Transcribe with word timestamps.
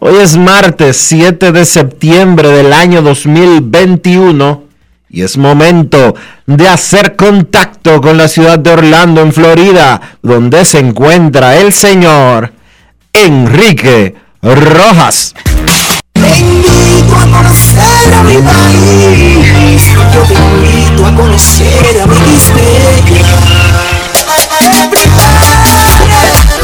Hoy 0.00 0.14
es 0.18 0.36
martes 0.36 0.96
7 0.96 1.50
de 1.50 1.64
septiembre 1.64 2.50
del 2.50 2.72
año 2.72 3.02
2021 3.02 4.62
y 5.10 5.22
es 5.22 5.36
momento 5.36 6.14
de 6.46 6.68
hacer 6.68 7.16
contacto 7.16 8.00
con 8.00 8.16
la 8.16 8.28
ciudad 8.28 8.60
de 8.60 8.70
Orlando, 8.70 9.22
en 9.22 9.32
Florida, 9.32 10.00
donde 10.22 10.64
se 10.64 10.78
encuentra 10.78 11.56
el 11.56 11.72
señor 11.72 12.52
Enrique 13.12 14.14
Rojas. 14.40 15.34
Te 16.12 16.38
invito 16.38 17.16
a 17.16 17.26
conocer 17.36 18.14
a 18.14 18.22
mi 18.22 18.36
país. 18.36 19.82
Yo 20.14 20.22
te 20.22 20.34
invito 20.34 21.06
a 21.06 21.14
conocer 21.16 22.02
a 22.02 22.06
mi 22.06 22.38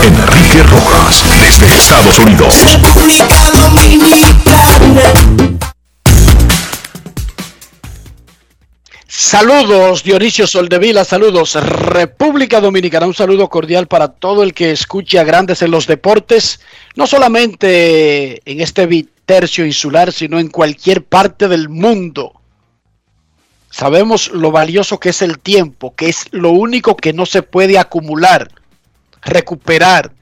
Enrique 0.04 0.62
Rojas, 0.62 1.24
Estados 1.72 2.18
Unidos. 2.18 2.54
República 2.72 3.50
Dominicana. 3.50 5.60
Saludos 9.16 10.02
Dionisio 10.02 10.46
Soldevila, 10.46 11.04
saludos 11.04 11.54
República 11.54 12.60
Dominicana, 12.60 13.06
un 13.06 13.14
saludo 13.14 13.48
cordial 13.48 13.86
para 13.86 14.08
todo 14.08 14.42
el 14.42 14.52
que 14.52 14.72
escuche 14.72 15.18
a 15.18 15.24
Grandes 15.24 15.62
en 15.62 15.70
los 15.70 15.86
Deportes, 15.86 16.60
no 16.96 17.06
solamente 17.06 18.42
en 18.44 18.60
este 18.60 19.06
tercio 19.24 19.64
insular, 19.64 20.12
sino 20.12 20.38
en 20.38 20.48
cualquier 20.48 21.04
parte 21.04 21.48
del 21.48 21.68
mundo. 21.68 22.32
Sabemos 23.70 24.30
lo 24.32 24.50
valioso 24.50 25.00
que 25.00 25.08
es 25.08 25.22
el 25.22 25.38
tiempo, 25.38 25.94
que 25.94 26.08
es 26.08 26.26
lo 26.30 26.50
único 26.50 26.96
que 26.96 27.12
no 27.12 27.26
se 27.26 27.42
puede 27.42 27.78
acumular, 27.78 28.50
recuperar, 29.22 30.12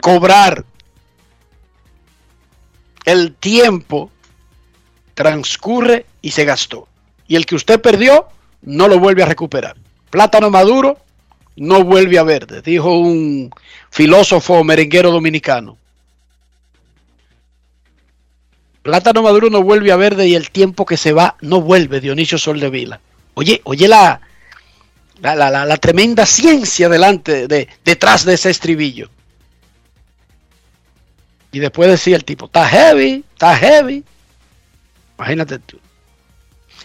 cobrar. 0.00 0.64
El 3.04 3.34
tiempo 3.34 4.10
transcurre 5.14 6.06
y 6.22 6.30
se 6.30 6.44
gastó. 6.44 6.88
Y 7.28 7.36
el 7.36 7.46
que 7.46 7.54
usted 7.54 7.80
perdió, 7.80 8.26
no 8.62 8.88
lo 8.88 8.98
vuelve 8.98 9.22
a 9.22 9.26
recuperar. 9.26 9.76
Plátano 10.10 10.50
maduro, 10.50 10.98
no 11.56 11.84
vuelve 11.84 12.18
a 12.18 12.22
verde, 12.22 12.62
dijo 12.62 12.98
un 12.98 13.50
filósofo 13.90 14.62
merenguero 14.62 15.10
dominicano. 15.10 15.78
Plátano 18.82 19.22
maduro 19.22 19.50
no 19.50 19.62
vuelve 19.62 19.90
a 19.90 19.96
verde 19.96 20.28
y 20.28 20.34
el 20.36 20.50
tiempo 20.50 20.86
que 20.86 20.96
se 20.96 21.12
va 21.12 21.36
no 21.40 21.60
vuelve, 21.60 22.00
Dionisio 22.00 22.38
Soldevila. 22.38 23.00
Oye, 23.34 23.60
oye 23.64 23.88
la, 23.88 24.20
la, 25.20 25.34
la, 25.34 25.64
la, 25.64 25.76
tremenda 25.78 26.24
ciencia 26.24 26.88
delante, 26.88 27.48
de, 27.48 27.68
detrás 27.84 28.24
de 28.24 28.34
ese 28.34 28.50
estribillo. 28.50 29.10
Y 31.52 31.58
después 31.58 31.88
decía 31.88 32.16
el 32.16 32.24
tipo, 32.24 32.46
está 32.46 32.66
heavy, 32.66 33.24
está 33.32 33.56
heavy. 33.56 34.04
Imagínate 35.18 35.58
tú. 35.60 35.78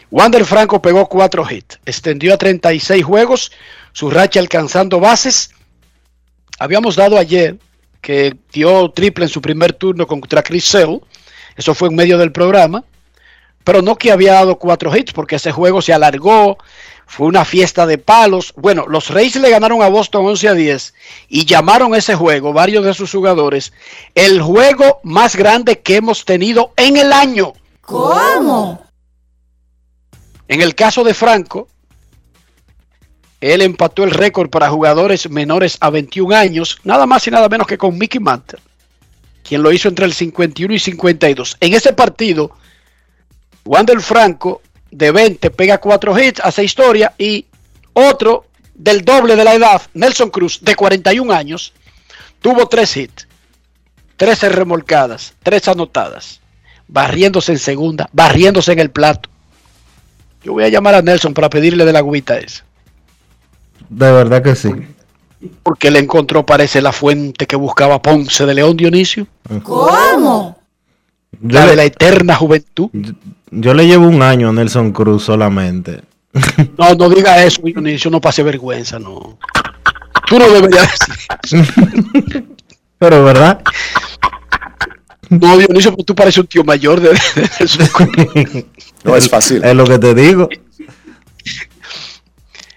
Wander 0.10 0.46
Franco 0.46 0.82
pegó 0.82 1.08
cuatro 1.08 1.46
hits, 1.50 1.80
extendió 1.86 2.34
a 2.34 2.38
36 2.38 3.04
juegos, 3.04 3.52
su 3.94 4.10
racha 4.10 4.40
alcanzando 4.40 5.00
bases. 5.00 5.52
Habíamos 6.60 6.96
dado 6.96 7.18
ayer 7.18 7.58
que 8.02 8.36
dio 8.52 8.90
triple 8.92 9.26
en 9.26 9.30
su 9.30 9.42
primer 9.42 9.74
turno 9.74 10.08
contra 10.08 10.44
Chris 10.44 10.66
Sale. 10.66 11.00
Eso 11.56 11.74
fue 11.74 11.90
en 11.90 11.96
medio 11.96 12.18
del 12.18 12.32
programa. 12.32 12.84
Pero 13.64 13.82
no 13.82 13.96
que 13.96 14.12
había 14.12 14.34
dado 14.34 14.58
cuatro 14.58 14.96
hits, 14.96 15.14
porque 15.14 15.36
ese 15.36 15.52
juego 15.52 15.82
se 15.82 15.94
alargó. 15.94 16.58
Fue 17.12 17.28
una 17.28 17.44
fiesta 17.44 17.86
de 17.86 17.98
palos. 17.98 18.54
Bueno, 18.56 18.86
los 18.88 19.10
Rays 19.10 19.36
le 19.36 19.50
ganaron 19.50 19.82
a 19.82 19.90
Boston 19.90 20.28
11 20.28 20.48
a 20.48 20.54
10 20.54 20.94
y 21.28 21.44
llamaron 21.46 21.94
ese 21.94 22.16
juego, 22.16 22.54
varios 22.54 22.86
de 22.86 22.94
sus 22.94 23.12
jugadores, 23.12 23.74
el 24.16 24.42
juego 24.42 25.02
más 25.04 25.36
grande 25.36 25.82
que 25.82 25.98
hemos 25.98 26.24
tenido 26.24 26.72
en 26.78 26.96
el 26.96 27.12
año. 27.12 27.52
¿Cómo? 27.82 28.86
En 30.48 30.62
el 30.62 30.74
caso 30.74 31.04
de 31.04 31.14
Franco, 31.14 31.68
él 33.42 33.62
empató 33.62 34.06
el 34.06 34.12
récord 34.12 34.50
para 34.50 34.70
jugadores 34.70 35.30
menores 35.30 35.78
a 35.82 35.90
21 35.90 36.34
años, 36.34 36.80
nada 36.86 37.06
más 37.06 37.28
y 37.28 37.32
nada 37.32 37.50
menos 37.50 37.68
que 37.68 37.78
con 37.78 37.98
Mickey 37.98 38.22
Mantle, 38.22 38.62
quien 39.44 39.62
lo 39.62 39.74
hizo 39.74 39.90
entre 39.90 40.06
el 40.06 40.14
51 40.14 40.74
y 40.76 40.80
52. 40.80 41.58
En 41.60 41.74
ese 41.74 41.92
partido, 41.92 42.52
Wander 43.66 44.00
Franco 44.00 44.62
de 44.92 45.12
20 45.12 45.50
pega 45.52 45.80
4 45.80 46.20
hits, 46.20 46.42
hace 46.44 46.64
historia, 46.64 47.14
y 47.18 47.46
otro 47.94 48.46
del 48.76 49.04
doble 49.04 49.36
de 49.36 49.44
la 49.44 49.56
edad, 49.56 49.82
Nelson 49.94 50.30
Cruz, 50.30 50.60
de 50.62 50.76
41 50.76 51.34
años, 51.34 51.74
tuvo 52.42 52.68
3 52.68 52.98
hits, 52.98 53.28
13 54.18 54.50
remolcadas, 54.50 55.34
3 55.44 55.70
anotadas, 55.70 56.42
barriéndose 56.88 57.54
en 57.54 57.60
segunda, 57.60 58.10
barriéndose 58.12 58.72
en 58.74 58.80
el 58.80 58.92
plato. 58.92 59.30
Yo 60.44 60.54
voy 60.54 60.64
a 60.64 60.70
llamar 60.70 60.96
a 60.96 61.02
Nelson 61.02 61.34
para 61.34 61.50
pedirle 61.50 61.86
de 61.86 61.94
la 61.94 62.00
agüita 62.00 62.38
esa. 62.38 62.66
De 63.90 64.12
verdad 64.12 64.42
que 64.42 64.56
sí. 64.56 64.70
Porque 65.64 65.90
él 65.90 65.98
encontró, 65.98 66.46
parece, 66.46 66.82
la 66.82 66.92
fuente 66.92 67.46
que 67.46 67.56
buscaba 67.56 68.02
Ponce 68.02 68.46
de 68.46 68.54
León 68.54 68.78
Dionisio. 68.78 69.28
¿Cómo? 69.64 70.58
La 71.42 71.62
de 71.62 71.68
le, 71.68 71.76
la 71.76 71.84
eterna 71.86 72.36
juventud. 72.36 72.90
Yo 73.52 73.74
le 73.74 73.86
llevo 73.88 74.08
un 74.08 74.22
año 74.22 74.50
a 74.50 74.54
Nelson 74.54 74.92
Cruz 74.92 75.24
solamente. 75.24 76.02
No, 76.78 76.94
no 76.96 77.10
diga 77.10 77.44
eso, 77.44 77.62
Dionisio, 77.64 78.10
no 78.10 78.22
pase 78.22 78.42
vergüenza, 78.44 78.98
no. 79.00 79.38
Tú 80.28 80.40
no 80.40 80.50
deberías 80.50 80.90
decir. 81.44 82.48
Pero 82.98 83.24
verdad, 83.26 83.62
No, 85.30 85.58
Dionisio, 85.58 85.92
porque 85.92 86.04
tú 86.06 86.16
pareces 86.16 86.40
un 86.40 86.48
tío 86.48 86.64
mayor 86.64 87.00
de, 87.02 87.10
de- 87.10 87.68
su- 87.68 87.82
No 89.04 89.16
es 89.16 89.28
fácil. 89.30 89.64
es 89.64 89.76
lo 89.76 89.84
que 89.86 90.00
te 90.00 90.14
digo. 90.16 90.48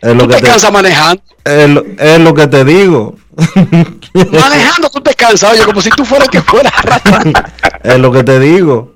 Es 0.00 0.14
lo 0.14 0.24
Tú 0.24 0.28
que 0.28 0.34
te 0.36 0.40
te, 0.42 0.48
cansas 0.48 0.72
manejando. 0.72 1.22
es 1.44 1.68
lo, 1.70 1.84
es 1.98 2.20
lo 2.20 2.34
que 2.34 2.46
te 2.46 2.64
digo. 2.64 3.16
Manejando 4.14 4.90
tú 4.90 5.00
te 5.00 5.14
cansas, 5.14 5.52
oye, 5.52 5.62
como 5.64 5.80
si 5.80 5.90
tú 5.90 6.04
fueras 6.04 6.28
que 6.28 6.40
fuera 6.42 6.70
arrastrando. 6.70 7.40
Es 7.84 7.98
lo 7.98 8.10
que 8.12 8.24
te 8.24 8.38
digo. 8.40 8.93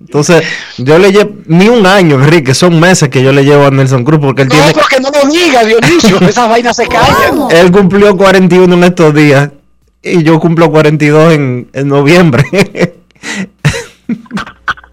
Entonces, 0.00 0.42
yo 0.78 0.98
le 0.98 1.10
llevo 1.12 1.30
ni 1.46 1.68
un 1.68 1.86
año, 1.86 2.16
Enrique, 2.22 2.54
son 2.54 2.78
meses 2.78 3.08
que 3.08 3.22
yo 3.22 3.32
le 3.32 3.42
llevo 3.44 3.64
a 3.66 3.70
Nelson 3.70 4.04
Cruz 4.04 4.20
porque 4.20 4.42
él 4.42 4.48
No, 4.48 4.54
tiene 4.54 4.72
porque 4.74 5.00
no 5.00 5.10
lo 5.10 5.30
diga, 5.30 5.64
Dionisio, 5.64 6.20
esas 6.28 6.48
vainas 6.48 6.76
se 6.76 6.86
callan. 6.86 7.50
él 7.50 7.72
cumplió 7.72 8.16
41 8.16 8.74
en 8.74 8.84
estos 8.84 9.14
días 9.14 9.50
y 10.02 10.22
yo 10.22 10.38
cumplo 10.38 10.70
42 10.70 11.32
en, 11.32 11.68
en 11.72 11.88
noviembre. 11.88 12.44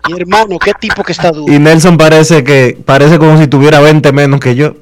Mi 0.07 0.19
hermano, 0.19 0.57
qué 0.57 0.71
tipo 0.79 1.03
que 1.03 1.11
está 1.11 1.31
duro. 1.31 1.51
y 1.53 1.59
Nelson 1.59 1.97
parece 1.97 2.43
que 2.43 2.77
parece 2.85 3.19
como 3.19 3.37
si 3.37 3.47
tuviera 3.47 3.79
20 3.79 4.11
menos 4.13 4.39
que 4.39 4.55
yo. 4.55 4.75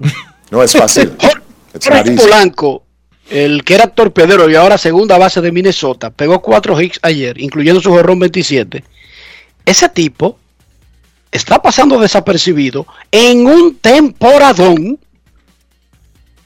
No 0.51 0.63
es 0.63 0.71
fácil. 0.71 1.11
Jorge. 1.83 2.11
Polanco, 2.13 2.83
el 3.29 3.63
que 3.63 3.75
era 3.75 3.87
torpedero 3.87 4.49
y 4.49 4.55
ahora 4.55 4.77
segunda 4.77 5.17
base 5.17 5.41
de 5.41 5.51
Minnesota, 5.51 6.09
pegó 6.09 6.41
cuatro 6.41 6.79
hits 6.79 6.99
ayer, 7.03 7.39
incluyendo 7.39 7.81
su 7.81 7.91
jorrón 7.91 8.19
27. 8.19 8.83
Ese 9.65 9.89
tipo 9.89 10.37
está 11.31 11.61
pasando 11.61 11.99
desapercibido 11.99 12.87
en 13.11 13.45
un 13.45 13.75
temporadón. 13.77 14.99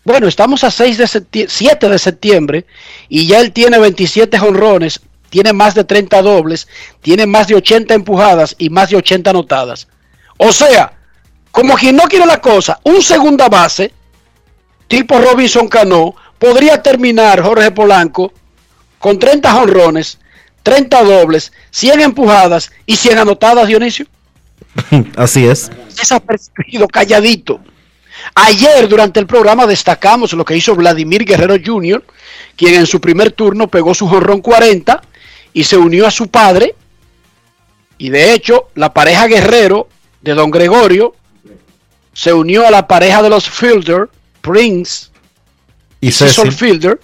Bueno, 0.03 0.27
estamos 0.27 0.63
a 0.63 0.71
6 0.71 0.97
de 0.97 1.05
septie- 1.05 1.47
7 1.47 1.87
de 1.87 1.97
septiembre 1.99 2.65
y 3.07 3.25
ya 3.27 3.39
él 3.39 3.53
tiene 3.53 3.79
27 3.79 4.37
jonrones, 4.37 4.99
tiene 5.29 5.53
más 5.53 5.73
de 5.75 5.85
30 5.85 6.21
dobles, 6.21 6.67
tiene 7.01 7.25
más 7.25 7.47
de 7.47 7.55
80 7.55 7.93
empujadas 7.93 8.55
y 8.57 8.69
más 8.69 8.89
de 8.89 8.97
80 8.97 9.29
anotadas. 9.29 9.87
O 10.37 10.51
sea, 10.51 10.93
como 11.51 11.75
quien 11.75 11.95
no 11.95 12.03
quiere 12.03 12.25
la 12.25 12.41
cosa, 12.41 12.79
un 12.83 13.01
segunda 13.01 13.47
base, 13.47 13.93
tipo 14.89 15.17
Robinson 15.19 15.69
Cano, 15.69 16.13
podría 16.37 16.81
terminar 16.83 17.41
Jorge 17.41 17.71
Polanco 17.71 18.33
con 18.99 19.17
30 19.17 19.53
jonrones, 19.53 20.19
30 20.63 21.03
dobles, 21.03 21.51
100 21.71 22.01
empujadas 22.01 22.71
y 22.85 22.95
100 22.95 23.19
anotadas, 23.19 23.67
Dionisio. 23.67 24.07
Así 25.17 25.45
es. 25.45 25.69
Desapercibido, 25.95 26.87
calladito. 26.87 27.59
Ayer 28.35 28.87
durante 28.87 29.19
el 29.19 29.27
programa 29.27 29.67
destacamos 29.67 30.33
lo 30.33 30.45
que 30.45 30.55
hizo 30.55 30.75
Vladimir 30.75 31.25
Guerrero 31.25 31.55
Jr., 31.63 32.03
quien 32.55 32.75
en 32.75 32.87
su 32.87 33.01
primer 33.01 33.31
turno 33.31 33.67
pegó 33.67 33.93
su 33.93 34.07
jonrón 34.07 34.41
40 34.41 35.01
y 35.53 35.63
se 35.65 35.77
unió 35.77 36.07
a 36.07 36.11
su 36.11 36.27
padre. 36.29 36.75
Y 37.97 38.09
de 38.09 38.33
hecho, 38.33 38.69
la 38.75 38.93
pareja 38.93 39.27
Guerrero 39.27 39.89
de 40.21 40.33
Don 40.33 40.51
Gregorio 40.51 41.15
se 42.13 42.33
unió 42.33 42.65
a 42.65 42.71
la 42.71 42.87
pareja 42.87 43.21
de 43.21 43.29
los 43.29 43.49
Fielder, 43.49 44.09
Prince 44.41 45.07
Y 45.99 46.11
Cecil 46.11 46.51
Cecil. 46.51 46.51
Fielder, 46.51 46.99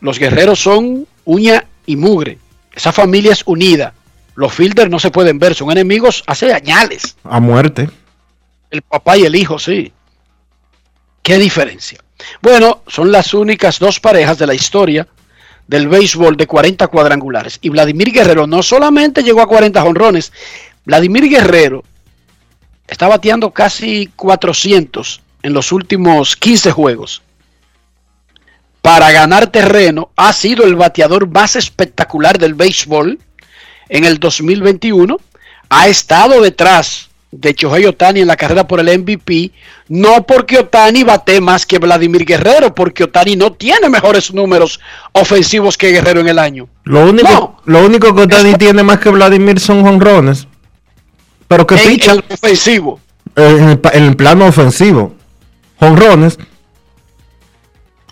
los 0.00 0.18
guerreros 0.18 0.58
son 0.60 1.06
uña 1.24 1.64
y 1.90 1.96
mugre. 1.96 2.38
Esa 2.72 2.92
familia 2.92 3.32
es 3.32 3.42
unida. 3.46 3.92
Los 4.36 4.54
Fielder 4.54 4.88
no 4.88 4.98
se 4.98 5.10
pueden 5.10 5.38
ver, 5.38 5.54
son 5.54 5.70
enemigos 5.72 6.22
hace 6.26 6.52
añales. 6.52 7.16
a 7.24 7.40
muerte. 7.40 7.90
El 8.70 8.82
papá 8.82 9.16
y 9.16 9.24
el 9.24 9.34
hijo, 9.34 9.58
sí. 9.58 9.92
¿Qué 11.22 11.38
diferencia? 11.38 11.98
Bueno, 12.40 12.82
son 12.86 13.10
las 13.10 13.34
únicas 13.34 13.78
dos 13.78 13.98
parejas 13.98 14.38
de 14.38 14.46
la 14.46 14.54
historia 14.54 15.06
del 15.66 15.88
béisbol 15.88 16.36
de 16.36 16.46
40 16.46 16.86
cuadrangulares. 16.88 17.58
Y 17.60 17.68
Vladimir 17.68 18.12
Guerrero 18.12 18.46
no 18.46 18.62
solamente 18.62 19.22
llegó 19.22 19.40
a 19.40 19.48
40 19.48 19.80
jonrones, 19.82 20.32
Vladimir 20.84 21.28
Guerrero 21.28 21.84
está 22.86 23.08
bateando 23.08 23.50
casi 23.50 24.08
400 24.16 25.22
en 25.42 25.52
los 25.52 25.72
últimos 25.72 26.36
15 26.36 26.70
juegos. 26.72 27.22
Para 28.82 29.10
ganar 29.12 29.48
terreno, 29.48 30.10
ha 30.16 30.32
sido 30.32 30.64
el 30.64 30.74
bateador 30.74 31.28
más 31.28 31.56
espectacular 31.56 32.38
del 32.38 32.54
béisbol 32.54 33.18
en 33.88 34.04
el 34.04 34.18
2021. 34.18 35.18
Ha 35.68 35.88
estado 35.88 36.40
detrás 36.40 37.08
de 37.30 37.52
Shohei 37.52 37.84
Otani 37.86 38.20
en 38.20 38.26
la 38.26 38.36
carrera 38.36 38.66
por 38.66 38.80
el 38.80 38.98
MVP, 38.98 39.52
no 39.88 40.26
porque 40.26 40.58
Otani 40.58 41.04
bate 41.04 41.40
más 41.40 41.64
que 41.66 41.78
Vladimir 41.78 42.24
Guerrero, 42.24 42.74
porque 42.74 43.04
Otani 43.04 43.36
no 43.36 43.52
tiene 43.52 43.88
mejores 43.88 44.32
números 44.34 44.80
ofensivos 45.12 45.76
que 45.76 45.92
Guerrero 45.92 46.20
en 46.20 46.28
el 46.28 46.38
año. 46.38 46.66
Lo 46.84 47.08
único, 47.08 47.28
No. 47.28 47.60
lo 47.66 47.86
único 47.86 48.14
que 48.14 48.22
Otani 48.22 48.54
tiene 48.54 48.82
más 48.82 48.98
que 48.98 49.10
Vladimir 49.10 49.60
son 49.60 49.82
jonrones. 49.84 50.48
Pero 51.46 51.66
que 51.66 51.74
En, 51.76 52.00
el 52.10 52.24
ofensivo. 52.30 53.00
en 53.36 53.68
el, 53.70 53.78
pa- 53.78 53.90
en 53.90 54.04
el 54.04 54.16
plano 54.16 54.46
ofensivo. 54.46 55.14
Jonrones. 55.78 56.38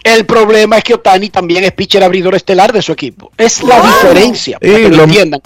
El 0.05 0.27
problema 0.27 0.79
es 0.79 0.85
que 0.85 0.95
Otani 0.95 1.29
también 1.29 1.65
es 1.65 1.73
pitcher 1.73 2.03
abridor 2.03 2.35
estelar 2.35 2.73
de 2.73 2.83
su 2.83 2.93
equipo. 2.93 3.31
Es 3.37 3.63
la 3.63 3.81
diferencia, 3.81 4.59
para 4.59 4.73
Y 4.73 4.83
que 4.83 4.89
lo 4.89 4.97
lo- 4.99 5.05
entiendan. 5.05 5.41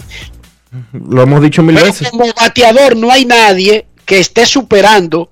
Lo 0.93 1.21
hemos 1.23 1.41
dicho 1.41 1.61
mil 1.61 1.75
Pero 1.75 1.87
veces. 1.87 2.09
como 2.09 2.25
bateador 2.33 2.95
no 2.95 3.11
hay 3.11 3.25
nadie 3.25 3.85
que 4.05 4.19
esté 4.19 4.45
superando 4.45 5.29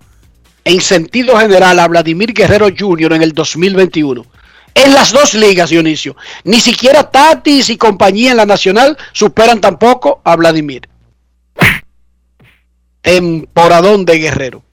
en 0.63 0.81
sentido 0.81 1.38
general 1.39 1.79
a 1.79 1.88
Vladimir 1.88 2.33
Guerrero 2.33 2.68
Jr. 2.77 3.13
en 3.13 3.23
el 3.23 3.31
2021. 3.33 4.25
En 4.75 4.94
las 4.94 5.12
dos 5.12 5.33
ligas, 5.33 5.69
Dionisio. 5.71 6.15
Ni 6.44 6.59
siquiera 6.59 7.09
Tatis 7.09 7.69
y 7.69 7.77
compañía 7.77 8.31
en 8.31 8.38
la 8.38 8.45
nacional 8.45 8.97
superan 9.13 9.59
tampoco 9.59 10.21
a 10.23 10.35
Vladimir. 10.35 10.88
Temporadón 13.01 14.06
de 14.06 14.19
Guerrero. 14.19 14.63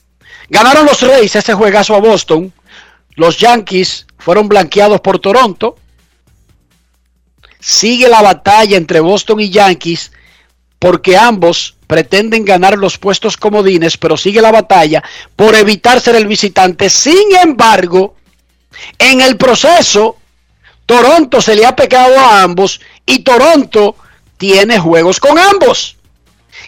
Ganaron 0.51 0.87
los 0.87 1.01
Reyes 1.01 1.35
ese 1.37 1.55
juegazo 1.55 1.95
a 1.95 2.01
Boston. 2.01 2.53
Los 3.15 3.39
Yankees 3.39 4.07
fueron 4.19 4.49
blanqueados 4.49 5.01
por 5.01 5.19
Toronto. 5.19 5.77
Sigue 7.61 8.09
la 8.09 8.23
batalla 8.23 8.77
entre 8.77 9.01
Boston 9.01 9.41
y 9.41 9.51
Yankees 9.51 10.13
porque 10.79 11.17
ambos 11.17 11.77
pretenden 11.87 12.45
ganar 12.45 12.79
los 12.79 12.99
puestos 12.99 13.37
comodines, 13.37 13.97
pero 13.97 14.17
sigue 14.17 14.41
la 14.41 14.53
batalla 14.53 15.03
por 15.35 15.55
evitar 15.55 16.01
ser 16.01 16.17
el 16.17 16.27
visitante. 16.27 16.91
Sin 16.91 17.35
embargo, 17.43 18.15
en 18.99 19.21
el 19.21 19.37
proceso, 19.37 20.17
Toronto 20.87 21.41
se 21.41 21.57
le 21.57 21.67
ha 21.67 21.75
pegado 21.75 22.19
a 22.19 22.43
ambos 22.43 22.81
y 23.05 23.21
Toronto 23.21 23.97
tiene 24.37 24.79
juegos 24.79 25.19
con 25.19 25.39
ambos. 25.39 25.97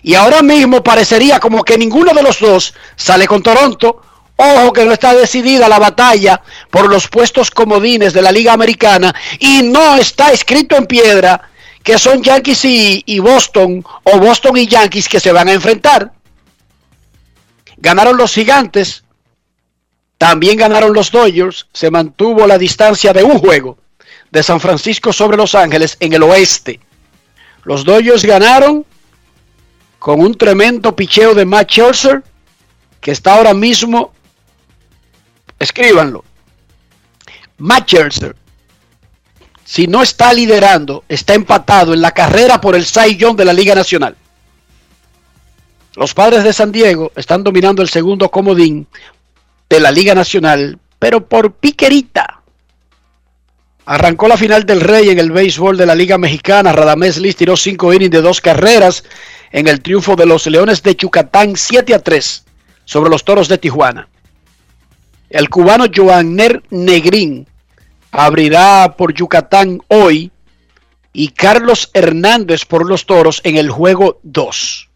Y 0.03 0.15
ahora 0.15 0.43
mismo 0.43 0.83
parecería 0.83 1.39
como 1.41 1.63
que 1.63 1.79
ninguno 1.79 2.13
de 2.13 2.23
los 2.23 2.41
dos 2.41 2.75
sale 2.97 3.27
con 3.27 3.43
Toronto. 3.43 4.03
Ojo 4.43 4.73
que 4.73 4.87
no 4.87 4.93
está 4.93 5.15
decidida 5.15 5.69
la 5.69 5.79
batalla 5.79 6.41
por 6.71 6.89
los 6.89 7.09
puestos 7.09 7.51
comodines 7.51 8.15
de 8.15 8.23
la 8.23 8.33
Liga 8.33 8.55
Americana 8.55 9.15
y 9.39 9.63
no 9.63 9.97
está 9.97 10.33
escrito 10.33 10.77
en 10.77 10.87
piedra 10.87 11.51
que 11.83 11.99
son 11.99 12.23
Yankees 12.23 12.65
y, 12.65 13.19
Boston 13.19 13.85
o 14.05 14.19
Boston 14.19 14.57
y 14.57 14.67
Yankees 14.67 15.11
que 15.11 15.21
se 15.21 15.31
van 15.31 15.49
a 15.49 15.53
enfrentar. 15.53 16.13
Ganaron 17.77 18.17
los 18.17 18.33
gigantes, 18.33 19.05
también 20.17 20.57
ganaron 20.57 20.95
los 20.95 21.11
Dodgers, 21.11 21.67
se 21.75 21.91
mantuvo 21.91 22.47
la 22.47 22.57
distancia 22.57 23.13
de 23.13 23.23
un 23.23 23.39
juego 23.39 23.77
de 24.31 24.43
San 24.43 24.59
Francisco 24.59 25.13
sobre 25.13 25.37
Los 25.37 25.55
Ángeles 25.55 25.99
en 26.01 26.15
el 26.15 26.23
oeste. 26.23 26.81
Los 27.65 27.85
Dodgers 27.85 28.25
ganaron 28.25 28.87
con 29.99 30.19
un 30.19 30.35
tremendo 30.35 30.97
picheo 30.97 31.35
de 31.35 31.45
Matt 31.45 31.71
Scherzer, 31.71 32.23
que 33.03 33.11
está 33.11 33.35
ahora 33.35 33.53
mismo, 33.53 34.15
escríbanlo, 35.61 36.25
Matt 37.59 37.93
si 39.71 39.87
no 39.87 40.03
está 40.03 40.33
liderando, 40.33 41.05
está 41.09 41.35
empatado 41.35 41.95
en 41.95 42.03
la 42.03 42.11
carrera 42.11 42.61
por 42.61 42.75
el 42.75 42.85
Cy 42.85 43.17
Young 43.17 43.37
de 43.37 43.45
la 43.45 43.53
Liga 43.53 43.73
Nacional. 43.73 44.17
Los 45.95 46.13
padres 46.13 46.43
de 46.43 46.53
San 46.53 46.73
Diego 46.73 47.13
están 47.15 47.45
dominando 47.45 47.81
el 47.81 47.89
segundo 47.89 48.33
comodín 48.33 48.89
de 49.69 49.79
la 49.79 49.93
Liga 49.93 50.13
Nacional, 50.13 50.77
pero 50.99 51.25
por 51.25 51.53
piquerita. 51.53 52.43
Arrancó 53.87 54.27
la 54.27 54.37
final 54.37 54.67
del 54.67 54.81
Rey 54.81 55.09
en 55.11 55.21
el 55.21 55.31
béisbol 55.31 55.77
de 55.77 55.87
la 55.87 55.95
Liga 55.95 56.19
Mexicana. 56.19 56.73
Radamés 56.73 57.19
Liz 57.19 57.37
tiró 57.37 57.57
cinco 57.57 57.93
innings 57.93 58.11
de 58.11 58.23
dos 58.23 58.41
carreras 58.41 59.05
en 59.53 59.69
el 59.69 59.81
triunfo 59.83 60.17
de 60.17 60.27
los 60.27 60.49
Leones 60.49 60.83
de 60.83 60.97
Yucatán 60.97 61.57
7 61.57 61.95
a 61.95 62.01
3 62.01 62.45
sobre 62.85 63.09
los 63.09 63.23
Toros 63.23 63.47
de 63.47 63.59
Tijuana. 63.59 64.09
El 65.31 65.49
cubano 65.49 65.85
Joanner 65.95 66.61
Negrín 66.71 67.47
abrirá 68.11 68.97
por 68.99 69.15
Yucatán 69.15 69.81
hoy 69.87 70.33
y 71.13 71.29
Carlos 71.29 71.91
Hernández 71.95 72.65
por 72.65 72.85
los 72.85 73.07
Toros 73.07 73.41
en 73.45 73.57
el 73.57 73.71
juego 73.71 74.19
2. 74.25 74.91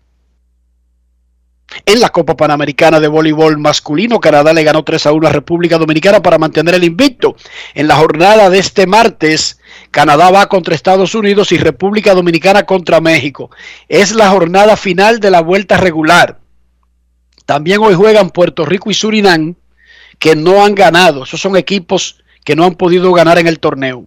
En 1.87 2.01
la 2.01 2.11
Copa 2.11 2.37
Panamericana 2.37 2.99
de 2.99 3.07
Voleibol 3.07 3.59
Masculino, 3.59 4.19
Canadá 4.19 4.53
le 4.53 4.65
ganó 4.65 4.83
3 4.83 5.07
a 5.07 5.13
1 5.13 5.29
a 5.29 5.33
República 5.33 5.79
Dominicana 5.79 6.21
para 6.21 6.39
mantener 6.39 6.75
el 6.75 6.85
invicto. 6.85 7.37
En 7.75 7.87
la 7.87 7.97
jornada 7.97 8.51
de 8.51 8.59
este 8.59 8.89
martes, 8.89 9.61
Canadá 9.93 10.31
va 10.31 10.49
contra 10.49 10.75
Estados 10.75 11.15
Unidos 11.15 11.53
y 11.53 11.59
República 11.59 12.13
Dominicana 12.13 12.65
contra 12.65 13.01
México. 13.01 13.51
Es 13.89 14.13
la 14.13 14.31
jornada 14.31 14.77
final 14.77 15.21
de 15.21 15.31
la 15.31 15.43
vuelta 15.43 15.77
regular. 15.77 16.41
También 17.47 17.81
hoy 17.81 17.95
juegan 17.95 18.31
Puerto 18.31 18.65
Rico 18.65 18.91
y 18.91 18.95
Surinam, 18.95 19.57
que 20.25 20.35
no 20.35 20.65
han 20.65 20.75
ganado. 20.75 21.25
Esos 21.25 21.39
son 21.39 21.55
equipos 21.55 22.17
que 22.45 22.57
no 22.57 22.65
han 22.65 22.77
podido 22.77 23.13
ganar 23.13 23.39
en 23.39 23.47
el 23.47 23.61
torneo. 23.61 24.07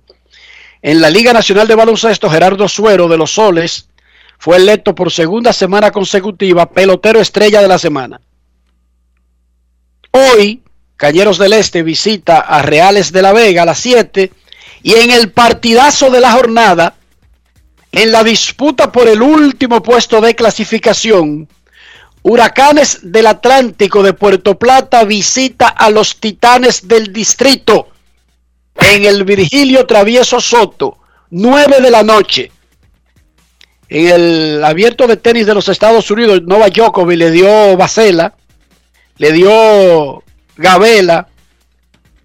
En 0.82 1.00
la 1.00 1.12
Liga 1.12 1.32
Nacional 1.32 1.68
de 1.68 1.76
Baloncesto, 1.76 2.28
Gerardo 2.28 2.68
Suero 2.68 3.08
de 3.08 3.20
los 3.20 3.36
Soles 3.36 3.90
fue 4.40 4.58
electo 4.58 4.96
por 4.96 5.12
segunda 5.12 5.54
semana 5.54 5.92
consecutiva 5.92 6.72
pelotero 6.72 7.22
estrella 7.22 7.62
de 7.62 7.68
la 7.68 7.78
semana. 7.78 8.20
Hoy, 10.10 10.64
Cañeros 10.96 11.38
del 11.38 11.54
Este 11.54 11.84
visita 11.84 12.40
a 12.40 12.64
Reales 12.64 13.12
de 13.12 13.22
la 13.22 13.32
Vega 13.32 13.62
a 13.62 13.66
las 13.66 13.78
7 13.78 14.32
y 14.82 14.94
en 14.96 15.12
el 15.12 15.32
partidazo 15.32 16.10
de 16.10 16.20
la 16.20 16.32
jornada, 16.32 16.96
en 17.92 18.12
la 18.12 18.24
disputa 18.24 18.92
por 18.92 19.08
el 19.08 19.22
último 19.22 19.84
puesto 19.84 20.20
de 20.20 20.34
clasificación, 20.34 21.48
Huracanes 22.30 23.00
del 23.04 23.26
Atlántico 23.26 24.04
de 24.04 24.12
Puerto 24.12 24.60
Plata 24.60 25.06
visita 25.06 25.70
a 25.70 25.90
los 25.90 26.18
Titanes 26.18 26.86
del 26.86 27.14
Distrito 27.14 27.88
en 28.76 29.06
el 29.06 29.24
Virgilio 29.24 29.86
Travieso 29.86 30.42
Soto, 30.42 30.98
9 31.30 31.80
de 31.80 31.90
la 31.90 32.04
noche. 32.04 32.52
En 33.88 34.10
el 34.10 34.62
abierto 34.62 35.08
de 35.08 35.16
tenis 35.16 35.46
de 35.46 35.54
los 35.54 35.70
Estados 35.70 36.12
Unidos, 36.12 36.42
Nova 36.44 36.68
Djokovic 36.68 37.18
le 37.18 37.32
dio 37.32 37.78
Basela, 37.78 38.36
le 39.20 39.32
dio 39.32 40.22
Gabela 40.58 41.30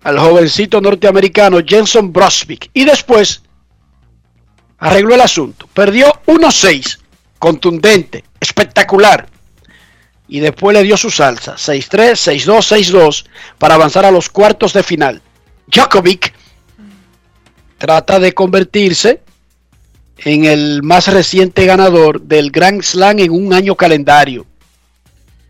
al 0.02 0.18
jovencito 0.18 0.80
norteamericano 0.80 1.60
Jenson 1.64 2.12
Brosvik 2.12 2.70
y 2.74 2.84
después 2.84 3.42
arregló 4.78 5.14
el 5.14 5.20
asunto. 5.20 5.68
Perdió 5.72 6.12
1-6, 6.26 6.98
contundente, 7.38 8.24
espectacular. 8.40 9.30
Y 10.32 10.40
después 10.40 10.72
le 10.74 10.82
dio 10.82 10.96
su 10.96 11.10
salsa, 11.10 11.56
6-3, 11.56 12.12
6-2, 12.46 12.90
6-2, 12.90 13.26
para 13.58 13.74
avanzar 13.74 14.06
a 14.06 14.10
los 14.10 14.30
cuartos 14.30 14.72
de 14.72 14.82
final. 14.82 15.20
Djokovic 15.66 16.32
trata 17.76 18.18
de 18.18 18.32
convertirse 18.32 19.20
en 20.16 20.46
el 20.46 20.82
más 20.82 21.08
reciente 21.08 21.66
ganador 21.66 22.22
del 22.22 22.50
Grand 22.50 22.80
Slam 22.80 23.18
en 23.18 23.30
un 23.30 23.52
año 23.52 23.74
calendario 23.74 24.46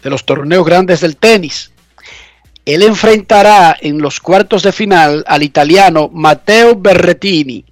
de 0.02 0.10
los 0.10 0.26
torneos 0.26 0.66
grandes 0.66 1.00
del 1.00 1.16
tenis. 1.16 1.70
Él 2.64 2.82
enfrentará 2.82 3.76
en 3.80 3.98
los 3.98 4.18
cuartos 4.18 4.64
de 4.64 4.72
final 4.72 5.22
al 5.28 5.44
italiano 5.44 6.10
Matteo 6.12 6.74
Berrettini. 6.74 7.64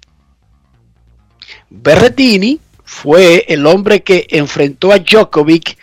Berrettini 1.69 2.57
fue 2.85 3.43
el 3.49 3.65
hombre 3.65 4.01
que 4.01 4.27
enfrentó 4.29 4.93
a 4.93 4.99
Djokovic 4.99 5.80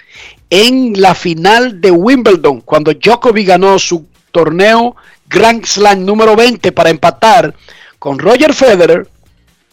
en 0.51 1.01
la 1.01 1.15
final 1.15 1.81
de 1.81 1.91
Wimbledon, 1.91 2.61
cuando 2.63 2.93
Djokovic 2.93 3.49
ganó 3.49 3.79
su 3.79 4.07
torneo 4.33 4.97
Grand 5.29 5.65
Slam 5.65 6.05
número 6.05 6.37
20 6.37 6.73
para 6.73 6.91
empatar 6.91 7.55
con 7.99 8.19
Roger 8.19 8.55
Federer 8.55 9.09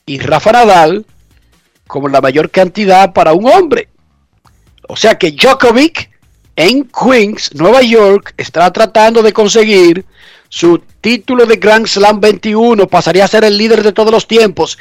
y 0.06 0.20
Rafa 0.20 0.52
Nadal 0.52 1.06
como 1.88 2.10
la 2.10 2.22
mayor 2.22 2.50
cantidad 2.50 3.14
para 3.14 3.34
un 3.34 3.48
hombre. 3.48 3.88
O 4.88 4.96
sea 4.96 5.18
que 5.18 5.32
Djokovic 5.32 6.10
en 6.56 6.90
Queens, 6.90 7.54
Nueva 7.54 7.82
York, 7.82 8.34
está 8.38 8.72
tratando 8.72 9.22
de 9.22 9.34
conseguir 9.34 10.06
su 10.50 10.82
título 11.02 11.46
de 11.46 11.58
Grand 11.58 11.86
Slam 11.86 12.20
21, 12.20 12.88
pasaría 12.88 13.26
a 13.26 13.28
ser 13.28 13.44
el 13.44 13.58
líder 13.58 13.84
de 13.84 13.92
todos 13.92 14.12
los 14.12 14.28
tiempos. 14.28 14.78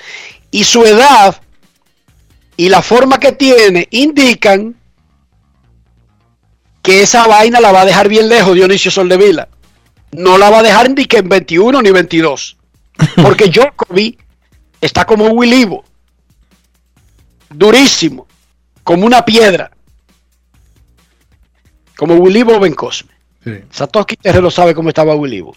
Y 0.51 0.65
su 0.65 0.85
edad 0.85 1.41
y 2.57 2.69
la 2.69 2.83
forma 2.83 3.19
que 3.19 3.33
tiene 3.33 3.89
indican 3.91 4.77
que 6.85 7.01
esa 7.01 7.27
vaina 7.27 7.61
la 7.61 7.73
va 7.73 7.81
a 7.81 7.85
dejar 7.87 8.09
bien 8.09 8.29
lejos 8.29 8.55
Dionisio 8.55 8.91
Soldevila. 8.91 9.49
No 10.13 10.37
la 10.37 10.51
va 10.51 10.59
a 10.59 10.63
dejar 10.63 10.91
ni 10.91 11.07
que 11.07 11.17
en 11.17 11.31
21 11.31 11.81
ni 11.81 11.91
22. 11.91 12.59
Porque 13.23 13.49
Djokovic 13.49 14.23
está 14.83 15.07
como 15.07 15.25
un 15.25 15.39
Willibo. 15.39 15.83
Durísimo. 17.49 18.27
Como 18.83 19.07
una 19.07 19.25
piedra. 19.25 19.71
Como 21.97 22.17
Willibo 22.17 22.61
Ben 22.61 22.75
Cosme. 22.75 23.13
Sí. 23.43 23.61
Satoshi 23.71 24.17
Terrero 24.17 24.51
sabe 24.51 24.75
cómo 24.75 24.91
estaba 24.91 25.15
Willibo. 25.15 25.57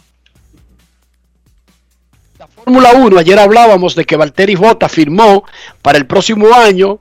La 2.40 2.48
Fórmula 2.48 2.94
1, 2.94 3.20
ayer 3.20 3.38
hablábamos 3.38 3.96
de 3.96 4.06
que 4.06 4.16
Valtteri 4.16 4.56
Bota 4.56 4.88
firmó 4.88 5.44
para 5.82 5.98
el 5.98 6.06
próximo 6.06 6.54
año 6.54 7.00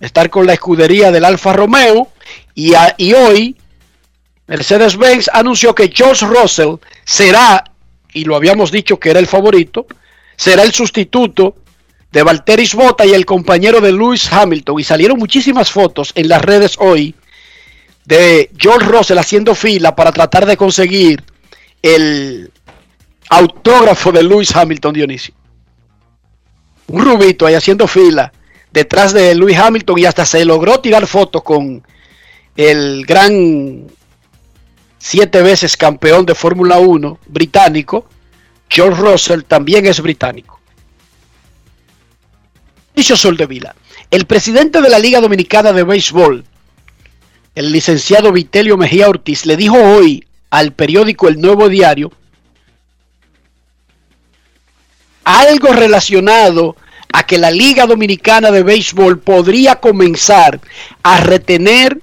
estar 0.00 0.30
con 0.30 0.48
la 0.48 0.54
escudería 0.54 1.12
del 1.12 1.24
Alfa 1.24 1.52
Romeo 1.52 2.08
y, 2.54 2.72
y 2.98 3.12
hoy 3.14 3.56
Mercedes-Benz 4.46 5.30
anunció 5.32 5.74
que 5.74 5.90
George 5.92 6.26
Russell 6.26 6.74
será, 7.04 7.64
y 8.12 8.24
lo 8.24 8.36
habíamos 8.36 8.70
dicho 8.70 8.98
que 8.98 9.10
era 9.10 9.18
el 9.18 9.26
favorito, 9.26 9.86
será 10.36 10.62
el 10.62 10.72
sustituto 10.72 11.56
de 12.10 12.22
Valtteri 12.22 12.68
Bota 12.74 13.06
y 13.06 13.14
el 13.14 13.24
compañero 13.24 13.80
de 13.80 13.92
Lewis 13.92 14.30
Hamilton. 14.30 14.78
Y 14.78 14.84
salieron 14.84 15.18
muchísimas 15.18 15.70
fotos 15.70 16.12
en 16.14 16.28
las 16.28 16.42
redes 16.42 16.76
hoy 16.78 17.14
de 18.04 18.50
George 18.58 18.86
Russell 18.86 19.18
haciendo 19.18 19.54
fila 19.54 19.96
para 19.96 20.12
tratar 20.12 20.44
de 20.44 20.56
conseguir 20.56 21.22
el 21.80 22.50
autógrafo 23.30 24.12
de 24.12 24.22
Lewis 24.22 24.54
Hamilton, 24.54 24.92
Dionisio. 24.92 25.34
Un 26.88 27.04
rubito 27.04 27.46
ahí 27.46 27.54
haciendo 27.54 27.86
fila 27.86 28.32
detrás 28.70 29.12
de 29.12 29.34
Lewis 29.34 29.56
Hamilton 29.56 29.98
y 29.98 30.04
hasta 30.04 30.26
se 30.26 30.44
logró 30.44 30.80
tirar 30.80 31.06
foto 31.06 31.42
con 31.42 31.82
el 32.56 33.04
gran 33.06 33.86
siete 34.98 35.42
veces 35.42 35.76
campeón 35.76 36.26
de 36.26 36.34
Fórmula 36.34 36.78
1 36.78 37.18
británico, 37.26 38.06
George 38.68 39.00
Russell 39.00 39.42
también 39.42 39.86
es 39.86 40.00
británico. 40.00 40.60
Dicho 42.94 43.16
Soldevila, 43.16 43.74
el 44.10 44.26
presidente 44.26 44.80
de 44.80 44.88
la 44.88 44.98
Liga 44.98 45.20
Dominicana 45.20 45.72
de 45.72 45.82
Béisbol, 45.82 46.44
el 47.54 47.72
licenciado 47.72 48.32
Vitelio 48.32 48.76
Mejía 48.76 49.08
Ortiz, 49.08 49.46
le 49.46 49.56
dijo 49.56 49.76
hoy 49.76 50.26
al 50.50 50.72
periódico 50.72 51.28
El 51.28 51.40
Nuevo 51.40 51.68
Diario 51.68 52.12
algo 55.24 55.72
relacionado 55.72 56.76
a 57.12 57.24
que 57.24 57.38
la 57.38 57.50
Liga 57.50 57.86
Dominicana 57.86 58.50
de 58.50 58.62
Béisbol 58.62 59.18
podría 59.18 59.76
comenzar 59.76 60.60
a 61.02 61.20
retener 61.20 62.00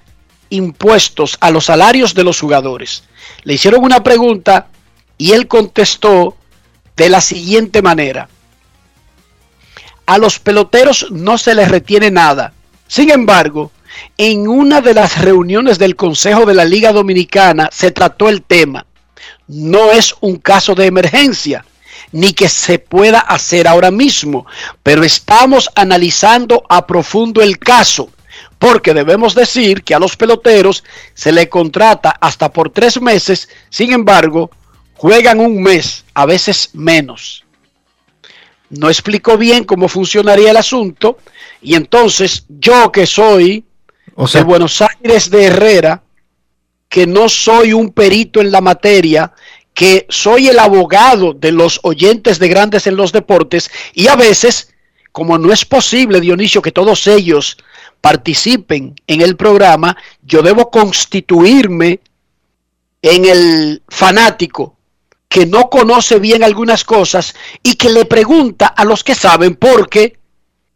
impuestos 0.50 1.38
a 1.40 1.52
los 1.52 1.66
salarios 1.66 2.14
de 2.14 2.24
los 2.24 2.40
jugadores. 2.40 3.04
Le 3.44 3.54
hicieron 3.54 3.84
una 3.84 4.04
pregunta 4.04 4.68
y 5.18 5.32
él 5.32 5.48
contestó 5.48 6.38
de 6.96 7.10
la 7.10 7.22
siguiente 7.22 7.82
manera. 7.82 8.30
A 10.06 10.18
los 10.18 10.40
peloteros 10.40 11.08
no 11.12 11.38
se 11.38 11.54
les 11.54 11.70
retiene 11.70 12.12
nada. 12.12 12.54
Sin 12.88 13.12
embargo, 13.12 13.72
en 14.18 14.48
una 14.48 14.82
de 14.82 14.94
las 14.94 15.22
reuniones 15.22 15.78
del 15.78 15.96
Consejo 15.96 16.46
de 16.46 16.54
la 16.54 16.66
Liga 16.66 16.92
Dominicana 16.92 17.70
se 17.72 17.92
trató 17.92 18.30
el 18.30 18.42
tema. 18.42 18.86
No 19.48 19.92
es 19.92 20.16
un 20.22 20.38
caso 20.38 20.76
de 20.76 20.86
emergencia, 20.86 21.66
ni 22.12 22.34
que 22.34 22.50
se 22.50 22.80
pueda 22.80 23.20
hacer 23.20 23.68
ahora 23.68 23.92
mismo, 23.92 24.46
pero 24.84 25.04
estamos 25.04 25.70
analizando 25.76 26.64
a 26.70 26.88
profundo 26.88 27.42
el 27.42 27.60
caso, 27.60 28.10
porque 28.60 28.94
debemos 28.94 29.34
decir 29.34 29.84
que 29.84 29.96
a 29.96 30.00
los 30.00 30.18
peloteros 30.18 30.84
se 31.14 31.32
le 31.32 31.48
contrata 31.48 32.12
hasta 32.20 32.52
por 32.52 32.70
tres 32.70 33.02
meses, 33.02 33.50
sin 33.70 33.94
embargo, 33.94 34.52
juegan 34.96 35.40
un 35.40 35.64
mes, 35.64 36.04
a 36.14 36.26
veces 36.26 36.72
menos. 36.74 37.46
No 38.70 38.90
explicó 38.90 39.38
bien 39.38 39.64
cómo 39.64 39.88
funcionaría 39.88 40.52
el 40.52 40.58
asunto, 40.58 41.18
y 41.62 41.76
entonces 41.76 42.46
yo 42.50 42.92
que 42.92 43.08
soy 43.08 43.64
O 44.16 44.28
de 44.28 44.44
Buenos 44.44 44.82
Aires 44.82 45.30
de 45.30 45.46
Herrera, 45.46 46.04
que 46.90 47.08
no 47.08 47.30
soy 47.30 47.72
un 47.72 47.92
perito 47.92 48.42
en 48.42 48.52
la 48.52 48.60
materia, 48.60 49.32
que 49.74 50.06
soy 50.10 50.50
el 50.50 50.60
abogado 50.60 51.34
de 51.34 51.54
los 51.54 51.80
oyentes 51.84 52.38
de 52.40 52.50
grandes 52.50 52.86
en 52.88 52.98
los 52.98 53.14
deportes 53.14 53.72
y 53.94 54.08
a 54.08 54.18
veces, 54.18 54.74
como 55.14 55.38
no 55.38 55.54
es 55.54 55.64
posible, 55.64 56.20
Dionisio, 56.20 56.62
que 56.62 56.74
todos 56.74 57.08
ellos 57.08 57.58
participen 58.02 58.96
en 59.08 59.22
el 59.22 59.36
programa, 59.36 59.98
yo 60.22 60.42
debo 60.42 60.70
constituirme 60.70 62.00
en 63.02 63.26
el 63.26 63.84
fanático 63.88 64.76
que 65.28 65.46
no 65.46 65.70
conoce 65.70 66.20
bien 66.20 66.44
algunas 66.44 66.84
cosas 66.84 67.36
y 67.62 67.76
que 67.76 67.90
le 67.90 68.06
pregunta 68.06 68.68
a 68.68 68.84
los 68.84 69.04
que 69.04 69.14
saben, 69.14 69.56
porque 69.56 70.18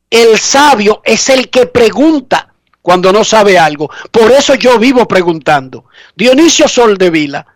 el 0.10 0.38
sabio 0.38 1.01
es 1.03 1.27
el 1.30 1.50
que 1.50 1.65
pregunta 1.65 2.53
cuando 2.82 3.12
no 3.12 3.24
sabe 3.24 3.58
algo. 3.58 3.89
Por 4.12 4.32
eso 4.32 4.53
yo 4.53 4.77
vivo 4.77 5.08
preguntando. 5.08 5.86
Dionisio 6.15 6.68
Soldevila, 6.68 7.48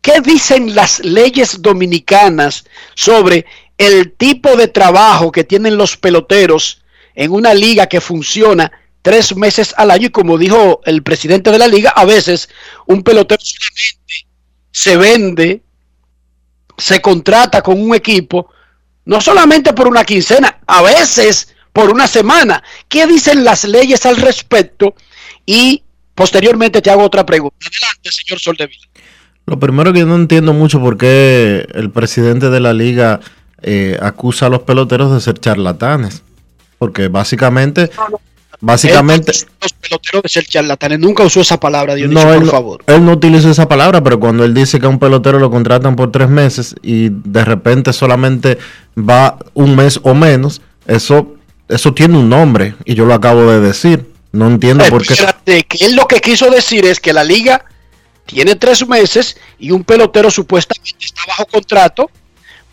¿qué 0.00 0.22
dicen 0.22 0.74
las 0.74 1.00
leyes 1.00 1.60
dominicanas 1.60 2.64
sobre 2.94 3.44
el 3.76 4.12
tipo 4.12 4.56
de 4.56 4.68
trabajo 4.68 5.30
que 5.30 5.44
tienen 5.44 5.76
los 5.76 5.96
peloteros 5.98 6.82
en 7.18 7.32
una 7.32 7.52
liga 7.52 7.86
que 7.86 8.00
funciona 8.00 8.70
tres 9.02 9.36
meses 9.36 9.74
al 9.76 9.90
año? 9.90 10.06
Y 10.06 10.10
como 10.10 10.38
dijo 10.38 10.80
el 10.84 11.02
presidente 11.02 11.50
de 11.50 11.58
la 11.58 11.66
liga, 11.66 11.90
a 11.90 12.04
veces 12.04 12.48
un 12.86 13.02
pelotero 13.02 13.42
solamente 13.42 14.26
se 14.70 14.96
vende 14.96 15.62
se 16.78 17.02
contrata 17.02 17.60
con 17.60 17.80
un 17.80 17.94
equipo, 17.94 18.50
no 19.04 19.20
solamente 19.20 19.72
por 19.72 19.88
una 19.88 20.04
quincena, 20.04 20.60
a 20.66 20.82
veces 20.82 21.54
por 21.72 21.90
una 21.90 22.06
semana. 22.06 22.62
¿Qué 22.88 23.06
dicen 23.06 23.44
las 23.44 23.64
leyes 23.64 24.06
al 24.06 24.16
respecto? 24.16 24.94
Y 25.44 25.82
posteriormente 26.14 26.80
te 26.80 26.90
hago 26.90 27.02
otra 27.02 27.26
pregunta. 27.26 27.56
Adelante, 27.66 28.10
señor 28.12 28.38
Soldevila. 28.38 28.86
Lo 29.46 29.58
primero 29.58 29.92
que 29.92 30.00
yo 30.00 30.06
no 30.06 30.14
entiendo 30.14 30.52
mucho 30.52 30.80
por 30.80 30.96
qué 30.96 31.66
el 31.74 31.90
presidente 31.90 32.50
de 32.50 32.60
la 32.60 32.72
liga 32.72 33.20
eh, 33.62 33.98
acusa 34.00 34.46
a 34.46 34.50
los 34.50 34.62
peloteros 34.62 35.12
de 35.12 35.20
ser 35.20 35.38
charlatanes. 35.40 36.22
Porque 36.78 37.08
básicamente, 37.08 37.90
básicamente... 38.60 39.32
Los 39.60 39.72
peloteros 39.72 40.22
de 40.22 40.28
ser 40.28 40.46
charlatanes. 40.46 40.98
Nunca 40.98 41.24
usó 41.24 41.40
esa 41.40 41.58
palabra, 41.58 41.94
Dionisio, 41.94 42.24
no, 42.24 42.34
por 42.34 42.42
él, 42.42 42.50
favor. 42.50 42.84
él 42.86 43.04
no 43.04 43.12
utilizó 43.12 43.50
esa 43.50 43.68
palabra, 43.68 44.02
pero 44.02 44.20
cuando 44.20 44.44
él 44.44 44.54
dice 44.54 44.78
que 44.78 44.86
a 44.86 44.88
un 44.88 44.98
pelotero 44.98 45.38
lo 45.38 45.50
contratan 45.50 45.96
por 45.96 46.12
tres 46.12 46.28
meses 46.28 46.74
y 46.82 47.08
de 47.10 47.44
repente 47.44 47.92
solamente 47.92 48.58
va 48.96 49.38
un 49.54 49.76
mes 49.76 50.00
o 50.02 50.14
menos, 50.14 50.60
eso, 50.86 51.34
eso 51.68 51.92
tiene 51.94 52.16
un 52.18 52.28
nombre 52.28 52.74
y 52.84 52.94
yo 52.94 53.04
lo 53.04 53.14
acabo 53.14 53.50
de 53.50 53.60
decir. 53.60 54.06
No 54.30 54.46
entiendo 54.46 54.84
por 54.90 55.06
qué. 55.06 55.14
Espérate, 55.14 55.64
que 55.64 55.86
él 55.86 55.96
lo 55.96 56.06
que 56.06 56.20
quiso 56.20 56.50
decir 56.50 56.84
es 56.84 57.00
que 57.00 57.14
la 57.14 57.24
liga 57.24 57.64
tiene 58.26 58.56
tres 58.56 58.86
meses 58.86 59.38
y 59.58 59.70
un 59.70 59.84
pelotero 59.84 60.30
supuestamente 60.30 60.98
está 61.00 61.22
bajo 61.26 61.46
contrato, 61.46 62.10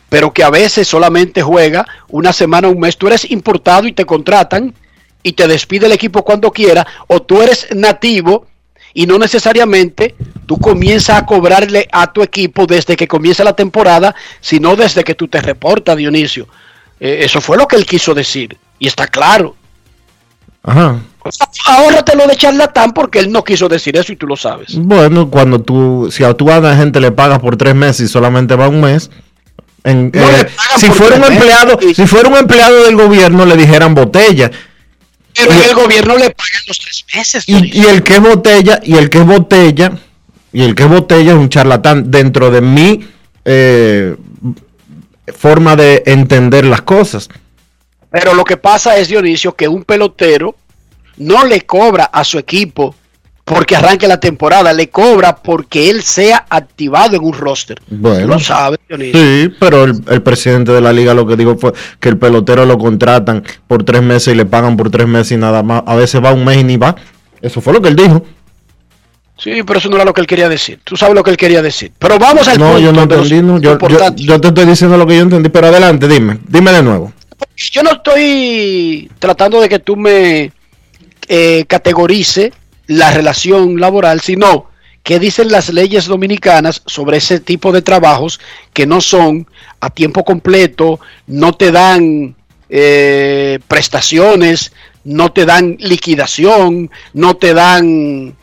pero 0.10 0.32
que 0.32 0.44
a 0.44 0.50
veces 0.50 0.88
solamente 0.88 1.42
juega 1.42 1.86
una 2.10 2.34
semana, 2.34 2.68
un 2.68 2.80
mes. 2.80 2.98
Tú 2.98 3.08
eres 3.08 3.30
importado 3.30 3.88
y 3.88 3.94
te 3.94 4.06
contratan 4.06 4.74
y 5.24 5.34
te 5.34 5.48
despide 5.48 5.88
el 5.88 5.92
equipo 5.92 6.24
cuando 6.24 6.52
quiera, 6.52 6.86
o 7.08 7.22
tú 7.22 7.42
eres 7.42 7.68
nativo 7.76 8.46
y 8.94 9.08
no 9.08 9.18
necesariamente 9.18 10.16
tú 10.46 10.58
comienzas 10.58 11.18
a 11.18 11.26
cobrarle 11.26 11.88
a 11.92 12.14
tu 12.14 12.22
equipo 12.22 12.66
desde 12.66 12.96
que 12.96 13.08
comienza 13.08 13.44
la 13.44 13.54
temporada, 13.54 14.16
sino 14.40 14.76
desde 14.76 15.04
que 15.04 15.16
tú 15.16 15.28
te 15.28 15.42
reportas, 15.42 15.98
Dionisio. 15.98 16.48
Eh, 17.00 17.20
eso 17.22 17.42
fue 17.42 17.58
lo 17.58 17.68
que 17.68 17.76
él 17.76 17.86
quiso 17.86 18.14
decir 18.14 18.58
y 18.80 18.88
está 18.88 19.08
claro. 19.08 19.56
Ajá. 20.64 21.00
Ahórrate 21.68 22.16
lo 22.16 22.28
de 22.28 22.36
charlatán 22.36 22.94
porque 22.94 23.20
él 23.20 23.32
no 23.32 23.44
quiso 23.44 23.68
decir 23.68 23.98
eso 23.98 24.12
y 24.12 24.16
tú 24.16 24.28
lo 24.28 24.36
sabes. 24.36 24.76
Bueno, 24.78 25.30
cuando 25.30 25.60
tú, 25.60 26.10
si 26.12 26.24
a 26.24 26.36
la 26.62 26.76
gente 26.76 27.00
le 27.00 27.12
pagas 27.12 27.40
por 27.40 27.58
tres 27.58 27.76
meses 27.76 28.10
y 28.10 28.12
solamente 28.12 28.56
va 28.56 28.70
un 28.70 28.82
mes, 28.82 29.10
en- 29.86 30.12
No 30.14 30.32
le 30.32 30.42
eh, 30.42 30.48
si 30.78 30.88
fuera 30.88 31.16
un 31.16 31.24
empleado, 31.24 31.80
si 31.96 32.06
fuera 32.06 32.28
un 32.28 32.36
empleado 32.36 32.84
del 32.84 32.96
gobierno 32.98 33.46
le 33.46 33.56
dijeran 33.56 33.96
botella. 33.96 34.52
Pero 35.34 35.54
Y- 35.54 35.70
el 35.70 35.76
gobierno 35.76 36.18
le 36.18 36.30
pagan 36.32 36.62
los 36.68 36.80
tres 36.80 37.06
meses. 37.16 37.44
Y 37.48 37.86
el 37.86 38.04
que 38.04 38.16
es 38.16 38.22
botella, 38.22 38.80
y 38.84 38.96
el 38.96 39.10
que 39.10 39.20
es 39.20 39.26
botella, 39.26 39.92
y 40.52 40.62
el 40.64 40.76
que 40.76 40.84
es 40.84 40.90
botella 40.90 41.32
es 41.32 41.38
un 41.38 41.50
charlatán 41.50 42.12
dentro 42.12 42.52
de 42.52 42.62
mi 42.62 43.08
eh, 43.46 44.16
forma 45.38 45.76
de 45.76 46.04
entender 46.06 46.66
las 46.66 46.82
cosas. 46.82 47.30
Pero 48.10 48.34
lo 48.34 48.44
que 48.44 48.58
pasa 48.58 48.98
es, 48.98 49.08
Dionisio, 49.10 49.54
que 49.56 49.68
un 49.68 49.84
pelotero 49.84 50.56
no 51.18 51.46
le 51.46 51.62
cobra 51.62 52.06
a 52.06 52.24
su 52.24 52.38
equipo 52.40 52.96
porque 53.46 53.76
arranque 53.76 54.08
la 54.08 54.20
temporada, 54.20 54.74
le 54.74 54.90
cobra 54.90 55.36
porque 55.36 55.90
él 55.92 56.02
sea 56.02 56.46
activado 56.50 57.16
en 57.16 57.24
un 57.24 57.34
roster. 57.34 57.80
Bueno. 57.88 58.26
Lo 58.28 58.40
sabes, 58.40 58.80
Dionisio. 58.90 59.20
Sí, 59.22 59.54
pero 59.60 59.84
el, 59.84 60.02
el 60.10 60.22
presidente 60.24 60.72
de 60.72 60.82
la 60.82 60.92
liga 60.92 61.14
lo 61.14 61.28
que 61.28 61.36
dijo 61.36 61.56
fue 61.56 61.72
que 62.00 62.10
el 62.10 62.18
pelotero 62.18 62.66
lo 62.66 62.78
contratan 62.80 63.44
por 63.68 63.84
tres 63.84 64.02
meses 64.02 64.34
y 64.34 64.36
le 64.38 64.46
pagan 64.46 64.76
por 64.76 64.90
tres 64.90 65.08
meses 65.08 65.34
y 65.34 65.38
nada 65.38 65.62
más. 65.62 65.84
A 65.86 65.96
veces 65.96 66.24
va 66.24 66.34
un 66.34 66.44
mes 66.44 66.58
y 66.58 66.64
ni 66.64 66.78
va. 66.78 66.96
Eso 67.42 67.62
fue 67.62 67.72
lo 67.74 67.82
que 67.82 67.90
él 67.90 67.96
dijo. 67.96 68.26
Sí, 69.38 69.62
pero 69.64 69.78
eso 69.80 69.90
no 69.90 69.98
era 69.98 70.06
lo 70.06 70.14
que 70.14 70.22
él 70.22 70.28
quería 70.28 70.50
decir. 70.50 70.80
Tú 70.84 70.96
sabes 70.98 71.14
lo 71.14 71.22
que 71.22 71.30
él 71.30 71.38
quería 71.38 71.62
decir. 71.62 71.92
Pero 72.00 72.18
vamos 72.18 72.48
al 72.48 72.58
No, 72.58 72.66
punto 72.68 72.80
yo 72.80 72.94
no 72.94 73.04
entendí. 73.04 73.42
no. 73.42 73.60
Yo, 73.60 73.78
yo 74.16 74.42
te 74.42 74.48
estoy 74.48 74.66
diciendo 74.66 74.98
lo 74.98 75.06
que 75.06 75.18
yo 75.18 75.22
entendí, 75.24 75.50
pero 75.50 75.68
adelante, 75.68 76.08
dime. 76.08 76.40
Dime 76.48 76.72
de 76.72 76.82
nuevo. 76.82 77.14
Yo 77.58 77.84
no 77.84 77.92
estoy 77.92 79.12
tratando 79.20 79.60
de 79.62 79.70
que 79.70 79.80
tú 79.80 79.96
me 79.98 80.52
eh, 81.28 81.66
categorice 81.68 82.54
la 82.88 83.12
relación 83.12 83.80
laboral, 83.80 84.22
sino 84.22 84.68
que 85.06 85.20
dicen 85.20 85.52
las 85.52 85.70
leyes 85.70 86.06
dominicanas 86.06 86.82
sobre 86.88 87.18
ese 87.18 87.40
tipo 87.40 87.72
de 87.72 87.84
trabajos 87.84 88.40
que 88.74 88.88
no 88.88 89.02
son 89.02 89.48
a 89.80 89.92
tiempo 89.92 90.24
completo, 90.24 91.00
no 91.28 91.54
te 91.54 91.72
dan 91.72 92.36
eh, 92.70 93.60
prestaciones, 93.68 94.72
no 95.04 95.32
te 95.32 95.46
dan 95.46 95.78
liquidación, 95.80 96.90
no 97.14 97.36
te 97.36 97.54
dan, 97.54 98.36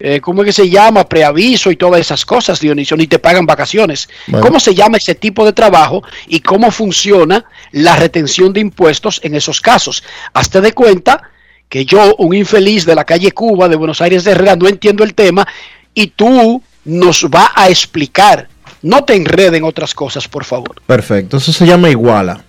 eh, 0.00 0.20
¿cómo 0.22 0.40
es 0.40 0.46
que 0.46 0.52
se 0.54 0.70
llama? 0.70 1.06
Preaviso 1.06 1.70
y 1.70 1.76
todas 1.76 2.00
esas 2.00 2.24
cosas, 2.24 2.60
Dionisio, 2.60 2.96
ni 2.96 3.06
te 3.06 3.18
pagan 3.18 3.44
vacaciones. 3.44 4.08
Bueno. 4.26 4.46
¿Cómo 4.46 4.58
se 4.58 4.74
llama 4.74 4.96
ese 4.96 5.14
tipo 5.14 5.44
de 5.44 5.52
trabajo 5.52 6.02
y 6.26 6.40
cómo 6.40 6.70
funciona 6.70 7.44
la 7.72 7.94
retención 7.94 8.54
de 8.54 8.60
impuestos 8.60 9.20
en 9.22 9.34
esos 9.34 9.60
casos? 9.60 10.02
Hazte 10.32 10.62
de 10.62 10.72
cuenta 10.72 11.30
que 11.68 11.84
yo, 11.84 12.14
un 12.16 12.34
infeliz 12.34 12.86
de 12.86 12.94
la 12.94 13.04
calle 13.04 13.32
Cuba, 13.32 13.68
de 13.68 13.76
Buenos 13.76 14.00
Aires 14.00 14.24
de 14.24 14.32
Herrera, 14.32 14.56
no 14.56 14.68
entiendo 14.68 15.04
el 15.04 15.14
tema 15.14 15.46
y 15.94 16.08
tú 16.08 16.62
nos 16.84 17.24
va 17.24 17.52
a 17.54 17.68
explicar. 17.68 18.48
No 18.82 19.04
te 19.04 19.14
enreden 19.14 19.64
otras 19.64 19.94
cosas, 19.94 20.28
por 20.28 20.44
favor. 20.44 20.76
Perfecto, 20.86 21.38
eso 21.38 21.52
se 21.52 21.66
llama 21.66 21.90
iguala. 21.90 22.44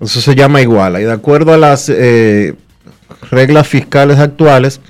Eso 0.00 0.20
se 0.20 0.34
llama 0.34 0.60
iguala. 0.60 1.00
Y 1.00 1.04
de 1.04 1.12
acuerdo 1.12 1.52
a 1.52 1.56
las 1.56 1.88
eh, 1.88 2.54
reglas 3.30 3.68
fiscales 3.68 4.18
actuales, 4.18 4.80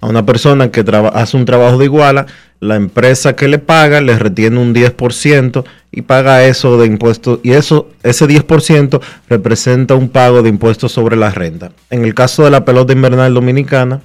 a 0.00 0.06
una 0.06 0.24
persona 0.24 0.70
que 0.70 0.84
hace 1.12 1.36
un 1.36 1.44
trabajo 1.44 1.78
de 1.78 1.86
iguala, 1.86 2.26
la 2.60 2.76
empresa 2.76 3.34
que 3.34 3.48
le 3.48 3.58
paga 3.58 4.00
le 4.00 4.18
retiene 4.18 4.58
un 4.58 4.74
10% 4.74 5.64
y 5.92 6.02
paga 6.02 6.44
eso 6.44 6.78
de 6.78 6.86
impuestos. 6.86 7.40
Y 7.42 7.52
eso, 7.52 7.88
ese 8.02 8.26
10% 8.26 9.00
representa 9.28 9.94
un 9.94 10.08
pago 10.08 10.42
de 10.42 10.48
impuestos 10.48 10.92
sobre 10.92 11.16
la 11.16 11.30
renta. 11.30 11.72
En 11.90 12.04
el 12.04 12.14
caso 12.14 12.44
de 12.44 12.50
la 12.50 12.64
pelota 12.64 12.92
invernal 12.92 13.34
dominicana, 13.34 14.00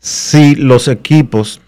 si 0.00 0.54
los 0.56 0.88
equipos 0.88 1.60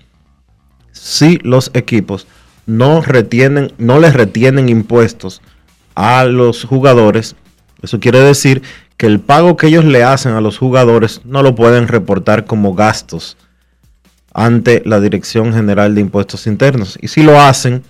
si 1.05 1.39
los 1.43 1.71
equipos 1.75 2.27
no 2.65 3.03
retienen, 3.03 3.73
no 3.77 3.99
les 3.99 4.15
retienen 4.15 4.71
impuestos 4.71 5.43
a 5.95 6.25
los 6.25 6.65
jugadores, 6.65 7.37
eso 7.83 8.01
quiere 8.01 8.21
decir 8.21 8.63
que 8.97 9.07
el 9.07 9.21
pago 9.21 9.57
que 9.59 9.67
ellos 9.67 9.85
le 9.85 10.03
hacen 10.03 10.33
a 10.33 10.41
los 10.41 10.57
jugadores 10.57 11.21
no 11.25 11.43
lo 11.43 11.55
pueden 11.55 11.89
reportar 11.89 12.47
como 12.47 12.75
gastos 12.75 13.37
ante 14.33 14.83
la 14.87 14.99
Dirección 15.01 15.53
General 15.53 15.95
de 15.95 16.01
Impuestos 16.01 16.47
Internos. 16.47 16.97
Y 17.03 17.09
si 17.09 17.23
lo 17.23 17.39
hacen, 17.39 17.83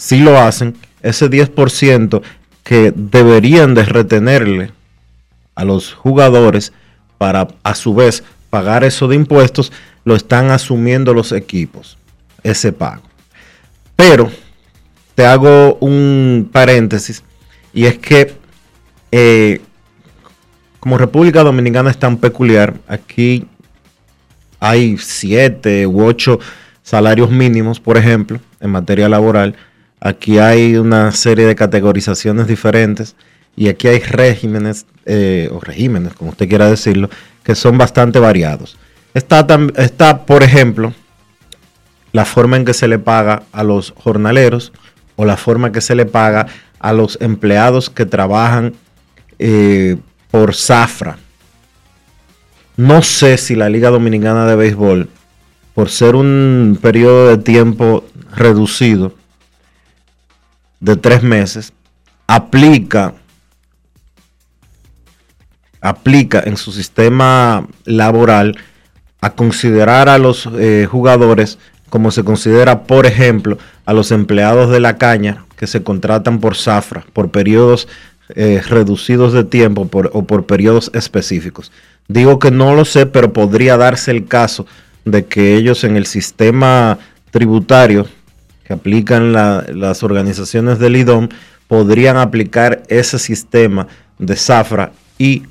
si 0.00 0.18
lo 0.18 0.38
hacen, 0.40 0.78
ese 1.02 1.28
10% 1.28 2.22
que 2.64 2.90
deberían 2.96 3.74
de 3.74 3.84
retenerle 3.84 4.72
a 5.54 5.66
los 5.66 5.92
jugadores 5.92 6.72
para 7.18 7.48
a 7.62 7.74
su 7.74 7.94
vez 7.94 8.24
pagar 8.48 8.82
eso 8.82 9.08
de 9.08 9.16
impuestos, 9.16 9.70
lo 10.06 10.16
están 10.16 10.50
asumiendo 10.50 11.12
los 11.12 11.32
equipos, 11.32 11.98
ese 12.42 12.72
pago. 12.72 13.02
Pero 13.94 14.30
te 15.14 15.26
hago 15.26 15.74
un 15.82 16.48
paréntesis 16.50 17.22
y 17.74 17.84
es 17.84 17.98
que 17.98 18.32
eh, 19.12 19.60
como 20.80 20.96
República 20.96 21.42
Dominicana 21.42 21.90
es 21.90 21.98
tan 21.98 22.16
peculiar, 22.16 22.72
aquí 22.88 23.46
hay 24.60 24.96
siete 24.96 25.86
u 25.86 26.02
ocho 26.02 26.40
salarios 26.82 27.30
mínimos, 27.30 27.78
por 27.80 27.98
ejemplo, 27.98 28.40
en 28.60 28.70
materia 28.70 29.06
laboral. 29.10 29.56
Aquí 30.00 30.38
hay 30.38 30.76
una 30.76 31.12
serie 31.12 31.46
de 31.46 31.54
categorizaciones 31.54 32.46
diferentes 32.46 33.16
y 33.54 33.68
aquí 33.68 33.88
hay 33.88 33.98
regímenes, 33.98 34.86
eh, 35.04 35.50
o 35.52 35.60
regímenes, 35.60 36.14
como 36.14 36.30
usted 36.30 36.48
quiera 36.48 36.70
decirlo, 36.70 37.10
que 37.42 37.54
son 37.54 37.76
bastante 37.76 38.18
variados. 38.18 38.78
Está, 39.12 39.46
está, 39.76 40.24
por 40.24 40.42
ejemplo, 40.42 40.94
la 42.12 42.24
forma 42.24 42.56
en 42.56 42.64
que 42.64 42.72
se 42.72 42.88
le 42.88 42.98
paga 42.98 43.42
a 43.52 43.62
los 43.62 43.92
jornaleros 43.96 44.72
o 45.16 45.26
la 45.26 45.36
forma 45.36 45.70
que 45.70 45.82
se 45.82 45.94
le 45.94 46.06
paga 46.06 46.46
a 46.78 46.94
los 46.94 47.18
empleados 47.20 47.90
que 47.90 48.06
trabajan 48.06 48.72
eh, 49.38 49.98
por 50.30 50.54
zafra. 50.54 51.18
No 52.78 53.02
sé 53.02 53.36
si 53.36 53.54
la 53.54 53.68
Liga 53.68 53.90
Dominicana 53.90 54.46
de 54.46 54.56
Béisbol, 54.56 55.10
por 55.74 55.90
ser 55.90 56.14
un 56.14 56.78
periodo 56.80 57.28
de 57.28 57.36
tiempo 57.36 58.04
reducido 58.34 59.19
de 60.80 60.96
tres 60.96 61.22
meses, 61.22 61.72
aplica 62.26 63.14
aplica 65.80 66.42
en 66.44 66.56
su 66.56 66.72
sistema 66.72 67.66
laboral 67.84 68.58
a 69.20 69.30
considerar 69.30 70.08
a 70.08 70.18
los 70.18 70.48
eh, 70.58 70.86
jugadores 70.90 71.58
como 71.88 72.10
se 72.10 72.22
considera, 72.22 72.84
por 72.84 73.06
ejemplo, 73.06 73.58
a 73.84 73.92
los 73.92 74.12
empleados 74.12 74.70
de 74.70 74.80
la 74.80 74.96
caña 74.96 75.44
que 75.56 75.66
se 75.66 75.82
contratan 75.82 76.38
por 76.38 76.56
zafra, 76.56 77.04
por 77.12 77.30
periodos 77.30 77.88
eh, 78.36 78.62
reducidos 78.66 79.32
de 79.32 79.42
tiempo 79.42 79.88
o 80.12 80.24
por 80.24 80.46
periodos 80.46 80.90
específicos. 80.94 81.72
Digo 82.06 82.38
que 82.38 82.50
no 82.50 82.74
lo 82.74 82.84
sé, 82.84 83.06
pero 83.06 83.32
podría 83.32 83.76
darse 83.76 84.12
el 84.12 84.26
caso 84.26 84.66
de 85.04 85.26
que 85.26 85.56
ellos 85.56 85.82
en 85.82 85.96
el 85.96 86.06
sistema 86.06 86.98
tributario 87.32 88.06
que 88.70 88.74
aplican 88.74 89.32
la- 89.32 89.66
las 89.74 90.04
organizaciones 90.04 90.78
del 90.78 90.94
IDOM 90.94 91.28
podrían 91.66 92.16
aplicar 92.18 92.84
ese 92.86 93.18
sistema 93.18 93.88
de 94.16 94.36
zafra 94.36 94.92
y 95.18 95.42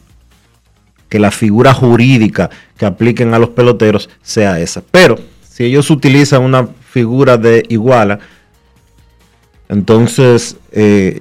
que 1.10 1.20
la 1.20 1.30
figura 1.30 1.74
jurídica 1.74 2.50
que 2.78 2.86
apliquen 2.86 3.34
a 3.34 3.40
los 3.40 3.50
peloteros 3.50 4.10
sea 4.22 4.58
esa. 4.62 4.82
Pero 4.90 5.18
si 5.44 5.66
ellos 5.66 5.90
utilizan 5.92 6.44
una 6.44 6.70
figura 6.92 7.36
de 7.36 7.66
iguala, 7.68 8.20
entonces 9.68 10.56
eh, 10.72 11.20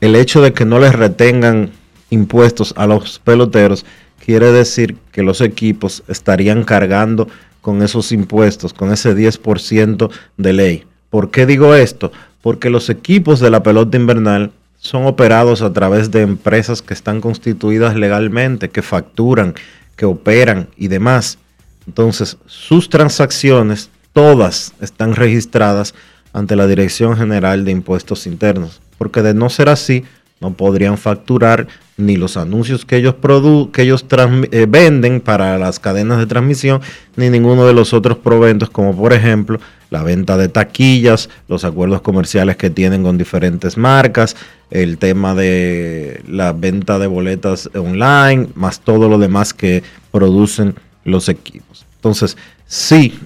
el 0.00 0.14
hecho 0.14 0.42
de 0.42 0.52
que 0.52 0.64
no 0.64 0.78
les 0.78 0.94
retengan 0.94 1.70
impuestos 2.10 2.74
a 2.76 2.86
los 2.86 3.18
peloteros 3.18 3.84
quiere 4.24 4.52
decir 4.52 4.96
que 5.10 5.24
los 5.24 5.40
equipos 5.40 6.04
estarían 6.06 6.62
cargando 6.62 7.26
con 7.60 7.82
esos 7.82 8.12
impuestos, 8.12 8.72
con 8.72 8.92
ese 8.92 9.16
10% 9.16 10.10
de 10.36 10.52
ley. 10.52 10.84
¿Por 11.10 11.30
qué 11.30 11.44
digo 11.44 11.74
esto? 11.74 12.12
Porque 12.40 12.70
los 12.70 12.88
equipos 12.88 13.40
de 13.40 13.50
la 13.50 13.62
pelota 13.62 13.96
invernal 13.96 14.52
son 14.78 15.06
operados 15.06 15.60
a 15.60 15.72
través 15.72 16.10
de 16.10 16.22
empresas 16.22 16.80
que 16.80 16.94
están 16.94 17.20
constituidas 17.20 17.96
legalmente, 17.96 18.70
que 18.70 18.80
facturan, 18.80 19.54
que 19.96 20.06
operan 20.06 20.68
y 20.76 20.88
demás. 20.88 21.38
Entonces, 21.86 22.38
sus 22.46 22.88
transacciones, 22.88 23.90
todas 24.12 24.72
están 24.80 25.14
registradas 25.14 25.94
ante 26.32 26.56
la 26.56 26.66
Dirección 26.66 27.16
General 27.16 27.64
de 27.64 27.72
Impuestos 27.72 28.26
Internos. 28.26 28.80
Porque 28.96 29.22
de 29.22 29.34
no 29.34 29.50
ser 29.50 29.68
así, 29.68 30.04
no 30.40 30.54
podrían 30.54 30.96
facturar 30.96 31.66
ni 32.00 32.16
los 32.16 32.36
anuncios 32.36 32.84
que 32.84 32.96
ellos, 32.96 33.14
produ 33.14 33.70
que 33.70 33.82
ellos 33.82 34.04
eh, 34.50 34.66
venden 34.68 35.20
para 35.20 35.58
las 35.58 35.78
cadenas 35.78 36.18
de 36.18 36.26
transmisión, 36.26 36.80
ni 37.16 37.30
ninguno 37.30 37.66
de 37.66 37.74
los 37.74 37.92
otros 37.92 38.18
proventos, 38.18 38.70
como 38.70 38.96
por 38.96 39.12
ejemplo 39.12 39.60
la 39.90 40.02
venta 40.02 40.36
de 40.36 40.48
taquillas, 40.48 41.28
los 41.48 41.64
acuerdos 41.64 42.00
comerciales 42.00 42.56
que 42.56 42.70
tienen 42.70 43.02
con 43.02 43.18
diferentes 43.18 43.76
marcas, 43.76 44.36
el 44.70 44.98
tema 44.98 45.34
de 45.34 46.22
la 46.28 46.52
venta 46.52 46.98
de 46.98 47.06
boletas 47.06 47.68
online, 47.74 48.48
más 48.54 48.80
todo 48.80 49.08
lo 49.08 49.18
demás 49.18 49.52
que 49.52 49.82
producen 50.12 50.74
los 51.04 51.28
equipos. 51.28 51.84
Entonces, 51.96 52.36
sí, 52.66 53.18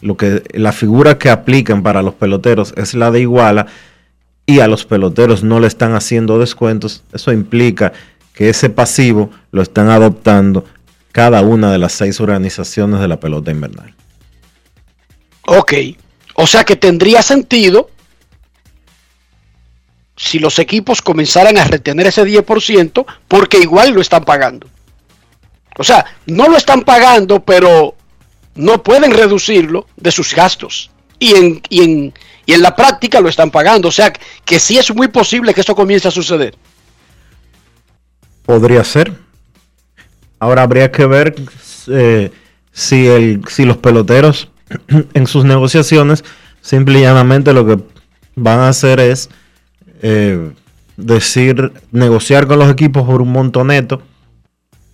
lo 0.00 0.16
que 0.16 0.42
la 0.54 0.72
figura 0.72 1.18
que 1.18 1.30
aplican 1.30 1.82
para 1.82 2.02
los 2.02 2.14
peloteros 2.14 2.72
es 2.76 2.94
la 2.94 3.10
de 3.10 3.20
iguala 3.20 3.66
y 4.48 4.60
a 4.60 4.66
los 4.66 4.86
peloteros 4.86 5.44
no 5.44 5.60
le 5.60 5.66
están 5.66 5.94
haciendo 5.94 6.38
descuentos, 6.38 7.04
eso 7.12 7.32
implica 7.32 7.92
que 8.32 8.48
ese 8.48 8.70
pasivo 8.70 9.30
lo 9.52 9.60
están 9.60 9.90
adoptando 9.90 10.64
cada 11.12 11.42
una 11.42 11.70
de 11.70 11.76
las 11.76 11.92
seis 11.92 12.18
organizaciones 12.18 12.98
de 12.98 13.08
la 13.08 13.20
pelota 13.20 13.50
invernal. 13.50 13.94
Ok. 15.44 15.74
O 16.32 16.46
sea 16.46 16.64
que 16.64 16.76
tendría 16.76 17.20
sentido 17.20 17.90
si 20.16 20.38
los 20.38 20.58
equipos 20.58 21.02
comenzaran 21.02 21.58
a 21.58 21.64
retener 21.64 22.06
ese 22.06 22.24
10% 22.24 23.04
porque 23.28 23.58
igual 23.58 23.90
lo 23.90 24.00
están 24.00 24.24
pagando. 24.24 24.66
O 25.76 25.84
sea, 25.84 26.06
no 26.24 26.48
lo 26.48 26.56
están 26.56 26.84
pagando, 26.84 27.44
pero 27.44 27.96
no 28.54 28.82
pueden 28.82 29.12
reducirlo 29.12 29.86
de 29.96 30.10
sus 30.10 30.34
gastos. 30.34 30.90
Y 31.18 31.34
en, 31.34 31.60
y 31.68 31.82
en, 31.82 32.14
y 32.48 32.54
en 32.54 32.62
la 32.62 32.74
práctica 32.74 33.20
lo 33.20 33.28
están 33.28 33.50
pagando. 33.50 33.88
O 33.88 33.92
sea, 33.92 34.10
que 34.46 34.58
sí 34.58 34.78
es 34.78 34.94
muy 34.94 35.08
posible 35.08 35.52
que 35.52 35.60
esto 35.60 35.74
comience 35.74 36.08
a 36.08 36.10
suceder. 36.10 36.56
Podría 38.46 38.82
ser. 38.84 39.12
Ahora 40.40 40.62
habría 40.62 40.90
que 40.90 41.04
ver 41.04 41.34
eh, 41.88 42.30
si, 42.72 43.06
el, 43.06 43.42
si 43.48 43.66
los 43.66 43.76
peloteros 43.76 44.48
en 45.12 45.26
sus 45.26 45.44
negociaciones 45.44 46.24
simple 46.62 47.00
y 47.00 47.02
llanamente 47.02 47.52
lo 47.52 47.66
que 47.66 47.78
van 48.34 48.60
a 48.60 48.70
hacer 48.70 48.98
es 48.98 49.28
eh, 50.00 50.52
decir, 50.96 51.70
negociar 51.92 52.46
con 52.46 52.60
los 52.60 52.70
equipos 52.70 53.04
por 53.04 53.20
un 53.20 53.30
monto 53.30 53.62
neto. 53.62 54.00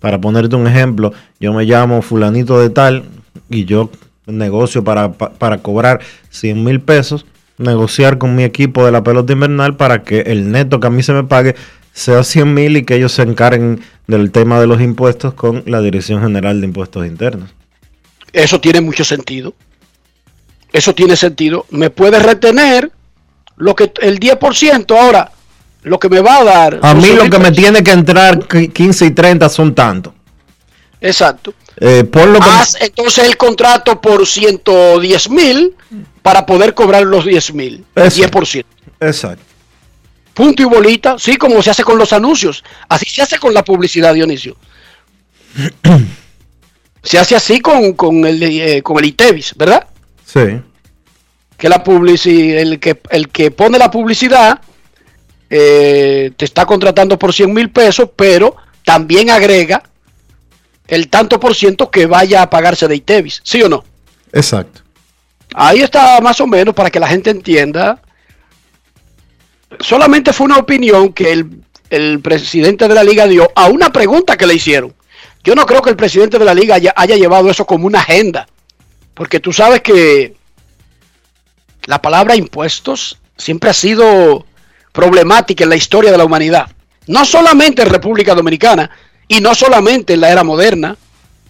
Para 0.01 0.19
ponerte 0.19 0.57
un 0.57 0.67
ejemplo, 0.67 1.13
yo 1.39 1.53
me 1.53 1.63
llamo 1.63 2.01
fulanito 2.01 2.59
de 2.59 2.69
tal 2.69 3.05
y 3.49 3.63
yo 3.63 3.89
negocio 4.25 4.83
para, 4.83 5.13
pa- 5.13 5.31
para 5.31 5.59
cobrar 5.59 6.01
100 6.31 6.63
mil 6.65 6.81
pesos, 6.81 7.25
negociar 7.57 8.17
con 8.17 8.35
mi 8.35 8.43
equipo 8.43 8.85
de 8.85 8.91
la 8.91 9.03
pelota 9.03 9.33
invernal 9.33 9.75
para 9.75 10.03
que 10.03 10.21
el 10.21 10.51
neto 10.51 10.79
que 10.79 10.87
a 10.87 10.89
mí 10.89 11.03
se 11.03 11.13
me 11.13 11.23
pague 11.23 11.55
sea 11.93 12.23
100 12.23 12.53
mil 12.53 12.77
y 12.77 12.83
que 12.83 12.95
ellos 12.95 13.13
se 13.13 13.21
encarguen 13.21 13.81
del 14.07 14.31
tema 14.31 14.59
de 14.59 14.67
los 14.67 14.81
impuestos 14.81 15.33
con 15.33 15.63
la 15.65 15.81
Dirección 15.81 16.21
General 16.21 16.59
de 16.59 16.67
Impuestos 16.67 17.05
Internos. 17.07 17.49
Eso 18.33 18.59
tiene 18.59 18.81
mucho 18.81 19.05
sentido. 19.05 19.53
Eso 20.73 20.93
tiene 20.93 21.15
sentido. 21.15 21.65
Me 21.69 21.89
puede 21.89 22.19
retener 22.19 22.91
lo 23.55 23.75
que 23.75 23.93
el 24.01 24.19
10% 24.19 24.91
ahora, 24.99 25.31
lo 25.83 25.97
que 25.99 26.09
me 26.09 26.19
va 26.19 26.39
a 26.39 26.43
dar. 26.43 26.79
A 26.83 26.93
mí 26.93 27.07
12 27.07 27.15
lo 27.15 27.29
que 27.29 27.39
me 27.39 27.51
tiene 27.53 27.81
que 27.81 27.91
entrar 27.91 28.39
qui- 28.39 28.73
15 28.73 29.05
y 29.05 29.11
30 29.11 29.47
son 29.47 29.73
tantos. 29.73 30.11
Exacto. 30.99 31.53
Eh, 31.77 32.03
por 32.03 32.27
lo 32.27 32.39
que... 32.39 32.49
Haz 32.49 32.75
entonces 32.81 33.23
el 33.25 33.37
contrato 33.37 34.01
por 34.01 34.27
110 34.27 35.29
mil 35.29 35.73
para 36.25 36.43
poder 36.43 36.73
cobrar 36.73 37.03
los 37.03 37.23
10 37.23 37.53
mil. 37.53 37.85
Eso. 37.93 38.23
10%. 38.23 38.65
Exacto. 38.99 39.43
Punto 40.33 40.63
y 40.63 40.65
bolita, 40.65 41.19
sí, 41.19 41.37
como 41.37 41.61
se 41.61 41.69
hace 41.69 41.83
con 41.83 41.99
los 41.99 42.13
anuncios. 42.13 42.63
Así 42.89 43.05
se 43.05 43.21
hace 43.21 43.37
con 43.37 43.53
la 43.53 43.63
publicidad, 43.63 44.11
Dionisio. 44.15 44.57
se 47.03 47.19
hace 47.19 47.35
así 47.35 47.59
con, 47.59 47.93
con 47.93 48.25
el, 48.25 48.41
eh, 48.41 48.81
con 48.81 48.97
el 48.97 49.05
ITEVIS, 49.05 49.53
¿verdad? 49.55 49.85
Sí. 50.25 50.61
que 51.59 51.69
la 51.69 51.83
publicidad, 51.83 52.59
el 52.59 52.79
que, 52.79 52.99
el 53.11 53.29
que 53.29 53.51
pone 53.51 53.77
la 53.77 53.91
publicidad 53.91 54.59
eh, 55.51 56.31
te 56.35 56.43
está 56.43 56.65
contratando 56.65 57.19
por 57.19 57.35
100 57.35 57.53
mil 57.53 57.69
pesos, 57.69 58.09
pero 58.15 58.55
también 58.83 59.29
agrega 59.29 59.83
el 60.87 61.07
tanto 61.07 61.39
por 61.39 61.53
ciento 61.53 61.91
que 61.91 62.07
vaya 62.07 62.41
a 62.41 62.49
pagarse 62.49 62.87
de 62.87 62.95
ITEVIS, 62.95 63.41
¿sí 63.43 63.61
o 63.61 63.69
no? 63.69 63.83
Exacto. 64.33 64.84
Ahí 65.57 65.81
está 65.81 66.19
más 66.19 66.41
o 66.41 66.47
menos 66.47 66.75
para 66.75 66.91
que 66.91 66.99
la 66.99 67.07
gente 67.07 67.29
entienda. 67.29 68.01
Solamente 69.79 70.33
fue 70.33 70.45
una 70.45 70.57
opinión 70.57 71.13
que 71.13 71.31
el, 71.89 72.19
presidente 72.19 72.89
de 72.89 72.93
la 72.93 73.05
liga 73.05 73.25
dio 73.25 73.49
a 73.55 73.67
una 73.67 73.89
pregunta 73.89 74.35
que 74.35 74.45
le 74.45 74.55
hicieron. 74.55 74.93
Yo 75.45 75.55
no 75.55 75.65
creo 75.65 75.81
que 75.81 75.91
el 75.91 75.95
presidente 75.95 76.37
de 76.37 76.43
la 76.43 76.53
liga 76.53 76.75
haya, 76.75 76.93
haya 76.97 77.15
llevado 77.15 77.49
eso 77.49 77.65
como 77.65 77.87
una 77.87 77.99
agenda. 77.99 78.47
Porque 79.13 79.39
tú 79.39 79.53
sabes 79.53 79.79
que 79.79 80.35
la 81.85 82.01
palabra 82.01 82.35
impuestos 82.35 83.17
siempre 83.37 83.69
ha 83.69 83.73
sido 83.73 84.45
problemática 84.91 85.63
en 85.63 85.69
la 85.69 85.77
historia 85.77 86.11
de 86.11 86.17
la 86.17 86.25
humanidad. 86.25 86.69
No 87.07 87.23
solamente 87.23 87.81
en 87.81 87.89
República 87.89 88.35
Dominicana 88.35 88.89
y 89.29 89.39
no 89.39 89.55
solamente 89.55 90.15
en 90.15 90.21
la 90.21 90.31
era 90.31 90.43
moderna. 90.43 90.97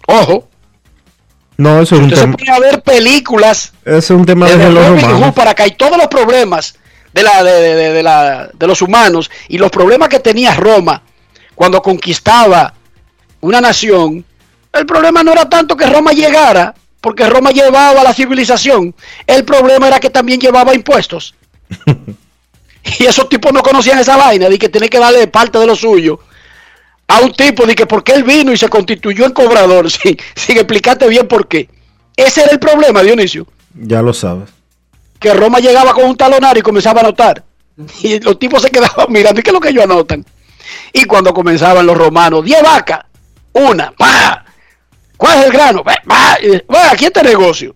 Ojo, 0.05 0.47
No, 1.57 1.81
eso 1.81 1.95
es 1.95 2.01
un 2.01 2.09
tema. 2.09 2.35
pone 2.37 2.51
a 2.51 2.59
ver 2.59 2.81
películas 2.81 3.71
es 3.85 4.09
un 4.09 4.25
tema 4.25 4.47
de 4.47 4.55
romanos. 5.09 5.33
para 5.35 5.51
acá 5.51 5.65
y 5.67 5.71
todos 5.71 5.97
los 5.97 6.07
problemas 6.07 6.75
de, 7.13 7.23
la, 7.23 7.43
de, 7.43 7.51
de- 7.61 7.75
de- 7.75 7.93
de 7.93 8.03
la, 8.03 8.49
de 8.53 8.67
los 8.67 8.81
humanos 8.81 9.31
y 9.47 9.57
los 9.57 9.71
problemas 9.71 10.09
que 10.09 10.19
tenía 10.19 10.53
Roma 10.55 11.01
cuando 11.55 11.81
conquistaba 11.81 12.73
una 13.39 13.61
nación, 13.61 14.25
el 14.73 14.85
problema 14.85 15.23
no 15.23 15.31
era 15.31 15.47
tanto 15.47 15.77
que 15.77 15.85
Roma 15.85 16.11
llegara, 16.11 16.73
porque 16.99 17.29
Roma 17.29 17.51
llevaba 17.51 18.03
la 18.03 18.13
civilización, 18.13 18.93
el 19.25 19.45
problema 19.45 19.87
era 19.87 19.99
que 20.01 20.09
también 20.09 20.39
llevaba 20.41 20.73
impuestos. 20.75 21.35
y 22.99 23.05
esos 23.05 23.29
tipos 23.29 23.53
no 23.53 23.61
conocían 23.61 23.99
esa 23.99 24.17
vaina, 24.17 24.49
de 24.49 24.57
que 24.59 24.69
tiene 24.69 24.89
que 24.89 24.99
darle 24.99 25.27
parte 25.27 25.57
de 25.59 25.65
lo 25.67 25.75
suyo 25.75 26.19
a 27.07 27.19
un 27.19 27.31
tipo 27.33 27.65
de 27.65 27.75
que 27.75 27.85
porque 27.85 28.13
él 28.13 28.23
vino 28.23 28.51
y 28.51 28.57
se 28.57 28.67
constituyó 28.69 29.25
en 29.25 29.31
cobrador, 29.33 29.89
sin, 29.91 30.17
sin 30.35 30.57
explicarte 30.57 31.07
bien 31.07 31.27
por 31.27 31.47
qué. 31.47 31.69
Ese 32.15 32.43
era 32.43 32.51
el 32.51 32.59
problema, 32.59 33.01
Dionisio 33.03 33.45
Ya 33.73 34.01
lo 34.01 34.13
sabes. 34.13 34.49
que 35.19 35.33
Roma 35.33 35.59
llegaba 35.59 35.93
con 35.93 36.05
un 36.05 36.15
talonario 36.17 36.59
y 36.59 36.63
comenzaba 36.63 37.01
a 37.01 37.03
anotar. 37.05 37.43
Y 38.01 38.19
los 38.21 38.39
tipos 38.39 38.61
se 38.61 38.71
quedaban 38.71 39.07
mirando, 39.09 39.39
¿y 39.39 39.43
qué 39.43 39.49
es 39.49 39.53
lo 39.53 39.59
que 39.59 39.69
ellos 39.69 39.83
anotan? 39.83 40.25
Y 40.93 41.03
cuando 41.05 41.33
comenzaban 41.33 41.85
los 41.85 41.97
romanos, 41.97 42.43
10 42.43 42.63
vacas, 42.63 43.01
una, 43.53 43.91
pa, 43.91 44.45
¿cuál 45.17 45.39
es 45.39 45.45
el 45.45 45.51
grano? 45.51 45.83
Pa, 45.83 45.95
pa, 46.07 46.37
y, 46.41 46.47
bueno, 46.67 46.89
aquí 46.91 47.05
está 47.05 47.21
el 47.21 47.27
negocio. 47.27 47.75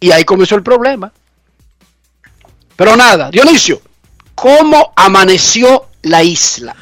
Y 0.00 0.10
ahí 0.10 0.24
comenzó 0.24 0.54
el 0.56 0.62
problema. 0.62 1.12
Pero 2.76 2.96
nada, 2.96 3.30
Dionisio, 3.30 3.80
¿cómo 4.34 4.92
amaneció 4.96 5.86
la 6.02 6.22
isla? 6.22 6.74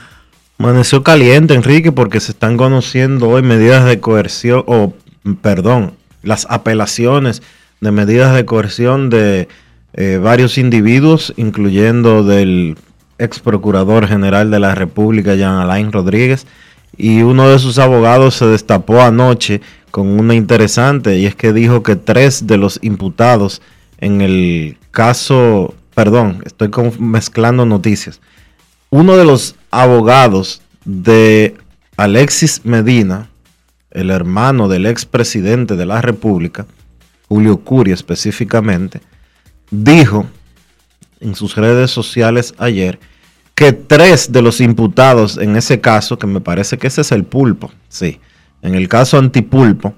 Amaneció 0.58 1.02
caliente, 1.02 1.54
Enrique, 1.54 1.92
porque 1.92 2.20
se 2.20 2.32
están 2.32 2.56
conociendo 2.56 3.28
hoy 3.28 3.42
medidas 3.42 3.84
de 3.84 4.00
coerción, 4.00 4.62
o 4.66 4.94
perdón, 5.42 5.94
las 6.22 6.46
apelaciones 6.48 7.42
de 7.80 7.90
medidas 7.90 8.34
de 8.34 8.44
coerción 8.44 9.10
de 9.10 9.48
eh, 9.94 10.18
varios 10.22 10.56
individuos, 10.58 11.34
incluyendo 11.36 12.24
del 12.24 12.76
ex 13.18 13.40
procurador 13.40 14.06
general 14.06 14.50
de 14.50 14.60
la 14.60 14.74
República, 14.74 15.34
Jean 15.34 15.56
Alain 15.56 15.92
Rodríguez, 15.92 16.46
y 16.96 17.22
uno 17.22 17.48
de 17.48 17.58
sus 17.58 17.78
abogados 17.78 18.36
se 18.36 18.46
destapó 18.46 19.00
anoche 19.02 19.60
con 19.90 20.06
una 20.08 20.34
interesante, 20.34 21.18
y 21.18 21.26
es 21.26 21.34
que 21.34 21.52
dijo 21.52 21.82
que 21.82 21.96
tres 21.96 22.46
de 22.46 22.56
los 22.56 22.78
imputados 22.82 23.60
en 23.98 24.20
el 24.20 24.76
caso 24.92 25.74
perdón, 25.94 26.42
estoy 26.44 26.70
mezclando 26.98 27.64
noticias. 27.64 28.20
Uno 28.96 29.16
de 29.16 29.24
los 29.24 29.56
abogados 29.72 30.62
de 30.84 31.56
Alexis 31.96 32.60
Medina, 32.62 33.28
el 33.90 34.08
hermano 34.08 34.68
del 34.68 34.86
expresidente 34.86 35.74
de 35.74 35.84
la 35.84 36.00
República, 36.00 36.64
Julio 37.28 37.56
Curi 37.56 37.90
específicamente, 37.90 39.00
dijo 39.72 40.26
en 41.18 41.34
sus 41.34 41.56
redes 41.56 41.90
sociales 41.90 42.54
ayer 42.56 43.00
que 43.56 43.72
tres 43.72 44.30
de 44.30 44.42
los 44.42 44.60
imputados 44.60 45.38
en 45.38 45.56
ese 45.56 45.80
caso, 45.80 46.16
que 46.16 46.28
me 46.28 46.40
parece 46.40 46.78
que 46.78 46.86
ese 46.86 47.00
es 47.00 47.10
el 47.10 47.24
pulpo, 47.24 47.72
sí, 47.88 48.20
en 48.62 48.76
el 48.76 48.88
caso 48.88 49.18
antipulpo, 49.18 49.92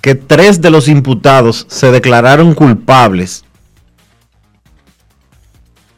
que 0.00 0.14
tres 0.14 0.60
de 0.60 0.70
los 0.70 0.86
imputados 0.86 1.66
se 1.68 1.90
declararon 1.90 2.54
culpables 2.54 3.44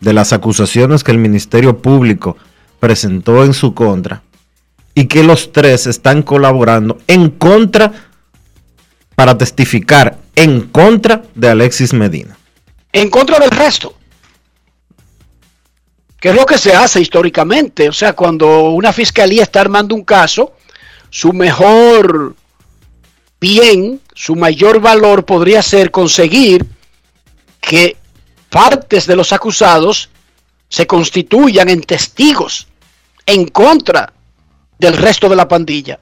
de 0.07 0.13
las 0.13 0.33
acusaciones 0.33 1.03
que 1.03 1.11
el 1.11 1.19
Ministerio 1.19 1.79
Público 1.79 2.37
presentó 2.79 3.45
en 3.45 3.53
su 3.53 3.75
contra 3.75 4.23
y 4.95 5.07
que 5.07 5.25
los 5.25 5.51
tres 5.51 5.89
están 5.89 6.23
colaborando 6.23 6.99
en 7.09 7.29
contra 7.31 7.93
para 9.17 9.37
testificar 9.37 10.17
en 10.37 10.61
contra 10.69 11.23
de 11.35 11.49
Alexis 11.49 11.93
Medina. 11.93 12.39
en 12.93 13.11
contra 13.11 13.41
del 13.41 13.51
resto. 13.51 13.95
Que 16.21 16.29
es 16.29 16.37
lo 16.37 16.47
que 16.47 16.57
se 16.57 16.73
hace 16.73 17.01
históricamente. 17.01 17.89
O 17.89 17.93
sea, 17.93 18.13
cuando 18.13 18.71
una 18.71 18.93
fiscalía 18.93 19.43
está 19.43 19.61
armando 19.61 19.97
un 19.97 20.05
caso, 20.05 20.53
su 21.11 21.33
mejor 21.33 22.37
bien, 23.41 24.01
su 24.15 24.37
mayor 24.37 24.81
valor 24.81 25.25
podría 25.25 25.63
ser 25.63 25.91
conseguir 25.91 26.65
que 27.61 27.97
partes 28.51 29.07
de 29.07 29.17
los 29.17 29.33
acusados 29.33 30.11
se 30.69 30.87
constituyan 30.87 31.69
en 31.69 31.83
testigos 31.83 32.67
en 33.25 33.49
contra 33.49 34.13
del 34.79 34.97
resto 34.97 35.29
de 35.29 35.37
la 35.37 35.49
pandilla. 35.49 35.99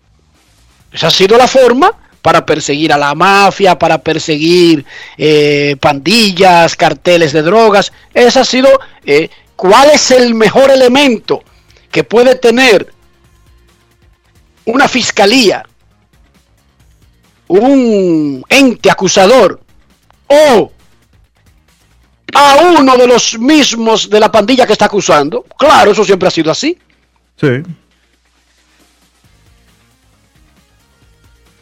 Esa 0.92 1.08
ha 1.08 1.10
sido 1.10 1.36
la 1.36 1.48
forma 1.48 1.92
para 2.22 2.46
perseguir 2.46 2.92
a 2.92 2.98
la 2.98 3.14
mafia, 3.14 3.78
para 3.78 3.98
perseguir 3.98 4.84
eh, 5.18 5.76
pandillas, 5.80 6.76
carteles 6.76 7.32
de 7.32 7.42
drogas. 7.42 7.92
Esa 8.14 8.40
ha 8.40 8.44
sido 8.44 8.68
eh, 9.04 9.28
cuál 9.56 9.90
es 9.90 10.10
el 10.10 10.34
mejor 10.34 10.70
elemento 10.70 11.42
que 11.90 12.04
puede 12.04 12.34
tener 12.36 12.92
una 14.64 14.88
fiscalía, 14.88 15.64
un 17.48 18.44
ente 18.48 18.90
acusador 18.90 19.60
o 20.26 20.72
a 22.34 22.56
uno 22.78 22.96
de 22.96 23.06
los 23.06 23.38
mismos 23.38 24.10
de 24.10 24.20
la 24.20 24.30
pandilla 24.30 24.66
que 24.66 24.72
está 24.72 24.86
acusando. 24.86 25.44
Claro, 25.58 25.92
eso 25.92 26.04
siempre 26.04 26.28
ha 26.28 26.30
sido 26.30 26.50
así. 26.50 26.78
Sí. 27.40 27.62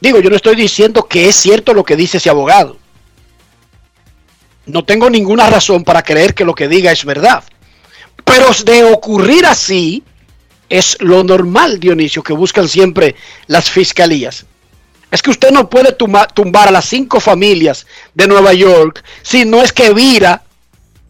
Digo, 0.01 0.21
yo 0.21 0.31
no 0.31 0.37
estoy 0.37 0.57
diciendo 0.57 1.07
que 1.07 1.29
es 1.29 1.37
cierto 1.37 1.75
lo 1.75 1.85
que 1.85 1.95
dice 1.95 2.17
ese 2.17 2.31
abogado. 2.31 2.77
No 4.67 4.85
tengo 4.85 5.11
ninguna 5.11 5.49
razón 5.49 5.85
para 5.85 6.03
creer 6.03 6.35
que 6.35 6.45
lo 6.45 6.55
que 6.55 6.69
diga 6.69 6.91
es 6.91 7.05
verdad. 7.05 7.45
Pero 8.25 8.47
de 8.65 8.85
ocurrir 8.85 9.47
así, 9.47 10.03
es 10.69 10.97
lo 11.01 11.23
normal, 11.23 11.79
Dionisio, 11.79 12.23
que 12.23 12.33
buscan 12.33 12.69
siempre 12.69 13.15
las 13.47 13.71
fiscalías. 13.71 14.47
Es 15.11 15.21
que 15.21 15.31
usted 15.31 15.51
no 15.51 15.69
puede 15.69 15.93
tumbar 15.93 16.69
a 16.69 16.71
las 16.71 16.87
cinco 16.87 17.21
familias 17.21 17.87
de 18.15 18.27
Nueva 18.27 18.55
York 18.55 19.05
si 19.23 19.45
no 19.45 19.63
es 19.63 19.73
que 19.73 19.93
vira 19.93 20.43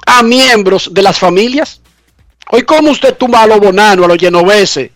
a 0.07 0.23
miembros 0.23 0.91
de 0.93 1.03
las 1.03 1.19
familias. 1.19 1.81
Hoy, 2.51 2.63
¿cómo 2.63 2.91
usted 2.91 3.17
tumba 3.17 3.43
a 3.43 3.47
los 3.47 3.61
bonanos, 3.61 4.05
a 4.05 4.09
los 4.09 4.19
genoveses, 4.19 4.91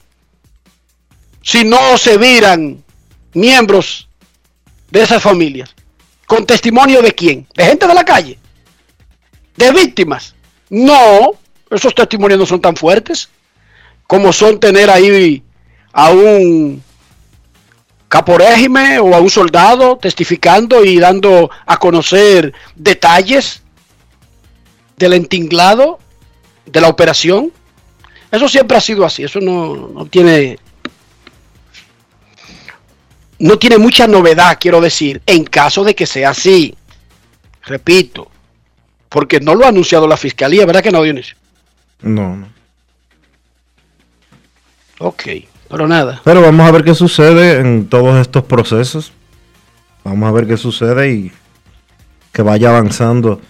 si 1.43 1.65
no 1.65 1.97
se 1.97 2.19
viran 2.19 2.83
miembros 3.33 4.09
de 4.91 5.03
esas 5.03 5.23
familias? 5.23 5.75
¿Con 6.27 6.45
testimonio 6.45 7.03
de 7.03 7.13
quién? 7.13 7.47
¿De 7.55 7.65
gente 7.65 7.87
de 7.87 7.95
la 7.95 8.05
calle? 8.05 8.39
¿De 9.57 9.71
víctimas? 9.71 10.35
No, 10.69 11.33
esos 11.71 11.95
testimonios 11.95 12.41
no 12.41 12.47
son 12.47 12.61
tan 12.61 12.77
fuertes 12.77 13.29
como 14.07 14.33
son 14.33 14.61
tener 14.61 14.91
ahí 14.91 15.43
a 15.93 16.11
un 16.11 16.83
caporégime 18.09 18.99
o 18.99 19.15
a 19.15 19.21
un 19.21 19.31
soldado 19.31 19.99
testificando 19.99 20.85
y 20.85 20.99
dando 20.99 21.51
a 21.67 21.77
conocer 21.77 22.53
detalles 22.75 23.63
del 24.97 25.13
entinglado 25.13 25.99
de 26.65 26.81
la 26.81 26.89
operación. 26.89 27.53
Eso 28.31 28.49
siempre 28.49 28.77
ha 28.77 28.81
sido 28.81 29.05
así, 29.05 29.23
eso 29.23 29.41
no, 29.41 29.89
no 29.89 30.07
tiene 30.07 30.59
no 33.39 33.59
tiene 33.59 33.79
mucha 33.79 34.07
novedad, 34.07 34.57
quiero 34.59 34.81
decir, 34.81 35.21
en 35.27 35.45
caso 35.45 35.85
de 35.85 35.95
que 35.95 36.07
sea 36.07 36.31
así. 36.31 36.75
Repito, 37.63 38.31
porque 39.09 39.41
no 39.41 39.55
lo 39.55 39.65
ha 39.65 39.69
anunciado 39.69 40.07
la 40.07 40.17
fiscalía, 40.17 40.65
¿verdad 40.67 40.83
que 40.83 40.93
no, 40.93 41.03
Dionisio? 41.03 41.37
No, 42.03 42.37
no. 42.37 42.49
Ok, 44.99 45.25
pero 45.69 45.87
nada. 45.87 46.21
Pero 46.25 46.41
vamos 46.41 46.67
a 46.67 46.73
ver 46.73 46.85
qué 46.85 46.95
sucede 46.95 47.61
en 47.61 47.89
todos 47.89 48.19
estos 48.21 48.45
procesos. 48.45 49.13
Vamos 50.05 50.29
a 50.29 50.33
ver 50.33 50.47
qué 50.47 50.57
sucede 50.57 51.11
y 51.11 51.33
que 52.33 52.43
vaya 52.43 52.71
avanzando, 52.71 53.41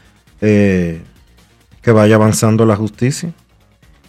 eh, 0.41 1.03
que 1.87 1.93
vaya 1.93 2.17
avanzando 2.17 2.67
la 2.67 2.75
justicia. 2.75 3.33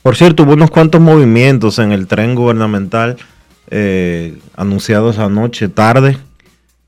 Por 0.01 0.15
cierto, 0.15 0.41
hubo 0.41 0.53
unos 0.53 0.71
cuantos 0.71 0.99
movimientos 0.99 1.77
en 1.77 1.91
el 1.91 2.07
tren 2.07 2.33
gubernamental 2.33 3.17
eh, 3.69 4.35
anunciados 4.55 5.19
anoche 5.19 5.69
tarde. 5.69 6.17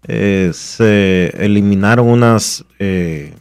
Eh, 0.08 0.50
se 0.52 1.28
eliminaron 1.38 2.08
unas 2.08 2.66
eh, 2.80 3.36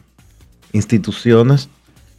instituciones, 0.73 1.69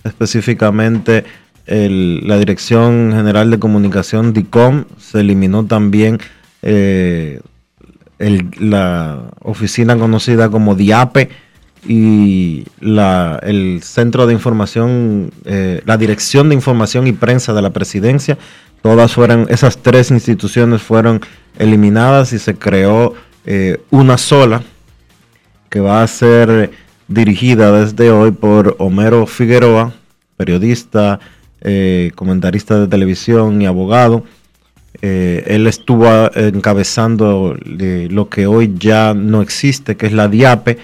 específicamente 0.02 1.22
la 1.64 2.36
Dirección 2.36 3.12
General 3.14 3.48
de 3.52 3.60
Comunicación, 3.60 4.32
DICOM, 4.32 4.86
se 4.98 5.20
eliminó 5.20 5.64
también 5.64 6.18
la 8.58 9.30
oficina 9.42 9.96
conocida 9.96 10.48
como 10.48 10.74
DIAPE 10.74 11.30
y 11.86 12.64
la, 12.80 13.40
el 13.42 13.80
Centro 13.82 14.26
de 14.26 14.34
Información, 14.34 15.32
eh, 15.44 15.82
la 15.86 15.96
Dirección 15.96 16.48
de 16.48 16.54
Información 16.54 17.06
y 17.06 17.12
Prensa 17.12 17.54
de 17.54 17.62
la 17.62 17.70
Presidencia. 17.70 18.38
Todas 18.82 19.12
fueron, 19.12 19.46
esas 19.50 19.78
tres 19.78 20.10
instituciones 20.10 20.82
fueron 20.82 21.20
eliminadas 21.58 22.32
y 22.32 22.38
se 22.38 22.54
creó 22.54 23.14
eh, 23.46 23.80
una 23.90 24.18
sola 24.18 24.62
que 25.68 25.80
va 25.80 26.02
a 26.02 26.06
ser 26.06 26.70
dirigida 27.08 27.72
desde 27.72 28.10
hoy 28.10 28.30
por 28.30 28.76
Homero 28.78 29.26
Figueroa, 29.26 29.92
periodista, 30.36 31.20
eh, 31.60 32.12
comentarista 32.14 32.78
de 32.78 32.88
televisión 32.88 33.60
y 33.62 33.66
abogado. 33.66 34.24
Él 35.02 35.66
estuvo 35.66 36.06
encabezando 36.34 37.56
lo 37.64 38.28
que 38.28 38.46
hoy 38.46 38.74
ya 38.76 39.14
no 39.14 39.40
existe, 39.40 39.96
que 39.96 40.06
es 40.06 40.12
la 40.12 40.28
DIAPE, 40.28 40.78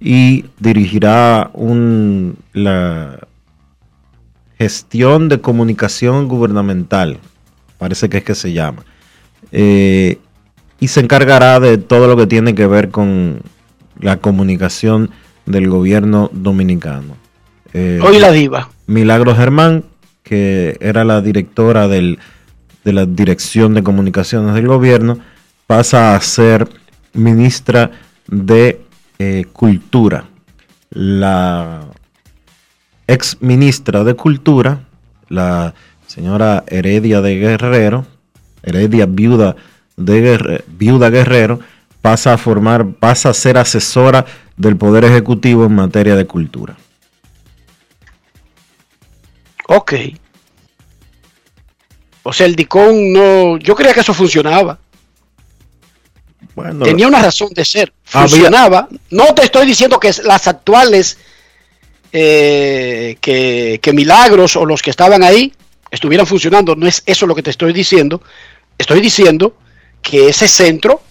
y 0.00 0.46
dirigirá 0.58 1.50
un, 1.52 2.36
la 2.52 3.18
gestión 4.58 5.28
de 5.28 5.40
comunicación 5.40 6.28
gubernamental, 6.28 7.18
parece 7.78 8.08
que 8.08 8.18
es 8.18 8.24
que 8.24 8.34
se 8.34 8.52
llama. 8.52 8.82
Eh, 9.52 10.18
y 10.78 10.88
se 10.88 11.00
encargará 11.00 11.60
de 11.60 11.78
todo 11.78 12.06
lo 12.06 12.16
que 12.16 12.26
tiene 12.26 12.54
que 12.54 12.66
ver 12.66 12.90
con 12.90 13.40
la 13.98 14.16
comunicación 14.18 15.10
del 15.46 15.68
gobierno 15.68 16.30
dominicano. 16.32 17.16
Eh, 17.74 18.00
Hoy 18.02 18.18
la 18.18 18.32
diva. 18.32 18.70
Milagro 18.86 19.34
Germán, 19.34 19.84
que 20.22 20.76
era 20.80 21.04
la 21.04 21.20
directora 21.20 21.88
del- 21.88 22.18
de 22.84 22.92
la 22.94 23.04
Dirección 23.04 23.74
de 23.74 23.82
Comunicaciones 23.82 24.54
del 24.54 24.66
Gobierno, 24.66 25.18
pasa 25.66 26.14
a 26.16 26.20
ser 26.20 26.66
ministra 27.12 27.90
de 28.26 28.79
eh, 29.20 29.44
Cultura. 29.52 30.24
La 30.88 31.86
ex 33.06 33.36
ministra 33.40 34.02
de 34.02 34.14
Cultura, 34.14 34.80
la 35.28 35.74
señora 36.06 36.64
Heredia 36.66 37.20
de 37.20 37.36
Guerrero, 37.36 38.06
Heredia 38.62 39.04
viuda 39.06 39.56
de 39.96 40.20
Guerre- 40.20 40.64
viuda 40.68 41.10
Guerrero, 41.10 41.60
pasa 42.00 42.32
a 42.32 42.38
formar, 42.38 42.94
pasa 42.94 43.28
a 43.28 43.34
ser 43.34 43.58
asesora 43.58 44.24
del 44.56 44.76
Poder 44.76 45.04
Ejecutivo 45.04 45.66
en 45.66 45.74
materia 45.74 46.16
de 46.16 46.26
cultura. 46.26 46.76
Ok. 49.68 49.92
O 52.22 52.32
sea, 52.32 52.46
el 52.46 52.56
DICON 52.56 53.12
no. 53.12 53.58
Yo 53.58 53.74
creía 53.74 53.92
que 53.94 54.00
eso 54.00 54.14
funcionaba. 54.14 54.78
Bueno, 56.62 56.84
Tenía 56.84 57.08
una 57.08 57.22
razón 57.22 57.48
de 57.54 57.64
ser. 57.64 57.92
Había- 58.12 58.28
Funcionaba. 58.28 58.88
No 59.10 59.34
te 59.34 59.42
estoy 59.44 59.66
diciendo 59.66 59.98
que 59.98 60.10
las 60.24 60.46
actuales 60.46 61.18
eh, 62.12 63.16
que, 63.20 63.78
que 63.82 63.92
Milagros 63.92 64.56
o 64.56 64.64
los 64.66 64.82
que 64.82 64.90
estaban 64.90 65.22
ahí 65.22 65.52
estuvieran 65.90 66.26
funcionando. 66.26 66.74
No 66.76 66.86
es 66.86 67.02
eso 67.06 67.26
lo 67.26 67.34
que 67.34 67.42
te 67.42 67.50
estoy 67.50 67.72
diciendo. 67.72 68.22
Estoy 68.78 69.00
diciendo 69.00 69.54
que 70.02 70.28
ese 70.28 70.48
centro 70.48 71.02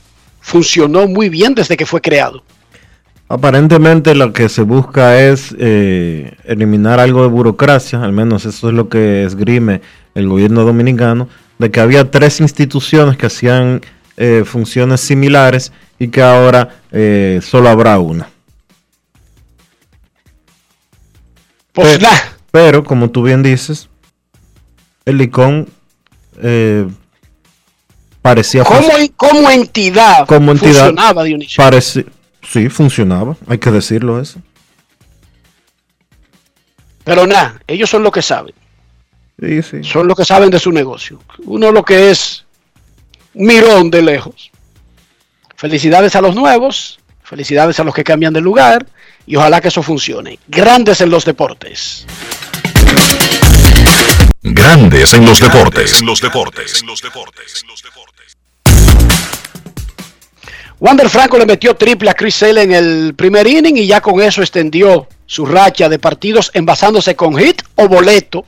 funcionó 0.41 1.07
muy 1.07 1.29
bien 1.29 1.53
desde 1.55 1.77
que 1.77 1.85
fue 1.85 2.01
creado. 2.01 2.43
Aparentemente 3.27 4.15
lo 4.15 4.33
que 4.33 4.49
se 4.49 4.63
busca 4.63 5.21
es 5.21 5.55
eh, 5.59 6.33
eliminar 6.45 6.99
algo 6.99 7.21
de 7.21 7.27
burocracia, 7.27 8.01
al 8.03 8.11
menos 8.11 8.45
eso 8.45 8.69
es 8.69 8.73
lo 8.73 8.89
que 8.89 9.23
esgrime 9.23 9.81
el 10.15 10.27
gobierno 10.27 10.63
dominicano, 10.63 11.29
de 11.59 11.69
que 11.69 11.79
había 11.79 12.09
tres 12.09 12.39
instituciones 12.39 13.17
que 13.17 13.27
hacían 13.27 13.81
eh, 14.21 14.43
funciones 14.45 14.99
similares 14.99 15.71
y 15.97 16.09
que 16.09 16.21
ahora 16.21 16.81
eh, 16.91 17.39
solo 17.41 17.69
habrá 17.69 17.97
una. 17.99 18.29
Pues 21.73 21.97
pero, 21.97 22.09
nah, 22.11 22.17
pero, 22.51 22.83
como 22.83 23.09
tú 23.09 23.23
bien 23.23 23.41
dices, 23.43 23.89
el 25.05 25.17
licón 25.17 25.69
eh, 26.41 26.85
parecía 28.21 28.63
como, 28.63 28.89
como 29.15 29.49
entidad, 29.49 30.27
como 30.27 30.51
entidad 30.51 30.85
funcionaba 30.87 31.23
Dionisio. 31.23 31.63
parece- 31.63 32.05
sí 32.43 32.69
funcionaba, 32.69 33.37
hay 33.47 33.57
que 33.57 33.71
decirlo 33.71 34.19
eso. 34.19 34.41
Pero 37.03 37.25
nada, 37.25 37.59
ellos 37.67 37.89
son 37.89 38.03
los 38.03 38.11
que 38.11 38.21
saben. 38.21 38.53
Sí, 39.39 39.61
sí. 39.63 39.83
son 39.83 40.05
los 40.07 40.17
que 40.17 40.25
saben 40.25 40.49
de 40.49 40.59
su 40.59 40.71
negocio. 40.71 41.21
Uno 41.45 41.71
lo 41.71 41.83
que 41.85 42.11
es 42.11 42.45
mirón 43.33 43.89
de 43.89 44.01
lejos. 44.01 44.51
Felicidades 45.55 46.15
a 46.15 46.21
los 46.21 46.35
nuevos, 46.35 46.99
felicidades 47.23 47.79
a 47.79 47.83
los 47.83 47.93
que 47.93 48.03
cambian 48.03 48.33
de 48.33 48.41
lugar 48.41 48.85
y 49.25 49.35
ojalá 49.35 49.61
que 49.61 49.67
eso 49.67 49.83
funcione. 49.83 50.39
Grandes 50.47 51.01
en 51.01 51.09
los 51.09 51.25
deportes. 51.25 52.05
Grandes 54.41 55.13
en 55.13 55.25
los 55.25 55.39
deportes. 55.39 55.99
En 55.99 56.05
los 56.05 56.21
deportes. 56.21 56.81
En 56.81 56.87
los 56.87 57.01
deportes. 57.01 57.65
Wander 60.79 61.09
Franco 61.09 61.37
le 61.37 61.45
metió 61.45 61.75
triple 61.75 62.09
a 62.09 62.13
Chris 62.13 62.35
Sale 62.35 62.61
en 62.61 62.71
el 62.71 63.13
primer 63.13 63.45
inning 63.45 63.75
y 63.75 63.85
ya 63.85 63.99
con 63.99 64.21
eso 64.21 64.41
extendió 64.41 65.07
su 65.25 65.45
racha 65.45 65.89
de 65.89 65.99
partidos 65.99 66.51
envasándose 66.53 67.17
con 67.17 67.37
hit 67.37 67.61
o 67.75 67.89
boleto. 67.89 68.45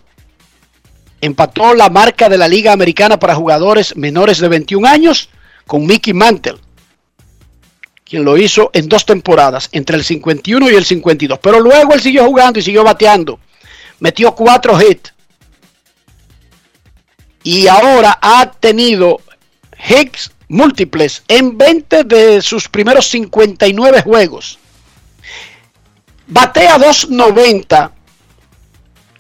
Empató 1.22 1.76
la 1.76 1.90
marca 1.90 2.28
de 2.30 2.38
la 2.38 2.48
Liga 2.48 2.74
Americana 2.74 3.20
para 3.20 3.36
jugadores 3.36 3.96
menores 3.96 4.40
de 4.40 4.48
21 4.48 4.88
años 4.88 5.30
con 5.68 5.86
Mickey 5.86 6.14
Mantle, 6.14 6.58
quien 8.04 8.26
lo 8.26 8.38
hizo 8.38 8.72
en 8.74 8.90
dos 8.90 9.06
temporadas, 9.06 9.70
entre 9.72 9.96
el 9.96 10.04
51 10.04 10.70
y 10.70 10.76
el 10.76 10.84
52. 10.84 11.40
Pero 11.40 11.60
luego 11.60 11.94
él 11.94 12.02
siguió 12.02 12.26
jugando 12.26 12.60
y 12.60 12.64
siguió 12.64 12.84
bateando. 12.84 13.40
Metió 14.00 14.36
cuatro 14.36 14.82
hits. 14.82 15.14
Y 17.44 17.68
ahora 17.68 18.20
ha 18.22 18.52
tenido 18.52 19.22
hits 19.88 20.32
múltiples 20.48 21.24
en 21.28 21.58
20 21.58 22.04
de 22.04 22.42
sus 22.42 22.68
primeros 22.68 23.08
59 23.08 24.02
juegos. 24.02 24.60
Batea 26.28 26.78
290 26.78 27.92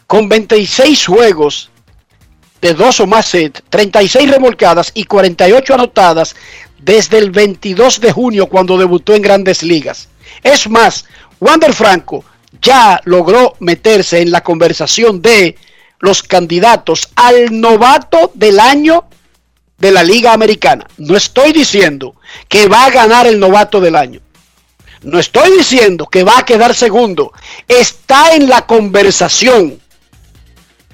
con 0.07 0.27
26 0.27 1.05
juegos 1.05 1.70
de 2.61 2.73
dos 2.73 2.99
o 2.99 3.07
más 3.07 3.25
sets, 3.27 3.63
36 3.69 4.29
remolcadas 4.29 4.91
y 4.93 5.05
48 5.05 5.73
anotadas 5.73 6.35
desde 6.79 7.17
el 7.17 7.31
22 7.31 7.99
de 7.99 8.11
junio 8.11 8.47
cuando 8.47 8.77
debutó 8.77 9.13
en 9.15 9.21
grandes 9.21 9.63
ligas. 9.63 10.07
Es 10.43 10.69
más, 10.69 11.05
Wander 11.39 11.73
Franco 11.73 12.23
ya 12.61 13.01
logró 13.05 13.55
meterse 13.59 14.21
en 14.21 14.31
la 14.31 14.43
conversación 14.43 15.21
de 15.21 15.57
los 15.99 16.23
candidatos 16.23 17.09
al 17.15 17.59
novato 17.59 18.31
del 18.33 18.59
año 18.59 19.05
de 19.77 19.91
la 19.91 20.03
Liga 20.03 20.33
Americana. 20.33 20.87
No 20.97 21.17
estoy 21.17 21.51
diciendo 21.53 22.15
que 22.47 22.67
va 22.67 22.85
a 22.85 22.91
ganar 22.91 23.27
el 23.27 23.39
novato 23.39 23.81
del 23.81 23.95
año. 23.95 24.21
No 25.01 25.19
estoy 25.19 25.57
diciendo 25.57 26.05
que 26.05 26.23
va 26.23 26.37
a 26.37 26.45
quedar 26.45 26.75
segundo. 26.75 27.33
Está 27.67 28.35
en 28.35 28.47
la 28.47 28.67
conversación 28.67 29.80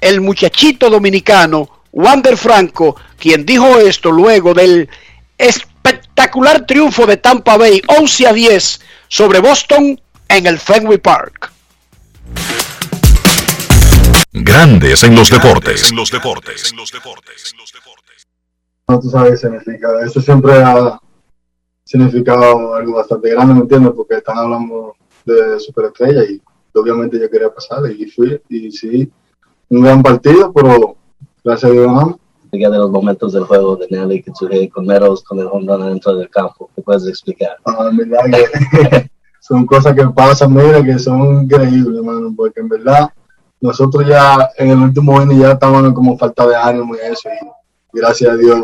el 0.02 0.22
muchachito 0.22 0.90
dominicano 0.90 1.70
Wander 1.92 2.38
Franco, 2.38 2.96
quien 3.18 3.46
dijo 3.46 3.80
esto 3.80 4.12
luego 4.12 4.54
del 4.54 4.90
espectacular 5.38 6.66
triunfo 6.66 7.06
de 7.06 7.18
Tampa 7.18 7.58
Bay 7.58 7.82
11 7.88 8.28
a 8.28 8.34
10 8.34 8.82
sobre 9.08 9.40
Boston 9.40 10.00
en 10.30 10.48
el 10.48 10.60
Fenway 10.60 10.98
Park. 10.98 11.52
Grandes 14.34 15.04
en 15.04 15.16
los 15.16 15.30
deportes. 15.30 15.90
En 15.90 15.96
los 15.96 16.12
deportes. 16.12 16.72
En 16.72 16.78
los 16.78 16.92
deportes. 16.92 17.56
no 18.88 19.00
tú 19.00 19.10
sabes 19.10 19.32
qué 19.32 19.38
significa. 19.48 19.88
Eso 20.06 20.22
siempre 20.22 20.54
ha 20.62 21.00
significado 21.84 22.76
algo 22.76 22.98
bastante 22.98 23.30
grande, 23.32 23.54
¿me 23.56 23.62
entiendes? 23.62 23.94
Porque 23.96 24.16
están 24.16 24.38
hablando 24.38 24.96
de 25.26 25.60
superestrella 25.60 26.24
y 26.24 26.42
obviamente 26.74 27.20
yo 27.20 27.30
quería 27.30 27.54
pasar 27.54 27.90
y 27.90 28.06
fui. 28.06 28.40
Y 28.50 28.72
sí, 28.72 29.12
un 29.70 29.82
gran 29.82 30.02
partido, 30.02 30.52
pero 30.54 30.96
gracias 31.44 31.72
a 31.72 31.74
Dios 31.74 31.86
ganamos. 31.86 32.16
de 32.52 32.70
los 32.70 32.90
momentos 32.90 33.34
del 33.34 33.44
juego 33.44 33.76
de 33.76 33.88
Nelly 33.90 34.24
Kitsuhei 34.24 34.70
con 34.70 34.86
Meadows 34.86 35.24
con 35.24 35.40
el 35.40 35.48
home 35.52 35.68
run 35.68 35.90
dentro 35.90 36.16
del 36.16 36.30
campo. 36.30 36.70
¿Qué 36.76 36.82
puedes 36.82 37.06
explicar? 37.08 37.58
Ah, 37.66 37.90
en 37.92 37.98
verdad 37.98 38.26
que 38.26 39.10
son 39.42 39.66
cosas 39.66 39.94
que 39.94 40.08
pasan, 40.08 40.54
mira, 40.54 40.84
que 40.84 40.98
son 40.98 41.44
increíbles, 41.44 41.98
hermano, 41.98 42.34
porque 42.36 42.62
en 42.62 42.70
verdad 42.70 43.10
nosotros 43.60 44.08
ya 44.08 44.50
en 44.58 44.70
el 44.70 44.80
último 44.80 45.22
inning 45.22 45.40
ya 45.40 45.52
estábamos 45.52 45.94
como 45.94 46.18
falta 46.18 46.48
de 46.48 46.56
ánimo 46.56 46.96
y 46.96 47.00
eso, 47.12 47.30
y 47.30 48.00
gracias 48.00 48.32
a 48.32 48.36
Dios 48.36 48.62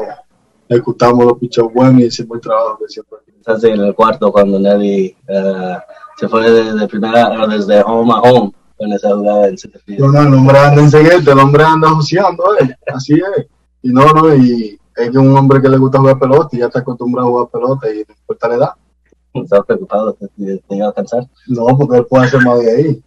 ejecutamos 0.70 1.26
los 1.26 1.38
pichos 1.38 1.72
buenos 1.74 2.02
y 2.02 2.06
hicimos 2.06 2.36
el 2.36 2.42
trabajo 2.42 2.78
que 2.78 2.88
siempre. 2.88 3.18
Estás 3.38 3.64
en 3.66 3.82
el 3.82 3.94
cuarto 3.94 4.32
cuando 4.32 4.58
Nelly 4.58 5.18
eh, 5.28 5.78
se 6.18 6.30
fue 6.30 6.50
de, 6.50 6.74
de 6.74 6.88
primera, 6.88 7.46
desde 7.48 7.84
home 7.84 8.14
a 8.14 8.22
home 8.22 8.54
con 8.84 8.94
esa 8.94 9.16
jugada 9.16 9.48
center 9.56 9.82
field. 9.82 10.00
No, 10.00 10.12
no, 10.12 10.22
el 10.22 10.34
hombre 10.34 10.58
anda 10.58 10.82
en 10.82 10.92
ceguete, 10.92 11.32
el 11.32 11.40
hombre 11.40 11.64
anda 11.64 11.90
joseando, 11.90 12.44
eh, 12.60 12.76
así 12.94 13.14
es. 13.14 13.48
Y 13.82 13.90
no, 13.90 14.06
no, 14.14 14.36
y 14.36 14.78
es 14.96 15.10
que 15.10 15.18
un 15.18 15.36
hombre 15.38 15.62
que 15.62 15.70
le 15.70 15.78
gusta 15.78 16.00
jugar 16.00 16.20
pelota 16.20 16.50
y 16.52 16.60
ya 16.60 16.66
está 16.66 16.80
acostumbrado 16.80 17.28
a 17.28 17.32
jugar 17.32 17.48
pelota 17.50 17.90
y 17.90 18.00
no 18.08 18.14
importa 18.14 18.48
la 18.50 18.56
edad. 18.56 18.70
¿Estás 19.34 19.66
preocupado 19.66 20.16
que 20.16 20.28
te, 20.28 20.76
iba 20.76 20.86
a 20.86 20.90
alcanzar? 20.90 21.28
No, 21.48 21.66
porque 21.78 21.98
él 21.98 22.06
puede 22.06 22.26
hacer 22.26 22.42
más 22.42 22.60
de 22.60 22.72
ahí. 22.72 23.04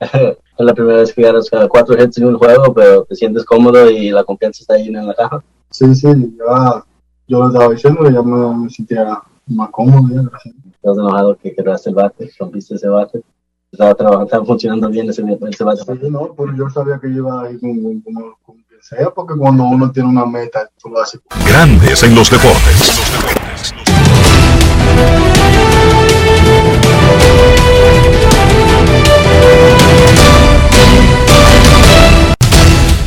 Es 0.58 0.64
la 0.64 0.74
primera 0.74 1.00
vez 1.00 1.12
que 1.12 1.22
ganas 1.22 1.50
cuatro 1.68 2.02
hits 2.02 2.18
en 2.18 2.26
un 2.26 2.38
juego, 2.38 2.72
pero 2.72 3.04
te 3.04 3.14
sientes 3.14 3.44
cómodo 3.44 3.90
y 3.90 4.10
la 4.10 4.24
confianza 4.24 4.62
está 4.62 4.74
ahí 4.74 4.88
en 4.88 5.06
la 5.06 5.14
caja. 5.14 5.44
Sí, 5.70 5.94
sí, 5.94 6.08
ya, 6.38 6.84
yo 7.28 7.40
lo 7.40 7.48
estaba 7.48 7.68
diciendo, 7.68 8.10
ya 8.10 8.22
me, 8.22 8.56
me 8.56 8.70
sentía 8.70 9.20
más 9.46 9.70
cómodo. 9.70 10.08
Ya, 10.08 10.22
gracias. 10.22 10.54
Estás 10.72 10.96
enojado 10.96 11.36
que 11.36 11.54
quebraste 11.54 11.90
el 11.90 11.96
bate, 11.96 12.30
rompiste 12.38 12.74
ese 12.74 12.88
bate. 12.88 13.22
Estaba, 13.76 13.94
trabajando, 13.94 14.24
estaba 14.24 14.46
funcionando 14.46 14.88
bien 14.88 15.10
ese, 15.10 15.22
ese 15.50 15.62
bate. 15.62 15.82
Sí, 15.84 16.08
no, 16.08 16.32
pero 16.34 16.56
yo 16.56 16.70
sabía 16.70 16.98
que 16.98 17.08
iba 17.08 17.42
a 17.42 17.50
ir 17.50 17.60
con, 17.60 17.82
con, 17.82 18.00
con, 18.00 18.14
con 18.42 18.56
quien 18.66 18.80
sea, 18.80 19.10
porque 19.10 19.34
cuando 19.36 19.64
uno 19.64 19.92
tiene 19.92 20.08
una 20.08 20.24
meta, 20.24 20.66
tú 20.80 20.88
lo 20.88 21.02
haces. 21.02 21.20
Grandes 21.46 22.02
en 22.02 22.14
los 22.14 22.30
deportes. 22.30 22.78
Los 22.78 23.12
deportes. 23.12 23.74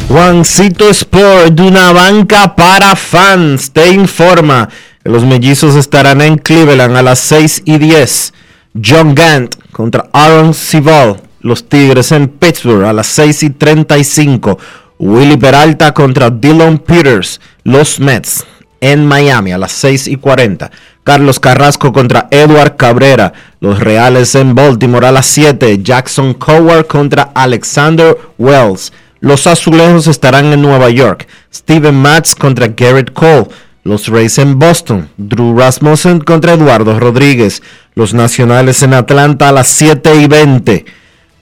Juancito 0.07 0.87
Sport, 0.89 1.53
de 1.53 1.63
una 1.63 1.91
banca 1.93 2.55
para 2.55 2.95
fans, 2.95 3.71
te 3.71 3.89
informa 3.89 4.69
que 5.03 5.09
los 5.09 5.25
mellizos 5.25 5.73
estarán 5.73 6.21
en 6.21 6.37
Cleveland 6.37 6.95
a 6.95 7.01
las 7.01 7.17
6 7.17 7.63
y 7.65 7.79
10. 7.79 8.33
John 8.73 9.15
Gant 9.15 9.55
contra 9.71 10.09
Aaron 10.13 10.53
Civil, 10.53 11.15
los 11.41 11.67
Tigres 11.67 12.11
en 12.11 12.27
Pittsburgh 12.27 12.85
a 12.85 12.93
las 12.93 13.07
6 13.07 13.43
y 13.43 13.49
35. 13.51 14.57
Willy 14.99 15.37
Peralta 15.37 15.93
contra 15.93 16.29
Dylan 16.29 16.77
Peters, 16.79 17.39
los 17.63 17.99
Mets 17.99 18.45
en 18.81 19.05
Miami 19.05 19.51
a 19.51 19.57
las 19.57 19.71
6 19.71 20.07
y 20.07 20.15
40. 20.17 20.71
Carlos 21.03 21.39
Carrasco 21.39 21.91
contra 21.91 22.27
Edward 22.31 22.75
Cabrera, 22.75 23.33
los 23.59 23.79
Reales 23.79 24.35
en 24.35 24.53
Baltimore 24.53 25.07
a 25.07 25.11
las 25.11 25.25
7. 25.25 25.81
Jackson 25.81 26.33
Coward 26.33 26.85
contra 26.87 27.31
Alexander 27.33 28.17
Wells. 28.37 28.93
Los 29.19 29.47
azulejos 29.47 30.07
estarán 30.07 30.53
en 30.53 30.61
Nueva 30.61 30.89
York. 30.89 31.27
Steven 31.53 31.95
Matz 31.95 32.35
contra 32.35 32.67
Garrett 32.67 33.11
Cole. 33.11 33.47
Los 33.83 34.07
Rays 34.07 34.37
en 34.37 34.59
Boston. 34.59 35.09
Drew 35.17 35.57
Rasmussen 35.57 36.19
contra 36.19 36.53
Eduardo 36.53 36.99
Rodríguez. 36.99 37.63
Los 37.95 38.13
Nacionales 38.13 38.83
en 38.83 38.93
Atlanta 38.93 39.49
a 39.49 39.51
las 39.51 39.67
7 39.67 40.15
y 40.21 40.27
20. 40.27 40.85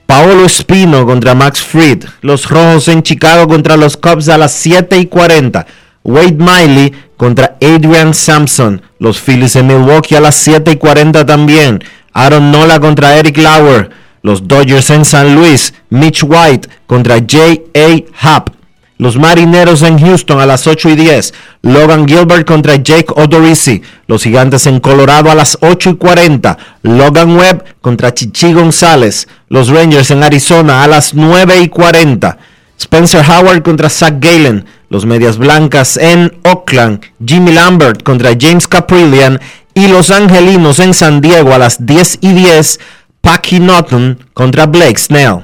Paolo 0.05 0.45
Espino 0.45 1.05
contra 1.05 1.35
Max 1.35 1.61
Fried. 1.61 2.05
Los 2.21 2.49
Rojos 2.49 2.87
en 2.87 3.03
Chicago 3.03 3.47
contra 3.47 3.75
los 3.75 3.97
Cubs 3.97 4.29
a 4.29 4.37
las 4.37 4.53
7 4.53 4.97
y 4.97 5.07
40. 5.07 5.65
Wade 6.03 6.37
Miley 6.37 6.93
contra 7.17 7.57
Adrian 7.61 8.13
Sampson. 8.13 8.81
Los 8.99 9.19
Phillies 9.19 9.55
en 9.55 9.67
Milwaukee 9.67 10.15
a 10.15 10.21
las 10.21 10.35
7 10.35 10.71
y 10.71 10.75
40 10.77 11.25
también. 11.25 11.83
Aaron 12.13 12.51
Nola 12.51 12.79
contra 12.79 13.17
Eric 13.17 13.37
Lauer. 13.37 13.89
Los 14.21 14.47
Dodgers 14.47 14.89
en 14.89 15.05
San 15.05 15.35
Luis, 15.35 15.73
Mitch 15.89 16.23
White 16.23 16.67
contra 16.85 17.17
J.A. 17.17 18.03
Happ. 18.19 18.56
Los 18.99 19.15
Marineros 19.15 19.83
en 19.83 19.99
Houston 19.99 20.39
a 20.39 20.47
las 20.47 20.65
8 20.65 20.89
y 20.89 20.95
10. 20.95 21.33
Logan 21.61 22.07
Gilbert 22.07 22.47
contra 22.47 22.77
Jake 22.77 23.13
Odorizzi. 23.15 23.83
Los 24.07 24.23
Gigantes 24.23 24.65
en 24.65 24.79
Colorado 24.79 25.29
a 25.29 25.35
las 25.35 25.57
8 25.61 25.91
y 25.91 25.95
40. 25.97 26.57
Logan 26.81 27.37
Webb 27.37 27.63
contra 27.81 28.13
Chichi 28.13 28.53
González. 28.53 29.27
Los 29.49 29.69
Rangers 29.69 30.09
en 30.09 30.23
Arizona 30.23 30.83
a 30.83 30.87
las 30.87 31.13
9 31.13 31.59
y 31.61 31.67
40. 31.69 32.39
Spencer 32.79 33.23
Howard 33.23 33.61
contra 33.61 33.89
Zach 33.89 34.15
Galen. 34.19 34.65
Los 34.89 35.05
Medias 35.05 35.37
Blancas 35.37 35.97
en 35.97 36.35
Oakland. 36.43 37.01
Jimmy 37.23 37.51
Lambert 37.51 38.01
contra 38.01 38.31
James 38.39 38.67
Caprillian. 38.67 39.39
Y 39.75 39.89
Los 39.89 40.09
Angelinos 40.09 40.79
en 40.79 40.95
San 40.95 41.21
Diego 41.21 41.53
a 41.53 41.59
las 41.59 41.85
10 41.85 42.17
y 42.21 42.33
10. 42.33 42.79
Packy 43.21 43.59
Norton 43.59 44.17
contra 44.33 44.65
Blake 44.65 44.97
Snell. 44.97 45.43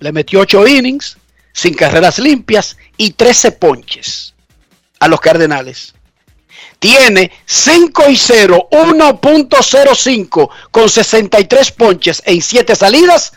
Le 0.00 0.10
metió 0.10 0.40
8 0.40 0.66
innings, 0.66 1.16
sin 1.52 1.74
carreras 1.74 2.18
limpias 2.18 2.76
y 2.96 3.12
13 3.12 3.52
ponches 3.52 4.34
a 4.98 5.06
los 5.06 5.20
Cardenales. 5.20 5.94
Tiene 6.80 7.30
5 7.44 8.10
y 8.10 8.16
0, 8.16 8.68
1.05 8.72 10.50
con 10.72 10.88
63 10.88 11.70
ponches 11.70 12.20
en 12.26 12.42
7 12.42 12.74
salidas 12.74 13.32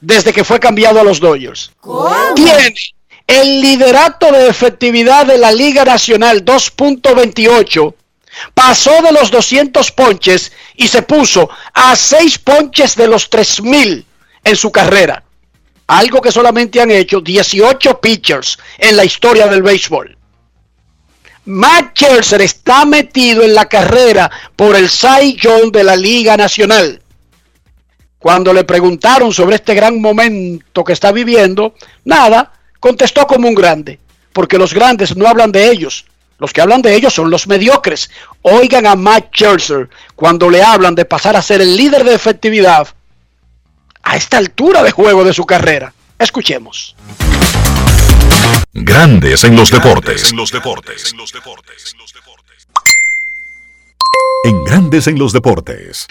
desde 0.00 0.32
que 0.32 0.44
fue 0.44 0.58
cambiado 0.58 0.98
a 0.98 1.04
los 1.04 1.20
Dodgers. 1.20 1.72
Tiene 2.34 2.74
el 3.26 3.60
liderato 3.60 4.32
de 4.32 4.48
efectividad 4.48 5.26
de 5.26 5.36
la 5.36 5.52
Liga 5.52 5.84
Nacional 5.84 6.42
2.28 6.42 7.94
pasó 8.54 9.02
de 9.02 9.12
los 9.12 9.30
200 9.30 9.90
ponches 9.92 10.52
y 10.76 10.88
se 10.88 11.02
puso 11.02 11.48
a 11.74 11.96
6 11.96 12.38
ponches 12.38 12.96
de 12.96 13.08
los 13.08 13.28
3000 13.30 14.06
en 14.44 14.56
su 14.56 14.70
carrera. 14.70 15.22
Algo 15.86 16.20
que 16.20 16.30
solamente 16.30 16.80
han 16.80 16.90
hecho 16.90 17.20
18 17.20 18.00
pitchers 18.00 18.58
en 18.78 18.96
la 18.96 19.04
historia 19.04 19.48
del 19.48 19.62
béisbol. 19.62 20.16
Matt 21.46 21.98
Scherzer 21.98 22.42
está 22.42 22.84
metido 22.84 23.42
en 23.42 23.54
la 23.54 23.68
carrera 23.68 24.30
por 24.54 24.76
el 24.76 24.88
Cy 24.88 25.36
Young 25.36 25.72
de 25.72 25.82
la 25.82 25.96
Liga 25.96 26.36
Nacional. 26.36 27.02
Cuando 28.18 28.52
le 28.52 28.64
preguntaron 28.64 29.32
sobre 29.32 29.56
este 29.56 29.74
gran 29.74 30.00
momento 30.00 30.84
que 30.84 30.92
está 30.92 31.10
viviendo, 31.10 31.74
nada, 32.04 32.52
contestó 32.78 33.26
como 33.26 33.48
un 33.48 33.54
grande, 33.54 33.98
porque 34.32 34.58
los 34.58 34.74
grandes 34.74 35.16
no 35.16 35.26
hablan 35.26 35.50
de 35.50 35.70
ellos, 35.70 36.04
los 36.40 36.52
que 36.52 36.60
hablan 36.62 36.82
de 36.82 36.94
ellos 36.94 37.12
son 37.12 37.30
los 37.30 37.46
mediocres. 37.46 38.10
Oigan 38.42 38.86
a 38.86 38.96
Matt 38.96 39.26
Scherzer 39.32 39.90
cuando 40.16 40.48
le 40.48 40.62
hablan 40.62 40.94
de 40.94 41.04
pasar 41.04 41.36
a 41.36 41.42
ser 41.42 41.60
el 41.60 41.76
líder 41.76 42.02
de 42.02 42.14
efectividad 42.14 42.88
a 44.02 44.16
esta 44.16 44.38
altura 44.38 44.82
de 44.82 44.90
juego 44.90 45.22
de 45.22 45.34
su 45.34 45.44
carrera. 45.44 45.92
Escuchemos. 46.18 46.96
Grandes 48.72 49.44
en 49.44 49.54
los 49.54 49.70
deportes. 49.70 50.32
En 50.32 50.38
Grandes 54.64 55.06
en 55.06 55.18
los 55.18 55.32
deportes. 55.34 56.08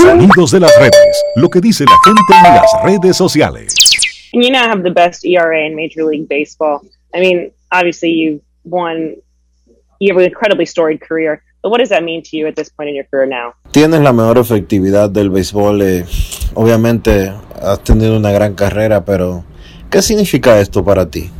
Sonidos 0.00 0.50
de 0.50 0.60
las 0.60 0.72
redes. 0.78 1.24
Lo 1.36 1.50
que 1.50 1.60
dice 1.60 1.84
la 1.84 1.98
gente 2.04 2.48
en 2.48 2.54
las 2.54 2.70
redes 2.82 3.16
sociales. 3.16 3.74
And 4.32 4.42
you 4.42 4.50
now 4.50 4.68
have 4.68 4.82
the 4.82 4.90
best 4.90 5.24
ERA 5.24 5.66
in 5.66 5.76
Major 5.76 6.04
League 6.04 6.26
Baseball. 6.28 6.80
I 7.14 7.20
mean, 7.20 7.52
obviously 7.70 8.10
you've 8.10 8.40
won, 8.64 9.16
you 10.00 10.12
have 10.12 10.18
an 10.18 10.24
incredibly 10.26 10.66
storied 10.66 11.00
career, 11.00 11.42
but 11.62 11.70
what 11.70 11.78
does 11.78 11.88
that 11.90 12.02
mean 12.02 12.22
to 12.22 12.36
you 12.36 12.46
at 12.46 12.56
this 12.56 12.68
point 12.70 12.88
in 12.88 12.94
your 12.94 13.04
career 13.10 13.26
now? 13.26 13.54
Tienes 13.70 14.00
la 14.02 14.12
mejor 14.12 14.38
efectividad 14.38 15.10
del 15.10 15.30
béisbol. 15.30 15.82
eh, 15.82 16.04
obviamente 16.54 17.32
has 17.62 17.80
tenido 17.84 18.16
una 18.16 18.32
gran 18.32 18.54
carrera, 18.54 19.04
pero 19.04 19.44
¿qué 19.90 20.02
significa 20.02 20.58
esto 20.60 20.84
para 20.84 21.06
ti? 21.10 21.30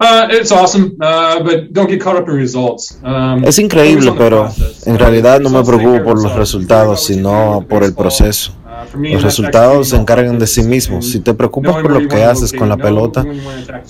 Uh, 0.00 0.28
it's 0.30 0.52
awesome, 0.52 0.94
uh, 1.00 1.42
but 1.42 1.72
don't 1.72 1.90
get 1.90 2.00
caught 2.00 2.16
up 2.16 2.28
in 2.28 2.36
results. 2.36 3.00
Um, 3.02 3.44
Es 3.44 3.58
increíble, 3.58 4.12
pero 4.16 4.48
en 4.86 4.96
realidad 4.96 5.40
no 5.40 5.50
me 5.50 5.64
preocupo 5.64 5.90
care 5.92 6.04
por 6.04 6.22
los 6.22 6.36
resultados, 6.36 7.02
sino 7.04 7.66
por 7.68 7.82
el 7.82 7.94
proceso. 7.94 8.52
Los 8.94 9.22
resultados 9.22 9.88
se 9.90 9.96
encargan 9.96 10.38
de 10.38 10.46
sí 10.46 10.62
mismos. 10.62 11.10
Si 11.10 11.20
te 11.20 11.34
preocupas 11.34 11.82
por 11.82 11.90
lo 11.90 12.08
que 12.08 12.22
haces 12.24 12.52
con 12.52 12.68
la 12.68 12.76
pelota, 12.76 13.24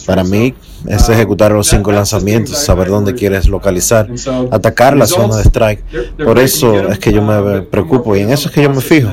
para 0.06 0.24
mí 0.24 0.54
es 0.86 1.08
ejecutar 1.08 1.52
los 1.52 1.66
cinco 1.68 1.92
lanzamientos, 1.92 2.58
saber 2.58 2.88
dónde 2.88 3.14
quieres 3.14 3.48
localizar, 3.48 4.08
atacar 4.50 4.96
la 4.96 5.06
zona 5.06 5.36
de 5.36 5.42
strike. 5.44 5.84
Por 6.24 6.38
eso 6.38 6.88
es 6.88 6.98
que 6.98 7.12
yo 7.12 7.22
me 7.22 7.62
preocupo 7.62 8.16
y 8.16 8.20
en 8.20 8.30
eso 8.30 8.48
es 8.48 8.54
que 8.54 8.62
yo 8.62 8.70
me 8.70 8.80
fijo. 8.80 9.10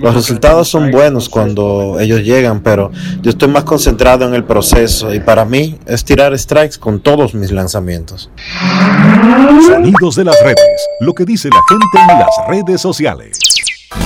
Los 0.00 0.14
resultados 0.14 0.68
son 0.68 0.90
buenos 0.90 1.28
cuando 1.28 1.98
ellos 2.00 2.22
llegan, 2.22 2.60
pero 2.60 2.90
yo 3.22 3.30
estoy 3.30 3.48
más 3.48 3.64
concentrado 3.64 4.26
en 4.26 4.34
el 4.34 4.44
proceso 4.44 5.12
y 5.14 5.20
para 5.20 5.44
mí 5.44 5.78
es 5.86 6.04
tirar 6.04 6.36
strikes 6.38 6.78
con 6.78 7.00
todos 7.00 7.34
mis 7.34 7.50
lanzamientos. 7.50 8.30
Sonidos 9.66 10.16
de 10.16 10.24
las 10.24 10.40
redes. 10.42 10.88
Lo 11.00 11.12
que 11.14 11.24
dice 11.24 11.48
la 11.48 11.60
gente 11.68 12.12
en 12.12 12.18
las 12.18 12.48
redes 12.48 12.80
sociales. 12.80 13.53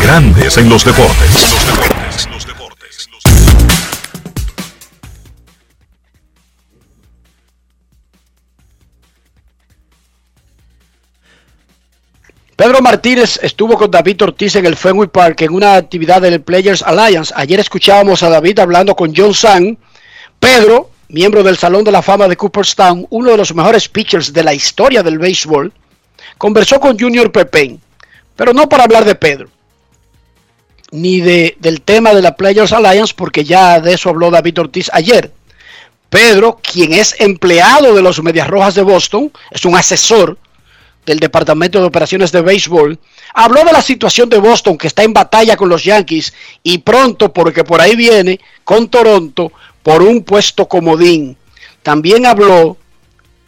Grandes 0.01 0.59
en 0.59 0.69
los 0.69 0.85
deportes. 0.85 1.59
Pedro 12.57 12.81
Martínez 12.83 13.39
estuvo 13.43 13.79
con 13.79 13.91
David 13.91 14.23
Ortiz 14.23 14.57
en 14.57 14.67
el 14.67 14.77
Fenway 14.77 15.09
Park 15.09 15.43
en 15.43 15.55
una 15.55 15.77
actividad 15.77 16.21
del 16.21 16.41
Players 16.41 16.83
Alliance. 16.83 17.33
Ayer 17.37 17.61
escuchábamos 17.61 18.23
a 18.23 18.31
David 18.31 18.59
hablando 18.59 18.97
con 18.97 19.15
John 19.15 19.33
Sang. 19.33 19.79
Pedro, 20.41 20.91
miembro 21.09 21.43
del 21.43 21.57
Salón 21.57 21.85
de 21.85 21.93
la 21.93 22.03
Fama 22.03 22.27
de 22.27 22.37
Cooperstown, 22.37 23.07
uno 23.11 23.31
de 23.31 23.37
los 23.37 23.55
mejores 23.55 23.89
pitchers 23.89 24.33
de 24.33 24.43
la 24.43 24.55
historia 24.55 25.03
del 25.03 25.19
béisbol, 25.19 25.73
conversó 26.37 26.81
con 26.81 26.99
Junior 26.99 27.31
Pepén, 27.31 27.81
pero 28.35 28.53
no 28.53 28.69
para 28.69 28.85
hablar 28.85 29.05
de 29.05 29.15
Pedro. 29.15 29.49
Ni 30.91 31.21
de, 31.21 31.57
del 31.61 31.83
tema 31.83 32.15
de 32.15 32.23
la 32.23 32.37
Players 32.37 32.73
Alliance, 32.73 33.15
porque 33.17 33.45
ya 33.45 33.81
de 33.81 33.95
eso 33.95 34.11
habló 34.11 34.31
David 34.31 34.61
Ortiz 34.61 34.91
ayer. 34.93 35.33
Pedro, 36.11 36.59
quien 36.63 36.95
es 36.95 37.15
empleado 37.19 37.95
de 37.95 38.03
los 38.03 38.23
Medias 38.23 38.49
Rojas 38.49 38.75
de 38.75 38.83
Boston, 38.83 39.31
es 39.51 39.65
un 39.65 39.77
asesor 39.77 40.39
del 41.05 41.21
Departamento 41.21 41.81
de 41.81 41.87
Operaciones 41.87 42.33
de 42.33 42.43
Béisbol, 42.43 42.99
habló 43.35 43.65
de 43.65 43.73
la 43.73 43.83
situación 43.83 44.29
de 44.29 44.39
Boston 44.39 44.77
que 44.77 44.87
está 44.87 45.03
en 45.03 45.13
batalla 45.13 45.57
con 45.57 45.69
los 45.69 45.85
Yankees 45.85 46.33
y 46.63 46.79
pronto, 46.79 47.33
porque 47.33 47.65
por 47.65 47.81
ahí 47.81 47.97
viene, 47.97 48.41
con 48.65 48.89
Toronto 48.89 49.53
por 49.83 50.03
un 50.03 50.23
puesto 50.23 50.69
comodín. 50.69 51.37
También 51.83 52.27
habló 52.27 52.77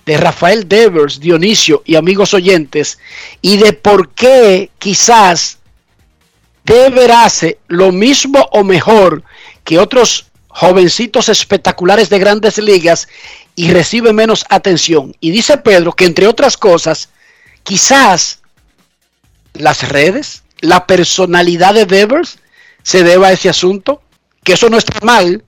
de 0.06 0.16
Rafael 0.16 0.68
Devers, 0.68 1.20
Dionisio 1.20 1.82
y 1.84 1.96
amigos 1.96 2.32
oyentes, 2.32 2.98
y 3.42 3.58
de 3.58 3.74
por 3.74 4.10
qué 4.10 4.70
quizás 4.78 5.59
Devers 6.70 7.12
hace 7.12 7.58
lo 7.66 7.90
mismo 7.90 8.48
o 8.52 8.62
mejor 8.62 9.24
que 9.64 9.80
otros 9.80 10.26
jovencitos 10.46 11.28
espectaculares 11.28 12.10
de 12.10 12.20
grandes 12.20 12.58
ligas 12.58 13.08
y 13.56 13.72
recibe 13.72 14.12
menos 14.12 14.44
atención. 14.48 15.16
Y 15.18 15.32
dice 15.32 15.56
Pedro 15.56 15.92
que 15.92 16.04
entre 16.04 16.28
otras 16.28 16.56
cosas, 16.56 17.08
quizás 17.64 18.38
las 19.52 19.88
redes, 19.88 20.44
la 20.60 20.86
personalidad 20.86 21.74
de 21.74 21.86
Devers 21.86 22.38
se 22.84 23.02
deba 23.02 23.28
a 23.28 23.32
ese 23.32 23.48
asunto, 23.48 24.00
que 24.44 24.52
eso 24.52 24.70
no 24.70 24.78
está 24.78 25.04
mal, 25.04 25.42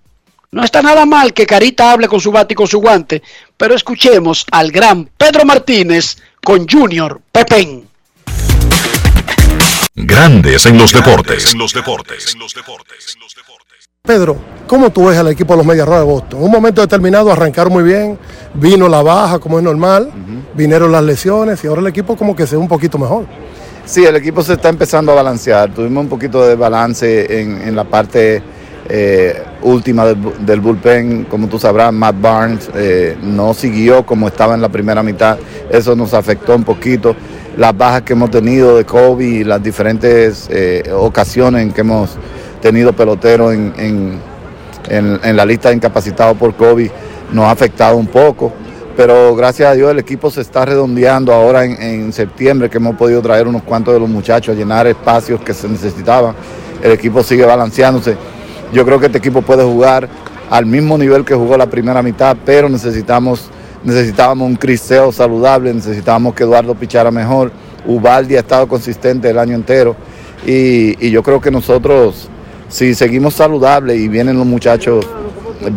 no 0.51 0.65
está 0.65 0.83
nada 0.83 1.07
mal 1.07 1.33
que 1.33 1.47
Carita 1.47 1.93
hable 1.93 2.09
con 2.09 2.21
su 2.21 2.33
bate 2.33 2.55
y 2.55 2.57
con 2.57 2.67
su 2.67 2.81
guante, 2.81 3.23
pero 3.57 3.77
escuchemos 3.77 4.45
al 4.51 4.73
gran 4.73 5.09
Pedro 5.17 5.45
Martínez 5.45 6.17
con 6.43 6.69
Junior 6.69 7.21
Pepén. 7.31 7.82
Grandes 10.05 10.67
en 10.67 10.79
los 10.79 10.93
deportes. 10.93 11.55
Pedro, 14.03 14.37
¿cómo 14.67 14.91
tú 14.91 15.07
ves 15.07 15.17
al 15.17 15.29
equipo 15.29 15.53
de 15.53 15.59
los 15.59 15.67
Medias 15.67 15.87
Rojas 15.87 16.01
de 16.01 16.07
Boston? 16.07 16.41
En 16.41 16.47
un 16.47 16.51
momento 16.51 16.81
determinado 16.81 17.31
arrancaron 17.31 17.73
muy 17.73 17.85
bien, 17.85 18.19
vino 18.55 18.89
la 18.89 19.01
baja 19.01 19.39
como 19.39 19.59
es 19.59 19.65
normal, 19.65 20.11
vinieron 20.55 20.91
las 20.91 21.05
lesiones 21.05 21.63
y 21.63 21.69
ahora 21.69 21.83
el 21.83 21.87
equipo 21.87 22.17
como 22.17 22.35
que 22.35 22.47
se 22.47 22.57
ve 22.57 22.63
un 22.63 22.69
poquito 22.69 22.99
mejor. 22.99 23.27
Sí, 23.85 24.05
el 24.05 24.17
equipo 24.17 24.43
se 24.43 24.55
está 24.55 24.69
empezando 24.69 25.13
a 25.13 25.17
balancear. 25.17 25.73
Tuvimos 25.73 26.03
un 26.03 26.09
poquito 26.09 26.45
de 26.45 26.57
balance 26.57 27.41
en, 27.41 27.63
en 27.63 27.77
la 27.77 27.85
parte 27.85 28.43
eh, 28.89 29.43
última 29.63 30.05
del, 30.05 30.19
del, 30.45 30.61
bullpen. 30.61 31.25
Como 31.25 31.49
tú 31.49 31.59
sabrás, 31.59 31.93
Matt 31.93 32.21
Barnes 32.21 32.71
eh, 32.75 33.17
no 33.23 33.55
siguió 33.55 34.05
como 34.05 34.29
estaba 34.29 34.55
en 34.55 34.63
la 34.63 34.69
primera 34.69 35.03
mitad. 35.03 35.39
Eso 35.71 35.95
nos 35.95 36.15
afectó 36.15 36.57
un 36.57 36.65
poquito. 36.65 37.15
Las 37.57 37.77
bajas 37.77 38.03
que 38.03 38.15
hemos 38.15 38.31
tenido 38.31 38.77
de 38.77 38.85
Kobe 38.85 39.25
y 39.25 39.45
las 39.45 39.63
diferentes 39.63 40.49
eh, 40.51 40.91
ocasiones 40.93 41.63
en 41.63 41.73
que 41.73 41.83
hemos 41.83 42.11
tenido 42.61 42.93
peloteros 42.93 43.53
en, 43.53 43.73
en, 43.77 44.19
en, 44.89 45.21
en 45.23 45.37
la 45.37 45.45
lista 45.45 45.69
de 45.69 45.77
incapacitados 45.77 46.37
por 46.37 46.55
Kobe 46.55 46.91
nos 47.33 47.45
ha 47.47 47.51
afectado 47.51 47.97
un 47.97 48.07
poco 48.07 48.53
pero 48.97 49.35
gracias 49.35 49.71
a 49.71 49.75
Dios 49.75 49.91
el 49.91 49.99
equipo 49.99 50.31
se 50.31 50.43
está 50.43 50.65
redondeando 50.65 51.33
ahora 51.33 51.65
en, 51.65 52.13
septiembre 52.13 52.69
que 52.69 52.77
hemos 52.77 52.97
podido 52.97 53.23
traer 53.23 53.49
unos 53.49 53.63
cuantos 53.63 53.95
de 53.95 54.01
los 54.01 54.09
muchachos 54.09 54.55
a 54.55 54.59
llenar 54.59 54.87
espacios 54.87 55.41
que 55.41 55.55
se 55.55 55.67
necesitaban. 55.67 56.35
El 56.83 56.93
equipo 56.93 57.23
sigue 57.23 57.47
balanceándose. 57.47 58.17
Yo 58.73 58.85
creo 58.85 59.01
que 59.01 59.07
este 59.07 59.19
equipo 59.19 59.41
puede 59.41 59.65
jugar 59.65 60.09
al 60.51 60.67
mismo 60.67 60.99
nivel 60.99 61.25
que 61.25 61.35
jugó 61.35 61.57
la 61.57 61.67
primera 61.67 62.03
mitad, 62.03 62.37
pero 62.45 62.69
necesitamos 62.69 63.49
necesitábamos 63.85 64.49
un 64.49 64.57
criseo 64.57 65.13
saludable, 65.13 65.73
necesitábamos 65.73 66.35
que 66.35 66.45
Eduardo 66.45 66.75
pichara 66.75 67.11
mejor. 67.11 67.53
Ubaldi 67.87 68.37
ha 68.37 68.41
estado 68.41 68.69
consistente 68.69 69.31
el 69.31 69.39
año 69.39 69.55
entero 69.55 69.97
y, 70.47 71.05
y 71.05 71.11
yo 71.11 71.23
creo 71.23 71.41
que 71.41 71.51
nosotros, 71.51 72.29
si 72.69 72.95
seguimos 72.95 73.35
saludables 73.35 73.99
y 73.99 74.09
vienen 74.09 74.39
los 74.39 74.47
muchachos 74.47 75.05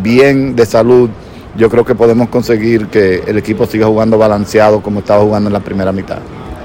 bien 0.02 0.54
de 0.54 0.66
salud, 0.66 1.10
yo 1.56 1.70
creo 1.70 1.84
que 1.84 1.94
podemos 1.94 2.28
conseguir 2.28 2.88
que 2.88 3.22
el 3.26 3.38
equipo 3.38 3.66
siga 3.66 3.86
jugando 3.86 4.18
balanceado 4.18 4.82
como 4.82 5.00
estaba 5.00 5.22
jugando 5.22 5.48
en 5.48 5.52
la 5.52 5.60
primera 5.60 5.92
mitad. 5.92 6.18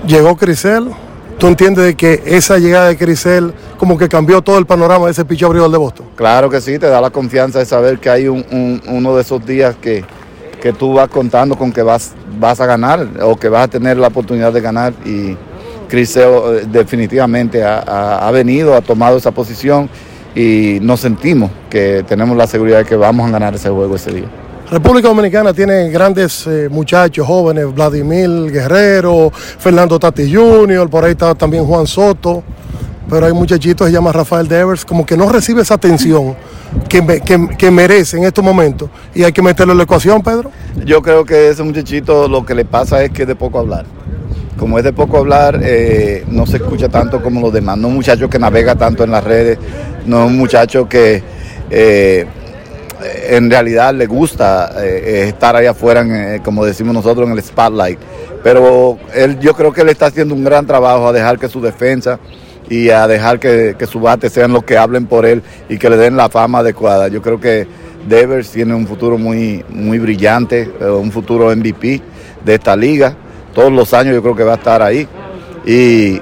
Llegó 0.06 0.36
Crisel, 0.36 0.90
¿tú 1.38 1.48
entiendes 1.48 1.86
de 1.86 1.96
que 1.96 2.22
esa 2.26 2.58
llegada 2.58 2.90
de 2.90 2.98
Crisel 2.98 3.54
como 3.78 3.98
que 3.98 4.10
cambió 4.10 4.42
todo 4.42 4.58
el 4.58 4.66
panorama 4.66 5.06
de 5.06 5.12
ese 5.12 5.26
picho 5.26 5.48
abridor 5.48 5.72
de 5.72 5.78
Boston? 5.78 6.08
Claro 6.16 6.50
que 6.50 6.60
sí, 6.60 6.78
te 6.78 6.88
da 6.88 7.00
la 7.00 7.10
confianza 7.10 7.60
de 7.60 7.66
saber 7.66 8.00
que 8.00 8.10
hay 8.10 8.28
un, 8.28 8.46
un, 8.52 8.82
uno 8.88 9.16
de 9.16 9.22
esos 9.22 9.46
días 9.46 9.76
que, 9.82 10.04
que 10.62 10.72
tú 10.74 10.94
vas 10.94 11.10
contando 11.10 11.58
con 11.58 11.72
que 11.72 11.82
vas, 11.82 12.14
vas 12.40 12.62
a 12.62 12.66
ganar 12.66 13.08
o 13.22 13.36
que 13.36 13.50
vas 13.50 13.66
a 13.66 13.68
tener 13.68 13.98
la 13.98 14.08
oportunidad 14.08 14.54
de 14.54 14.62
ganar 14.62 14.94
y 15.06 15.36
Crisel 15.90 16.72
definitivamente 16.72 17.64
ha, 17.64 17.80
ha, 17.80 18.28
ha 18.28 18.32
venido, 18.32 18.76
ha 18.76 18.82
tomado 18.82 19.18
esa 19.18 19.32
posición 19.32 19.90
y 20.36 20.78
nos 20.82 21.02
sentimos 21.02 21.52
que 21.70 22.06
tenemos 22.08 22.38
la 22.38 22.48
seguridad 22.48 22.80
de 22.80 22.86
que 22.86 22.96
vamos 22.96 23.28
a 23.28 23.32
ganar 23.32 23.56
ese 23.56 23.70
juego 23.70 23.96
ese 23.96 24.12
día. 24.12 24.28
República 24.72 25.10
Dominicana 25.10 25.54
tiene 25.54 25.90
grandes 25.90 26.48
eh, 26.48 26.70
muchachos 26.72 27.28
jóvenes, 27.28 27.76
Vladimir 27.76 28.50
Guerrero, 28.50 29.30
Fernando 29.34 30.00
Tati 30.00 30.34
Jr., 30.34 30.90
por 30.90 31.04
ahí 31.04 31.12
está 31.12 31.36
también 31.36 31.66
Juan 31.66 31.86
Soto, 31.86 32.42
pero 33.12 33.26
hay 33.26 33.34
muchachitos 33.34 33.88
se 33.88 33.92
llama 33.92 34.14
Rafael 34.14 34.48
Devers, 34.48 34.86
como 34.86 35.06
que 35.06 35.18
no 35.18 35.28
recibe 35.28 35.64
esa 35.64 35.74
atención 35.74 36.34
que, 36.88 37.06
que, 37.20 37.50
que, 37.58 37.70
merece 37.70 38.16
en 38.16 38.24
estos 38.24 38.42
momentos 38.42 38.90
y 39.14 39.26
hay 39.26 39.34
que 39.34 39.42
meterlo 39.42 39.74
en 39.74 39.80
la 39.80 39.84
ecuación, 39.84 40.24
Pedro. 40.24 40.50
Yo 40.86 41.02
creo 41.02 41.26
que 41.26 41.50
ese 41.50 41.62
muchachito 41.62 42.30
lo 42.30 42.46
que 42.46 42.56
le 42.56 42.64
pasa 42.64 43.04
es 43.04 43.12
que 43.12 43.24
es 43.24 43.28
de 43.28 43.36
poco 43.36 43.60
hablar. 43.60 43.84
Como 44.58 44.78
es 44.78 44.86
de 44.86 44.94
poco 44.94 45.18
hablar, 45.18 45.60
eh, 45.62 46.24
no 46.30 46.46
se 46.46 46.56
escucha 46.56 46.88
tanto 46.88 47.22
como 47.22 47.42
los 47.42 47.52
demás. 47.52 47.78
No 47.78 47.88
es 47.88 47.92
un 47.92 47.96
muchacho 47.98 48.30
que 48.30 48.40
navega 48.40 48.76
tanto 48.76 49.04
en 49.04 49.12
las 49.12 49.26
redes, 49.26 49.60
no 50.06 50.24
es 50.24 50.28
un 50.28 50.38
muchacho 50.38 50.88
que... 50.88 51.22
Eh, 51.70 52.26
en 53.30 53.50
realidad 53.50 53.96
le 53.96 54.06
gusta 54.06 54.74
eh, 54.78 55.26
estar 55.28 55.56
ahí 55.56 55.66
afuera, 55.66 56.40
como 56.44 56.64
decimos 56.64 56.94
nosotros, 56.94 57.28
en 57.28 57.34
el 57.34 57.44
spotlight. 57.44 58.00
Pero 58.44 59.00
él, 59.14 59.40
yo 59.40 59.54
creo 59.56 59.74
que 59.74 59.82
él 59.82 59.90
está 59.90 60.06
haciendo 60.06 60.36
un 60.36 60.44
gran 60.44 60.66
trabajo 60.68 61.08
a 61.08 61.12
dejar 61.12 61.40
que 61.40 61.50
su 61.50 61.60
defensa 61.60 62.20
y 62.72 62.90
a 62.90 63.06
dejar 63.06 63.38
que, 63.38 63.76
que 63.78 63.86
su 63.86 64.00
bate 64.00 64.30
sean 64.30 64.54
los 64.54 64.64
que 64.64 64.78
hablen 64.78 65.06
por 65.06 65.26
él 65.26 65.44
y 65.68 65.78
que 65.78 65.90
le 65.90 65.98
den 65.98 66.16
la 66.16 66.30
fama 66.30 66.60
adecuada. 66.60 67.10
Yo 67.10 67.22
creo 67.22 67.38
que 67.38 67.68
Devers 68.08 68.50
tiene 68.50 68.74
un 68.74 68.88
futuro 68.88 69.18
muy, 69.18 69.66
muy 69.68 70.00
brillante, 70.00 70.72
eh, 70.80 70.86
un 70.86 71.12
futuro 71.12 71.54
MVP 71.54 72.02
de 72.46 72.54
esta 72.54 72.78
liga. 72.78 73.14
Todos 73.54 73.74
los 73.74 73.94
años 73.94 74.16
yo 74.16 74.22
creo 74.22 74.38
que 74.38 74.46
va 74.46 74.54
a 74.54 74.56
estar 74.56 74.82
ahí. 74.82 75.06
Y 75.66 76.22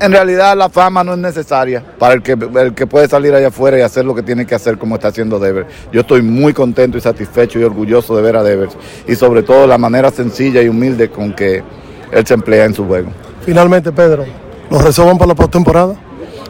en 0.00 0.10
realidad 0.10 0.56
la 0.56 0.70
fama 0.70 1.04
no 1.04 1.12
es 1.12 1.18
necesaria 1.18 1.84
para 1.98 2.14
el 2.14 2.22
que, 2.22 2.32
el 2.32 2.72
que 2.72 2.86
puede 2.86 3.06
salir 3.06 3.34
allá 3.34 3.48
afuera 3.48 3.78
y 3.78 3.82
hacer 3.82 4.06
lo 4.06 4.14
que 4.14 4.22
tiene 4.22 4.46
que 4.46 4.54
hacer 4.54 4.78
como 4.78 4.94
está 4.94 5.08
haciendo 5.08 5.38
Devers. 5.38 5.68
Yo 5.92 6.00
estoy 6.00 6.22
muy 6.22 6.54
contento 6.54 6.96
y 6.96 7.02
satisfecho 7.02 7.60
y 7.60 7.64
orgulloso 7.64 8.16
de 8.16 8.22
ver 8.22 8.36
a 8.36 8.42
Devers 8.42 8.74
y 9.06 9.14
sobre 9.16 9.42
todo 9.42 9.66
la 9.66 9.76
manera 9.76 10.10
sencilla 10.10 10.62
y 10.62 10.68
humilde 10.70 11.10
con 11.10 11.34
que 11.34 11.62
él 12.10 12.26
se 12.26 12.32
emplea 12.32 12.64
en 12.64 12.72
su 12.72 12.86
juego. 12.86 13.10
Finalmente, 13.44 13.92
Pedro, 13.92 14.24
¿los 14.70 14.82
resuelvan 14.82 15.18
para 15.18 15.28
la 15.28 15.34
postemporada? 15.34 15.94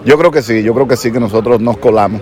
Yo 0.04 0.18
creo 0.18 0.30
que 0.30 0.42
sí, 0.42 0.62
yo 0.62 0.74
creo 0.74 0.88
que 0.88 0.96
sí 0.96 1.10
que 1.10 1.20
nosotros 1.20 1.60
nos 1.60 1.78
colamos. 1.78 2.20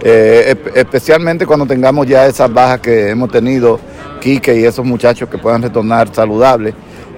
Eh, 0.00 0.56
especialmente 0.74 1.44
cuando 1.44 1.66
tengamos 1.66 2.06
ya 2.06 2.26
esas 2.26 2.52
bajas 2.52 2.80
que 2.80 3.10
hemos 3.10 3.30
tenido, 3.30 3.80
Quique 4.20 4.58
y 4.58 4.64
esos 4.64 4.84
muchachos 4.84 5.28
que 5.28 5.38
puedan 5.38 5.62
retornar 5.62 6.12
saludables 6.12 6.74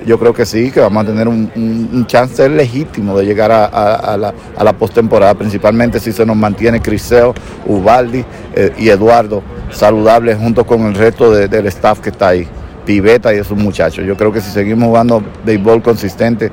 yo 0.07 0.18
creo 0.18 0.33
que 0.33 0.47
sí, 0.47 0.70
que 0.70 0.81
vamos 0.81 1.05
a 1.05 1.07
tener 1.07 1.28
un, 1.28 2.07
chance 2.07 2.49
legítimo 2.49 3.16
de 3.18 3.24
llegar 3.24 3.53
a, 3.53 4.16
la, 4.16 4.72
postemporada, 4.72 5.35
principalmente 5.35 6.01
si 6.01 6.12
se 6.12 6.24
nos 6.24 6.37
mantiene 6.37 6.81
Criseo, 6.81 7.35
Ubaldi 7.66 8.24
eh, 8.55 8.72
y 8.78 8.89
Eduardo 8.89 9.43
saludables 9.70 10.37
junto 10.39 10.66
con 10.66 10.83
el 10.87 10.95
resto 10.95 11.31
de, 11.31 11.47
del 11.49 11.66
staff 11.66 12.01
que 12.01 12.11
está 12.11 12.28
ahí, 12.28 12.49
Piveta 12.91 13.32
y 13.32 13.38
esos 13.38 13.57
muchachos. 13.57 14.05
Yo 14.05 14.16
creo 14.16 14.32
que 14.32 14.41
si 14.41 14.51
seguimos 14.51 14.88
jugando 14.88 15.22
béisbol 15.45 15.80
consistente, 15.80 16.51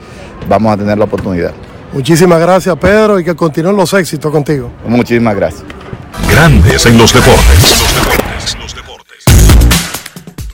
vamos 0.48 0.72
a 0.72 0.78
tener 0.78 0.96
la 0.96 1.06
oportunidad. 1.06 1.52
Muchísimas 1.92 2.40
gracias, 2.40 2.76
Pedro, 2.78 3.20
y 3.20 3.24
que 3.24 3.36
continúen 3.36 3.76
los 3.76 3.92
éxitos 3.94 4.32
contigo. 4.32 4.72
Muchísimas 4.88 5.36
gracias. 5.36 5.64
Grandes 6.30 6.86
en 6.86 6.96
los 6.96 7.12
deportes. 7.12 7.84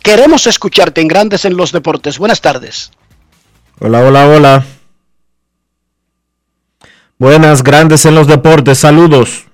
Queremos 0.00 0.46
escucharte 0.46 1.00
en 1.00 1.08
Grandes 1.08 1.44
en 1.44 1.56
los 1.56 1.72
Deportes. 1.72 2.18
Buenas 2.18 2.40
tardes. 2.40 2.92
Hola, 3.80 3.98
hola, 3.98 4.28
hola. 4.28 4.64
Buenas, 7.18 7.64
Grandes 7.64 8.06
en 8.06 8.14
los 8.14 8.28
Deportes. 8.28 8.78
Saludos. 8.78 9.46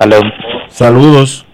Aló. 0.00 0.18
Saludos. 0.70 1.44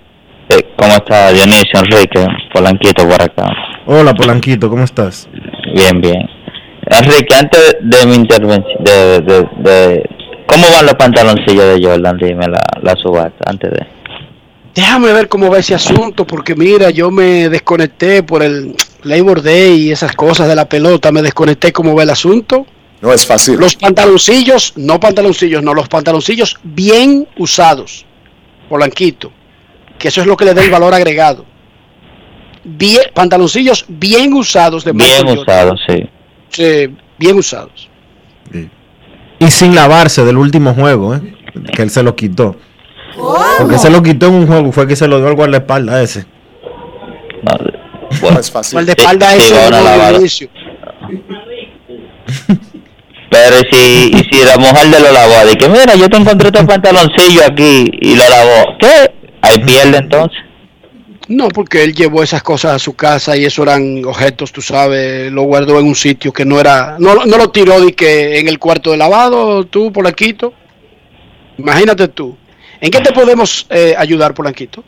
Eh, 0.51 0.63
¿Cómo 0.77 0.93
está 0.93 1.33
Dionisio 1.33 1.81
Enrique? 1.81 2.25
Polanquito 2.55 3.09
por 3.09 3.21
acá. 3.21 3.49
Hola, 3.87 4.15
Polanquito, 4.15 4.71
¿cómo 4.71 4.85
estás? 4.85 5.29
Bien, 5.75 6.01
bien. 6.01 6.31
Enrique, 6.87 7.35
antes 7.35 7.77
de 7.81 8.07
mi 8.07 8.15
intervención, 8.15 8.85
de, 8.85 9.21
de, 9.21 9.49
de, 9.59 10.11
¿cómo 10.47 10.65
van 10.73 10.87
los 10.87 10.95
pantaloncillos 10.95 11.75
de 11.75 11.85
Jordan? 11.85 12.19
Dime 12.19 12.47
la, 12.47 12.63
la 12.83 12.95
subasta, 12.95 13.51
antes 13.51 13.73
de... 13.73 13.85
Déjame 14.77 15.13
ver 15.13 15.29
cómo 15.29 15.51
va 15.51 15.59
ese 15.59 15.75
asunto, 15.75 16.25
porque 16.25 16.55
mira, 16.55 16.91
yo 16.91 17.11
me 17.11 17.49
desconecté 17.49 18.23
por 18.23 18.45
el 18.45 18.77
Labor 19.03 19.43
Day 19.43 19.89
y 19.89 19.91
esas 19.91 20.13
cosas 20.13 20.47
de 20.47 20.55
la 20.55 20.69
pelota, 20.69 21.11
me 21.11 21.23
desconecté 21.23 21.73
cómo 21.73 21.97
va 21.97 22.05
el 22.05 22.11
asunto. 22.11 22.65
No 23.01 23.13
es 23.13 23.27
fácil. 23.27 23.59
Los 23.59 23.75
pantaloncillos, 23.75 24.75
no 24.77 25.01
pantaloncillos, 25.01 25.65
no, 25.65 25.75
los 25.75 25.89
pantaloncillos 25.89 26.59
bien 26.63 27.27
usados, 27.39 28.07
Polanquito, 28.69 29.33
que 29.99 30.09
eso 30.09 30.21
es 30.21 30.27
lo 30.27 30.37
que 30.37 30.45
le 30.45 30.55
da 30.55 30.63
el 30.63 30.71
valor 30.71 30.95
agregado. 30.95 31.45
Bien, 32.65 33.03
pantaloncillos 33.15 33.85
bien 33.89 34.33
usados 34.33 34.85
de 34.85 34.93
Bien 34.93 35.27
usados, 35.39 35.81
sí. 35.87 36.09
Bien 37.19 37.37
usados. 37.37 37.89
Y 39.39 39.47
sin 39.49 39.75
lavarse 39.75 40.25
del 40.25 40.37
último 40.37 40.75
juego, 40.75 41.15
¿eh? 41.15 41.35
que 41.75 41.83
él 41.83 41.91
se 41.91 42.03
lo 42.03 42.17
quitó. 42.17 42.57
Porque 43.59 43.79
se 43.79 43.91
lo 43.91 44.03
quitó 44.03 44.27
en 44.29 44.35
un 44.35 44.47
juego, 44.47 44.73
fue 44.73 44.87
que 44.87 44.97
se 44.97 45.07
lo 45.07 45.19
dio 45.19 45.29
al 45.29 45.35
guardaespaldas 45.35 46.11
ese. 46.11 46.27
No 48.23 48.39
es 48.39 48.51
fácil. 48.51 48.79
Ese 48.89 50.51
Pero 53.31 53.57
si, 53.71 54.11
y 54.13 54.19
si 54.31 54.45
la 54.45 54.57
mujer 54.57 54.89
de 54.89 55.01
lo 55.01 55.13
lavó, 55.13 55.47
de 55.47 55.57
que 55.57 55.69
mira, 55.69 55.95
yo 55.95 56.09
te 56.09 56.17
encontré 56.17 56.49
este 56.49 56.65
pantaloncillo 56.65 57.43
aquí 57.45 57.91
y 58.01 58.15
lo 58.15 58.29
lavó, 58.29 58.77
¿qué? 58.79 59.13
Ahí 59.43 59.59
pierde 59.59 59.99
entonces. 59.99 60.39
No, 61.29 61.49
porque 61.49 61.83
él 61.83 61.93
llevó 61.93 62.23
esas 62.23 62.43
cosas 62.43 62.75
a 62.77 62.79
su 62.79 62.95
casa 62.95 63.37
y 63.37 63.45
eso 63.45 63.65
eran 63.65 64.05
objetos, 64.05 64.53
tú 64.53 64.63
sabes, 64.63 65.33
lo 65.33 65.43
guardó 65.43 65.81
en 65.81 65.87
un 65.87 65.97
sitio 65.97 66.33
que 66.33 66.45
no 66.45 66.61
era, 66.61 66.97
no, 67.01 67.25
no 67.27 67.37
lo 67.37 67.51
tiró 67.51 67.81
de 67.81 67.95
que 67.95 68.39
en 68.39 68.47
el 68.47 68.61
cuarto 68.61 68.93
de 68.93 68.97
lavado, 68.97 69.65
tú, 69.65 69.93
Polanquito. 69.93 70.53
Imagínate 71.59 72.09
tú. 72.09 72.37
¿En 72.81 72.91
qué 72.91 73.01
te 73.01 73.13
podemos 73.13 73.67
eh, 73.71 73.95
ayudar, 73.99 74.35
Polanquito? 74.35 74.85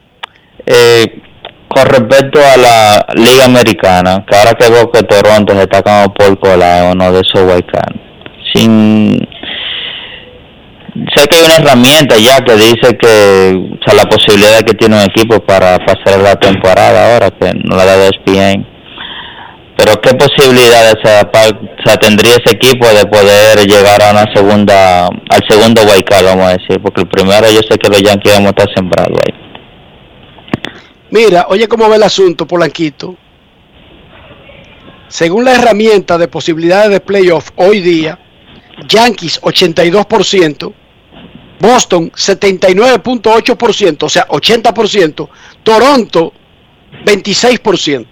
Eh, 0.64 1.22
con 1.68 1.86
respecto 1.86 2.39
a 2.39 2.57
la 2.57 3.07
Liga 3.14 3.47
Americana, 3.47 4.24
que 4.28 4.36
ahora 4.36 4.53
que 4.55 4.70
veo 4.70 4.91
que 4.93 5.03
Toronto 5.03 5.55
se 5.55 5.62
está 5.62 5.82
como 5.82 6.14
por 6.14 6.39
cola 6.39 6.84
en 6.84 6.93
uno 6.93 7.12
de 7.12 7.20
esos 7.20 7.43
wildcards, 7.43 8.08
sin 8.59 9.19
sé 11.15 11.27
que 11.29 11.37
hay 11.37 11.45
una 11.45 11.57
herramienta 11.57 12.17
ya 12.19 12.39
que 12.41 12.55
dice 12.55 12.97
que 12.99 13.55
o 13.57 13.85
sea, 13.85 13.95
la 13.95 14.05
posibilidad 14.05 14.61
que 14.61 14.75
tiene 14.75 14.97
un 14.97 15.03
equipo 15.03 15.39
para 15.41 15.79
pasar 15.79 16.21
la 16.21 16.35
temporada 16.37 17.15
ahora 17.15 17.31
que 17.31 17.53
no 17.65 17.77
la 17.77 17.85
da 17.85 17.97
de 17.97 18.09
ESPN 18.09 18.67
pero 19.77 19.95
qué 20.01 20.13
posibilidades 20.15 20.97
se 21.85 21.97
tendría 21.99 22.33
ese 22.33 22.57
equipo 22.57 22.89
de 22.89 23.07
poder 23.07 23.65
llegar 23.65 24.03
a 24.03 24.11
una 24.11 24.25
segunda 24.35 25.07
al 25.07 25.49
segundo 25.49 25.83
wildcard 25.83 26.25
vamos 26.25 26.47
a 26.47 26.57
decir 26.57 26.83
porque 26.83 27.03
el 27.03 27.09
primero 27.09 27.47
yo 27.49 27.61
sé 27.69 27.79
que 27.79 27.89
los 27.89 28.03
Yankees 28.03 28.35
vamos 28.35 28.49
a 28.49 28.51
estar 28.51 28.69
sembrados 28.75 29.19
ahí. 29.25 29.49
Mira, 31.11 31.47
oye 31.49 31.69
cómo 31.69 31.89
va 31.89 31.97
el 31.97 32.03
asunto, 32.03 32.47
Polanquito. 32.47 33.17
Según 35.09 35.45
la 35.45 35.53
herramienta 35.53 36.19
de 36.19 36.29
posibilidades 36.29 36.91
de 36.91 37.01
playoff 37.01 37.51
hoy 37.57 37.81
día, 37.81 38.19
Yankees 38.87 39.41
82%, 39.41 40.72
Boston 41.61 42.12
79.8%, 42.12 44.03
o 44.03 44.09
sea, 44.09 44.29
80%, 44.29 45.29
Toronto 45.62 46.33
26%. 47.05 48.07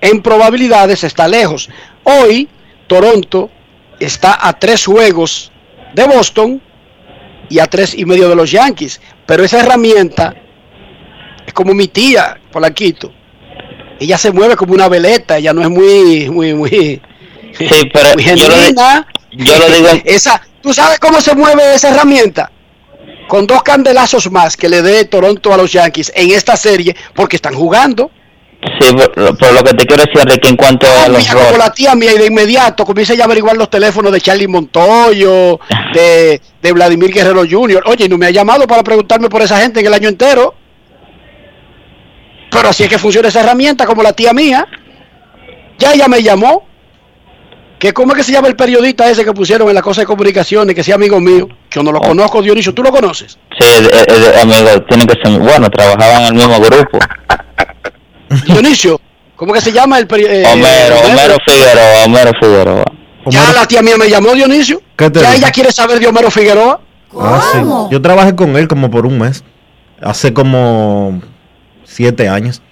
En 0.00 0.22
probabilidades 0.22 1.04
está 1.04 1.26
lejos. 1.26 1.68
Hoy 2.04 2.48
Toronto 2.86 3.50
está 3.98 4.46
a 4.46 4.52
tres 4.58 4.84
juegos 4.84 5.50
de 5.94 6.04
Boston 6.04 6.60
y 7.48 7.58
a 7.58 7.66
tres 7.66 7.94
y 7.96 8.04
medio 8.04 8.28
de 8.28 8.36
los 8.36 8.50
Yankees, 8.50 9.00
pero 9.24 9.44
esa 9.44 9.60
herramienta 9.60 10.34
es 11.46 11.52
como 11.52 11.72
mi 11.74 11.88
tía, 11.88 12.38
Polanquito. 12.52 13.12
Ella 13.98 14.18
se 14.18 14.30
mueve 14.30 14.56
como 14.56 14.74
una 14.74 14.88
veleta, 14.88 15.38
ella 15.38 15.54
no 15.54 15.62
es 15.62 15.70
muy, 15.70 16.28
muy, 16.28 16.52
muy, 16.52 17.00
sí, 17.56 17.90
pero 17.92 18.08
muy 18.14 18.22
genuina. 18.22 19.06
Yo 19.36 19.58
lo 19.58 19.68
digo 19.68 19.88
Esa, 20.04 20.40
¿Tú 20.66 20.74
sabes 20.74 20.98
cómo 20.98 21.20
se 21.20 21.32
mueve 21.36 21.74
esa 21.74 21.90
herramienta? 21.90 22.50
Con 23.28 23.46
dos 23.46 23.62
candelazos 23.62 24.28
más 24.32 24.56
que 24.56 24.68
le 24.68 24.82
dé 24.82 25.04
Toronto 25.04 25.54
a 25.54 25.56
los 25.56 25.70
Yankees 25.70 26.10
en 26.12 26.32
esta 26.32 26.56
serie, 26.56 26.96
porque 27.14 27.36
están 27.36 27.54
jugando. 27.54 28.10
Sí, 28.80 28.92
por, 28.92 29.52
lo 29.52 29.62
que 29.62 29.74
te 29.74 29.86
quiero 29.86 30.02
decir, 30.02 30.20
Enrique, 30.20 30.48
en 30.48 30.56
cuanto 30.56 30.88
a 30.88 31.06
los 31.06 31.22
Mía, 31.22 31.34
como 31.34 31.56
la 31.56 31.72
tía 31.72 31.94
mía 31.94 32.14
y 32.14 32.18
de 32.18 32.26
inmediato 32.26 32.84
comienza 32.84 33.14
ya 33.14 33.22
a 33.22 33.26
averiguar 33.26 33.56
los 33.56 33.70
teléfonos 33.70 34.10
de 34.10 34.20
Charlie 34.20 34.48
Montoyo, 34.48 35.60
de, 35.94 36.40
de 36.60 36.72
Vladimir 36.72 37.12
Guerrero 37.12 37.44
Jr. 37.48 37.84
Oye, 37.86 38.08
no 38.08 38.18
me 38.18 38.26
ha 38.26 38.30
llamado 38.30 38.66
para 38.66 38.82
preguntarme 38.82 39.28
por 39.28 39.42
esa 39.42 39.60
gente 39.60 39.78
en 39.78 39.86
el 39.86 39.94
año 39.94 40.08
entero. 40.08 40.52
Pero 42.50 42.68
así 42.70 42.82
es 42.82 42.88
que 42.88 42.98
funciona 42.98 43.28
esa 43.28 43.38
herramienta, 43.38 43.86
como 43.86 44.02
la 44.02 44.12
tía 44.12 44.32
mía. 44.32 44.66
Ya 45.78 45.92
ella 45.92 46.08
me 46.08 46.24
llamó. 46.24 46.66
Que 47.78 47.92
¿Cómo 47.92 48.12
es 48.12 48.18
que 48.18 48.24
se 48.24 48.32
llama 48.32 48.48
el 48.48 48.56
periodista 48.56 49.08
ese 49.10 49.24
que 49.24 49.32
pusieron 49.32 49.68
en 49.68 49.74
la 49.74 49.82
cosa 49.82 50.00
de 50.00 50.06
comunicaciones, 50.06 50.74
que 50.74 50.82
sea 50.82 50.94
amigo 50.94 51.20
mío? 51.20 51.48
Yo 51.70 51.82
no 51.82 51.92
lo 51.92 52.00
conozco, 52.00 52.40
Dionisio, 52.40 52.72
¿tú 52.72 52.82
lo 52.82 52.90
conoces? 52.90 53.38
Sí, 53.58 53.66
eh, 53.66 54.04
eh, 54.08 54.40
amigo, 54.40 54.82
tienen 54.88 55.06
que 55.06 55.14
ser 55.22 55.38
bueno, 55.38 55.68
trabajaban 55.68 56.22
en 56.22 56.26
el 56.28 56.34
mismo 56.34 56.58
grupo. 56.58 56.98
Dionisio, 58.46 58.98
¿cómo 59.36 59.52
que 59.52 59.60
se 59.60 59.72
llama 59.72 59.98
el 59.98 60.06
periodista? 60.06 60.52
Homero, 60.52 61.00
Homero 61.00 61.36
Figueroa, 61.44 62.04
Homero 62.06 62.32
Figueroa. 62.40 62.84
Ya 63.26 63.52
la 63.52 63.66
tía 63.66 63.82
mía 63.82 63.96
me 63.98 64.08
llamó, 64.08 64.32
Dionisio. 64.32 64.80
¿Qué 64.96 65.10
te 65.10 65.20
Ya 65.20 65.34
ella 65.34 65.50
quiere 65.50 65.70
saber 65.70 65.98
de 66.00 66.06
Homero 66.06 66.30
Figueroa. 66.30 66.80
Ah, 67.18 67.42
sí. 67.52 67.58
Yo 67.90 68.00
trabajé 68.00 68.34
con 68.34 68.56
él 68.56 68.68
como 68.68 68.90
por 68.90 69.04
un 69.04 69.18
mes. 69.18 69.44
Hace 70.00 70.32
como 70.32 71.20
siete 71.84 72.28
años. 72.28 72.62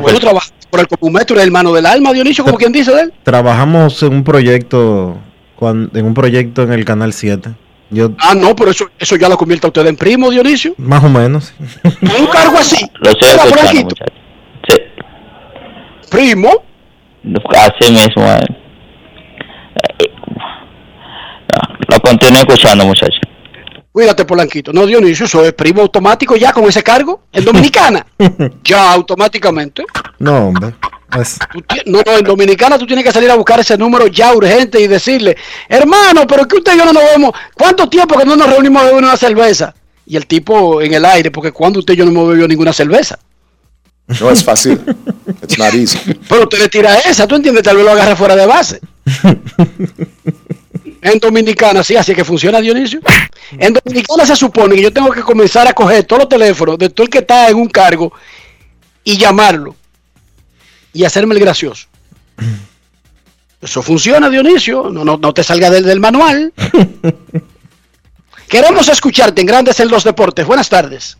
Bueno, 0.00 0.20
trabaja 0.20 0.48
por 0.74 0.80
el 0.80 0.88
Copumetro, 0.88 1.36
el 1.36 1.42
hermano 1.46 1.72
del 1.72 1.86
alma, 1.86 2.12
Dionisio, 2.12 2.42
como 2.42 2.58
quien 2.58 2.72
dice 2.72 2.92
de 2.92 3.02
él. 3.02 3.12
Trabajamos 3.22 4.02
en 4.02 4.12
un 4.12 4.24
proyecto 4.24 5.18
en 5.60 6.04
un 6.04 6.14
proyecto 6.14 6.62
en 6.64 6.72
el 6.72 6.84
canal 6.84 7.12
7. 7.12 7.50
Yo 7.90 8.10
Ah, 8.18 8.34
no, 8.34 8.56
pero 8.56 8.72
eso, 8.72 8.90
eso 8.98 9.14
ya 9.14 9.28
lo 9.28 9.36
convierte 9.36 9.68
a 9.68 9.68
usted 9.68 9.86
en 9.86 9.96
primo, 9.96 10.30
Dionisio. 10.30 10.74
más 10.76 11.04
o 11.04 11.08
menos. 11.08 11.54
Un 11.84 12.26
cargo 12.26 12.58
así. 12.58 12.84
Lo 12.94 13.10
muchachos. 13.10 14.10
Sí, 14.68 14.74
Primo. 16.10 16.50
así 17.50 17.92
mismo 17.92 18.24
es. 18.24 18.46
Eh, 20.00 20.10
no, 21.52 21.76
Lo 21.88 22.00
continúo 22.00 22.40
escuchando, 22.40 22.84
muchachos. 22.84 23.20
Cuídate, 23.94 24.24
Polanquito. 24.24 24.72
No, 24.72 24.86
Dionisio, 24.86 25.24
eso 25.26 25.44
es 25.44 25.52
primo 25.52 25.80
automático 25.82 26.34
ya 26.34 26.52
con 26.52 26.64
ese 26.64 26.82
cargo. 26.82 27.22
En 27.32 27.44
Dominicana. 27.44 28.04
ya 28.64 28.92
automáticamente. 28.92 29.84
No, 30.18 30.48
hombre. 30.48 30.74
Es- 31.16 31.38
Tú 31.52 31.60
ti- 31.60 31.82
No, 31.86 32.00
no, 32.04 32.18
en 32.18 32.24
Dominicana 32.24 32.76
tú 32.76 32.88
tienes 32.88 33.04
que 33.04 33.12
salir 33.12 33.30
a 33.30 33.36
buscar 33.36 33.60
ese 33.60 33.78
número 33.78 34.08
ya 34.08 34.34
urgente 34.34 34.80
y 34.80 34.88
decirle, 34.88 35.36
hermano, 35.68 36.26
pero 36.26 36.44
que 36.48 36.56
usted 36.56 36.74
y 36.74 36.78
yo 36.78 36.84
no 36.86 36.92
nos 36.92 37.04
vemos. 37.04 37.30
¿Cuánto 37.54 37.88
tiempo 37.88 38.18
que 38.18 38.24
no 38.24 38.34
nos 38.34 38.50
reunimos 38.50 38.82
a 38.82 38.86
beber 38.86 39.04
una 39.04 39.16
cerveza? 39.16 39.72
Y 40.06 40.16
el 40.16 40.26
tipo 40.26 40.82
en 40.82 40.92
el 40.92 41.04
aire, 41.04 41.30
porque 41.30 41.52
cuando 41.52 41.78
usted 41.78 41.94
y 41.94 41.98
yo 41.98 42.04
no 42.04 42.10
hemos 42.10 42.28
bebido 42.30 42.48
ninguna 42.48 42.72
cerveza. 42.72 43.16
No 44.20 44.28
es 44.28 44.42
fácil. 44.42 44.80
It's 45.40 45.56
not 45.56 45.72
easy. 45.72 45.98
Pero 46.28 46.42
usted 46.42 46.58
le 46.58 46.68
tira 46.68 46.96
esa, 46.98 47.28
tú 47.28 47.36
entiendes, 47.36 47.62
tal 47.62 47.76
vez 47.76 47.84
lo 47.84 47.92
agarre 47.92 48.16
fuera 48.16 48.34
de 48.34 48.44
base. 48.46 48.80
En 51.04 51.18
Dominicana, 51.18 51.84
sí, 51.84 51.94
así 51.96 52.12
es 52.12 52.16
que 52.16 52.24
funciona 52.24 52.62
Dionisio. 52.62 52.98
En 53.58 53.74
Dominicana 53.74 54.24
se 54.24 54.34
supone 54.34 54.74
que 54.74 54.80
yo 54.84 54.90
tengo 54.90 55.10
que 55.12 55.20
comenzar 55.20 55.68
a 55.68 55.74
coger 55.74 56.04
todos 56.04 56.22
los 56.22 56.28
teléfonos 56.30 56.78
de 56.78 56.88
todo 56.88 57.04
el 57.04 57.10
que 57.10 57.18
está 57.18 57.50
en 57.50 57.56
un 57.56 57.68
cargo 57.68 58.10
y 59.04 59.18
llamarlo 59.18 59.76
y 60.94 61.04
hacerme 61.04 61.34
el 61.34 61.40
gracioso. 61.40 61.88
Eso 63.60 63.82
funciona, 63.82 64.30
Dionisio. 64.30 64.88
No, 64.88 65.04
no, 65.04 65.18
no 65.18 65.34
te 65.34 65.44
salga 65.44 65.68
del, 65.68 65.84
del 65.84 66.00
manual. 66.00 66.54
Queremos 68.48 68.88
escucharte 68.88 69.42
en 69.42 69.46
Grandes 69.46 69.78
en 69.80 69.88
los 69.88 70.04
Deportes. 70.04 70.46
Buenas 70.46 70.70
tardes. 70.70 71.18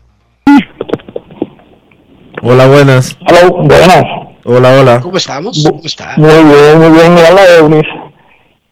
Hola, 2.41 2.65
buenas. 2.65 3.15
Hola, 3.29 3.49
buenas. 3.49 4.03
Hola, 4.45 4.79
hola. 4.79 4.99
¿Cómo 4.99 5.17
estamos? 5.17 5.63
¿Cómo 5.63 5.81
está? 5.83 6.15
Muy 6.17 6.43
bien, 6.43 6.79
muy 6.79 6.89
bien. 6.89 7.83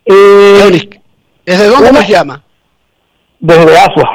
Eunis, 0.05 0.87
¿Desde 1.45 1.67
dónde 1.67 1.91
nos 1.91 2.07
llama? 2.07 2.41
Desde 3.39 3.77
Asua. 3.77 4.09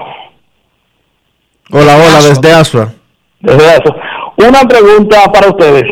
Hola, 1.70 1.96
hola, 1.96 2.22
desde 2.28 2.52
Asua. 2.52 2.92
Desde 3.40 3.70
Asua. 3.70 3.96
Una 4.38 4.60
pregunta 4.62 5.24
para 5.32 5.48
ustedes. 5.48 5.84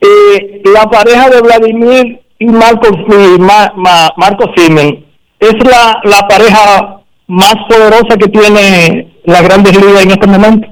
Eh, 0.00 0.62
la 0.72 0.88
pareja 0.88 1.28
de 1.30 1.40
Vladimir 1.40 2.22
y 2.38 2.46
Marco, 2.46 2.88
y 2.88 3.38
Ma- 3.38 3.72
Ma- 3.76 4.12
Marco 4.16 4.44
Simen 4.56 5.04
es 5.38 5.54
la, 5.64 6.00
la 6.04 6.26
pareja 6.28 7.00
más 7.26 7.54
poderosa 7.68 8.16
que 8.18 8.28
tiene 8.28 9.16
la 9.24 9.42
Grandes 9.42 9.76
Ligas 9.76 10.02
en 10.02 10.10
este 10.12 10.26
momento. 10.26 10.68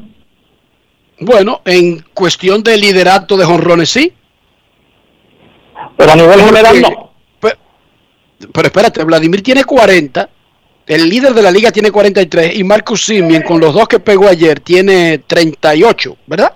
Bueno, 1.21 1.61
en 1.65 2.01
cuestión 2.15 2.63
de 2.63 2.77
liderato 2.77 3.37
de 3.37 3.45
jonrones, 3.45 3.91
sí. 3.91 4.13
Pero 5.97 6.13
a 6.13 6.17
nivel 6.17 6.41
general 6.41 6.81
no. 6.81 7.10
Pero, 8.53 8.67
espérate, 8.67 9.05
Vladimir 9.05 9.43
tiene 9.43 9.65
40, 9.65 10.29
el 10.87 11.09
líder 11.09 11.35
de 11.35 11.43
la 11.43 11.51
liga 11.51 11.71
tiene 11.71 11.91
43 11.91 12.57
y 12.57 12.65
Marcus 12.65 13.05
Simien 13.05 13.43
con 13.43 13.61
los 13.61 13.73
dos 13.73 13.87
que 13.87 14.01
pegó 14.01 14.29
ayer 14.29 14.61
tiene 14.61 15.19
38, 15.19 16.17
¿verdad? 16.27 16.55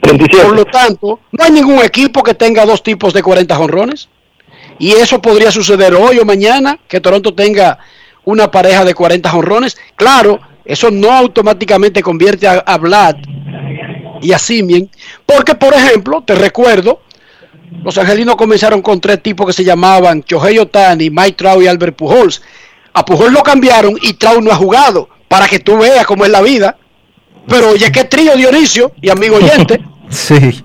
37. 0.00 0.46
Por 0.46 0.56
lo 0.56 0.64
tanto, 0.64 1.20
no 1.32 1.44
hay 1.44 1.50
ningún 1.50 1.84
equipo 1.84 2.22
que 2.22 2.34
tenga 2.34 2.64
dos 2.64 2.82
tipos 2.82 3.12
de 3.12 3.22
40 3.22 3.54
jonrones. 3.54 4.08
Y 4.78 4.92
eso 4.92 5.20
podría 5.20 5.50
suceder 5.50 5.94
hoy 5.94 6.18
o 6.18 6.24
mañana, 6.24 6.78
que 6.86 7.00
Toronto 7.00 7.34
tenga 7.34 7.78
una 8.24 8.50
pareja 8.50 8.84
de 8.84 8.94
40 8.94 9.28
jonrones. 9.28 9.76
Claro, 9.94 10.40
eso 10.64 10.90
no 10.90 11.12
automáticamente 11.12 12.02
convierte 12.02 12.46
a, 12.46 12.58
a 12.58 12.78
Vlad 12.78 13.16
y 14.22 14.32
a 14.32 14.38
Simien, 14.38 14.90
porque 15.24 15.54
por 15.54 15.74
ejemplo, 15.74 16.22
te 16.26 16.34
recuerdo, 16.34 17.00
los 17.82 17.96
angelinos 17.98 18.36
comenzaron 18.36 18.82
con 18.82 19.00
tres 19.00 19.22
tipos 19.22 19.46
que 19.46 19.52
se 19.52 19.64
llamaban 19.64 20.22
Shohei 20.26 20.58
Otani, 20.58 21.10
Mike 21.10 21.32
Trout 21.32 21.62
y 21.62 21.68
Albert 21.68 21.96
Pujols. 21.96 22.42
A 22.92 23.04
Pujols 23.04 23.32
lo 23.32 23.42
cambiaron 23.42 23.96
y 24.02 24.14
Trout 24.14 24.42
no 24.42 24.50
ha 24.50 24.56
jugado, 24.56 25.08
para 25.28 25.46
que 25.46 25.58
tú 25.58 25.78
veas 25.78 26.06
cómo 26.06 26.24
es 26.24 26.30
la 26.30 26.42
vida. 26.42 26.76
Pero 27.46 27.70
oye, 27.70 27.92
qué 27.92 28.04
trío 28.04 28.34
Dionisio 28.36 28.92
y 29.00 29.10
amigo 29.10 29.36
oyente. 29.36 29.84
Sí. 30.08 30.64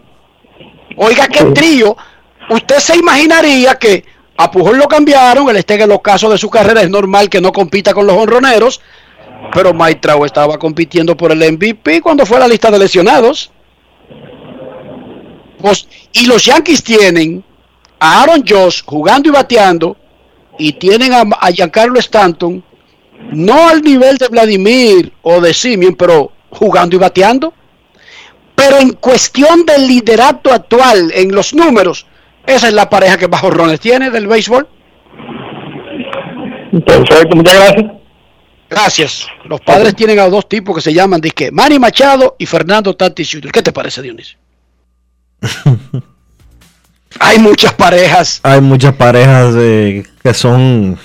Oiga, 0.98 1.28
qué 1.28 1.46
trío. 1.46 1.98
Usted 2.52 2.78
se 2.78 2.96
imaginaría 2.96 3.74
que 3.74 4.06
a 4.38 4.52
Pujol 4.52 4.78
lo 4.78 4.88
cambiaron, 4.88 5.50
él 5.50 5.58
está 5.58 5.74
en 5.74 5.82
el 5.82 5.92
ocaso 5.92 6.30
de 6.30 6.38
su 6.38 6.48
carrera, 6.48 6.84
es 6.84 6.92
normal 6.92 7.28
que 7.28 7.42
no 7.42 7.52
compita 7.52 7.92
con 7.94 8.06
los 8.06 8.16
honroneros, 8.16 8.82
pero 9.52 9.74
Mike 9.74 10.00
Trout 10.00 10.26
estaba 10.26 10.60
compitiendo 10.60 11.18
por 11.18 11.32
el 11.32 11.40
MVP 11.54 12.02
cuando 12.02 12.26
fue 12.26 12.38
a 12.38 12.42
la 12.42 12.48
lista 12.48 12.70
de 12.70 12.78
lesionados. 12.78 13.52
Pues, 15.62 15.88
y 16.14 16.26
los 16.26 16.46
Yankees 16.46 16.84
tienen 16.84 17.44
a 18.00 18.24
Aaron 18.24 18.44
Josh 18.48 18.82
jugando 18.86 19.30
y 19.30 19.32
bateando, 19.32 19.98
y 20.58 20.74
tienen 20.74 21.14
a, 21.14 21.24
a 21.40 21.52
Giancarlo 21.52 22.00
Stanton, 22.00 22.64
no 23.32 23.70
al 23.70 23.82
nivel 23.82 24.18
de 24.18 24.28
Vladimir 24.28 25.14
o 25.22 25.40
de 25.40 25.54
Simeon, 25.54 25.96
pero 25.96 26.32
jugando 26.50 26.96
y 26.96 27.00
bateando. 27.00 27.54
Pero 28.56 28.78
en 28.78 28.94
cuestión 28.94 29.66
del 29.66 29.88
liderato 29.88 30.52
actual, 30.54 31.12
en 31.14 31.34
los 31.34 31.54
números, 31.54 32.06
esa 32.46 32.68
es 32.68 32.74
la 32.74 32.90
pareja 32.90 33.18
que 33.18 33.28
más 33.28 33.42
jorrones 33.42 33.80
tiene 33.80 34.10
del 34.10 34.28
béisbol. 34.28 34.68
Perfecto, 36.86 37.36
muchas 37.36 37.56
gracias. 37.56 37.92
Gracias. 38.70 39.28
Los 39.46 39.60
padres 39.62 39.96
tienen 39.96 40.20
a 40.20 40.30
dos 40.30 40.48
tipos 40.48 40.76
que 40.76 40.82
se 40.82 40.94
llaman 40.94 41.20
disque 41.20 41.52
Manny 41.52 41.78
Machado 41.78 42.36
y 42.40 42.46
Fernando 42.46 42.96
Tatis 42.96 43.30
Jr. 43.30 43.52
¿Qué 43.52 43.62
te 43.62 43.74
parece, 43.74 44.02
Dionisio? 44.02 44.38
Hay 47.20 47.40
muchas 47.40 47.74
parejas. 47.74 48.40
Hay 48.44 48.62
muchas 48.62 48.96
parejas 48.96 49.54
eh, 49.58 50.06
que 50.24 50.34
son 50.34 50.98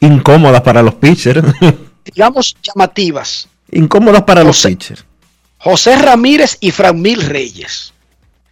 incómodas 0.00 0.60
para 0.62 0.82
los 0.82 0.94
pitchers. 0.94 1.42
digamos, 2.04 2.56
llamativas. 2.62 3.48
incómodas 3.70 4.22
para 4.22 4.44
los 4.44 4.62
pitchers. 4.62 5.04
José 5.58 5.96
Ramírez 5.96 6.56
y 6.60 6.70
Franmil 6.70 7.22
Reyes. 7.22 7.92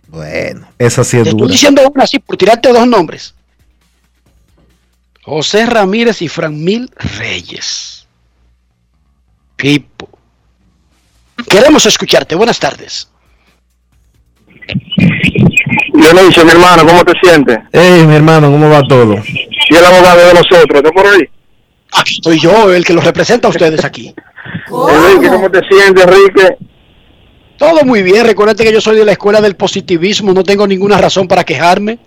Bueno, 0.08 0.68
esa 0.78 1.04
sí 1.04 1.16
es 1.18 1.24
Te 1.24 1.28
estoy 1.30 1.40
dura. 1.42 1.52
diciendo 1.52 1.82
una 1.92 2.04
así 2.04 2.18
por 2.18 2.36
tirarte 2.36 2.72
dos 2.72 2.86
nombres. 2.86 3.34
José 5.22 5.66
Ramírez 5.66 6.22
y 6.22 6.28
Franmil 6.28 6.90
Reyes. 7.18 8.06
Pipo. 9.56 10.08
Queremos 11.48 11.84
escucharte. 11.86 12.34
Buenas 12.34 12.58
tardes. 12.58 13.08
Dionisio, 15.94 16.44
mi 16.44 16.50
hermano, 16.50 16.86
¿cómo 16.86 17.04
te 17.04 17.12
sientes? 17.22 17.58
Hey, 17.72 18.04
mi 18.06 18.14
hermano, 18.14 18.50
¿cómo 18.50 18.68
va 18.68 18.82
todo? 18.82 19.16
Y 19.68 19.74
el 19.74 19.84
abogado 19.84 20.26
de 20.26 20.34
nosotros, 20.34 20.74
¿estás 20.74 20.92
por 20.92 21.06
ahí? 21.06 21.28
Aquí 21.92 22.14
estoy 22.14 22.38
yo, 22.38 22.72
el 22.72 22.84
que 22.84 22.92
los 22.92 23.04
representa 23.04 23.48
a 23.48 23.50
ustedes 23.50 23.84
aquí. 23.84 24.14
Enrique, 24.88 25.28
¿cómo 25.28 25.50
te 25.50 25.60
sientes, 25.68 26.04
Enrique? 26.04 26.56
Todo 27.56 27.84
muy 27.84 28.02
bien. 28.02 28.26
Recuerda 28.26 28.54
que 28.54 28.72
yo 28.72 28.80
soy 28.80 28.96
de 28.96 29.04
la 29.04 29.12
escuela 29.12 29.40
del 29.40 29.56
positivismo. 29.56 30.32
No 30.34 30.44
tengo 30.44 30.66
ninguna 30.66 30.98
razón 30.98 31.26
para 31.26 31.44
quejarme. 31.44 31.98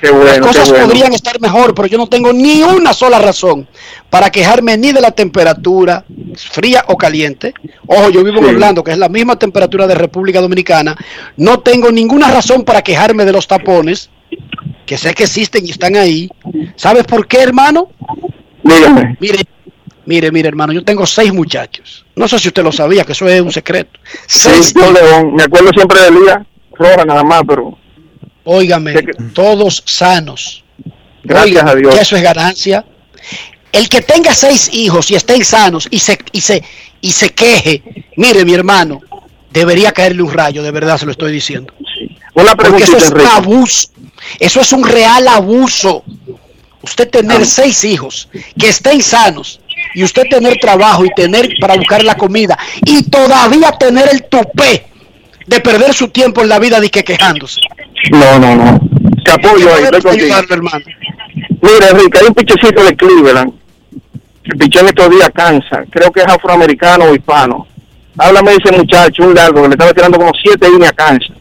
Qué 0.00 0.10
bueno, 0.10 0.26
Las 0.26 0.38
cosas 0.40 0.64
qué 0.64 0.70
bueno. 0.72 0.86
podrían 0.86 1.12
estar 1.14 1.40
mejor, 1.40 1.74
pero 1.74 1.88
yo 1.88 1.96
no 1.96 2.06
tengo 2.06 2.32
ni 2.32 2.62
una 2.62 2.92
sola 2.92 3.18
razón 3.18 3.66
para 4.10 4.30
quejarme 4.30 4.76
ni 4.76 4.92
de 4.92 5.00
la 5.00 5.10
temperatura, 5.10 6.04
fría 6.36 6.84
o 6.88 6.96
caliente. 6.96 7.54
Ojo, 7.86 8.10
yo 8.10 8.22
vivo 8.22 8.38
en 8.38 8.44
Orlando, 8.44 8.84
que 8.84 8.92
es 8.92 8.98
la 8.98 9.08
misma 9.08 9.38
temperatura 9.38 9.86
de 9.86 9.94
República 9.94 10.40
Dominicana. 10.40 10.96
No 11.36 11.60
tengo 11.60 11.90
ninguna 11.90 12.30
razón 12.30 12.64
para 12.64 12.82
quejarme 12.82 13.24
de 13.24 13.32
los 13.32 13.46
tapones, 13.46 14.10
que 14.84 14.98
sé 14.98 15.14
que 15.14 15.24
existen 15.24 15.66
y 15.66 15.70
están 15.70 15.96
ahí. 15.96 16.28
¿Sabes 16.76 17.04
por 17.04 17.26
qué, 17.26 17.42
hermano? 17.42 17.88
Dígame. 18.62 19.16
Mire, 19.18 19.38
mire, 20.04 20.30
mire, 20.30 20.48
hermano, 20.48 20.72
yo 20.74 20.84
tengo 20.84 21.06
seis 21.06 21.32
muchachos. 21.32 22.04
No 22.14 22.28
sé 22.28 22.38
si 22.38 22.48
usted 22.48 22.62
lo 22.62 22.72
sabía, 22.72 23.04
que 23.04 23.12
eso 23.12 23.26
es 23.28 23.40
un 23.40 23.52
secreto. 23.52 23.98
Seis 24.26 24.66
Sí, 24.66 24.74
yo, 24.76 24.92
León, 24.92 25.34
me 25.34 25.44
acuerdo 25.44 25.70
siempre 25.74 26.00
de 26.02 26.08
Elías 26.08 26.38
Roja 26.72 27.04
nada 27.06 27.24
más, 27.24 27.42
pero 27.46 27.78
Óigame, 28.46 28.94
todos 29.34 29.82
sanos. 29.84 30.64
Gracias 31.24 31.64
a 31.64 31.74
Dios. 31.74 31.94
que 31.94 32.00
eso 32.00 32.16
es 32.16 32.22
ganancia. 32.22 32.84
El 33.72 33.88
que 33.88 34.00
tenga 34.00 34.32
seis 34.32 34.70
hijos 34.72 35.10
y 35.10 35.16
estén 35.16 35.44
sanos 35.44 35.88
y 35.90 35.98
se, 35.98 36.16
y 36.32 36.40
se, 36.40 36.62
y 37.00 37.12
se 37.12 37.30
queje, 37.30 37.82
mire 38.16 38.44
mi 38.44 38.54
hermano, 38.54 39.00
debería 39.50 39.92
caerle 39.92 40.22
un 40.22 40.32
rayo, 40.32 40.62
de 40.62 40.70
verdad 40.70 40.96
se 40.96 41.06
lo 41.06 41.12
estoy 41.12 41.32
diciendo. 41.32 41.74
Una 42.34 42.54
Porque 42.54 42.84
eso 42.84 42.96
es 42.96 43.10
un 43.10 43.20
abuso. 43.26 43.88
Eso 44.38 44.60
es 44.60 44.72
un 44.72 44.84
real 44.84 45.26
abuso. 45.28 46.04
Usted 46.82 47.10
tener 47.10 47.44
seis 47.44 47.82
hijos 47.84 48.28
que 48.58 48.68
estén 48.68 49.02
sanos 49.02 49.60
y 49.94 50.04
usted 50.04 50.24
tener 50.28 50.56
trabajo 50.58 51.04
y 51.04 51.10
tener 51.14 51.48
para 51.60 51.74
buscar 51.74 52.04
la 52.04 52.16
comida 52.16 52.56
y 52.84 53.02
todavía 53.04 53.72
tener 53.72 54.08
el 54.08 54.24
tupé 54.24 54.86
de 55.46 55.60
perder 55.60 55.94
su 55.94 56.08
tiempo 56.08 56.42
en 56.42 56.48
la 56.48 56.58
vida 56.58 56.80
de 56.80 56.90
que 56.90 57.02
quejándose. 57.02 57.60
No, 58.12 58.38
no, 58.38 58.54
no. 58.56 58.80
Te 59.24 59.32
apoyo 59.32 59.74
ahí, 59.74 59.84
estoy 59.84 60.00
contigo. 60.02 60.34
hermano. 60.50 60.84
Mira, 61.62 61.88
Enrique, 61.90 62.18
hay 62.18 62.26
un 62.28 62.34
pichecito 62.34 62.84
de 62.84 62.96
Cleveland. 62.96 63.52
El 64.44 64.56
pichón 64.58 64.82
en 64.82 64.88
estos 64.88 65.10
días 65.10 65.30
cansa. 65.34 65.84
Creo 65.90 66.10
que 66.12 66.20
es 66.20 66.26
afroamericano 66.26 67.06
o 67.06 67.14
hispano. 67.14 67.66
Háblame 68.18 68.52
de 68.52 68.56
ese 68.64 68.76
muchacho, 68.76 69.24
un 69.24 69.34
largo, 69.34 69.62
que 69.62 69.68
le 69.68 69.74
estaba 69.74 69.92
tirando 69.92 70.18
como 70.18 70.30
siete 70.42 70.70
líneas 70.70 70.92
cansa. 70.92 71.34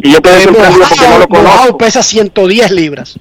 Y 0.00 0.12
yo 0.12 0.20
quedé 0.20 0.42
sorprendido 0.42 0.84
porque 0.88 1.04
no 1.08 1.18
lo 1.18 1.28
Mojado, 1.28 1.42
Mojado 1.42 1.58
conozco. 1.60 1.78
pesa 1.78 2.02
110 2.02 2.70
libras. 2.72 3.18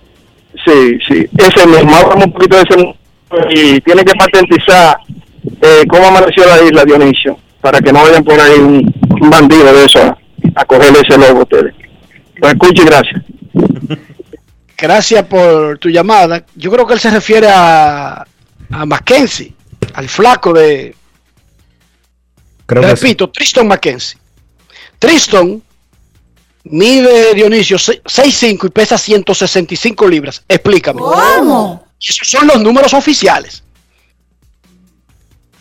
Sí, 0.66 0.98
sí. 1.08 1.26
Ese 1.38 1.68
mismo, 1.68 1.96
háblame 1.96 2.26
un 2.26 2.34
poquito 2.34 2.56
de 2.58 2.64
ese 2.64 2.96
y 3.50 3.82
tiene 3.82 4.04
que 4.06 4.14
patentizar 4.16 4.98
eh, 5.62 5.84
cómo 5.88 6.08
amaneció 6.08 6.46
la 6.46 6.62
isla, 6.64 6.84
Dionisio, 6.86 7.38
para 7.62 7.80
que 7.80 7.92
no 7.94 8.02
vayan 8.02 8.24
por 8.24 8.40
ahí 8.40 8.58
un, 8.60 8.94
un 9.22 9.30
bandido 9.30 9.66
de 9.74 9.86
eso 9.86 10.00
a, 10.02 10.18
a 10.56 10.66
cogerle 10.66 11.00
ese 11.08 11.18
logo 11.18 11.40
a 11.40 11.44
ustedes. 11.44 11.74
Pues 12.40 12.54
escuche 12.54 12.82
y 12.82 12.86
gracias. 12.86 13.22
Gracias 14.80 15.26
por 15.26 15.80
tu 15.80 15.90
llamada. 15.90 16.46
Yo 16.56 16.70
creo 16.70 16.86
que 16.86 16.94
él 16.94 17.00
se 17.00 17.10
refiere 17.10 17.48
a, 17.50 18.24
a 18.70 18.86
Mackenzie, 18.86 19.56
al 19.96 20.08
flaco 20.08 20.54
de, 20.54 20.96
Creo 22.68 22.84
que 22.84 22.90
sí. 22.96 23.02
repito, 23.04 23.30
Tristan 23.32 23.68
Mackenzie. 23.68 24.20
Tristan 25.00 25.64
mide 26.66 27.34
Dionisio 27.34 27.80
se- 27.80 28.04
6'5 28.04 28.68
y 28.68 28.70
pesa 28.70 29.00
165 29.00 30.08
libras. 30.08 30.44
Explícame. 30.48 31.00
¿Cómo? 31.02 31.88
Esos 32.00 32.30
son 32.30 32.46
los 32.48 32.62
números 32.62 32.94
oficiales. 32.94 33.64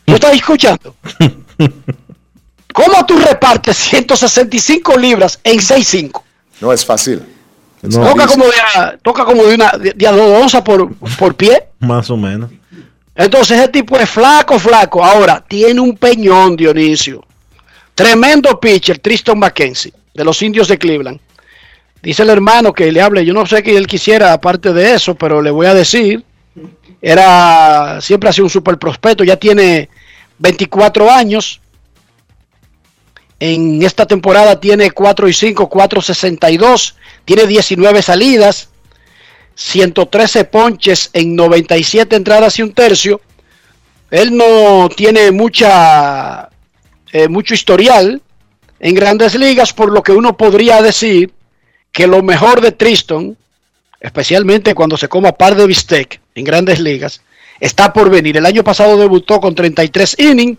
¿No 0.07 0.17
estás 0.17 0.35
escuchando? 0.35 0.95
¿Cómo 2.75 3.07
tú 3.07 3.17
repartes 3.17 3.79
165 3.79 4.99
libras 4.99 5.41
en 5.43 5.57
6'5? 5.59 6.23
No 6.61 6.73
es 6.73 6.85
fácil. 6.85 7.23
No. 7.83 8.09
Toca 8.09 8.27
como 8.27 8.45
de 8.45 8.61
a, 8.75 8.97
toca 8.99 9.25
como 9.25 9.45
de 9.45 9.55
una 9.55 9.71
de, 9.73 9.93
de 9.93 10.07
a 10.07 10.13
dos 10.13 10.43
onzas 10.43 10.63
por, 10.63 10.95
por 10.95 11.35
pie. 11.35 11.65
Más 11.79 12.11
o 12.11 12.17
menos. 12.17 12.51
Entonces 13.15 13.59
ese 13.59 13.69
tipo 13.69 13.97
es 13.99 14.09
flaco, 14.09 14.59
flaco. 14.59 15.05
Ahora, 15.05 15.43
tiene 15.47 15.81
un 15.81 15.97
peñón, 15.97 16.57
Dionisio. 16.57 17.25
Tremendo 17.95 18.61
pitcher, 18.61 18.99
Tristan 18.99 19.39
McKenzie, 19.39 19.93
de 20.13 20.25
los 20.25 20.41
indios 20.43 20.69
de 20.69 20.77
Cleveland. 20.77 21.19
Dice 22.03 22.23
el 22.23 22.31
hermano 22.31 22.73
que 22.75 22.93
le 22.93 23.01
hable. 23.01 23.25
Yo 23.25 23.33
no 23.33 23.47
sé 23.47 23.63
que 23.63 23.77
él 23.77 23.87
quisiera, 23.87 24.35
aparte 24.35 24.73
de 24.73 24.95
eso, 24.95 25.15
pero 25.15 25.41
le 25.41 25.51
voy 25.51 25.67
a 25.67 25.75
decir. 25.75 26.23
Era, 27.01 28.01
siempre 28.01 28.29
ha 28.29 28.33
sido 28.33 28.45
un 28.45 28.51
super 28.51 28.79
prospecto. 28.79 29.25
Ya 29.25 29.37
tiene 29.37 29.89
24 30.39 31.11
años. 31.11 31.61
En 33.39 33.83
esta 33.83 34.07
temporada 34.07 34.59
tiene 34.61 34.91
4 34.91 35.29
y 35.29 35.33
5, 35.33 35.69
462. 35.69 36.97
Tiene 37.25 37.47
19 37.47 38.03
salidas. 38.03 38.71
113 39.55 40.45
ponches 40.45 41.11
en 41.13 41.35
97 41.35 42.17
entradas 42.17 42.59
y 42.59 42.63
un 42.63 42.73
tercio. 42.73 43.21
Él 44.11 44.37
no 44.37 44.89
tiene 44.95 45.31
mucha 45.33 46.51
eh, 47.13 47.29
mucho 47.29 47.55
historial 47.55 48.21
en 48.79 48.95
grandes 48.95 49.35
ligas, 49.35 49.73
por 49.73 49.91
lo 49.91 50.03
que 50.03 50.13
uno 50.13 50.37
podría 50.37 50.83
decir 50.83 51.33
que 51.93 52.07
lo 52.07 52.23
mejor 52.23 52.61
de 52.61 52.73
Tristan, 52.73 53.37
especialmente 54.01 54.75
cuando 54.75 54.99
se 54.99 55.09
coma 55.09 55.33
par 55.33 55.55
de 55.55 55.67
bistec 55.67 56.21
en 56.35 56.45
grandes 56.45 56.79
ligas, 56.79 57.23
está 57.59 57.93
por 57.93 58.11
venir. 58.11 58.37
El 58.37 58.45
año 58.45 58.63
pasado 58.63 58.99
debutó 58.99 59.41
con 59.41 59.55
33 59.55 60.17
innings, 60.19 60.59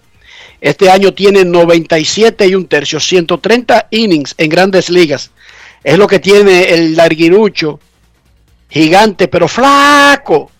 este 0.59 0.89
año 0.89 1.13
tiene 1.13 1.45
97 1.45 2.47
y 2.47 2.55
un 2.55 2.67
tercio, 2.67 2.99
130 2.99 3.87
innings 3.91 4.33
en 4.37 4.49
grandes 4.49 4.89
ligas. 4.89 5.31
Es 5.83 5.97
lo 5.97 6.07
que 6.07 6.19
tiene 6.19 6.73
el 6.73 6.95
larguirucho 6.95 7.79
gigante, 8.69 9.27
pero 9.27 9.47
flaco. 9.47 10.51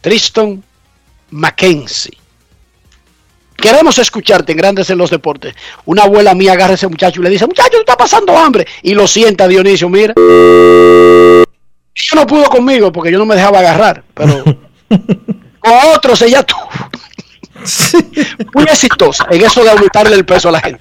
Tristan 0.00 0.62
Mackenzie. 1.30 2.18
Queremos 3.56 3.96
escucharte 3.98 4.50
en 4.50 4.58
Grandes 4.58 4.90
en 4.90 4.98
los 4.98 5.10
Deportes. 5.10 5.54
Una 5.84 6.02
abuela 6.02 6.34
mía 6.34 6.52
agarra 6.52 6.72
a 6.72 6.74
ese 6.74 6.88
muchacho 6.88 7.20
y 7.20 7.24
le 7.24 7.30
dice, 7.30 7.46
muchacho, 7.46 7.70
tú 7.70 7.78
estás 7.78 7.96
pasando 7.96 8.36
hambre. 8.36 8.66
Y 8.82 8.92
lo 8.92 9.06
sienta 9.06 9.46
Dionisio, 9.46 9.88
mira. 9.88 10.14
Yo 10.16 12.16
no 12.16 12.26
pudo 12.26 12.46
conmigo 12.46 12.90
porque 12.90 13.12
yo 13.12 13.18
no 13.18 13.26
me 13.26 13.36
dejaba 13.36 13.60
agarrar, 13.60 14.02
pero 14.14 14.42
con 15.60 15.72
otros 15.94 16.22
ella 16.22 16.42
tuvo. 16.42 16.71
Muy 18.54 18.64
exitosa 18.64 19.26
en 19.30 19.42
eso 19.42 19.62
de 19.62 19.70
aumentarle 19.70 20.16
el 20.16 20.24
peso 20.24 20.48
a 20.48 20.52
la 20.52 20.60
gente. 20.60 20.80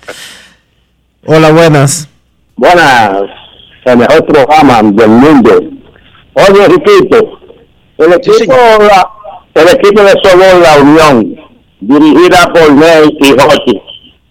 Hola, 1.25 1.51
buenas. 1.51 2.07
Buenas, 2.55 3.21
el 3.85 3.97
mejor 3.97 4.25
programa 4.25 4.81
del 4.83 5.09
mundo. 5.09 5.59
Oye, 6.33 6.67
Riquito, 6.67 7.39
el 7.97 8.13
equipo, 8.13 8.53
la- 8.79 9.09
el 9.53 9.67
equipo 9.69 10.01
de 10.01 10.11
softball 10.23 10.61
La 10.61 10.77
Unión, 10.81 11.35
dirigida 11.81 12.47
por 12.53 12.71
Ney 12.73 13.17
y 13.19 13.29
Jochi, 13.31 13.81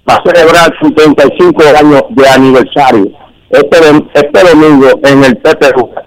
va 0.08 0.14
a 0.16 0.22
celebrar 0.24 0.72
75 0.82 1.62
años 1.78 2.02
de 2.10 2.28
aniversario 2.28 3.06
este, 3.50 3.78
este 4.14 4.48
domingo 4.48 4.88
en 5.02 5.24
el 5.24 5.36
Pepe 5.38 5.70
Lucas. 5.76 6.04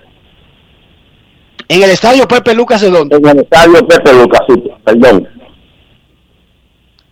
En 1.70 1.82
el 1.84 1.89
estadio 1.91 2.28
Pepe 2.28 2.54
Lucas 2.54 2.82
de 2.82 2.89
dónde? 2.89 3.16
En 3.18 3.26
el 3.28 3.39
estadio 3.39 3.86
Pepe 3.88 4.14
Lucas, 4.14 4.41
sí, 4.48 4.64
perdón. 4.84 5.28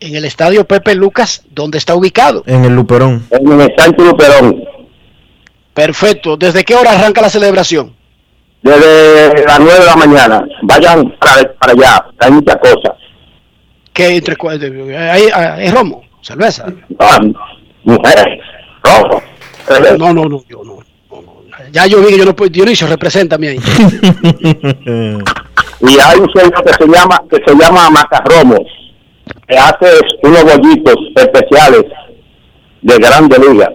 En 0.02 0.16
el 0.16 0.26
estadio 0.26 0.66
Pepe 0.66 0.96
Lucas, 0.96 1.44
¿dónde 1.52 1.78
está 1.78 1.94
ubicado? 1.96 2.42
En 2.48 2.66
el 2.66 2.76
Luperón. 2.76 3.24
En 3.30 3.62
el 3.62 3.72
Sánchez 3.78 4.04
Luperón, 4.06 4.64
Perfecto. 5.76 6.36
¿Desde 6.36 6.64
qué 6.66 6.76
hora 6.76 6.92
arranca 6.92 7.22
la 7.22 7.30
celebración? 7.30 7.94
desde 8.64 9.44
las 9.46 9.60
9 9.60 9.80
de 9.80 9.86
la 9.86 9.96
mañana. 9.96 10.46
Vayan 10.64 11.16
para, 11.20 11.52
para 11.54 11.72
allá, 11.74 12.06
hay 12.20 12.32
muchas 12.32 12.58
cosas. 12.58 12.98
¿Qué 13.94 14.16
entre 14.18 14.36
hay, 14.98 15.30
hay- 15.34 15.62
hay 15.62 15.72
romo, 15.72 16.04
cerveza? 16.22 16.66
Ah, 17.00 17.20
mujeres, 17.84 18.40
rojo. 18.84 19.22
No, 19.98 20.14
no, 20.14 20.26
no, 20.26 20.44
yo 20.50 20.64
no. 20.64 20.76
no, 21.12 21.22
no. 21.22 21.44
Ya 21.72 21.86
yo 21.88 22.02
vi 22.02 22.08
que 22.10 22.18
yo 22.18 22.26
no 22.26 22.36
puedo. 22.36 22.50
Dionisio, 22.52 22.86
represéntame 22.88 23.48
ahí. 23.50 23.58
y 25.82 26.00
hay 26.00 26.20
un 26.20 26.30
señor 26.34 26.64
que 26.64 26.74
se 26.74 26.88
llama 26.88 27.22
que 27.30 27.38
se 27.46 27.56
llama 27.56 27.90
Macarromo 27.90 28.58
que 29.52 29.58
hace 29.58 30.00
unos 30.24 30.44
bollitos 30.44 30.96
especiales 31.16 31.84
de 32.82 32.98
grande 32.98 33.38
liga 33.38 33.72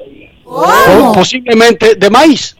Posiblemente 1.14 1.96
de 1.96 2.08
maíz. 2.08 2.56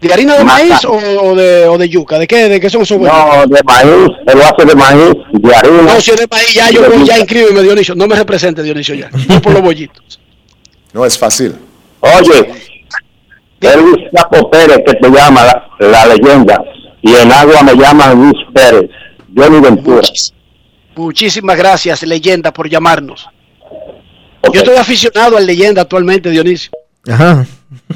¿De 0.00 0.12
harina 0.12 0.36
de 0.36 0.44
maíz 0.44 0.84
o, 0.84 0.92
o 0.92 1.34
de, 1.34 1.66
o 1.66 1.78
de 1.78 1.88
yuca? 1.88 2.18
¿De 2.18 2.26
qué, 2.26 2.48
de 2.48 2.60
qué 2.60 2.68
son 2.68 2.82
esos 2.82 2.98
huevos? 2.98 3.16
no 3.16 3.46
de 3.46 3.62
maíz 3.64 4.10
él 4.26 4.38
lo 4.38 4.44
hace 4.44 4.66
de 4.66 4.74
maíz 4.74 5.14
de 5.32 5.54
harina 5.56 5.82
No, 5.82 6.00
si 6.00 6.10
es 6.10 6.20
de 6.20 6.26
maíz, 6.30 6.54
ya 6.54 6.70
yo 6.70 6.88
voy, 6.88 7.04
ya 7.06 7.18
inscríbeme, 7.18 7.62
Dionisio. 7.62 7.94
No 7.94 8.06
me 8.06 8.14
represente, 8.14 8.62
Dionisio, 8.62 8.94
ya. 8.94 9.08
Voy 9.26 9.40
por 9.40 9.52
los 9.54 9.62
bollitos. 9.62 10.20
No 10.92 11.04
es 11.06 11.18
fácil. 11.18 11.54
oye 12.00 12.52
Elvis 13.60 14.10
Chapo 14.14 14.50
Pérez 14.50 14.78
que 14.86 14.94
te 14.94 15.08
llama 15.08 15.42
la, 15.46 15.68
la 15.80 16.06
leyenda 16.14 16.62
y 17.00 17.14
en 17.14 17.32
agua 17.32 17.62
me 17.62 17.74
llaman 17.74 18.14
Luis 18.20 18.44
Pérez 18.52 18.90
Johnny 19.34 19.58
Ventura 19.60 20.02
Muchísimas 20.96 21.56
gracias, 21.56 22.02
leyenda, 22.02 22.52
por 22.52 22.68
llamarnos. 22.68 23.28
Yo 24.52 24.60
estoy 24.60 24.76
aficionado 24.76 25.36
al 25.36 25.46
leyenda 25.46 25.82
actualmente, 25.82 26.30
Dionisio. 26.30 26.70
Ajá. 27.08 27.46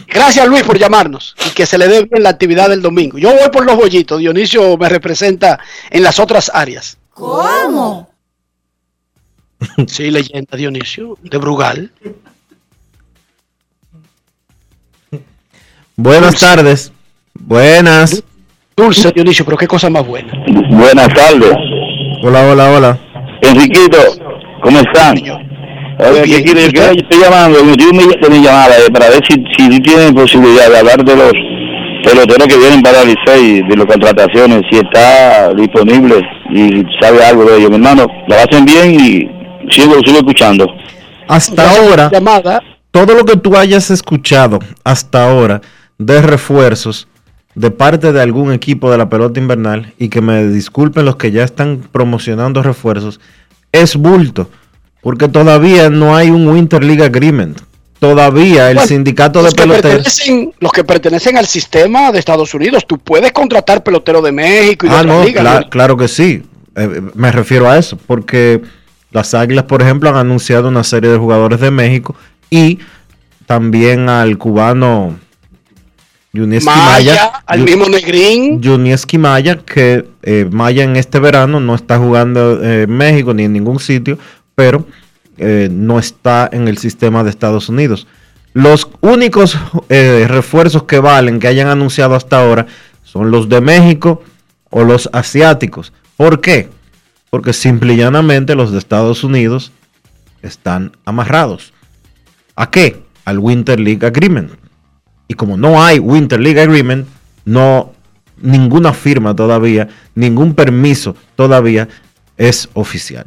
Gracias, 0.07 0.47
Luis, 0.49 0.63
por 0.65 0.79
llamarnos 0.79 1.35
y 1.47 1.51
que 1.51 1.67
se 1.67 1.79
le 1.79 1.89
dé 1.89 2.05
bien 2.05 2.23
la 2.23 2.31
actividad 2.31 2.69
del 2.69 2.83
domingo. 2.83 3.19
Yo 3.19 3.33
voy 3.33 3.49
por 3.51 3.65
los 3.65 3.77
bollitos. 3.77 4.19
Dionisio 4.19 4.77
me 4.77 4.89
representa 4.89 5.59
en 5.91 6.03
las 6.03 6.19
otras 6.19 6.51
áreas. 6.53 6.99
¿Cómo? 7.15 8.11
Sí, 9.87 10.11
leyenda 10.11 10.57
Dionisio, 10.57 11.19
de 11.23 11.39
Brugal. 11.39 11.93
Buenas 15.97 16.39
tardes. 16.39 16.93
Buenas. 17.35 18.23
Dulce 18.77 19.11
Dionisio, 19.11 19.45
pero 19.45 19.57
qué 19.57 19.67
cosa 19.67 19.91
más 19.91 20.07
buena. 20.07 20.33
Buenas 20.71 21.09
tardes. 21.13 21.57
Hola, 22.23 22.47
hola, 22.51 22.71
hola. 22.73 22.99
Enriquito, 23.43 23.99
¿cómo 24.63 24.79
están? 24.81 25.17
Oye, 25.19 26.23
¿qué 26.23 26.43
quiere? 26.43 26.65
Yo 26.67 26.71
quiero- 26.73 26.93
yo 26.95 27.03
estoy 27.03 27.19
llamando, 27.21 27.65
me 27.65 27.73
dio 27.77 27.93
mi, 27.93 28.05
de 28.21 28.29
mi 28.31 28.43
llamada 28.45 28.77
eh, 28.79 28.91
para 28.93 29.09
ver 29.11 29.21
si, 29.27 29.35
si 29.57 29.69
tú 29.71 29.79
tienes 29.83 30.13
posibilidad 30.13 30.69
de 30.71 30.79
hablar 30.79 31.05
de 31.05 31.17
los 31.17 31.33
peloteros 32.05 32.47
que 32.49 32.57
vienen 32.57 32.83
para 32.83 33.03
el 33.03 33.09
Licey, 33.09 33.63
de 33.69 33.77
las 33.77 33.87
contrataciones, 33.87 34.63
si 34.71 34.79
está 34.79 35.53
disponible 35.55 36.17
y 36.55 36.83
sabe 37.01 37.25
algo 37.25 37.45
de 37.45 37.59
ellos. 37.59 37.71
Mi 37.71 37.77
hermano, 37.77 38.07
lo 38.27 38.35
hacen 38.37 38.65
bien 38.65 38.95
y 38.95 39.71
sigo, 39.73 39.95
sigo 40.05 40.19
escuchando. 40.19 40.67
Hasta 41.29 41.71
ahora, 41.71 42.11
todo 42.91 43.15
lo 43.15 43.25
que 43.25 43.37
tú 43.37 43.57
hayas 43.57 43.91
escuchado 43.91 44.61
hasta 44.85 45.29
ahora 45.29 45.61
de 45.99 46.23
refuerzos 46.23 47.08
de 47.59 47.71
parte 47.71 48.13
de 48.13 48.21
algún 48.23 48.53
equipo 48.53 48.91
de 48.91 48.99
la 48.99 49.09
pelota 49.09 49.41
invernal, 49.41 49.93
y 49.99 50.09
que 50.09 50.21
me 50.21 50.47
disculpen 50.49 51.05
los 51.05 51.17
que 51.17 51.31
ya 51.33 51.43
están 51.45 51.81
promocionando 51.91 52.63
refuerzos, 52.63 53.21
es 53.73 53.97
bulto, 53.97 54.49
porque 55.03 55.29
todavía 55.29 55.91
no 55.91 56.17
hay 56.17 56.31
un 56.31 56.47
Winter 56.47 56.83
League 56.85 57.03
Agreement. 57.05 57.59
Todavía 57.99 58.71
el 58.71 58.77
Bueno, 58.77 58.89
sindicato 58.89 59.43
de 59.43 59.51
peloteros... 59.51 60.23
los 60.61 60.71
que 60.73 60.85
pertenecen 60.85 61.37
al 61.37 61.47
sistema 61.47 62.13
de 62.13 62.21
Estados 62.21 62.55
Unidos, 62.55 62.87
tú 62.87 62.97
puedes 62.99 63.33
contratar 63.33 63.83
pelotero 63.83 64.23
de 64.23 64.31
México 64.31 64.87
y 64.87 64.89
de 64.91 64.95
Ah, 64.95 65.03
no, 65.03 65.25
ligas. 65.25 65.45
cla- 65.45 65.61
¿no? 65.65 65.69
claro 65.71 65.97
que 65.97 66.07
sí. 66.07 66.45
Eh, 66.77 67.03
me 67.15 67.33
refiero 67.33 67.69
a 67.69 67.77
eso, 67.77 67.99
porque 68.07 68.63
las 69.11 69.35
Águilas, 69.35 69.65
por 69.65 69.83
ejemplo, 69.83 70.09
han 70.11 70.15
anunciado 70.17 70.69
una 70.69 70.85
serie 70.85 71.11
de 71.11 71.19
jugadores 71.19 71.59
de 71.59 71.73
México 71.73 72.15
y 72.51 72.79
también 73.47 74.09
al 74.09 74.39
cubano 74.39 75.17
Yunieski 76.39 76.67
Maya, 76.67 77.13
Maya. 77.13 77.33
al 77.47 77.59
Yu- 77.61 77.65
mismo 77.65 77.87
Negrín. 77.89 78.61
Yunieski 78.63 79.19
Maya, 79.19 79.59
que 79.59 80.07
eh, 80.23 80.49
Maya 80.51 80.85
en 80.85 80.97
este 80.97 81.19
verano 81.19 81.61
no 81.61 81.75
está 81.75 81.99
jugando 81.99 82.63
eh, 82.63 82.83
en 82.85 82.91
México 82.97 83.35
ni 83.35 83.45
en 83.45 83.53
ningún 83.53 83.79
sitio, 83.81 84.19
pero 84.55 84.87
eh, 85.37 85.69
no 85.71 85.99
está 85.99 86.49
en 86.53 86.69
el 86.69 86.79
sistema 86.79 87.23
de 87.25 87.31
Estados 87.31 87.69
Unidos. 87.69 88.07
Los 88.55 88.89
únicos 89.03 89.57
eh, 89.89 90.25
refuerzos 90.29 90.85
que 90.85 90.99
valen, 90.99 91.39
que 91.39 91.49
hayan 91.49 91.69
anunciado 91.69 92.15
hasta 92.15 92.41
ahora, 92.41 92.67
son 93.05 93.31
los 93.31 93.49
de 93.49 93.61
México 93.61 94.23
o 94.71 94.83
los 94.85 95.09
asiáticos. 95.13 95.93
¿Por 96.17 96.41
qué? 96.41 96.69
Porque 97.31 97.53
simple 97.53 97.95
y 97.95 97.99
llanamente 97.99 98.55
los 98.55 98.73
de 98.73 98.79
Estados 98.79 99.23
Unidos 99.23 99.71
están 100.43 100.93
amarrados. 101.05 101.73
¿A 102.57 102.71
qué? 102.71 103.03
Al 103.25 103.39
Winter 103.39 103.79
League 103.79 104.05
Agreement. 104.07 104.51
Y 105.29 105.35
como 105.35 105.57
no 105.57 105.83
hay 105.83 105.99
Winter 105.99 106.41
League 106.41 106.61
Agreement, 106.61 107.07
no 107.45 107.93
ninguna 108.41 108.93
firma 108.93 109.37
todavía, 109.37 109.89
ningún 110.15 110.55
permiso 110.55 111.15
todavía 111.37 111.89
es 112.37 112.69
oficial. 112.73 113.27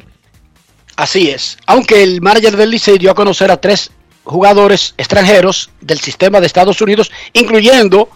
Así 0.96 1.30
es. 1.30 1.58
Aunque 1.66 2.02
el 2.02 2.20
manager 2.20 2.56
del 2.56 2.70
Licey 2.70 2.98
dio 2.98 3.10
a 3.10 3.14
conocer 3.14 3.50
a 3.50 3.60
tres 3.60 3.90
jugadores 4.24 4.94
extranjeros 4.98 5.70
del 5.80 6.00
sistema 6.00 6.40
de 6.40 6.46
Estados 6.46 6.80
Unidos, 6.80 7.10
incluyendo 7.32 8.08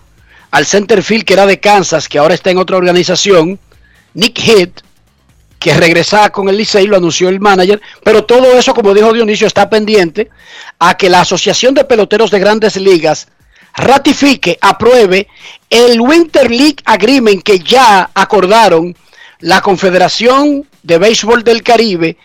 al 0.51 0.67
centerfield 0.67 1.25
que 1.25 1.35
era 1.35 1.47
de 1.47 1.61
Kansas, 1.61 2.09
que 2.09 2.19
ahora 2.19 2.35
está 2.35 2.51
en 2.51 2.59
otra 2.59 2.77
organización, 2.77 3.59
Nick 4.15 4.39
Head, 4.47 4.71
que 5.59 5.75
regresaba 5.75 6.31
con 6.31 6.49
el 6.49 6.57
Licey, 6.57 6.87
lo 6.87 6.97
anunció 6.97 7.29
el 7.29 7.41
manager, 7.41 7.81
pero 8.05 8.25
todo 8.25 8.57
eso, 8.59 8.73
como 8.73 8.95
dijo 8.95 9.13
Dionisio, 9.13 9.47
está 9.47 9.69
pendiente 9.69 10.31
a 10.79 10.97
que 10.97 11.11
la 11.11 11.23
Asociación 11.23 11.75
de 11.75 11.85
Peloteros 11.85 12.31
de 12.31 12.39
Grandes 12.39 12.77
Ligas 12.77 13.29
ratifique, 13.77 14.59
apruebe 14.61 15.29
el 15.69 16.01
Winter 16.01 16.51
League 16.51 16.79
Agreement 16.85 17.43
que 17.43 17.59
ya 17.59 18.11
acordaron 18.15 18.97
la 19.41 19.61
Confederación 19.61 20.67
de 20.83 20.99
Béisbol 20.99 21.45
del 21.45 21.63
Caribe 21.63 22.17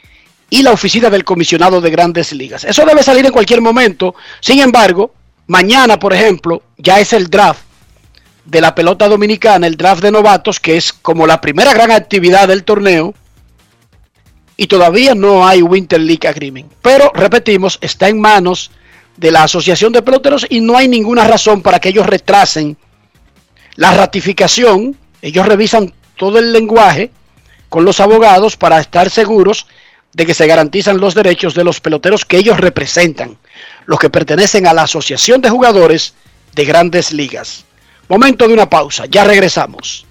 y 0.50 0.64
la 0.64 0.72
Oficina 0.72 1.10
del 1.10 1.24
Comisionado 1.24 1.82
de 1.82 1.90
Grandes 1.90 2.32
Ligas. 2.34 2.64
Eso 2.64 2.86
debe 2.86 3.04
salir 3.04 3.26
en 3.26 3.32
cualquier 3.32 3.62
momento. 3.62 4.16
Sin 4.40 4.60
embargo, 4.60 5.14
mañana, 5.48 6.00
por 6.00 6.14
ejemplo, 6.14 6.64
ya 6.78 7.00
es 7.00 7.14
el 7.14 7.30
draft 7.30 7.62
de 8.46 8.62
la 8.62 8.74
pelota 8.74 9.08
dominicana, 9.08 9.68
el 9.68 9.78
draft 9.78 10.02
de 10.02 10.12
novatos, 10.12 10.60
que 10.60 10.78
es 10.78 10.94
como 10.94 11.28
la 11.28 11.42
primera 11.42 11.74
gran 11.74 11.92
actividad 11.92 12.48
del 12.48 12.64
torneo. 12.64 13.14
Y 14.58 14.68
todavía 14.68 15.16
no 15.16 15.48
hay 15.48 15.62
Winter 15.62 16.00
League 16.00 16.28
Agreement. 16.28 16.72
Pero, 16.82 17.12
repetimos, 17.16 17.80
está 17.82 18.10
en 18.10 18.22
manos 18.22 18.72
de 19.22 19.30
la 19.30 19.44
Asociación 19.44 19.94
de 19.94 20.02
Peloteros 20.02 20.48
y 20.50 20.62
no 20.62 20.76
hay 20.76 20.88
ninguna 20.88 21.28
razón 21.28 21.62
para 21.62 21.80
que 21.80 21.90
ellos 21.90 22.08
retrasen 22.08 22.76
la 23.76 23.92
ratificación. 23.92 24.98
Ellos 25.22 25.46
revisan 25.46 25.94
todo 26.18 26.40
el 26.40 26.52
lenguaje 26.52 27.12
con 27.70 27.86
los 27.86 28.00
abogados 28.00 28.58
para 28.58 28.80
estar 28.80 29.12
seguros 29.12 29.68
de 30.14 30.26
que 30.26 30.34
se 30.34 30.48
garantizan 30.48 30.98
los 30.98 31.14
derechos 31.14 31.54
de 31.54 31.64
los 31.64 31.80
peloteros 31.80 32.26
que 32.26 32.38
ellos 32.38 32.60
representan, 32.60 33.38
los 33.86 34.00
que 34.00 34.10
pertenecen 34.10 34.66
a 34.66 34.74
la 34.74 34.84
Asociación 34.84 35.40
de 35.40 35.52
Jugadores 35.52 36.16
de 36.56 36.66
Grandes 36.66 37.14
Ligas. 37.14 37.66
Momento 38.10 38.48
de 38.48 38.56
una 38.56 38.68
pausa, 38.68 39.06
ya 39.06 39.24
regresamos. 39.24 40.08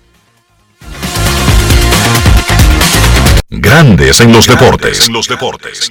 Grandes 3.49 4.21
en 4.21 4.33
los 4.33 4.47
deportes. 4.47 5.09
En 5.09 5.13
los 5.13 5.27
deportes. 5.27 5.91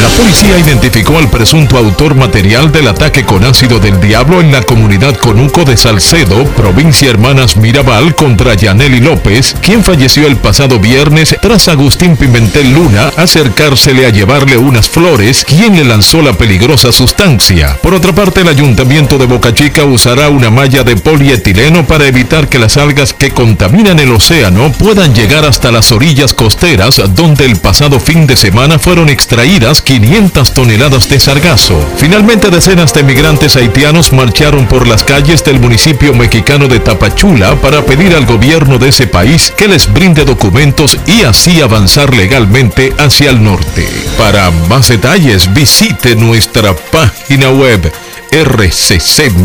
La 0.00 0.08
policía 0.10 0.58
identificó 0.58 1.18
al 1.18 1.28
presunto 1.28 1.76
autor 1.76 2.14
material 2.14 2.70
del 2.70 2.86
ataque 2.86 3.24
con 3.24 3.42
ácido 3.42 3.80
del 3.80 4.00
diablo 4.00 4.40
en 4.40 4.52
la 4.52 4.62
comunidad 4.62 5.16
Conuco 5.16 5.64
de 5.64 5.76
Salcedo, 5.76 6.44
provincia 6.56 7.10
Hermanas 7.10 7.56
Mirabal, 7.56 8.14
contra 8.14 8.54
Yaneli 8.54 9.00
López, 9.00 9.56
quien 9.60 9.82
falleció 9.82 10.28
el 10.28 10.36
pasado 10.36 10.78
viernes 10.78 11.36
tras 11.42 11.66
Agustín 11.66 12.16
Pimentel 12.16 12.72
Luna 12.72 13.10
acercársele 13.16 14.06
a 14.06 14.10
llevarle 14.10 14.56
unas 14.56 14.88
flores, 14.88 15.44
quien 15.44 15.74
le 15.74 15.84
lanzó 15.84 16.22
la 16.22 16.32
peligrosa 16.32 16.92
sustancia. 16.92 17.76
Por 17.82 17.94
otra 17.94 18.14
parte, 18.14 18.42
el 18.42 18.48
ayuntamiento 18.48 19.18
de 19.18 19.26
Boca 19.26 19.52
Chica 19.52 19.84
usará 19.84 20.28
una 20.28 20.50
malla 20.50 20.84
de 20.84 20.96
polietileno 20.96 21.86
para 21.86 22.06
evitar 22.06 22.48
que 22.48 22.60
las 22.60 22.76
algas 22.76 23.14
que 23.14 23.30
contaminan 23.30 23.98
el 23.98 24.12
océano 24.12 24.70
puedan 24.72 25.12
llegar 25.12 25.44
hasta 25.44 25.72
las 25.72 25.90
orillas 25.90 26.34
costeras, 26.34 27.02
donde 27.16 27.46
el 27.46 27.56
pasado 27.56 27.98
fin 27.98 28.28
de 28.28 28.36
semana 28.36 28.78
fueron 28.78 29.08
extraídas 29.08 29.82
500 29.88 30.52
toneladas 30.52 31.08
de 31.08 31.18
sargazo. 31.18 31.82
Finalmente, 31.96 32.50
decenas 32.50 32.92
de 32.92 33.02
migrantes 33.02 33.56
haitianos 33.56 34.12
marcharon 34.12 34.66
por 34.66 34.86
las 34.86 35.02
calles 35.02 35.42
del 35.44 35.60
municipio 35.60 36.12
mexicano 36.12 36.68
de 36.68 36.78
Tapachula 36.78 37.56
para 37.62 37.80
pedir 37.86 38.14
al 38.14 38.26
gobierno 38.26 38.76
de 38.76 38.90
ese 38.90 39.06
país 39.06 39.50
que 39.56 39.66
les 39.66 39.90
brinde 39.90 40.26
documentos 40.26 40.98
y 41.06 41.22
así 41.22 41.62
avanzar 41.62 42.14
legalmente 42.14 42.92
hacia 42.98 43.30
el 43.30 43.42
norte. 43.42 43.88
Para 44.18 44.50
más 44.68 44.88
detalles, 44.88 45.54
visite 45.54 46.14
nuestra 46.16 46.76
página 46.76 47.48
web 47.48 47.90
rccmedia.com.do. 48.30 49.38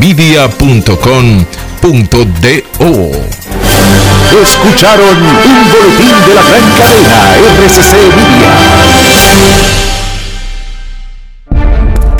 Escucharon 4.43 5.23
un 5.23 5.71
boletín 5.71 6.19
de 6.27 6.33
la 6.35 6.43
gran 6.43 6.69
cadena 6.77 7.33
RCC 7.63 7.93
Media. 8.13 8.73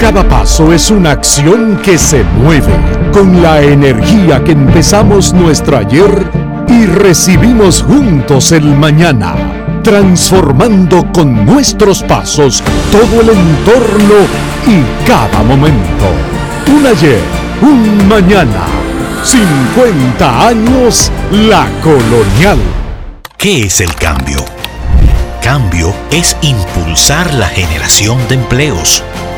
Cada 0.04 0.28
paso 0.28 0.74
es 0.74 0.92
una 0.92 1.12
acción 1.12 1.80
que 1.82 1.98
se 1.98 2.26
mueve 2.26 2.74
con 3.14 3.42
la 3.42 3.62
energía 3.62 4.44
que 4.44 4.52
empezamos 4.52 5.32
nuestro 5.32 5.78
ayer 5.78 6.30
y 6.68 6.86
recibimos 6.88 7.82
juntos 7.82 8.52
el 8.52 8.66
mañana, 8.66 9.34
transformando 9.82 11.10
con 11.14 11.46
nuestros 11.46 12.04
pasos 12.04 12.62
todo 12.92 13.22
el 13.22 13.30
entorno 13.30 14.16
y 14.68 15.08
cada 15.08 15.42
momento. 15.42 16.12
Un 16.68 16.86
ayer, 16.86 17.22
un 17.62 18.06
mañana, 18.06 18.66
50 19.24 20.48
años 20.50 21.14
la 21.32 21.66
colonial. 21.82 22.60
¿Qué 23.38 23.68
es 23.68 23.80
el 23.80 23.96
cambio? 23.96 24.44
Cambio 25.42 25.94
es 26.12 26.36
impulsar 26.42 27.34
la 27.36 27.48
generación 27.48 28.18
de 28.28 28.36
empleos 28.36 29.02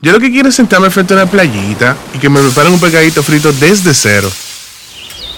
Yo 0.00 0.12
lo 0.12 0.20
que 0.20 0.30
quiero 0.30 0.48
es 0.48 0.54
sentarme 0.54 0.90
frente 0.90 1.12
a 1.12 1.16
una 1.16 1.26
playita 1.26 1.96
y 2.14 2.18
que 2.18 2.28
me 2.28 2.40
preparen 2.40 2.72
un 2.72 2.78
pescadito 2.78 3.20
frito 3.20 3.52
desde 3.52 3.92
cero. 3.92 4.30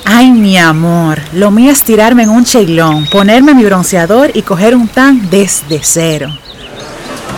Ay, 0.04 0.30
mi 0.32 0.58
amor, 0.58 1.18
lo 1.32 1.50
mío 1.50 1.72
es 1.72 1.82
tirarme 1.82 2.24
en 2.24 2.28
un 2.28 2.44
cheilón, 2.44 3.06
ponerme 3.06 3.54
mi 3.54 3.64
bronceador 3.64 4.30
y 4.34 4.42
coger 4.42 4.76
un 4.76 4.86
tan 4.86 5.30
desde 5.30 5.80
cero. 5.82 6.30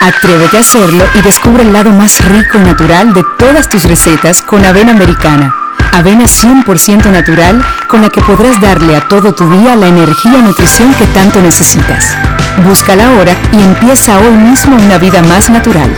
Atrévete 0.00 0.56
a 0.56 0.60
hacerlo 0.60 1.04
y 1.14 1.20
descubre 1.20 1.62
el 1.62 1.74
lado 1.74 1.90
más 1.90 2.24
rico 2.24 2.56
y 2.56 2.62
natural 2.62 3.12
de 3.12 3.22
todas 3.38 3.68
tus 3.68 3.84
recetas 3.84 4.40
con 4.40 4.64
avena 4.64 4.92
americana. 4.92 5.54
Avena 5.92 6.24
100% 6.24 7.10
natural 7.10 7.62
con 7.86 8.00
la 8.00 8.08
que 8.08 8.22
podrás 8.22 8.58
darle 8.62 8.96
a 8.96 9.06
todo 9.08 9.34
tu 9.34 9.46
día 9.50 9.76
la 9.76 9.88
energía 9.88 10.38
y 10.38 10.42
nutrición 10.42 10.94
que 10.94 11.04
tanto 11.08 11.42
necesitas. 11.42 12.16
Búscala 12.64 13.08
ahora 13.08 13.34
y 13.52 13.62
empieza 13.62 14.18
hoy 14.18 14.34
mismo 14.34 14.76
una 14.76 14.96
vida 14.96 15.22
más 15.22 15.50
natural. 15.50 15.94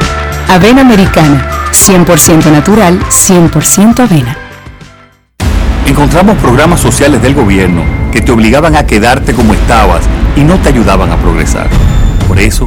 Avena 0.48 0.80
americana, 0.80 1.46
100% 1.70 2.50
natural, 2.50 2.98
100% 3.08 4.00
avena. 4.00 4.36
Encontramos 5.86 6.38
programas 6.38 6.80
sociales 6.80 7.22
del 7.22 7.34
gobierno 7.34 7.84
que 8.10 8.20
te 8.20 8.32
obligaban 8.32 8.74
a 8.74 8.84
quedarte 8.84 9.32
como 9.32 9.54
estabas 9.54 10.02
y 10.34 10.40
no 10.40 10.56
te 10.56 10.70
ayudaban 10.70 11.12
a 11.12 11.16
progresar. 11.18 11.68
Por 12.26 12.40
eso 12.40 12.66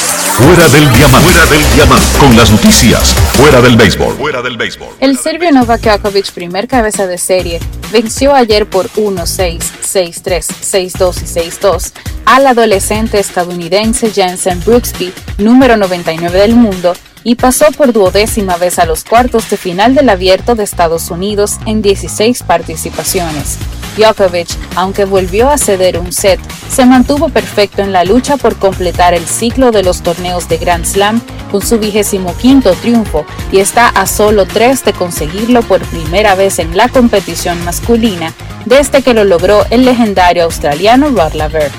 Fuera 0.37 0.67
del 0.69 0.91
diamante. 0.93 1.29
Fuera 1.29 1.45
del 1.45 1.73
diamante. 1.75 2.17
Con 2.17 2.35
las 2.35 2.51
noticias. 2.51 3.13
Fuera 3.33 3.61
del 3.61 3.75
béisbol. 3.75 4.15
Fuera 4.15 4.41
del 4.41 4.57
béisbol. 4.57 4.89
El 4.99 5.17
serbio 5.17 5.51
Novak 5.51 5.81
Djokovic, 5.81 6.31
primer 6.31 6.67
cabeza 6.67 7.05
de 7.05 7.17
serie, 7.17 7.59
venció 7.91 8.33
ayer 8.33 8.65
por 8.67 8.89
1-6, 8.91 9.59
6-3, 9.59 10.93
6-2 10.93 11.21
y 11.21 11.49
6-2 11.51 11.91
al 12.25 12.47
adolescente 12.47 13.19
estadounidense 13.19 14.11
Jensen 14.11 14.63
Brooksby, 14.63 15.13
número 15.37 15.75
99 15.77 16.39
del 16.39 16.55
mundo, 16.55 16.93
y 17.23 17.35
pasó 17.35 17.65
por 17.71 17.91
duodécima 17.93 18.57
vez 18.57 18.79
a 18.79 18.85
los 18.85 19.03
cuartos 19.03 19.49
de 19.49 19.57
final 19.57 19.95
del 19.95 20.09
Abierto 20.09 20.55
de 20.55 20.63
Estados 20.63 21.11
Unidos 21.11 21.57
en 21.65 21.81
16 21.81 22.43
participaciones. 22.43 23.57
Djokovic, 23.95 24.49
aunque 24.75 25.05
volvió 25.05 25.49
a 25.49 25.57
ceder 25.57 25.97
un 25.97 26.11
set, 26.11 26.39
se 26.69 26.85
mantuvo 26.85 27.29
perfecto 27.29 27.81
en 27.81 27.91
la 27.91 28.03
lucha 28.03 28.37
por 28.37 28.55
completar 28.55 29.13
el 29.13 29.25
ciclo 29.25 29.71
de 29.71 29.83
los 29.83 30.01
torneos 30.01 30.47
de 30.47 30.57
Grand 30.57 30.85
Slam 30.85 31.21
con 31.51 31.61
su 31.61 31.77
vigésimo 31.79 32.35
quinto 32.37 32.73
triunfo 32.73 33.25
y 33.51 33.59
está 33.59 33.89
a 33.89 34.07
solo 34.07 34.45
tres 34.45 34.85
de 34.85 34.93
conseguirlo 34.93 35.61
por 35.63 35.81
primera 35.81 36.35
vez 36.35 36.59
en 36.59 36.75
la 36.77 36.87
competición 36.87 37.63
masculina 37.65 38.33
desde 38.65 39.01
que 39.01 39.13
lo 39.13 39.23
logró 39.23 39.65
el 39.69 39.85
legendario 39.85 40.45
australiano 40.45 41.09
Rod 41.09 41.33
Laver. 41.33 41.71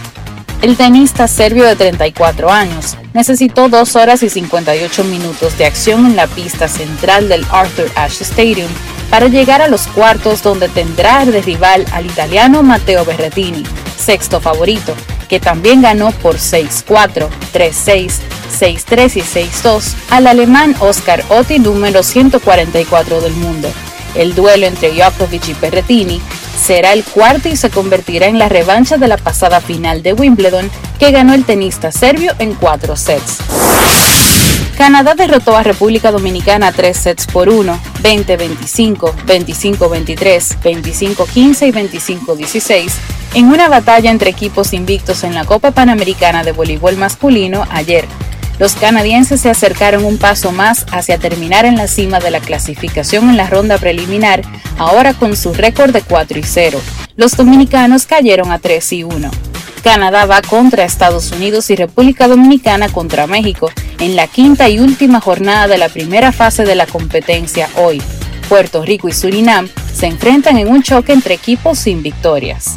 El 0.61 0.77
tenista 0.77 1.27
serbio 1.27 1.65
de 1.65 1.75
34 1.75 2.51
años 2.51 2.97
necesitó 3.15 3.69
2 3.69 3.97
horas 3.97 4.23
y 4.23 4.31
58 4.31 5.05
minutos 5.05 5.59
de 5.59 5.67
acción 5.67 6.07
en 6.07 6.15
la 6.15 6.29
pista 6.29 6.69
central 6.69 7.29
del 7.29 7.45
Arthur 7.51 7.91
Ashe 7.97 8.23
Stadium 8.23 8.71
para 9.13 9.29
llegar 9.29 9.61
a 9.61 9.69
los 9.69 9.89
cuartos 9.89 10.43
donde 10.43 10.71
tendrá 10.71 11.27
de 11.27 11.43
rival 11.43 11.85
al 11.93 12.07
italiano 12.07 12.63
Matteo 12.63 13.05
Berrettini, 13.05 13.63
sexto 13.95 14.41
favorito, 14.41 14.95
que 15.29 15.39
también 15.39 15.83
ganó 15.83 16.13
por 16.13 16.37
6-4, 16.37 17.29
3-6, 17.53 18.11
6-3 18.59 19.17
y 19.17 19.21
6-2 19.21 19.93
al 20.09 20.27
alemán 20.29 20.75
Oscar 20.81 21.23
Otti 21.29 21.59
número 21.59 22.03
144 22.03 23.21
del 23.21 23.35
mundo. 23.35 23.69
El 24.15 24.35
duelo 24.35 24.65
entre 24.65 24.93
Djokovic 24.93 25.47
y 25.47 25.53
Berrettini 25.61 26.23
será 26.59 26.95
el 26.95 27.05
cuarto 27.05 27.51
y 27.51 27.57
se 27.57 27.69
convertirá 27.69 28.29
en 28.29 28.39
la 28.39 28.49
revancha 28.49 28.97
de 28.97 29.09
la 29.09 29.19
pasada 29.19 29.61
final 29.61 30.03
de 30.03 30.15
Wimbledon 30.15 30.71
que 30.99 31.11
ganó 31.11 31.35
el 31.35 31.45
tenista 31.45 31.93
serbio 31.93 32.33
en 32.39 32.55
cuatro 32.55 32.97
sets. 32.97 33.41
Canadá 34.77 35.15
derrotó 35.15 35.57
a 35.57 35.63
República 35.63 36.11
Dominicana 36.11 36.73
3 36.73 36.97
sets 36.97 37.27
por 37.27 37.49
1, 37.49 37.79
20-25, 38.03 39.15
25-23, 39.27 40.59
25-15 40.61 41.69
y 41.69 41.73
25-16 41.73 42.93
en 43.35 43.47
una 43.47 43.69
batalla 43.69 44.11
entre 44.11 44.31
equipos 44.31 44.73
invictos 44.73 45.25
en 45.25 45.35
la 45.35 45.45
Copa 45.45 45.71
Panamericana 45.71 46.43
de 46.43 46.53
Voleibol 46.53 46.97
Masculino 46.97 47.65
ayer. 47.71 48.07
Los 48.59 48.75
canadienses 48.75 49.41
se 49.41 49.51
acercaron 49.51 50.05
un 50.05 50.19
paso 50.19 50.53
más 50.53 50.87
hacia 50.93 51.19
terminar 51.19 51.65
en 51.65 51.77
la 51.77 51.89
cima 51.89 52.21
de 52.21 52.31
la 52.31 52.41
clasificación 52.41 53.29
en 53.31 53.37
la 53.37 53.49
ronda 53.49 53.79
preliminar, 53.79 54.43
ahora 54.79 55.15
con 55.15 55.37
su 55.37 55.53
récord 55.55 55.93
de 55.93 56.03
4 56.03 56.39
y 56.39 56.43
0. 56.43 56.81
Los 57.17 57.37
dominicanos 57.37 58.07
cayeron 58.07 58.53
a 58.53 58.59
3 58.59 58.93
y 58.93 59.05
1. 59.05 59.31
Canadá 59.83 60.27
va 60.27 60.43
contra 60.43 60.85
Estados 60.85 61.33
Unidos 61.33 61.69
y 61.71 61.77
República 61.77 62.29
Dominicana 62.29 62.89
contra 62.89 63.27
México 63.27 63.71
en 63.99 64.15
la 64.15 64.29
quinta 64.29 64.69
y 64.69 64.79
última 64.79 65.21
jornada 65.21 65.67
de 65.67 65.79
la 65.79 65.89
primera 65.89 66.33
fase 66.33 66.65
de 66.65 66.75
la 66.75 66.87
competencia 66.87 67.69
hoy. 67.77 68.01
Puerto 68.49 68.85
Rico 68.85 69.09
y 69.09 69.13
Surinam 69.13 69.69
se 69.93 70.07
enfrentan 70.07 70.59
en 70.59 70.69
un 70.69 70.83
choque 70.83 71.13
entre 71.13 71.35
equipos 71.35 71.79
sin 71.79 72.03
victorias. 72.03 72.77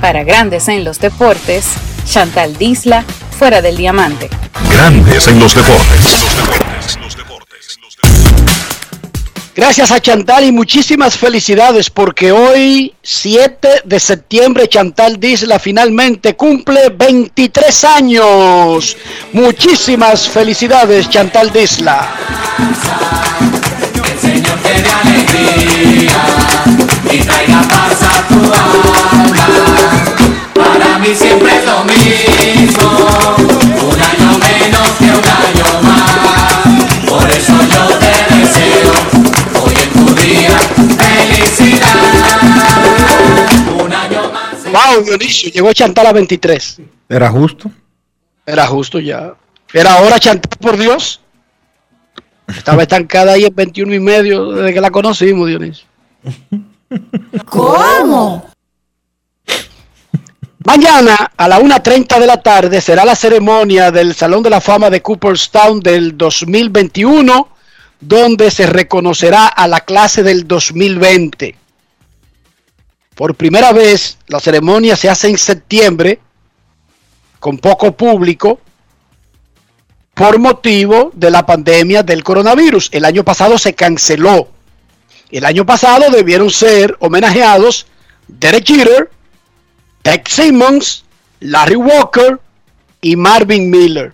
Para 0.00 0.24
Grandes 0.24 0.68
en 0.68 0.84
los 0.84 1.00
Deportes, 1.00 1.66
Chantal 2.06 2.56
Disla, 2.56 3.04
fuera 3.38 3.60
del 3.60 3.76
diamante. 3.76 4.30
Grandes 4.70 5.28
en 5.28 5.40
los 5.40 5.54
deportes. 5.54 6.24
Gracias 9.58 9.90
a 9.90 10.00
Chantal 10.00 10.44
y 10.44 10.52
muchísimas 10.52 11.18
felicidades 11.18 11.90
porque 11.90 12.30
hoy, 12.30 12.94
7 13.02 13.82
de 13.84 13.98
septiembre, 13.98 14.68
Chantal 14.68 15.18
Disla 15.18 15.58
finalmente 15.58 16.36
cumple 16.36 16.90
23 16.90 17.82
años. 17.82 18.96
Muchísimas 19.32 20.28
felicidades, 20.28 21.10
Chantal 21.10 21.50
Disla. 21.52 22.08
Siempre 31.16 31.58
es 31.58 31.64
lo 31.64 31.84
mismo, 31.84 33.77
Wow, 44.78 45.02
Dionisio, 45.04 45.50
llegó 45.50 45.72
Chantal 45.72 46.06
a 46.06 46.12
23. 46.12 46.80
¿Era 47.08 47.30
justo? 47.30 47.70
Era 48.46 48.66
justo 48.66 49.00
ya. 49.00 49.34
Era 49.72 50.00
hora, 50.02 50.18
Chantal, 50.20 50.58
por 50.60 50.76
Dios. 50.76 51.20
Estaba 52.46 52.82
estancada 52.82 53.32
ahí 53.32 53.44
en 53.44 53.54
21 53.54 53.94
y 53.94 54.00
medio 54.00 54.52
desde 54.52 54.72
que 54.72 54.80
la 54.80 54.90
conocimos, 54.90 55.48
Dionisio. 55.48 55.86
¿Cómo? 57.46 58.50
Mañana 60.64 61.32
a 61.36 61.48
la 61.48 61.60
1.30 61.60 62.18
de 62.20 62.26
la 62.26 62.42
tarde 62.42 62.80
será 62.80 63.04
la 63.04 63.16
ceremonia 63.16 63.90
del 63.90 64.14
Salón 64.14 64.42
de 64.42 64.50
la 64.50 64.60
Fama 64.60 64.90
de 64.90 65.02
Cooperstown 65.02 65.80
del 65.80 66.16
2021, 66.16 67.48
donde 68.00 68.50
se 68.50 68.66
reconocerá 68.66 69.46
a 69.46 69.66
la 69.66 69.80
clase 69.80 70.22
del 70.22 70.46
2020. 70.46 71.56
Por 73.18 73.34
primera 73.34 73.72
vez, 73.72 74.16
la 74.28 74.38
ceremonia 74.38 74.94
se 74.94 75.10
hace 75.10 75.28
en 75.28 75.38
septiembre, 75.38 76.20
con 77.40 77.58
poco 77.58 77.90
público, 77.90 78.60
por 80.14 80.38
motivo 80.38 81.10
de 81.16 81.28
la 81.32 81.44
pandemia 81.44 82.04
del 82.04 82.22
coronavirus. 82.22 82.90
El 82.92 83.04
año 83.04 83.24
pasado 83.24 83.58
se 83.58 83.74
canceló. 83.74 84.46
El 85.32 85.44
año 85.44 85.66
pasado 85.66 86.12
debieron 86.12 86.48
ser 86.48 86.96
homenajeados 87.00 87.88
Derek 88.28 88.64
Jeter, 88.64 89.10
Tex 90.02 90.32
Simmons, 90.34 91.04
Larry 91.40 91.74
Walker 91.74 92.38
y 93.00 93.16
Marvin 93.16 93.68
Miller. 93.68 94.12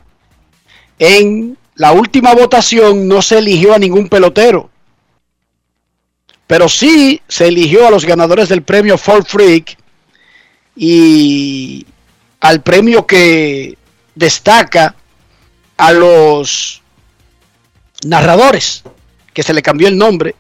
En 0.99 1.59
la 1.75 1.93
última 1.93 2.35
votación 2.35 3.07
no 3.07 3.21
se 3.21 3.37
eligió 3.37 3.75
a 3.75 3.79
ningún 3.79 4.09
pelotero, 4.09 4.71
pero 6.47 6.69
sí 6.69 7.21
se 7.29 7.49
eligió 7.49 7.87
a 7.87 7.91
los 7.91 8.05
ganadores 8.05 8.49
del 8.49 8.63
premio 8.63 8.99
Fall 8.99 9.25
Freak 9.25 9.77
y 10.77 11.87
al 12.41 12.63
premio 12.63 13.07
que 13.07 13.79
destaca 14.15 14.95
a 15.77 15.93
los 15.93 16.83
narradores, 18.07 18.85
que 19.33 19.43
se 19.43 19.55
le 19.55 19.63
cambió 19.63 19.89
el 19.89 19.97
nombre. 19.97 20.35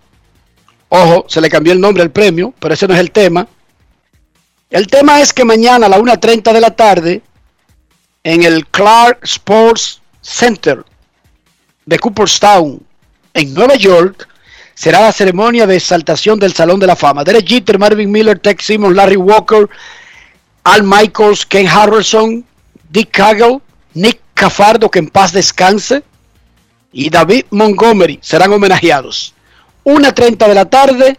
Ojo, 0.89 1.24
se 1.28 1.40
le 1.40 1.48
cambió 1.48 1.72
el 1.72 1.81
nombre 1.81 2.02
al 2.02 2.10
premio, 2.10 2.55
pero 2.59 2.74
ese 2.74 2.86
no 2.86 2.94
es 2.94 3.01
el 3.01 3.10
tema. 3.10 3.48
El 4.70 4.86
tema 4.86 5.20
es 5.20 5.32
que 5.32 5.44
mañana 5.44 5.86
a 5.86 5.89
la 5.89 5.98
1.30 5.98 6.52
de 6.52 6.60
la 6.60 6.70
tarde, 6.70 7.22
en 8.22 8.43
el 8.43 8.66
Clark 8.66 9.20
Sports 9.22 10.01
Center 10.20 10.85
de 11.86 11.98
Cooperstown, 11.98 12.85
en 13.35 13.55
Nueva 13.55 13.74
York, 13.76 14.28
será 14.74 15.01
la 15.01 15.12
ceremonia 15.12 15.66
de 15.66 15.76
exaltación 15.76 16.38
del 16.38 16.52
Salón 16.52 16.80
de 16.80 16.86
la 16.86 16.96
Fama. 16.96 17.24
Derek 17.24 17.46
Jeter, 17.46 17.78
Marvin 17.78 18.10
Miller, 18.10 18.38
Tex 18.38 18.64
Simmons, 18.64 18.94
Larry 18.94 19.16
Walker, 19.16 19.68
Al 20.64 20.82
Michaels, 20.82 21.46
Ken 21.46 21.68
Harrison, 21.68 22.44
Dick 22.90 23.10
Cagle, 23.10 23.60
Nick 23.94 24.20
Cafardo, 24.34 24.90
que 24.90 24.98
en 24.98 25.09
paz 25.09 25.32
descanse, 25.32 26.02
y 26.92 27.10
David 27.10 27.46
Montgomery 27.51 28.18
serán 28.22 28.52
homenajeados. 28.52 29.34
1.30 29.84 30.48
de 30.48 30.55
la 30.55 30.64
tarde 30.64 31.16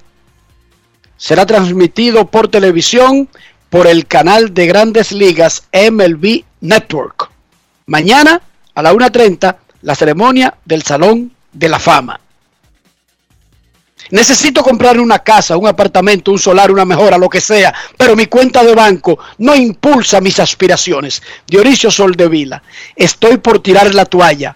será 1.17 1.45
transmitido 1.45 2.25
por 2.27 2.47
televisión 2.47 3.29
por 3.69 3.87
el 3.87 4.07
canal 4.07 4.53
de 4.53 4.67
grandes 4.67 5.11
ligas 5.11 5.67
MLB 5.73 6.43
Network. 6.61 7.29
Mañana 7.85 8.41
a 8.73 8.81
la 8.81 8.93
1.30 8.93 9.55
la 9.81 9.95
ceremonia 9.95 10.55
del 10.65 10.81
Salón 10.83 11.31
de 11.51 11.69
la 11.69 11.79
Fama. 11.79 12.19
Necesito 14.11 14.61
comprar 14.61 14.99
una 14.99 15.19
casa, 15.19 15.57
un 15.57 15.67
apartamento, 15.67 16.31
un 16.31 16.37
solar, 16.39 16.71
una 16.71 16.85
mejora, 16.85 17.17
lo 17.17 17.27
que 17.27 17.41
sea, 17.41 17.73
pero 17.97 18.15
mi 18.15 18.27
cuenta 18.27 18.63
de 18.63 18.75
banco 18.75 19.17
no 19.39 19.55
impulsa 19.55 20.21
mis 20.21 20.39
aspiraciones. 20.39 21.23
Dionisio 21.47 21.89
Soldevila, 21.89 22.61
estoy 22.95 23.37
por 23.37 23.59
tirar 23.59 23.93
la 23.95 24.05
toalla, 24.05 24.55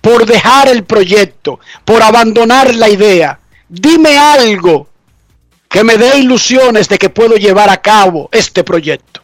por 0.00 0.26
dejar 0.26 0.68
el 0.68 0.84
proyecto, 0.84 1.58
por 1.84 2.02
abandonar 2.02 2.74
la 2.74 2.88
idea. 2.88 3.40
Dime 3.68 4.16
algo 4.16 4.88
que 5.68 5.82
me 5.82 5.96
dé 5.96 6.18
ilusiones 6.18 6.88
de 6.88 6.98
que 6.98 7.10
puedo 7.10 7.34
llevar 7.34 7.68
a 7.70 7.78
cabo 7.78 8.28
este 8.30 8.62
proyecto. 8.62 9.22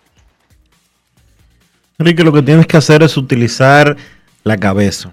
Enrique, 1.96 2.24
lo 2.24 2.32
que 2.32 2.42
tienes 2.42 2.66
que 2.66 2.76
hacer 2.76 3.04
es 3.04 3.16
utilizar 3.16 3.96
la 4.42 4.56
cabeza. 4.56 5.12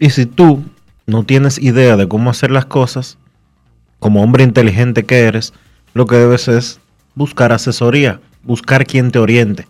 Y 0.00 0.10
si 0.10 0.26
tú 0.26 0.64
no 1.06 1.22
tienes 1.22 1.58
idea 1.58 1.96
de 1.96 2.08
cómo 2.08 2.30
hacer 2.30 2.50
las 2.50 2.64
cosas, 2.64 3.18
como 4.00 4.22
hombre 4.22 4.42
inteligente 4.42 5.04
que 5.04 5.20
eres, 5.20 5.52
lo 5.94 6.06
que 6.06 6.16
debes 6.16 6.48
es 6.48 6.80
buscar 7.14 7.52
asesoría, 7.52 8.20
buscar 8.42 8.86
quien 8.86 9.12
te 9.12 9.20
oriente, 9.20 9.68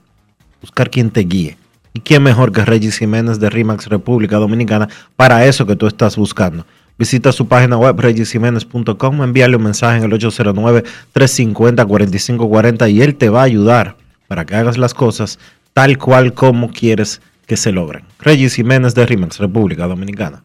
buscar 0.62 0.88
quien 0.88 1.10
te 1.10 1.20
guíe. 1.20 1.58
¿Y 1.92 2.00
quién 2.00 2.22
mejor 2.22 2.52
que 2.52 2.64
Regis 2.64 2.96
Jiménez 2.98 3.40
de 3.40 3.50
RIMAX 3.50 3.88
República 3.88 4.36
Dominicana 4.36 4.88
para 5.16 5.44
eso 5.44 5.66
que 5.66 5.74
tú 5.76 5.88
estás 5.88 6.16
buscando? 6.16 6.64
Visita 6.96 7.32
su 7.32 7.48
página 7.48 7.76
web 7.76 7.98
regisjiménez.com, 7.98 9.22
envíale 9.22 9.56
un 9.56 9.64
mensaje 9.64 9.98
en 9.98 10.04
el 10.04 10.12
809-350-4540 10.12 12.92
y 12.92 13.02
él 13.02 13.16
te 13.16 13.28
va 13.28 13.40
a 13.40 13.44
ayudar 13.44 13.96
para 14.28 14.44
que 14.44 14.54
hagas 14.54 14.78
las 14.78 14.94
cosas 14.94 15.40
tal 15.72 15.98
cual 15.98 16.32
como 16.34 16.70
quieres 16.70 17.20
que 17.46 17.56
se 17.56 17.72
logren. 17.72 18.04
Regis 18.20 18.54
Jiménez 18.54 18.94
de 18.94 19.06
RIMAX 19.06 19.38
República 19.38 19.88
Dominicana. 19.88 20.44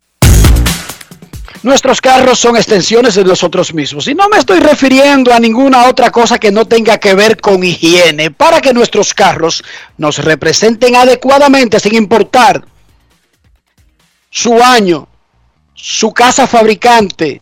Nuestros 1.63 2.01
carros 2.01 2.39
son 2.39 2.57
extensiones 2.57 3.13
de 3.13 3.23
nosotros 3.23 3.73
mismos. 3.73 4.07
Y 4.07 4.15
no 4.15 4.27
me 4.29 4.37
estoy 4.37 4.59
refiriendo 4.59 5.31
a 5.31 5.39
ninguna 5.39 5.85
otra 5.85 6.11
cosa 6.11 6.39
que 6.39 6.51
no 6.51 6.65
tenga 6.65 6.97
que 6.97 7.13
ver 7.13 7.39
con 7.39 7.63
higiene. 7.63 8.31
Para 8.31 8.61
que 8.61 8.73
nuestros 8.73 9.13
carros 9.13 9.63
nos 9.97 10.17
representen 10.17 10.95
adecuadamente 10.95 11.79
sin 11.79 11.93
importar 11.93 12.65
su 14.31 14.59
año, 14.59 15.07
su 15.75 16.11
casa 16.11 16.47
fabricante, 16.47 17.41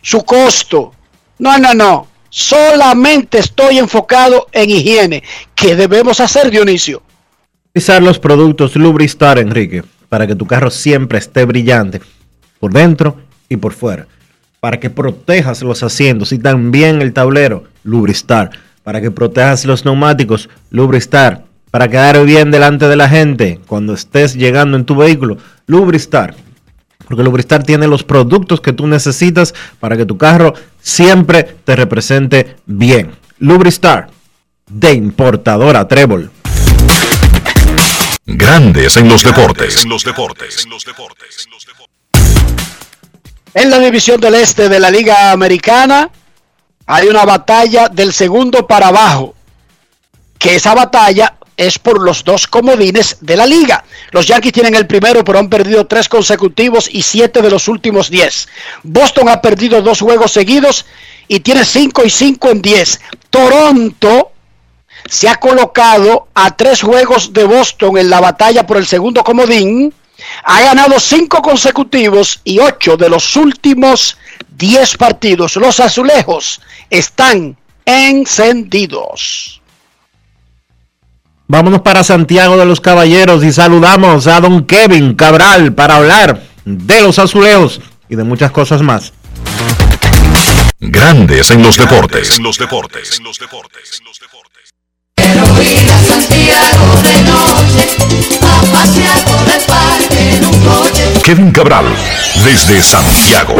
su 0.00 0.24
costo. 0.24 0.94
No, 1.38 1.58
no, 1.58 1.74
no. 1.74 2.06
Solamente 2.30 3.38
estoy 3.38 3.78
enfocado 3.78 4.46
en 4.52 4.70
higiene. 4.70 5.22
¿Qué 5.56 5.74
debemos 5.74 6.20
hacer, 6.20 6.50
Dionisio? 6.50 7.02
Utilizar 7.70 8.02
los 8.02 8.20
productos 8.20 8.76
Lubristar, 8.76 9.38
Enrique, 9.38 9.82
para 10.08 10.28
que 10.28 10.36
tu 10.36 10.46
carro 10.46 10.70
siempre 10.70 11.18
esté 11.18 11.44
brillante 11.44 12.00
por 12.60 12.72
dentro 12.72 13.31
y 13.52 13.56
por 13.56 13.72
fuera. 13.72 14.06
Para 14.60 14.78
que 14.78 14.90
protejas 14.90 15.62
los 15.62 15.82
asientos 15.82 16.32
y 16.32 16.38
también 16.38 17.02
el 17.02 17.12
tablero, 17.12 17.64
Lubristar. 17.84 18.50
Para 18.82 19.00
que 19.00 19.10
protejas 19.10 19.64
los 19.64 19.84
neumáticos, 19.84 20.48
Lubristar. 20.70 21.44
Para 21.70 21.88
quedar 21.88 22.24
bien 22.24 22.50
delante 22.50 22.86
de 22.88 22.96
la 22.96 23.08
gente 23.08 23.60
cuando 23.66 23.94
estés 23.94 24.34
llegando 24.34 24.76
en 24.76 24.84
tu 24.84 24.94
vehículo, 24.96 25.38
Lubristar. 25.66 26.34
Porque 27.06 27.22
Lubristar 27.22 27.62
tiene 27.62 27.86
los 27.86 28.04
productos 28.04 28.60
que 28.60 28.72
tú 28.72 28.86
necesitas 28.86 29.54
para 29.80 29.96
que 29.96 30.06
tu 30.06 30.16
carro 30.16 30.54
siempre 30.80 31.56
te 31.64 31.76
represente 31.76 32.56
bien. 32.66 33.10
Lubristar, 33.38 34.08
de 34.68 34.92
importadora 34.92 35.86
Trébol. 35.88 36.30
Grandes 38.24 38.96
en 38.96 39.08
los 39.08 39.24
deportes. 39.24 39.84
En 39.84 39.90
la 43.54 43.78
división 43.78 44.20
del 44.20 44.34
este 44.34 44.68
de 44.68 44.80
la 44.80 44.90
Liga 44.90 45.30
Americana 45.30 46.10
hay 46.86 47.08
una 47.08 47.24
batalla 47.24 47.88
del 47.88 48.12
segundo 48.12 48.66
para 48.66 48.88
abajo. 48.88 49.34
Que 50.38 50.56
esa 50.56 50.74
batalla 50.74 51.36
es 51.56 51.78
por 51.78 52.00
los 52.00 52.24
dos 52.24 52.46
comodines 52.46 53.18
de 53.20 53.36
la 53.36 53.46
liga. 53.46 53.84
Los 54.10 54.26
Yankees 54.26 54.52
tienen 54.52 54.74
el 54.74 54.86
primero, 54.86 55.22
pero 55.22 55.38
han 55.38 55.48
perdido 55.48 55.86
tres 55.86 56.08
consecutivos 56.08 56.88
y 56.90 57.02
siete 57.02 57.40
de 57.42 57.50
los 57.50 57.68
últimos 57.68 58.10
diez. 58.10 58.48
Boston 58.82 59.28
ha 59.28 59.40
perdido 59.40 59.82
dos 59.82 60.00
juegos 60.00 60.32
seguidos 60.32 60.86
y 61.28 61.40
tiene 61.40 61.64
cinco 61.64 62.04
y 62.04 62.10
cinco 62.10 62.50
en 62.50 62.62
diez. 62.62 63.00
Toronto 63.30 64.32
se 65.08 65.28
ha 65.28 65.36
colocado 65.36 66.28
a 66.34 66.56
tres 66.56 66.82
juegos 66.82 67.32
de 67.32 67.44
Boston 67.44 67.98
en 67.98 68.10
la 68.10 68.20
batalla 68.20 68.66
por 68.66 68.76
el 68.76 68.86
segundo 68.86 69.22
comodín. 69.22 69.94
Ha 70.44 70.60
ganado 70.62 70.98
cinco 71.00 71.42
consecutivos 71.42 72.40
y 72.44 72.58
ocho 72.58 72.96
de 72.96 73.08
los 73.08 73.36
últimos 73.36 74.16
diez 74.56 74.96
partidos. 74.96 75.56
Los 75.56 75.80
azulejos 75.80 76.60
están 76.90 77.56
encendidos. 77.84 79.60
Vámonos 81.48 81.82
para 81.82 82.02
Santiago 82.02 82.56
de 82.56 82.64
los 82.64 82.80
Caballeros 82.80 83.44
y 83.44 83.52
saludamos 83.52 84.26
a 84.26 84.40
don 84.40 84.64
Kevin 84.64 85.14
Cabral 85.14 85.74
para 85.74 85.96
hablar 85.96 86.42
de 86.64 87.02
los 87.02 87.18
azulejos 87.18 87.80
y 88.08 88.16
de 88.16 88.24
muchas 88.24 88.50
cosas 88.52 88.80
más. 88.82 89.12
Grandes 90.80 91.50
en 91.50 91.62
los 91.62 91.76
deportes. 91.76 92.38
En 92.38 92.42
los 92.42 92.58
deportes. 92.58 93.18
En 93.18 93.24
los 93.24 93.38
deportes. 93.38 94.00
Quiero 95.14 95.62
ir 95.62 95.90
a 95.90 95.98
Santiago 96.02 97.02
de 97.02 97.22
noche, 97.22 98.38
a 98.40 98.72
pasear 98.72 99.31
Kevin 101.24 101.52
Cabral, 101.52 101.84
desde 102.44 102.82
Santiago. 102.82 103.54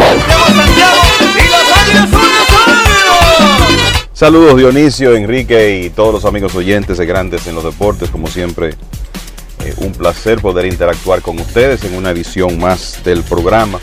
Saludos 4.13 4.57
Dionisio, 4.57 5.15
Enrique 5.15 5.83
y 5.85 5.91
todos 5.91 6.13
los 6.13 6.25
amigos 6.25 6.57
oyentes 6.57 6.99
de 6.99 7.07
Grandes 7.07 7.47
en 7.47 7.55
los 7.55 7.63
Deportes. 7.63 8.11
Como 8.11 8.27
siempre, 8.27 8.71
eh, 9.65 9.75
un 9.77 9.93
placer 9.93 10.41
poder 10.41 10.67
interactuar 10.67 11.23
con 11.23 11.39
ustedes 11.39 11.85
en 11.85 11.95
una 11.95 12.11
edición 12.11 12.59
más 12.59 13.03
del 13.05 13.23
programa. 13.23 13.79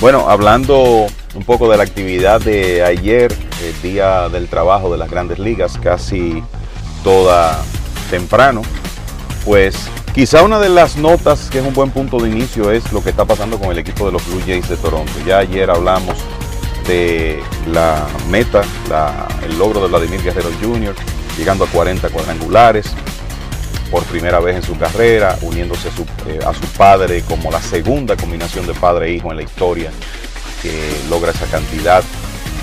Bueno, 0.00 0.30
hablando 0.30 1.06
un 1.34 1.44
poco 1.44 1.68
de 1.68 1.78
la 1.78 1.82
actividad 1.82 2.40
de 2.40 2.84
ayer, 2.84 3.34
el 3.64 3.82
día 3.82 4.28
del 4.28 4.46
trabajo 4.46 4.90
de 4.92 4.98
las 4.98 5.10
grandes 5.10 5.40
ligas, 5.40 5.78
casi 5.82 6.44
toda 7.02 7.60
temprano, 8.08 8.62
pues 9.44 9.76
quizá 10.14 10.42
una 10.42 10.58
de 10.58 10.68
las 10.68 10.96
notas 10.96 11.48
que 11.50 11.58
es 11.58 11.64
un 11.64 11.74
buen 11.74 11.90
punto 11.90 12.18
de 12.18 12.30
inicio 12.30 12.70
es 12.70 12.92
lo 12.92 13.02
que 13.02 13.10
está 13.10 13.24
pasando 13.24 13.58
con 13.58 13.70
el 13.70 13.78
equipo 13.78 14.06
de 14.06 14.12
los 14.12 14.26
Blue 14.26 14.42
Jays 14.46 14.68
de 14.68 14.76
Toronto. 14.76 15.12
Ya 15.26 15.38
ayer 15.38 15.70
hablamos 15.70 16.16
de 16.86 17.42
la 17.72 18.06
meta, 18.28 18.62
el 19.42 19.58
logro 19.58 19.80
de 19.82 19.88
Vladimir 19.88 20.22
Guerrero 20.22 20.50
Jr., 20.60 20.94
llegando 21.36 21.64
a 21.64 21.68
40 21.68 22.08
cuadrangulares 22.10 22.92
por 23.90 24.04
primera 24.04 24.40
vez 24.40 24.56
en 24.56 24.62
su 24.62 24.76
carrera, 24.76 25.38
uniéndose 25.42 25.88
a 25.88 25.92
su, 25.92 26.02
eh, 26.28 26.38
a 26.46 26.54
su 26.54 26.66
padre 26.76 27.22
como 27.22 27.50
la 27.50 27.60
segunda 27.60 28.16
combinación 28.16 28.66
de 28.66 28.74
padre 28.74 29.08
e 29.08 29.12
hijo 29.14 29.30
en 29.30 29.38
la 29.38 29.42
historia 29.42 29.90
que 30.62 30.72
logra 31.08 31.32
esa 31.32 31.46
cantidad. 31.46 32.02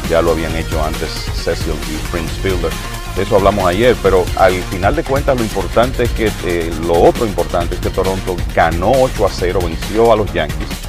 Ya 0.10 0.22
lo 0.22 0.32
habían 0.32 0.56
hecho 0.56 0.82
antes 0.84 1.10
Cecil 1.44 1.74
y 1.90 2.12
Prince 2.12 2.34
Fielder. 2.42 2.72
De 3.18 3.24
eso 3.24 3.36
hablamos 3.36 3.66
ayer, 3.66 3.96
pero 4.02 4.24
al 4.38 4.54
final 4.64 4.96
de 4.96 5.04
cuentas 5.04 5.36
lo 5.36 5.44
importante 5.44 6.04
es 6.04 6.12
que, 6.12 6.32
eh, 6.46 6.72
lo 6.86 6.94
otro 6.94 7.26
importante 7.26 7.76
es 7.76 7.82
que 7.82 7.90
Toronto 7.90 8.38
ganó 8.56 8.92
8 8.92 9.26
a 9.26 9.30
0, 9.30 9.60
venció 9.64 10.14
a 10.14 10.16
los 10.16 10.32
Yankees 10.32 10.88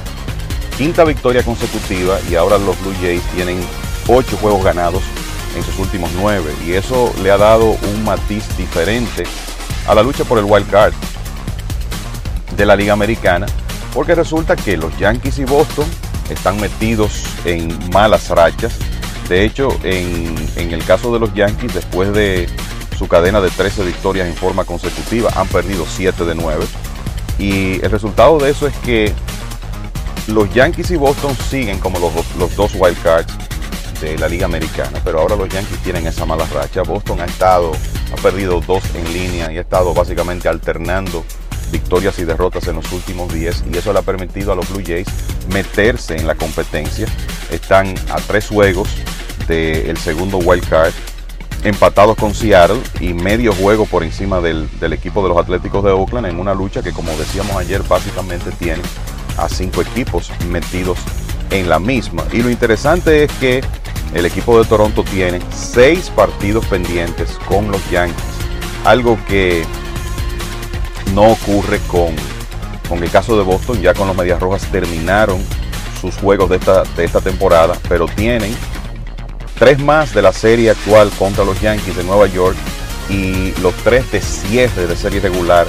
quinta 0.79 1.03
victoria 1.03 1.43
consecutiva 1.43 2.17
y 2.29 2.35
ahora 2.35 2.57
los 2.57 2.79
Blue 2.79 2.93
Jays 3.01 3.21
tienen 3.35 3.59
ocho 4.07 4.37
juegos 4.37 4.63
ganados 4.63 5.03
en 5.57 5.61
sus 5.61 5.77
últimos 5.77 6.09
nueve 6.15 6.55
y 6.65 6.71
eso 6.71 7.13
le 7.21 7.31
ha 7.31 7.37
dado 7.37 7.71
un 7.71 8.05
matiz 8.05 8.45
diferente 8.55 9.25
a 9.89 9.93
la 9.93 10.01
lucha 10.01 10.23
por 10.23 10.37
el 10.37 10.45
wild 10.45 10.69
card 10.71 10.93
de 12.55 12.65
la 12.65 12.77
Liga 12.77 12.93
Americana 12.93 13.45
porque 13.93 14.15
resulta 14.15 14.55
que 14.55 14.77
los 14.77 14.97
Yankees 14.97 15.39
y 15.39 15.43
Boston 15.43 15.85
están 16.29 16.57
metidos 16.61 17.25
en 17.43 17.77
malas 17.91 18.29
rachas. 18.29 18.75
De 19.29 19.45
hecho, 19.45 19.69
en, 19.83 20.35
en 20.55 20.73
el 20.73 20.83
caso 20.83 21.13
de 21.13 21.19
los 21.19 21.33
Yankees, 21.35 21.73
después 21.73 22.11
de 22.11 22.49
su 22.97 23.07
cadena 23.07 23.39
de 23.39 23.49
13 23.49 23.85
victorias 23.85 24.27
en 24.27 24.35
forma 24.35 24.65
consecutiva, 24.65 25.31
han 25.35 25.47
perdido 25.47 25.85
7 25.87 26.25
de 26.25 26.35
9. 26.35 26.65
Y 27.37 27.75
el 27.75 27.91
resultado 27.91 28.39
de 28.39 28.49
eso 28.49 28.67
es 28.67 28.75
que 28.77 29.13
los 30.27 30.53
Yankees 30.53 30.91
y 30.91 30.97
Boston 30.97 31.35
siguen 31.49 31.79
como 31.79 31.99
los, 31.99 32.11
los 32.37 32.55
dos 32.55 32.73
wild 32.75 33.01
cards 33.01 33.33
de 34.01 34.17
la 34.17 34.27
Liga 34.27 34.45
Americana, 34.45 34.99
pero 35.03 35.19
ahora 35.19 35.35
los 35.35 35.49
Yankees 35.49 35.77
tienen 35.79 36.07
esa 36.07 36.25
mala 36.25 36.45
racha. 36.53 36.81
Boston 36.81 37.21
ha 37.21 37.25
estado, 37.25 37.71
ha 38.11 38.21
perdido 38.21 38.61
dos 38.61 38.83
en 38.95 39.13
línea 39.13 39.51
y 39.51 39.57
ha 39.57 39.61
estado 39.61 39.93
básicamente 39.93 40.49
alternando 40.49 41.23
victorias 41.71 42.19
y 42.19 42.25
derrotas 42.25 42.67
en 42.67 42.75
los 42.75 42.91
últimos 42.91 43.33
10 43.33 43.65
y 43.71 43.77
eso 43.77 43.93
le 43.93 43.99
ha 43.99 44.03
permitido 44.03 44.51
a 44.51 44.55
los 44.55 44.69
Blue 44.69 44.83
Jays 44.85 45.07
meterse 45.53 46.15
en 46.15 46.27
la 46.27 46.35
competencia. 46.35 47.07
Están 47.51 47.95
a 48.09 48.17
tres 48.17 48.47
juegos 48.47 48.89
del 49.47 49.97
segundo 49.97 50.37
wild 50.37 50.67
card, 50.69 50.93
empatados 51.63 52.15
con 52.17 52.33
Seattle 52.33 52.81
y 52.99 53.13
medio 53.13 53.53
juego 53.53 53.85
por 53.85 54.03
encima 54.03 54.41
del, 54.41 54.69
del 54.79 54.93
equipo 54.93 55.23
de 55.23 55.29
los 55.29 55.37
Atléticos 55.37 55.83
de 55.83 55.91
Oakland 55.91 56.27
en 56.27 56.39
una 56.39 56.53
lucha 56.53 56.81
que 56.81 56.91
como 56.91 57.11
decíamos 57.17 57.55
ayer 57.55 57.81
básicamente 57.83 58.51
tiene 58.51 58.81
a 59.37 59.49
cinco 59.49 59.81
equipos 59.81 60.31
metidos 60.49 60.99
en 61.51 61.69
la 61.69 61.79
misma. 61.79 62.23
Y 62.31 62.41
lo 62.41 62.49
interesante 62.49 63.23
es 63.23 63.31
que 63.33 63.61
el 64.13 64.25
equipo 64.25 64.57
de 64.59 64.67
Toronto 64.67 65.03
tiene 65.03 65.39
seis 65.55 66.11
partidos 66.15 66.65
pendientes 66.65 67.31
con 67.47 67.71
los 67.71 67.89
Yankees, 67.89 68.23
algo 68.85 69.17
que 69.27 69.63
no 71.13 71.31
ocurre 71.31 71.79
con, 71.87 72.15
con 72.87 73.03
el 73.03 73.09
caso 73.09 73.37
de 73.37 73.43
Boston, 73.43 73.81
ya 73.81 73.93
con 73.93 74.07
los 74.07 74.15
Medias 74.15 74.39
Rojas 74.39 74.63
terminaron 74.71 75.43
sus 75.99 76.15
juegos 76.15 76.49
de 76.49 76.57
esta, 76.57 76.83
de 76.83 77.05
esta 77.05 77.21
temporada, 77.21 77.75
pero 77.87 78.07
tienen 78.07 78.55
tres 79.57 79.79
más 79.79 80.13
de 80.13 80.21
la 80.21 80.31
serie 80.31 80.71
actual 80.71 81.09
contra 81.17 81.43
los 81.43 81.59
Yankees 81.61 81.97
de 81.97 82.03
Nueva 82.03 82.27
York 82.27 82.55
y 83.09 83.51
los 83.61 83.73
tres 83.83 84.09
de 84.11 84.21
cierre 84.21 84.87
de 84.87 84.95
serie 84.95 85.19
regular 85.19 85.67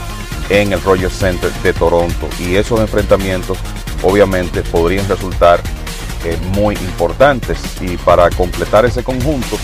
en 0.49 0.73
el 0.73 0.83
Rogers 0.83 1.19
Center 1.19 1.53
de 1.63 1.73
Toronto. 1.73 2.29
Y 2.39 2.57
esos 2.57 2.81
enfrentamientos 2.81 3.59
obviamente 4.03 4.63
podrían 4.63 5.09
resultar 5.09 5.61
eh, 6.25 6.37
muy 6.53 6.75
importantes. 6.77 7.59
Y 7.81 7.97
para 7.97 8.31
completar 8.31 8.85
ese 8.85 9.03
conjunto, 9.03 9.57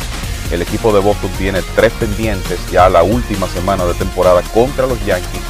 el 0.51 0.63
equipo 0.63 0.93
de 0.93 1.01
Boston 1.01 1.31
tiene 1.39 1.61
tres 1.75 1.93
pendientes 1.93 2.59
ya 2.71 2.89
la 2.89 3.03
última 3.03 3.47
semana 3.49 3.85
de 3.85 3.95
temporada 3.95 4.43
contra 4.55 4.87
los 4.87 5.05
Yankees 5.05 5.43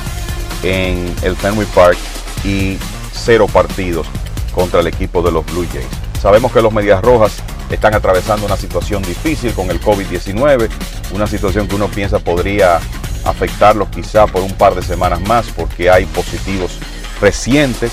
en 0.66 1.14
el 1.22 1.36
Fenway 1.36 1.66
Park 1.74 1.96
y 2.44 2.76
cero 3.12 3.46
partidos 3.46 4.06
contra 4.52 4.80
el 4.80 4.88
equipo 4.88 5.22
de 5.22 5.30
los 5.30 5.46
Blue 5.46 5.66
Jays. 5.72 5.86
Sabemos 6.20 6.52
que 6.52 6.60
los 6.60 6.72
Medias 6.72 7.00
Rojas 7.02 7.42
están 7.70 7.94
atravesando 7.94 8.46
una 8.46 8.56
situación 8.56 9.02
difícil 9.02 9.52
con 9.52 9.70
el 9.70 9.80
COVID-19, 9.80 10.68
una 11.12 11.26
situación 11.26 11.68
que 11.68 11.76
uno 11.76 11.88
piensa 11.88 12.18
podría 12.18 12.80
afectarlos 13.24 13.88
quizá 13.88 14.26
por 14.26 14.42
un 14.42 14.52
par 14.52 14.74
de 14.74 14.82
semanas 14.82 15.20
más 15.20 15.46
porque 15.54 15.90
hay 15.90 16.04
positivos 16.06 16.78
recientes 17.20 17.92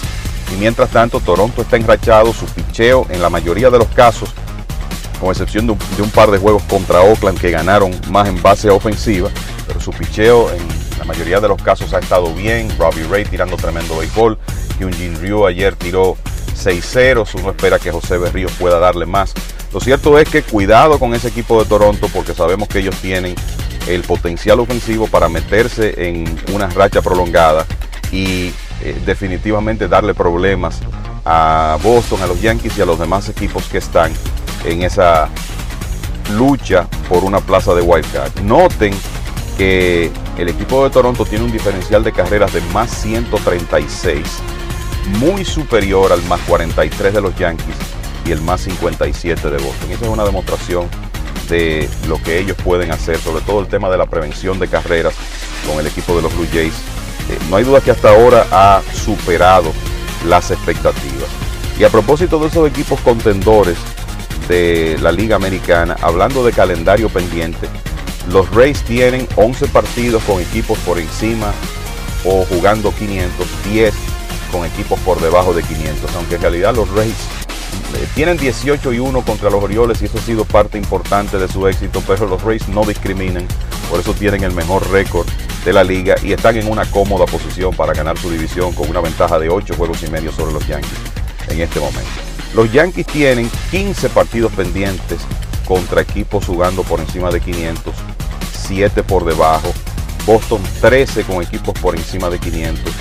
y 0.54 0.56
mientras 0.58 0.90
tanto 0.90 1.20
Toronto 1.20 1.62
está 1.62 1.78
enrachado, 1.78 2.34
su 2.34 2.46
picheo 2.46 3.08
en 3.10 3.22
la 3.22 3.30
mayoría 3.30 3.70
de 3.70 3.80
los 3.80 3.88
casos, 3.90 4.30
con 5.24 5.32
excepción 5.32 5.66
de 5.66 6.02
un, 6.02 6.10
par 6.10 6.32
de 6.32 6.38
juegos 6.38 6.64
contra 6.64 7.02
Oakland 7.02 7.40
que 7.40 7.50
ganaron 7.50 7.92
más 8.10 8.28
en 8.28 8.42
base 8.42 8.70
ofensiva, 8.70 9.30
pero 9.66 9.80
su 9.80 9.92
picheo 9.92 10.52
en 10.52 10.68
la 11.00 11.06
mayoría 11.06 11.40
de 11.40 11.48
los 11.48 11.62
casos 11.62 11.94
ha 11.94 12.00
estado 12.00 12.34
bien, 12.34 12.70
Robbie 12.78 13.08
Ray 13.10 13.24
tirando 13.24 13.56
tremendo 13.56 13.98
béisbol, 13.98 14.38
Hyunjin 14.80 15.20
Ryu 15.22 15.46
ayer 15.48 15.76
tiró 15.76 16.18
6-0, 16.62 17.26
uno 17.40 17.52
espera 17.52 17.80
que 17.80 17.92
José 17.92 18.18
Berríos 18.18 18.52
pueda 18.60 18.80
darle 18.80 19.06
más. 19.06 19.34
Lo 19.74 19.80
cierto 19.80 20.20
es 20.20 20.28
que 20.28 20.44
cuidado 20.44 21.00
con 21.00 21.14
ese 21.14 21.30
equipo 21.30 21.64
de 21.64 21.70
Toronto 21.70 22.10
porque 22.14 22.34
sabemos 22.34 22.68
que 22.68 22.80
ellos 22.80 22.96
tienen 22.98 23.34
el 23.88 24.02
potencial 24.02 24.60
ofensivo 24.60 25.08
para 25.08 25.30
meterse 25.30 26.10
en 26.10 26.38
una 26.54 26.68
racha 26.68 27.02
prolongada 27.02 27.66
y 28.12 28.52
eh, 28.82 29.02
definitivamente 29.06 29.88
darle 29.88 30.14
problemas 30.14 30.80
a 31.24 31.78
Boston, 31.82 32.22
a 32.22 32.28
los 32.28 32.42
Yankees 32.42 32.78
y 32.78 32.82
a 32.82 32.86
los 32.86 33.00
demás 33.00 33.30
equipos 33.30 33.64
que 33.66 33.78
están 33.78 34.12
en 34.66 34.84
esa 34.84 35.30
lucha 36.32 36.88
por 37.10 37.24
una 37.24 37.40
plaza 37.40 37.74
de 37.74 37.82
wild 37.82 38.12
card. 38.12 38.40
Noten 38.42 38.94
que 39.58 40.12
el 40.38 40.50
equipo 40.50 40.84
de 40.84 40.90
Toronto 40.90 41.26
tiene 41.26 41.46
un 41.46 41.52
diferencial 41.52 42.04
de 42.04 42.12
carreras 42.12 42.54
de 42.54 42.62
más 42.74 42.90
136, 42.92 44.26
muy 45.20 45.46
superior 45.46 46.12
al 46.12 46.24
más 46.24 46.42
43 46.42 47.14
de 47.14 47.22
los 47.22 47.36
Yankees 47.38 47.76
y 48.26 48.32
el 48.32 48.42
más 48.42 48.62
57 48.62 49.50
de 49.50 49.58
Boston. 49.58 49.92
Esa 49.92 50.06
es 50.06 50.12
una 50.12 50.24
demostración 50.24 50.88
de 51.50 51.90
lo 52.08 52.22
que 52.22 52.40
ellos 52.40 52.58
pueden 52.64 52.92
hacer, 52.92 53.18
sobre 53.18 53.44
todo 53.44 53.60
el 53.60 53.68
tema 53.68 53.90
de 53.90 53.98
la 53.98 54.06
prevención 54.06 54.60
de 54.60 54.68
carreras 54.68 55.14
con 55.68 55.80
el 55.80 55.88
equipo 55.88 56.16
de 56.16 56.22
los 56.22 56.36
Blue 56.36 56.48
Jays. 56.52 56.74
Eh, 57.30 57.38
no 57.50 57.58
hay 57.58 57.64
duda 57.64 57.82
que 57.82 57.92
hasta 57.92 58.10
ahora 58.10 58.46
ha 58.52 58.82
superado 58.94 59.72
las 60.26 60.52
expectativas. 60.52 61.30
Y 61.78 61.84
a 61.84 61.90
propósito 61.90 62.40
de 62.40 62.48
esos 62.48 62.68
equipos 62.68 63.00
contendores 63.02 63.78
de 64.48 64.98
la 65.02 65.12
Liga 65.12 65.36
Americana, 65.36 65.96
hablando 66.02 66.46
de 66.46 66.52
calendario 66.52 67.10
pendiente, 67.10 67.68
los 68.30 68.50
Rays 68.54 68.82
tienen 68.84 69.28
11 69.36 69.68
partidos 69.68 70.24
con 70.24 70.42
equipos 70.42 70.78
por 70.80 71.00
encima 71.00 71.54
o 72.26 72.46
jugando 72.46 72.94
500, 72.94 73.48
10 73.72 73.94
con 74.52 74.66
equipos 74.66 75.00
por 75.02 75.20
debajo 75.20 75.54
de 75.54 75.64
500, 75.64 76.16
aunque 76.16 76.36
en 76.36 76.42
realidad 76.42 76.76
los 76.76 76.90
Rays 76.92 77.16
eh, 77.96 78.08
tienen 78.16 78.38
18 78.38 78.94
y 78.94 79.00
1 79.00 79.22
contra 79.22 79.50
los 79.50 79.64
Orioles 79.64 80.02
y 80.02 80.06
eso 80.06 80.18
ha 80.18 80.22
sido 80.22 80.46
parte 80.46 80.78
importante 80.78 81.38
de 81.38 81.48
su 81.48 81.68
éxito, 81.68 82.02
pero 82.08 82.28
los 82.28 82.42
Rays 82.44 82.68
no 82.70 82.84
discriminan, 82.86 83.48
por 83.90 84.00
eso 84.00 84.14
tienen 84.14 84.44
el 84.44 84.54
mejor 84.54 84.90
récord 84.92 85.28
de 85.66 85.74
la 85.74 85.84
liga 85.84 86.16
y 86.24 86.34
están 86.34 86.58
en 86.58 86.70
una 86.70 86.86
cómoda 86.86 87.26
posición 87.26 87.76
para 87.76 87.94
ganar 87.94 88.18
su 88.18 88.30
división 88.30 88.74
con 88.74 88.90
una 88.90 89.02
ventaja 89.02 89.40
de 89.40 89.50
8 89.50 89.74
juegos 89.76 90.04
y 90.04 90.10
medio 90.10 90.32
sobre 90.32 90.54
los 90.54 90.66
Yankees 90.68 91.23
en 91.54 91.62
este 91.62 91.80
momento. 91.80 92.10
Los 92.54 92.72
Yankees 92.72 93.08
tienen 93.08 93.50
15 93.72 94.10
partidos 94.10 94.52
pendientes 94.52 95.22
contra 95.66 96.02
equipos 96.02 96.46
jugando 96.46 96.84
por 96.84 97.00
encima 97.00 97.32
de 97.32 97.40
500, 97.40 97.94
7 98.68 99.04
por 99.04 99.26
debajo, 99.26 99.74
Boston 100.26 100.62
13 100.82 101.24
con 101.24 101.42
equipos 101.42 101.74
por 101.80 101.96
encima 101.96 102.30
de 102.30 102.40
500 102.40 102.94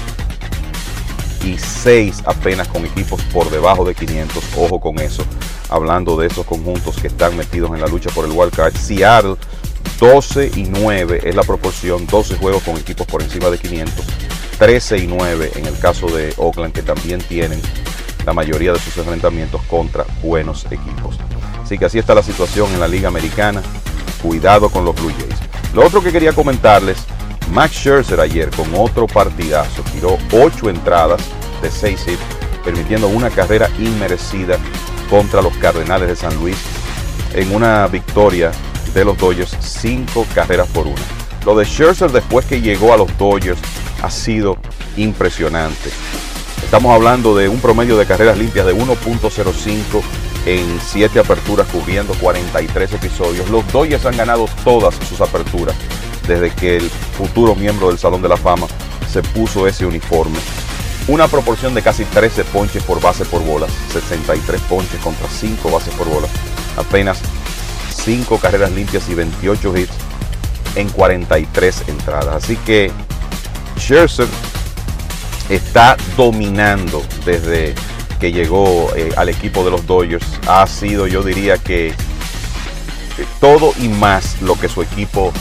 y 1.44 1.58
6 1.58 2.22
apenas 2.24 2.68
con 2.68 2.84
equipos 2.84 3.20
por 3.32 3.50
debajo 3.50 3.84
de 3.84 3.94
500, 3.94 4.44
ojo 4.56 4.80
con 4.80 4.98
eso, 5.00 5.24
hablando 5.68 6.16
de 6.16 6.28
esos 6.28 6.46
conjuntos 6.46 6.96
que 6.96 7.08
están 7.08 7.36
metidos 7.36 7.70
en 7.72 7.80
la 7.80 7.86
lucha 7.86 8.10
por 8.10 8.24
el 8.24 8.32
wild 8.32 8.54
card. 8.54 8.74
Seattle 8.76 9.36
12 9.98 10.52
y 10.56 10.64
9 10.64 11.20
es 11.24 11.34
la 11.34 11.42
proporción, 11.42 12.06
12 12.06 12.36
juegos 12.36 12.62
con 12.62 12.76
equipos 12.76 13.06
por 13.06 13.22
encima 13.22 13.50
de 13.50 13.58
500, 13.58 14.04
13 14.58 14.98
y 14.98 15.06
9 15.06 15.52
en 15.56 15.66
el 15.66 15.78
caso 15.78 16.06
de 16.06 16.32
Oakland 16.36 16.72
que 16.72 16.82
también 16.82 17.20
tienen 17.20 17.60
la 18.24 18.32
mayoría 18.32 18.72
de 18.72 18.78
sus 18.78 18.96
enfrentamientos 18.96 19.62
contra 19.62 20.04
buenos 20.22 20.66
equipos. 20.66 21.18
Así 21.62 21.78
que 21.78 21.86
así 21.86 21.98
está 21.98 22.14
la 22.14 22.22
situación 22.22 22.72
en 22.72 22.80
la 22.80 22.88
Liga 22.88 23.08
Americana. 23.08 23.62
Cuidado 24.22 24.70
con 24.70 24.84
los 24.84 24.94
Blue 24.94 25.10
Jays. 25.10 25.34
Lo 25.74 25.86
otro 25.86 26.02
que 26.02 26.12
quería 26.12 26.32
comentarles, 26.32 26.98
Max 27.50 27.76
Scherzer 27.76 28.20
ayer 28.20 28.50
con 28.50 28.72
otro 28.74 29.06
partidazo 29.06 29.82
tiró 29.92 30.18
8 30.32 30.70
entradas 30.70 31.20
de 31.60 31.70
6 31.70 32.08
hits, 32.08 32.64
permitiendo 32.64 33.08
una 33.08 33.30
carrera 33.30 33.68
inmerecida 33.78 34.58
contra 35.10 35.42
los 35.42 35.56
Cardenales 35.58 36.08
de 36.08 36.16
San 36.16 36.34
Luis 36.36 36.56
en 37.34 37.54
una 37.54 37.86
victoria 37.86 38.52
de 38.94 39.04
los 39.04 39.16
Dodgers 39.18 39.56
5 39.60 40.26
carreras 40.34 40.68
por 40.68 40.86
una. 40.86 41.02
Lo 41.44 41.56
de 41.56 41.64
Scherzer 41.64 42.12
después 42.12 42.46
que 42.46 42.60
llegó 42.60 42.92
a 42.92 42.96
los 42.96 43.16
Dodgers 43.18 43.60
ha 44.02 44.10
sido 44.10 44.56
impresionante. 44.96 45.90
Estamos 46.72 46.94
hablando 46.94 47.36
de 47.36 47.50
un 47.50 47.60
promedio 47.60 47.98
de 47.98 48.06
carreras 48.06 48.38
limpias 48.38 48.64
de 48.64 48.74
1.05 48.74 50.02
en 50.46 50.80
7 50.80 51.18
aperturas 51.18 51.68
cubriendo 51.68 52.14
43 52.14 52.94
episodios. 52.94 53.50
Los 53.50 53.70
Dodgers 53.70 54.06
han 54.06 54.16
ganado 54.16 54.46
todas 54.64 54.94
sus 55.06 55.20
aperturas 55.20 55.76
desde 56.26 56.48
que 56.48 56.78
el 56.78 56.88
futuro 56.88 57.54
miembro 57.54 57.88
del 57.88 57.98
Salón 57.98 58.22
de 58.22 58.30
la 58.30 58.38
Fama 58.38 58.68
se 59.06 59.22
puso 59.22 59.66
ese 59.66 59.84
uniforme. 59.84 60.38
Una 61.08 61.28
proporción 61.28 61.74
de 61.74 61.82
casi 61.82 62.06
13 62.06 62.44
ponches 62.44 62.82
por 62.84 63.02
base 63.02 63.26
por 63.26 63.44
bolas, 63.44 63.70
63 63.92 64.58
ponches 64.62 64.98
contra 65.02 65.28
5 65.28 65.70
bases 65.70 65.92
por 65.92 66.08
bolas, 66.08 66.30
apenas 66.78 67.20
5 68.02 68.38
carreras 68.38 68.72
limpias 68.72 69.10
y 69.10 69.14
28 69.14 69.76
hits 69.76 69.92
en 70.76 70.88
43 70.88 71.88
entradas. 71.88 72.42
Así 72.42 72.56
que 72.56 72.90
Scherzer 73.78 74.26
está 75.54 75.96
dominando 76.16 77.02
desde 77.24 77.74
que 78.18 78.32
llegó 78.32 78.90
eh, 78.96 79.10
al 79.16 79.28
equipo 79.28 79.64
de 79.64 79.70
los 79.70 79.86
Dodgers. 79.86 80.26
Ha 80.46 80.66
sido, 80.66 81.06
yo 81.06 81.22
diría 81.22 81.58
que 81.58 81.88
eh, 81.88 81.94
todo 83.40 83.72
y 83.78 83.88
más 83.88 84.40
lo 84.40 84.58
que 84.58 84.68
su 84.68 84.82
equipo 84.82 85.32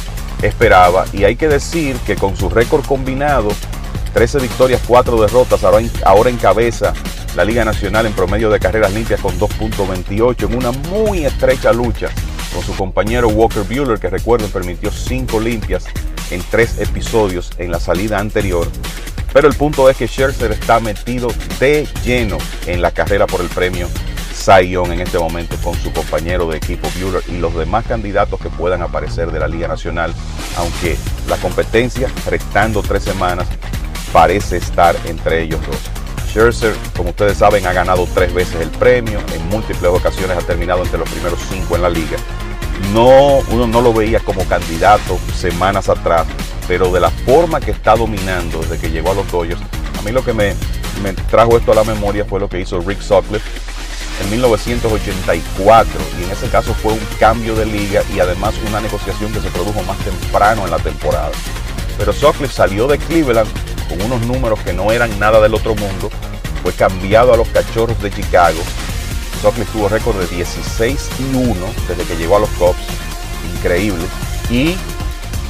esperaba. 0.41 1.05
Y 1.13 1.23
hay 1.23 1.35
que 1.35 1.47
decir 1.47 1.95
que 2.05 2.15
con 2.15 2.35
su 2.35 2.49
récord 2.49 2.85
combinado, 2.85 3.49
13 4.13 4.39
victorias, 4.39 4.81
4 4.85 5.21
derrotas, 5.21 5.63
ahora, 5.63 5.85
ahora 6.03 6.29
encabeza 6.29 6.93
la 7.35 7.45
Liga 7.45 7.63
Nacional 7.63 8.05
en 8.05 8.13
promedio 8.13 8.49
de 8.49 8.59
carreras 8.59 8.93
limpias 8.93 9.21
con 9.21 9.39
2.28 9.39 10.49
en 10.49 10.57
una 10.57 10.71
muy 10.71 11.23
estrecha 11.23 11.71
lucha 11.71 12.09
con 12.53 12.61
su 12.63 12.75
compañero 12.75 13.29
Walker 13.29 13.63
Bueller, 13.63 13.97
que 13.97 14.09
recuerden 14.09 14.51
permitió 14.51 14.91
5 14.91 15.39
limpias 15.39 15.85
en 16.31 16.43
3 16.49 16.79
episodios 16.79 17.51
en 17.57 17.71
la 17.71 17.79
salida 17.79 18.19
anterior. 18.19 18.67
Pero 19.33 19.47
el 19.47 19.55
punto 19.55 19.89
es 19.89 19.97
que 19.97 20.07
Scherzer 20.07 20.51
está 20.51 20.79
metido 20.79 21.29
de 21.59 21.87
lleno 22.03 22.37
en 22.65 22.81
la 22.81 22.91
carrera 22.91 23.27
por 23.27 23.41
el 23.41 23.47
premio 23.47 23.87
Cy 24.33 24.73
en 24.75 25.01
este 25.01 25.19
momento 25.19 25.55
con 25.57 25.75
su 25.75 25.91
compañero 25.93 26.47
de 26.47 26.57
equipo 26.57 26.89
Bueller 26.99 27.23
y 27.27 27.37
los 27.37 27.53
demás 27.53 27.85
candidatos 27.85 28.39
que 28.39 28.49
puedan 28.49 28.81
aparecer 28.81 29.31
de 29.31 29.39
la 29.39 29.47
Liga 29.47 29.67
Nacional, 29.67 30.13
aunque 30.57 30.97
la 31.27 31.37
competencia, 31.37 32.09
restando 32.25 32.81
tres 32.81 33.03
semanas, 33.03 33.47
parece 34.11 34.57
estar 34.57 34.95
entre 35.05 35.43
ellos 35.43 35.59
dos. 35.67 35.77
Scherzer, 36.27 36.73
como 36.95 37.09
ustedes 37.09 37.37
saben, 37.37 37.67
ha 37.67 37.73
ganado 37.73 38.07
tres 38.13 38.33
veces 38.33 38.61
el 38.61 38.69
premio, 38.69 39.19
en 39.33 39.47
múltiples 39.49 39.91
ocasiones 39.91 40.37
ha 40.37 40.41
terminado 40.41 40.81
entre 40.81 40.97
los 40.97 41.09
primeros 41.09 41.39
cinco 41.49 41.75
en 41.75 41.83
la 41.83 41.89
liga. 41.89 42.17
No, 42.93 43.39
uno 43.49 43.67
no 43.67 43.81
lo 43.81 43.93
veía 43.93 44.21
como 44.21 44.43
candidato 44.45 45.19
semanas 45.35 45.87
atrás, 45.87 46.25
pero 46.71 46.89
de 46.89 47.01
la 47.01 47.09
forma 47.09 47.59
que 47.59 47.71
está 47.71 47.97
dominando 47.97 48.59
desde 48.61 48.79
que 48.79 48.89
llegó 48.89 49.11
a 49.11 49.13
los 49.13 49.29
Dodgers, 49.29 49.59
a 49.99 50.01
mí 50.03 50.11
lo 50.13 50.23
que 50.23 50.31
me, 50.31 50.55
trajo 51.29 51.57
esto 51.57 51.73
a 51.73 51.75
la 51.75 51.83
memoria 51.83 52.23
fue 52.23 52.39
lo 52.39 52.47
que 52.47 52.61
hizo 52.61 52.79
Rick 52.79 53.01
Sutcliffe 53.01 53.43
en 54.23 54.29
1984 54.29 55.99
y 56.17 56.23
en 56.23 56.31
ese 56.31 56.47
caso 56.47 56.73
fue 56.73 56.93
un 56.93 57.05
cambio 57.19 57.55
de 57.55 57.65
liga 57.65 58.03
y 58.15 58.21
además 58.21 58.53
una 58.65 58.79
negociación 58.79 59.33
que 59.33 59.41
se 59.41 59.49
produjo 59.49 59.83
más 59.83 59.97
temprano 59.97 60.63
en 60.63 60.71
la 60.71 60.77
temporada. 60.79 61.31
Pero 61.97 62.13
Sutcliffe 62.13 62.53
salió 62.53 62.87
de 62.87 62.97
Cleveland 62.99 63.49
con 63.89 64.01
unos 64.03 64.25
números 64.25 64.57
que 64.61 64.71
no 64.71 64.93
eran 64.93 65.19
nada 65.19 65.41
del 65.41 65.53
otro 65.53 65.75
mundo, 65.75 66.09
fue 66.63 66.71
cambiado 66.71 67.33
a 67.33 67.37
los 67.37 67.49
Cachorros 67.49 68.01
de 68.01 68.11
Chicago. 68.11 68.61
Sutcliffe 69.41 69.73
tuvo 69.73 69.89
récord 69.89 70.17
de 70.17 70.37
16 70.37 71.09
y 71.19 71.35
1 71.35 71.53
desde 71.89 72.05
que 72.05 72.15
llegó 72.15 72.37
a 72.37 72.39
los 72.39 72.49
Cubs, 72.51 72.79
increíble. 73.57 74.05
Y 74.49 74.77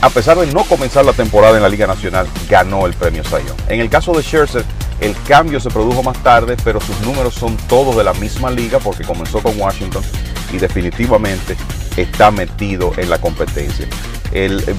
a 0.02 0.10
pesar 0.10 0.38
de 0.40 0.48
no 0.48 0.64
comenzar 0.64 1.06
la 1.06 1.14
temporada 1.14 1.56
en 1.57 1.64
la 1.64 1.69
Liga 1.69 1.88
Nacional, 1.88 2.28
ganó 2.49 2.86
el 2.88 2.94
premio 2.94 3.23
Sayón. 3.23 3.56
En 3.68 3.80
el 3.80 3.90
caso 3.90 4.11
de 4.14 4.23
Scherzer, 4.23 4.65
el 4.99 5.15
cambio 5.28 5.60
se 5.60 5.69
produjo 5.69 6.03
más 6.03 6.22
tarde, 6.23 6.57
pero 6.64 6.82
sus 6.82 6.99
números 7.02 7.36
son 7.36 7.56
todos 7.68 7.95
de 7.95 8.03
la 8.03 8.14
misma 8.14 8.49
liga 8.52 8.80
porque 8.80 9.03
comenzó 9.03 9.41
con 9.41 9.60
Washington 9.60 10.03
y 10.52 10.57
definitivamente 10.57 11.56
está 11.98 12.32
metido 12.32 12.91
en 12.98 13.10
la 13.10 13.19
competencia. 13.19 13.88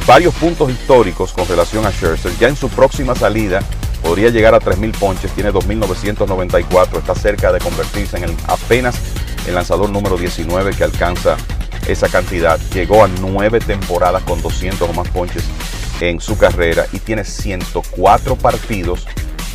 Varios 0.07 0.35
puntos 0.35 0.71
históricos 0.71 1.33
con 1.33 1.47
relación 1.47 1.87
a 1.87 1.93
Scherzer. 1.93 2.33
Ya 2.39 2.49
en 2.49 2.57
su 2.57 2.69
próxima 2.69 3.15
salida 3.15 3.61
podría 4.03 4.31
llegar 4.31 4.55
a 4.55 4.61
3.000 4.61 4.99
ponches, 4.99 5.31
tiene 5.33 5.53
2.994, 5.53 6.99
está 6.99 7.15
cerca 7.15 7.53
de 7.53 7.61
convertirse 7.61 8.17
en 8.17 8.37
apenas 8.49 8.97
el 9.47 9.55
lanzador 9.55 9.91
número 9.91 10.17
19 10.17 10.73
que 10.73 10.85
alcanza 10.85 11.37
esa 11.87 12.09
cantidad. 12.09 12.59
Llegó 12.73 13.05
a 13.05 13.09
nueve 13.21 13.61
temporadas 13.61 14.23
con 14.23 14.41
200 14.41 14.89
o 14.89 14.93
más 14.93 15.09
ponches 15.09 15.45
en 16.01 16.21
su 16.21 16.37
carrera 16.37 16.87
y 16.93 16.99
tiene 16.99 17.25
104 17.25 18.37
partidos 18.37 19.07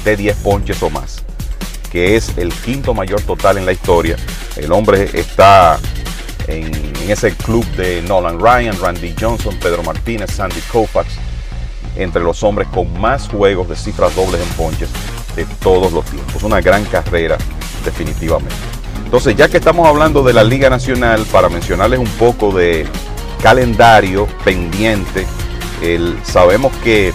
de 0.03 0.15
10 0.15 0.37
ponches 0.37 0.81
o 0.83 0.89
más, 0.89 1.23
que 1.91 2.15
es 2.15 2.37
el 2.37 2.53
quinto 2.53 2.93
mayor 2.93 3.21
total 3.21 3.57
en 3.57 3.65
la 3.65 3.73
historia. 3.73 4.15
El 4.55 4.71
hombre 4.71 5.09
está 5.13 5.79
en, 6.47 6.73
en 6.73 7.11
ese 7.11 7.33
club 7.33 7.65
de 7.75 8.01
Nolan 8.01 8.39
Ryan, 8.39 8.79
Randy 8.79 9.13
Johnson, 9.19 9.57
Pedro 9.61 9.83
Martínez, 9.83 10.31
Sandy 10.31 10.61
Koufax, 10.71 11.09
entre 11.97 12.23
los 12.23 12.43
hombres 12.43 12.67
con 12.69 12.99
más 12.99 13.27
juegos 13.27 13.67
de 13.67 13.75
cifras 13.75 14.15
dobles 14.15 14.41
en 14.41 14.47
ponches 14.49 14.89
de 15.35 15.45
todos 15.61 15.91
los 15.91 16.05
tiempos. 16.05 16.43
Una 16.43 16.61
gran 16.61 16.85
carrera 16.85 17.37
definitivamente. 17.83 18.76
Entonces, 19.07 19.37
ya 19.37 19.47
que 19.47 19.55
estamos 19.55 19.87
hablando 19.87 20.21
de 20.21 20.33
la 20.33 20.43
Liga 20.43 20.69
Nacional, 20.69 21.25
para 21.31 21.47
mencionarles 21.47 21.97
un 21.97 22.09
poco 22.19 22.51
de 22.51 22.85
calendario 23.41 24.27
pendiente, 24.43 25.25
sabemos 26.25 26.75
que 26.83 27.13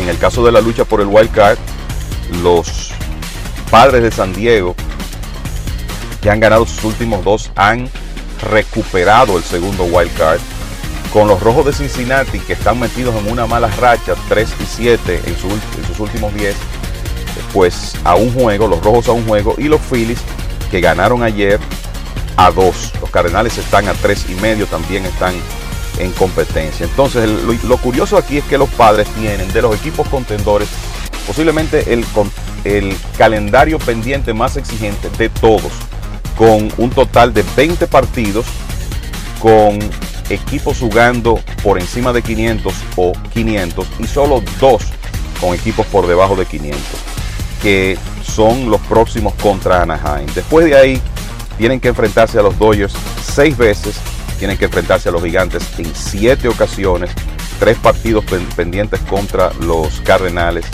en 0.00 0.08
el 0.08 0.16
caso 0.18 0.46
de 0.46 0.52
la 0.52 0.60
lucha 0.60 0.84
por 0.84 1.00
el 1.00 1.08
wild 1.08 1.32
card, 1.32 1.58
los 2.44 2.92
padres 3.72 4.04
de 4.04 4.12
San 4.12 4.32
Diego, 4.34 4.76
que 6.22 6.30
han 6.30 6.38
ganado 6.38 6.64
sus 6.64 6.84
últimos 6.84 7.24
dos, 7.24 7.50
han 7.56 7.90
recuperado 8.48 9.38
el 9.38 9.42
segundo 9.42 9.82
wild 9.82 10.16
card. 10.16 10.38
Con 11.12 11.26
los 11.26 11.40
rojos 11.40 11.66
de 11.66 11.72
Cincinnati, 11.72 12.38
que 12.38 12.52
están 12.52 12.78
metidos 12.78 13.16
en 13.16 13.32
una 13.32 13.48
mala 13.48 13.66
racha, 13.80 14.14
3 14.28 14.48
y 14.60 14.64
7 14.64 15.22
en, 15.26 15.32
en 15.32 15.86
sus 15.88 15.98
últimos 15.98 16.32
10, 16.34 16.54
pues 17.52 17.94
a 18.04 18.14
un 18.14 18.32
juego, 18.32 18.66
los 18.66 18.82
rojos 18.82 19.08
a 19.08 19.12
un 19.12 19.26
juego, 19.26 19.54
y 19.58 19.64
los 19.64 19.80
Phillies 19.80 20.20
que 20.70 20.80
ganaron 20.80 21.22
ayer 21.22 21.60
a 22.36 22.50
2. 22.50 22.92
Los 23.00 23.10
Cardenales 23.10 23.56
están 23.58 23.88
a 23.88 23.94
3 23.94 24.26
y 24.30 24.34
medio, 24.36 24.66
también 24.66 25.04
están 25.04 25.34
en 25.98 26.12
competencia. 26.12 26.84
Entonces, 26.84 27.28
lo, 27.28 27.52
lo 27.52 27.76
curioso 27.78 28.16
aquí 28.18 28.38
es 28.38 28.44
que 28.44 28.58
los 28.58 28.68
padres 28.70 29.08
tienen 29.18 29.50
de 29.52 29.62
los 29.62 29.74
equipos 29.74 30.06
contendores 30.08 30.68
posiblemente 31.26 31.92
el, 31.92 32.04
el 32.64 32.96
calendario 33.18 33.78
pendiente 33.78 34.32
más 34.32 34.56
exigente 34.56 35.10
de 35.18 35.28
todos, 35.28 35.72
con 36.36 36.72
un 36.78 36.90
total 36.90 37.34
de 37.34 37.44
20 37.56 37.86
partidos, 37.88 38.46
con 39.40 39.78
equipos 40.30 40.78
jugando 40.78 41.40
por 41.62 41.78
encima 41.78 42.12
de 42.12 42.22
500 42.22 42.74
o 42.96 43.12
500 43.32 43.86
y 43.98 44.06
solo 44.06 44.42
dos 44.60 44.82
con 45.40 45.54
equipos 45.54 45.86
por 45.86 46.06
debajo 46.06 46.36
de 46.36 46.46
500, 46.46 46.80
que 47.62 47.98
son 48.24 48.70
los 48.70 48.80
próximos 48.82 49.34
contra 49.34 49.82
Anaheim. 49.82 50.26
Después 50.34 50.66
de 50.66 50.76
ahí, 50.76 51.02
tienen 51.58 51.80
que 51.80 51.88
enfrentarse 51.88 52.38
a 52.38 52.42
los 52.42 52.58
Dodgers 52.58 52.94
seis 53.22 53.56
veces, 53.56 53.96
tienen 54.38 54.58
que 54.58 54.66
enfrentarse 54.66 55.08
a 55.08 55.12
los 55.12 55.22
Gigantes 55.22 55.62
en 55.78 55.90
siete 55.94 56.48
ocasiones, 56.48 57.10
tres 57.58 57.78
partidos 57.78 58.24
pen- 58.24 58.46
pendientes 58.54 59.00
contra 59.00 59.50
los 59.60 60.00
Cardenales, 60.02 60.66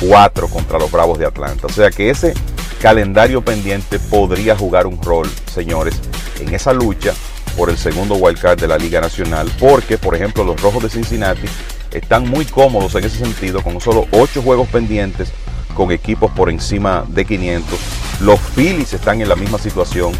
cuatro 0.00 0.48
contra 0.48 0.78
los 0.78 0.90
Bravos 0.90 1.18
de 1.18 1.26
Atlanta. 1.26 1.66
O 1.66 1.72
sea 1.72 1.90
que 1.90 2.10
ese 2.10 2.34
calendario 2.80 3.42
pendiente 3.42 3.98
podría 3.98 4.56
jugar 4.56 4.86
un 4.86 5.02
rol, 5.02 5.28
señores, 5.52 6.00
en 6.38 6.54
esa 6.54 6.72
lucha 6.72 7.12
por 7.56 7.70
el 7.70 7.76
segundo 7.76 8.14
wildcard 8.14 8.60
de 8.60 8.68
la 8.68 8.78
Liga 8.78 9.00
Nacional, 9.00 9.50
porque, 9.58 9.98
por 9.98 10.14
ejemplo, 10.14 10.44
los 10.44 10.62
Rojos 10.62 10.84
de 10.84 10.90
Cincinnati 10.90 11.48
están 11.90 12.28
muy 12.28 12.44
cómodos 12.44 12.94
en 12.94 13.02
ese 13.02 13.18
sentido, 13.18 13.62
con 13.62 13.80
solo 13.80 14.06
ocho 14.12 14.40
juegos 14.42 14.68
pendientes, 14.68 15.32
con 15.74 15.90
equipos 15.92 16.30
por 16.32 16.50
encima 16.50 17.04
de 17.08 17.24
500. 17.24 17.78
Los 18.20 18.40
Phillies 18.40 18.92
están 18.92 19.20
en 19.20 19.28
la 19.28 19.36
misma 19.36 19.58
situación, 19.58 20.12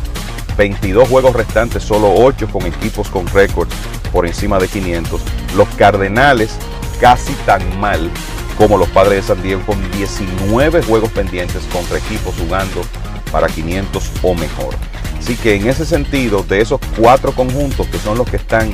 22 0.57 1.09
juegos 1.09 1.35
restantes, 1.35 1.83
solo 1.83 2.13
8 2.15 2.49
con 2.53 2.67
equipos 2.67 3.09
con 3.09 3.27
récords 3.29 3.75
por 4.13 4.27
encima 4.27 4.59
de 4.59 4.69
500. 4.69 5.21
Los 5.57 5.69
Cardenales 5.77 6.57
casi 7.01 7.33
tan 7.47 7.81
mal 7.81 8.11
como 8.57 8.77
los 8.77 8.89
Padres 8.89 9.27
de 9.27 9.35
San 9.35 9.43
Diego 9.43 9.63
con 9.65 9.79
19 9.93 10.83
juegos 10.83 11.11
pendientes 11.13 11.63
contra 11.73 11.99
equipos 11.99 12.35
jugando 12.37 12.83
para 13.31 13.47
500 13.49 14.11
o 14.23 14.35
mejor. 14.35 14.75
Así 15.19 15.37
que 15.37 15.55
en 15.55 15.69
ese 15.69 15.85
sentido, 15.85 16.43
de 16.43 16.61
esos 16.61 16.81
cuatro 16.97 17.33
conjuntos 17.33 17.87
que 17.89 17.99
son 17.99 18.19
los 18.19 18.29
que 18.29 18.37
están 18.37 18.73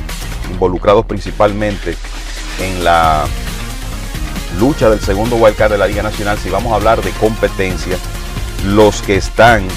involucrados 0.51 1.05
principalmente 1.05 1.95
en 2.61 2.83
la 2.83 3.25
lucha 4.59 4.89
del 4.89 4.99
segundo 4.99 5.35
wildcard 5.35 5.71
de 5.71 5.77
la 5.77 5.87
Liga 5.87 6.03
Nacional, 6.03 6.37
si 6.37 6.49
vamos 6.49 6.71
a 6.73 6.75
hablar 6.75 7.01
de 7.01 7.11
competencia, 7.11 7.97
los 8.65 9.01
que 9.01 9.17
están 9.17 9.67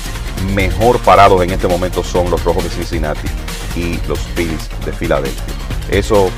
mejor 0.55 0.98
parados 1.00 1.42
en 1.42 1.50
este 1.50 1.68
momento 1.68 2.05
son 2.05 2.30
los 2.30 2.42
Rojos 2.44 2.64
de 2.64 2.70
Cincinnati 2.70 3.28
y 3.76 3.98
los 4.06 4.18
Phillies 4.34 4.68
de 4.84 4.92
Filadelfia. 4.92 5.42
Eso 5.90 6.30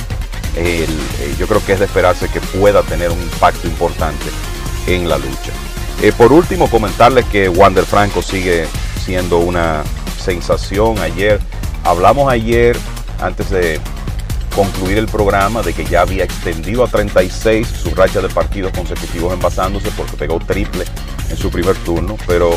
eh, 0.57 0.87
yo 1.39 1.47
creo 1.47 1.65
que 1.65 1.75
es 1.75 1.79
de 1.79 1.85
esperarse 1.85 2.29
que 2.29 2.41
pueda 2.41 2.83
tener 2.83 3.11
un 3.11 3.21
impacto 3.21 3.67
importante 3.67 4.27
en 4.87 5.09
la 5.09 5.19
lucha. 5.19 5.53
Eh, 6.03 6.13
por 6.17 6.33
último, 6.33 6.69
comentarles 6.71 7.27
que 7.27 7.49
Wander 7.49 7.85
Franco 7.85 8.23
sigue 8.23 8.67
siendo 9.05 9.39
una 9.39 9.83
sensación. 10.23 10.99
Ayer, 10.99 11.41
hablamos 11.85 12.33
ayer, 12.33 12.77
antes 13.21 13.51
de 13.51 13.81
concluir 14.55 14.99
el 14.99 15.07
programa, 15.07 15.63
de 15.63 15.73
que 15.73 15.85
ya 15.85 16.03
había 16.03 16.25
extendido 16.25 16.85
a 16.85 16.89
36 16.89 17.67
su 17.67 17.95
racha 17.95 18.21
de 18.21 18.29
partidos 18.29 18.73
consecutivos 18.73 19.33
envasándose 19.33 19.91
porque 19.97 20.17
pegó 20.17 20.39
triple 20.39 20.85
en 21.29 21.37
su 21.37 21.51
primer 21.51 21.77
turno, 21.77 22.17
pero 22.27 22.51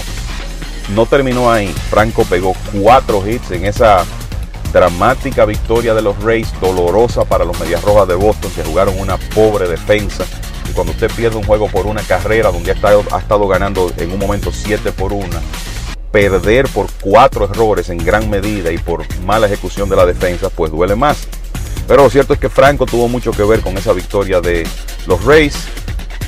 no 0.90 1.06
terminó 1.06 1.52
ahí. 1.52 1.74
Franco 1.90 2.26
pegó 2.26 2.56
cuatro 2.72 3.28
hits 3.28 3.52
en 3.52 3.66
esa 3.66 4.06
dramática 4.72 5.46
victoria 5.46 5.94
de 5.94 6.02
los 6.02 6.22
Rays, 6.22 6.52
dolorosa 6.60 7.26
para 7.26 7.46
los 7.46 7.60
Medias 7.60 7.82
Rojas 7.84 8.08
de 8.08 8.16
Boston, 8.16 8.52
que 8.56 8.64
jugaron 8.64 9.00
una 9.00 9.18
pobre 9.18 9.68
defensa. 9.68 10.26
Y 10.70 10.74
cuando 10.74 10.92
usted 10.94 11.12
pierde 11.16 11.38
un 11.38 11.44
juego 11.44 11.68
por 11.68 11.86
una 11.86 12.02
carrera, 12.02 12.52
donde 12.52 12.72
ha 12.72 12.74
estado, 12.74 13.04
ha 13.12 13.20
estado 13.20 13.48
ganando 13.48 13.92
en 13.98 14.12
un 14.12 14.20
momento 14.20 14.52
7 14.52 14.92
por 14.92 15.14
1, 15.14 15.28
perder 16.12 16.68
por 16.70 16.88
cuatro 17.02 17.46
errores 17.46 17.90
en 17.90 17.98
gran 17.98 18.30
medida 18.30 18.72
y 18.72 18.78
por 18.78 19.04
mala 19.22 19.48
ejecución 19.48 19.90
de 19.90 19.96
la 19.96 20.06
defensa, 20.06 20.50
pues 20.50 20.72
duele 20.72 20.96
más. 20.96 21.28
Pero 21.88 22.04
lo 22.04 22.10
cierto 22.10 22.34
es 22.34 22.40
que 22.40 22.50
Franco 22.50 22.86
tuvo 22.86 23.08
mucho 23.08 23.32
que 23.32 23.44
ver 23.44 23.62
con 23.62 23.78
esa 23.78 23.94
victoria 23.94 24.42
de 24.42 24.68
los 25.08 25.24
Rays. 25.24 25.56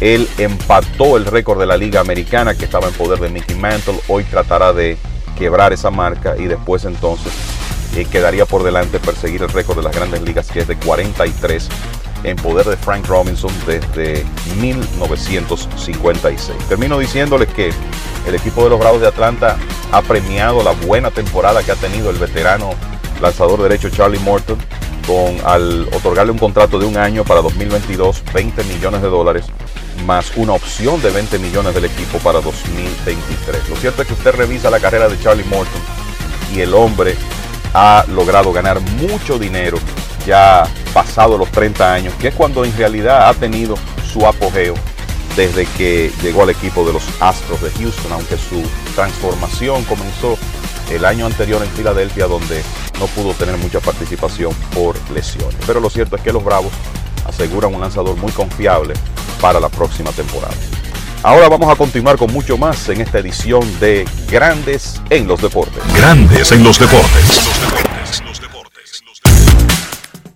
Él 0.02 0.28
empató 0.38 1.16
el 1.18 1.26
récord 1.26 1.60
de 1.60 1.66
la 1.66 1.78
Liga 1.78 2.02
Americana 2.02 2.54
que 2.56 2.66
estaba 2.66 2.88
en 2.88 2.94
poder 2.94 3.20
de 3.20 3.30
Mickey 3.30 3.56
Mantle. 3.56 4.00
Hoy 4.08 4.24
tratará 4.26 4.74
de 4.74 4.98
quebrar 5.38 5.74
esa 5.74 5.92
marca 5.92 6.36
y 6.38 6.46
después 6.46 6.86
entonces 6.86 7.32
eh, 7.96 8.06
quedaría 8.06 8.46
por 8.46 8.64
delante 8.64 9.00
perseguir 9.00 9.44
el 9.44 9.50
récord 9.50 9.78
de 9.78 9.84
las 9.84 9.96
grandes 9.96 10.22
ligas 10.22 10.52
que 10.52 10.60
es 10.60 10.68
de 10.68 10.76
43 10.78 11.70
en 12.24 12.36
poder 12.38 12.66
de 12.66 12.76
Frank 12.76 13.08
Robinson 13.08 13.52
desde 13.66 14.26
1956. 14.60 16.58
Termino 16.68 16.98
diciéndoles 17.00 17.48
que 17.50 17.72
el 18.28 18.36
equipo 18.36 18.64
de 18.64 18.72
los 18.72 18.80
Bravos 18.80 19.00
de 19.02 19.08
Atlanta 19.08 19.58
ha 19.92 20.02
premiado 20.02 20.64
la 20.64 20.72
buena 20.72 21.12
temporada 21.12 21.64
que 21.64 21.72
ha 21.72 21.76
tenido 21.76 22.10
el 22.10 22.18
veterano 22.18 22.72
lanzador 23.22 23.62
derecho 23.62 23.90
Charlie 23.90 24.20
Morton 24.20 24.58
con 25.08 25.38
al 25.46 25.88
otorgarle 25.94 26.32
un 26.32 26.40
contrato 26.40 26.80
de 26.80 26.86
un 26.86 26.98
año 26.98 27.24
para 27.24 27.42
2022, 27.42 28.24
20 28.34 28.64
millones 28.64 29.02
de 29.02 29.08
dólares, 29.08 29.46
más 30.06 30.32
una 30.36 30.54
opción 30.54 31.02
de 31.02 31.12
20 31.12 31.40
millones 31.40 31.76
del 31.76 31.86
equipo 31.86 32.18
para 32.20 32.42
2023. 32.42 33.70
Lo 33.70 33.76
cierto 33.76 34.02
es 34.02 34.08
que 34.08 34.14
usted 34.14 34.36
revisa 34.36 34.70
la 34.70 34.80
carrera 34.80 35.08
de 35.08 35.20
Charlie 35.20 35.46
Morton 35.46 35.82
y 36.54 36.62
el 36.62 36.74
hombre 36.74 37.16
ha 37.74 38.06
logrado 38.08 38.52
ganar 38.52 38.80
mucho 38.80 39.38
dinero 39.38 39.78
ya 40.26 40.64
pasado 40.94 41.38
los 41.38 41.52
30 41.52 41.94
años, 41.94 42.14
que 42.16 42.30
es 42.30 42.36
cuando 42.36 42.66
en 42.66 42.76
realidad 42.76 43.30
ha 43.30 43.34
tenido 43.34 43.76
su 44.12 44.26
apogeo 44.26 44.74
desde 45.36 45.66
que 45.78 46.12
llegó 46.22 46.44
al 46.44 46.50
equipo 46.50 46.86
de 46.86 46.94
los 46.94 47.04
Astros 47.20 47.62
de 47.62 47.70
Houston, 47.72 48.14
aunque 48.14 48.38
su 48.38 48.64
transformación 48.96 49.84
comenzó 49.84 50.38
el 50.92 51.06
año 51.06 51.26
anterior 51.26 51.62
en 51.64 51.70
Filadelfia, 51.70 52.28
donde 52.28 52.64
no 53.00 53.08
pudo 53.08 53.34
tener 53.34 53.58
mucha 53.58 53.80
participación 53.80 54.54
por 54.74 54.96
lesiones. 55.12 55.58
Pero 55.66 55.80
lo 55.80 55.90
cierto 55.90 56.16
es 56.16 56.22
que 56.22 56.32
los 56.32 56.44
Bravos 56.44 56.72
aseguran 57.28 57.74
un 57.74 57.82
lanzador 57.82 58.16
muy 58.18 58.32
confiable 58.32 58.94
para 59.42 59.60
la 59.60 59.70
próxima 59.70 60.12
temporada. 60.12 60.54
Ahora 61.24 61.50
vamos 61.50 61.72
a 61.72 61.76
continuar 61.76 62.18
con 62.18 62.32
mucho 62.32 62.58
más 62.58 62.88
en 62.90 63.02
esta 63.02 63.18
edición 63.18 63.62
de 63.80 64.08
Grandes 64.30 65.02
en 65.10 65.28
los 65.28 65.42
Deportes. 65.42 65.82
Grandes 65.96 66.52
en 66.52 66.64
los 66.64 66.78
deportes. 66.78 68.22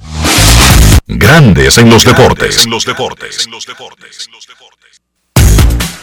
Grandes 1.07 1.77
en 1.77 1.91
los 1.91 2.07
deportes. 2.07 2.67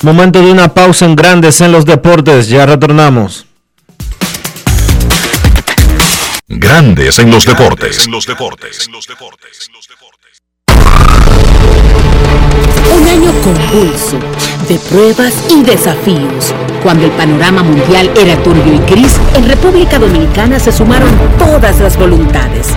Momento 0.03 0.43
de 0.43 0.51
una 0.51 0.75
pausa 0.75 1.05
en 1.05 1.15
Grandes 1.15 1.59
en 1.61 1.71
los 1.71 1.85
Deportes, 1.85 2.49
ya 2.49 2.67
retornamos. 2.67 3.47
Grandes 6.53 7.17
en 7.17 7.31
los 7.31 7.45
deportes. 7.45 8.09
Un 12.93 13.07
año 13.07 13.31
convulso 13.41 14.19
de 14.67 14.77
pruebas 14.89 15.33
y 15.49 15.63
desafíos. 15.63 16.53
Cuando 16.83 17.05
el 17.05 17.11
panorama 17.11 17.63
mundial 17.63 18.11
era 18.17 18.35
turbio 18.43 18.73
y 18.73 18.79
gris, 18.79 19.17
en 19.35 19.47
República 19.47 19.97
Dominicana 19.97 20.59
se 20.59 20.73
sumaron 20.73 21.09
todas 21.39 21.79
las 21.79 21.97
voluntades. 21.97 22.67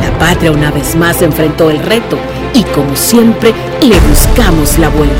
La 0.00 0.18
patria 0.18 0.50
una 0.50 0.72
vez 0.72 0.96
más 0.96 1.22
enfrentó 1.22 1.70
el 1.70 1.78
reto 1.78 2.18
y 2.54 2.64
como 2.64 2.96
siempre 2.96 3.54
le 3.82 4.00
buscamos 4.00 4.78
la 4.78 4.88
vuelta. 4.88 5.14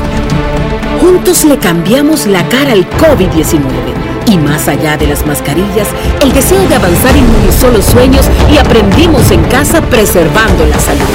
Juntos 0.99 1.45
le 1.45 1.57
cambiamos 1.57 2.27
la 2.27 2.47
cara 2.49 2.73
al 2.73 2.85
COVID-19 2.89 3.96
y 4.27 4.37
más 4.37 4.67
allá 4.67 4.97
de 4.97 5.07
las 5.07 5.25
mascarillas, 5.25 5.87
el 6.21 6.31
deseo 6.33 6.67
de 6.67 6.75
avanzar 6.75 7.15
inmunizó 7.15 7.71
los 7.71 7.85
sueños 7.85 8.29
y 8.51 8.57
aprendimos 8.57 9.31
en 9.31 9.43
casa 9.45 9.81
preservando 9.81 10.65
la 10.65 10.79
salud. 10.79 11.05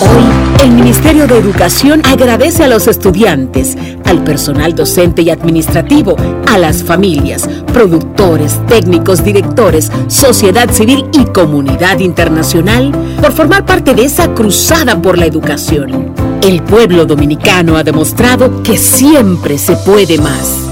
Hoy 0.00 0.64
El 0.64 0.72
Ministerio 0.72 1.26
de 1.26 1.38
Educación 1.38 2.02
agradece 2.04 2.64
a 2.64 2.68
los 2.68 2.86
estudiantes, 2.86 3.76
al 4.04 4.22
personal 4.22 4.74
docente 4.74 5.22
y 5.22 5.30
administrativo, 5.30 6.16
a 6.48 6.58
las 6.58 6.84
familias, 6.84 7.48
productores, 7.72 8.60
técnicos, 8.68 9.24
directores, 9.24 9.90
sociedad 10.08 10.70
civil 10.70 11.06
y 11.12 11.24
comunidad 11.26 11.98
internacional 11.98 12.92
por 13.20 13.32
formar 13.32 13.64
parte 13.64 13.94
de 13.94 14.04
esa 14.04 14.32
cruzada 14.34 15.00
por 15.00 15.18
la 15.18 15.26
educación. 15.26 16.14
El 16.42 16.62
pueblo 16.62 17.06
dominicano 17.06 17.76
ha 17.76 17.84
demostrado 17.84 18.62
que 18.62 18.76
siempre 18.76 19.58
se 19.58 19.76
puede 19.76 20.18
más. 20.18 20.71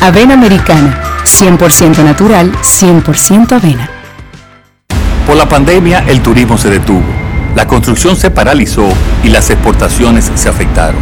Avena 0.00 0.34
americana, 0.34 0.96
100% 1.24 2.04
natural, 2.04 2.52
100% 2.62 3.52
avena. 3.52 3.90
Por 5.26 5.36
la 5.36 5.48
pandemia, 5.48 6.04
el 6.06 6.22
turismo 6.22 6.56
se 6.56 6.70
detuvo, 6.70 7.02
la 7.56 7.66
construcción 7.66 8.14
se 8.14 8.30
paralizó 8.30 8.88
y 9.24 9.28
las 9.28 9.50
exportaciones 9.50 10.30
se 10.36 10.48
afectaron. 10.48 11.00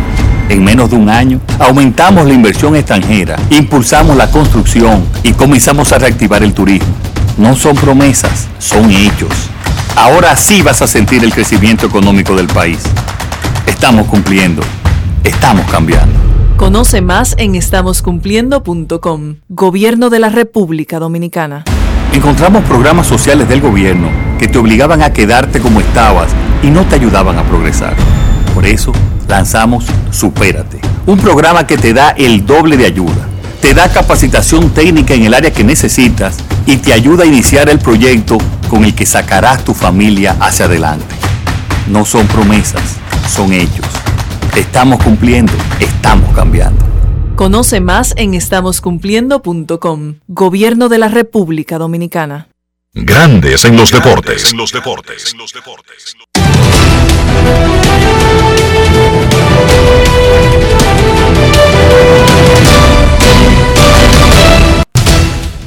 En 0.49 0.65
menos 0.65 0.91
de 0.91 0.97
un 0.97 1.11
año, 1.11 1.41
aumentamos 1.59 2.27
la 2.27 2.33
inversión 2.33 2.75
extranjera, 2.75 3.37
impulsamos 3.51 4.17
la 4.17 4.31
construcción 4.31 5.05
y 5.23 5.35
comenzamos 5.35 5.93
a 5.93 5.99
reactivar 5.99 6.43
el 6.43 6.55
turismo. 6.55 6.95
No 7.37 7.55
son 7.55 7.77
promesas, 7.77 8.49
son 8.59 8.91
hechos. 8.91 9.51
Ahora 9.95 10.35
sí 10.37 10.63
vas 10.63 10.81
a 10.81 10.87
sentir 10.87 11.23
el 11.23 11.35
crecimiento 11.35 11.87
económico 11.87 12.35
del 12.35 12.47
país. 12.47 12.79
Estamos 13.67 14.07
cumpliendo, 14.07 14.63
estamos 15.23 15.71
cambiando. 15.71 16.26
Conoce 16.57 17.03
más 17.03 17.35
en 17.37 17.55
estamoscumpliendo.com. 17.55 19.37
Gobierno 19.51 20.09
de 20.09 20.19
la 20.19 20.31
República 20.31 20.99
Dominicana. 20.99 21.65
Encontramos 22.15 22.65
programas 22.65 23.07
sociales 23.07 23.47
del 23.47 23.61
gobierno 23.61 24.09
que 24.39 24.49
te 24.49 24.57
obligaban 24.57 25.03
a 25.03 25.13
quedarte 25.13 25.61
como 25.61 25.81
estabas 25.81 26.31
y 26.63 26.69
no 26.69 26.87
te 26.87 26.95
ayudaban 26.95 27.39
a 27.39 27.43
progresar. 27.43 27.95
Por 28.55 28.65
eso 28.65 28.93
lanzamos 29.29 29.85
Supérate, 30.11 30.81
un 31.05 31.19
programa 31.19 31.67
que 31.67 31.77
te 31.77 31.93
da 31.93 32.11
el 32.11 32.47
doble 32.47 32.79
de 32.79 32.87
ayuda. 32.87 33.29
Te 33.61 33.75
da 33.75 33.93
capacitación 33.93 34.71
técnica 34.71 35.13
en 35.13 35.25
el 35.25 35.35
área 35.35 35.53
que 35.53 35.63
necesitas 35.63 36.39
y 36.65 36.79
te 36.79 36.95
ayuda 36.95 37.25
a 37.25 37.27
iniciar 37.27 37.69
el 37.69 37.81
proyecto 37.81 38.39
con 38.71 38.83
el 38.85 38.95
que 38.95 39.05
sacarás 39.05 39.63
tu 39.63 39.75
familia 39.75 40.37
hacia 40.41 40.65
adelante. 40.65 41.15
No 41.87 42.07
son 42.07 42.27
promesas, 42.27 42.97
son 43.29 43.53
hechos. 43.53 43.85
Estamos 44.57 45.05
cumpliendo, 45.05 45.53
estamos 45.81 46.35
cambiando. 46.35 46.83
Conoce 47.37 47.81
más 47.81 48.15
en 48.17 48.33
estamoscumpliendo.com. 48.33 50.15
Gobierno 50.29 50.89
de 50.89 50.97
la 50.97 51.09
República 51.09 51.77
Dominicana. 51.77 52.49
Grandes 52.95 53.67
en 53.67 53.77
los 53.77 53.93
deportes. 53.93 54.51
En 54.51 54.57
los 54.57 54.73
deportes. 54.73 55.33
En 55.33 55.39
los 55.39 55.53
deportes. 55.53 56.17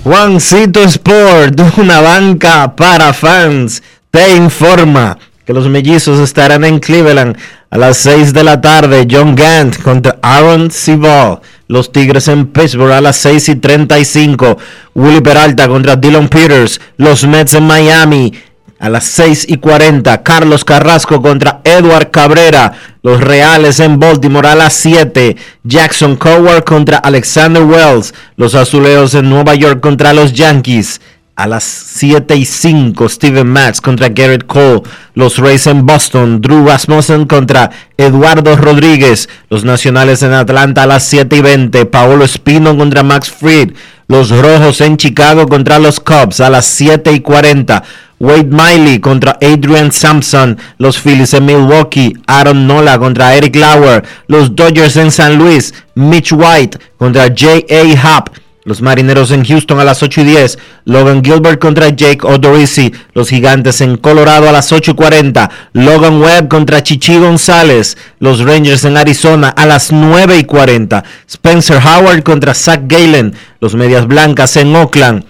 Juancito 0.03 0.82
Sport, 0.82 1.61
una 1.78 2.02
banca 2.02 2.76
para 2.76 3.14
fans, 3.14 3.84
te 4.10 4.36
informa 4.36 5.16
que 5.50 5.54
los 5.56 5.68
mellizos 5.68 6.20
estarán 6.20 6.64
en 6.64 6.78
Cleveland 6.78 7.36
a 7.72 7.80
las 7.80 7.98
6 7.98 8.34
de 8.34 8.44
la 8.44 8.62
tarde. 8.62 9.08
John 9.10 9.36
Gant 9.36 9.82
contra 9.82 10.20
Aaron 10.22 10.70
Cibal. 10.70 11.40
Los 11.68 11.92
Tigres 11.92 12.28
en 12.28 12.46
Pittsburgh 12.46 12.92
a 12.92 13.02
las 13.02 13.16
6 13.16 13.50
y 13.50 13.56
35. 13.56 14.60
Willy 14.94 15.22
Peralta 15.22 15.68
contra 15.68 15.96
Dylan 15.96 16.30
Peters. 16.30 16.80
Los 16.98 17.26
Mets 17.26 17.56
en 17.56 17.66
Miami 17.66 18.32
a 18.78 18.90
las 18.90 19.06
6 19.06 19.46
y 19.50 19.58
40. 19.58 20.22
Carlos 20.22 20.64
Carrasco 20.64 21.20
contra 21.20 21.62
Edward 21.64 22.12
Cabrera. 22.12 22.74
Los 23.02 23.20
Reales 23.20 23.80
en 23.80 23.98
Baltimore 23.98 24.50
a 24.50 24.56
las 24.56 24.74
7. 24.74 25.36
Jackson 25.64 26.16
Coward 26.16 26.64
contra 26.64 27.00
Alexander 27.00 27.64
Wells. 27.64 28.14
Los 28.36 28.54
Azuleos 28.54 29.16
en 29.16 29.32
Nueva 29.32 29.56
York 29.56 29.80
contra 29.80 30.14
los 30.14 30.32
Yankees. 30.32 31.02
A 31.40 31.48
las 31.48 31.64
7 31.64 32.36
y 32.36 32.44
5, 32.44 33.07
Steven 33.07 33.48
Matz 33.48 33.80
contra 33.80 34.10
Garrett 34.10 34.45
Cole. 34.45 34.82
Los 35.14 35.38
Rays 35.38 35.68
en 35.68 35.86
Boston, 35.86 36.41
Drew 36.41 36.68
Rasmussen 36.68 37.28
contra 37.28 37.72
Eduardo 37.95 38.57
Rodríguez. 38.57 39.30
Los 39.49 39.64
Nacionales 39.64 40.22
en 40.22 40.34
Atlanta 40.34 40.84
a 40.84 40.86
las 40.86 41.06
7 41.06 41.38
y 41.38 41.41
20, 41.41 41.86
Paolo 41.86 42.26
Espino 42.26 42.76
contra 42.76 43.03
Max 43.03 43.32
Fried. 43.32 43.72
Los 44.10 44.32
Rojos 44.32 44.82
en 44.82 44.98
Chicago 44.98 45.48
contra 45.48 45.80
los 45.80 46.02
Cubs 46.02 46.41
a 46.41 46.49
las 46.49 46.66
7 46.66 47.14
y 47.14 47.22
40. 47.22 47.84
Wade 48.20 48.49
Miley 48.52 48.99
contra 48.99 49.38
Adrian 49.41 49.94
Sampson. 49.94 50.57
Los 50.78 50.99
Phillies 50.99 51.34
en 51.34 51.45
Milwaukee. 51.45 52.18
Aaron 52.28 52.68
Nola 52.68 52.99
contra 52.99 53.34
Eric 53.34 53.56
Lauer. 53.56 54.03
Los 54.28 54.57
Dodgers 54.57 54.98
en 54.98 55.10
San 55.10 55.38
Luis. 55.38 55.74
Mitch 55.95 56.34
White 56.34 56.78
contra 56.98 57.28
J.A. 57.28 58.18
Happ. 58.18 58.28
Los 58.70 58.84
Marineros 58.84 59.32
en 59.32 59.44
Houston 59.44 59.80
a 59.80 59.84
las 59.84 60.04
8 60.04 60.22
y 60.22 60.26
10. 60.26 60.60
Logan 60.86 61.24
Gilbert 61.24 61.60
contra 61.60 61.90
Jake 61.90 62.20
Odorizzi. 62.22 62.94
Los 63.16 63.30
Gigantes 63.30 63.82
en 63.82 63.98
Colorado 63.98 64.48
a 64.48 64.52
las 64.52 64.72
8 64.72 64.91
y 64.91 64.94
40. 64.94 65.50
Logan 65.74 66.22
Webb 66.22 66.50
contra 66.50 66.84
Chichi 66.84 67.18
González. 67.18 67.98
Los 68.20 68.41
Rangers 68.41 68.86
en 68.86 68.96
Arizona 68.96 69.50
a 69.50 69.66
las 69.66 69.91
9 69.91 70.38
y 70.38 70.44
40. 70.44 71.04
Spencer 71.28 71.82
Howard 71.84 72.22
contra 72.22 72.54
Zach 72.54 72.82
Galen. 72.84 73.34
Los 73.60 73.74
Medias 73.74 74.06
Blancas 74.06 74.56
en 74.56 74.76
Oakland. 74.76 75.26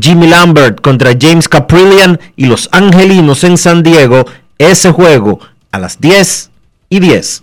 Jimmy 0.00 0.28
Lambert 0.28 0.80
contra 0.80 1.12
James 1.20 1.50
Caprillian. 1.50 2.18
Y 2.34 2.46
los 2.46 2.70
Angelinos 2.72 3.44
en 3.44 3.58
San 3.58 3.82
Diego. 3.82 4.24
Ese 4.56 4.90
juego 4.90 5.38
a 5.70 5.78
las 5.78 6.00
10 6.00 6.50
y 6.88 7.00
10. 7.00 7.42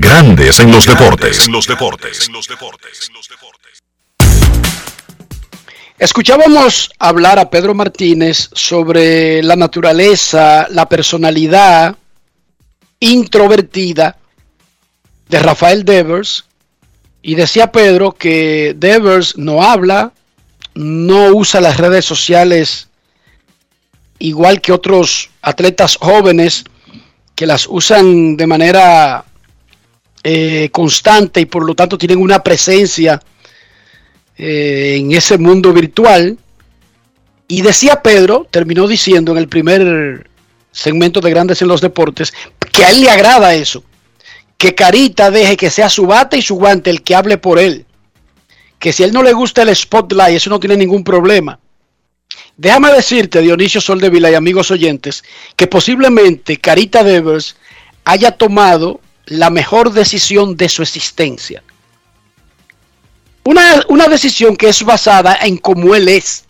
Grandes 0.00 0.58
en 0.58 0.72
los 0.72 0.86
deportes. 0.86 1.46
En 1.46 1.52
los 1.52 1.66
deportes. 1.66 2.26
En 2.26 2.32
los 2.34 2.48
deportes. 2.48 3.10
Escuchábamos 5.98 6.90
hablar 6.98 7.38
a 7.38 7.48
Pedro 7.48 7.74
Martínez 7.74 8.50
sobre 8.52 9.42
la 9.42 9.54
naturaleza, 9.54 10.66
la 10.70 10.88
personalidad 10.88 11.96
introvertida 12.98 14.16
de 15.28 15.38
Rafael 15.38 15.84
Devers 15.84 16.44
y 17.22 17.36
decía 17.36 17.70
Pedro 17.70 18.12
que 18.12 18.74
Devers 18.76 19.38
no 19.38 19.62
habla, 19.62 20.12
no 20.74 21.28
usa 21.28 21.60
las 21.60 21.76
redes 21.76 22.04
sociales 22.04 22.88
igual 24.18 24.60
que 24.60 24.72
otros 24.72 25.30
atletas 25.40 25.96
jóvenes 26.00 26.64
que 27.36 27.46
las 27.46 27.66
usan 27.68 28.36
de 28.36 28.46
manera 28.46 29.24
eh, 30.26 30.70
constante 30.72 31.42
y 31.42 31.44
por 31.44 31.66
lo 31.66 31.74
tanto 31.74 31.98
tienen 31.98 32.18
una 32.18 32.42
presencia 32.42 33.20
eh, 34.38 34.96
en 34.98 35.12
ese 35.12 35.36
mundo 35.36 35.70
virtual. 35.74 36.38
Y 37.46 37.60
decía 37.60 38.00
Pedro, 38.02 38.46
terminó 38.50 38.88
diciendo 38.88 39.32
en 39.32 39.38
el 39.38 39.48
primer 39.48 40.30
segmento 40.72 41.20
de 41.20 41.28
Grandes 41.28 41.60
en 41.60 41.68
los 41.68 41.82
Deportes, 41.82 42.32
que 42.72 42.84
a 42.86 42.90
él 42.90 43.02
le 43.02 43.10
agrada 43.10 43.54
eso. 43.54 43.84
Que 44.56 44.74
Carita 44.74 45.30
deje 45.30 45.58
que 45.58 45.68
sea 45.68 45.90
su 45.90 46.06
bate 46.06 46.38
y 46.38 46.42
su 46.42 46.54
guante 46.54 46.88
el 46.88 47.02
que 47.02 47.14
hable 47.14 47.36
por 47.36 47.58
él. 47.58 47.84
que 48.78 48.92
si 48.92 49.02
a 49.02 49.06
él 49.06 49.12
no 49.12 49.22
le 49.22 49.32
gusta 49.34 49.62
el 49.62 49.74
spotlight, 49.74 50.36
eso 50.36 50.50
no 50.50 50.60
tiene 50.60 50.76
ningún 50.76 51.04
problema. 51.04 51.58
Déjame 52.56 52.92
decirte, 52.92 53.40
Dionisio 53.40 53.80
Soldevila 53.80 54.30
y 54.30 54.34
amigos 54.34 54.70
oyentes, 54.70 55.22
que 55.56 55.66
posiblemente 55.66 56.56
Carita 56.58 57.02
Devers 57.02 57.56
haya 58.04 58.32
tomado 58.32 59.00
la 59.26 59.50
mejor 59.50 59.92
decisión 59.92 60.56
de 60.56 60.68
su 60.68 60.82
existencia. 60.82 61.62
Una, 63.44 63.84
una 63.88 64.08
decisión 64.08 64.56
que 64.56 64.68
es 64.68 64.82
basada 64.82 65.36
en 65.42 65.58
cómo 65.58 65.94
él 65.94 66.08
es, 66.08 66.44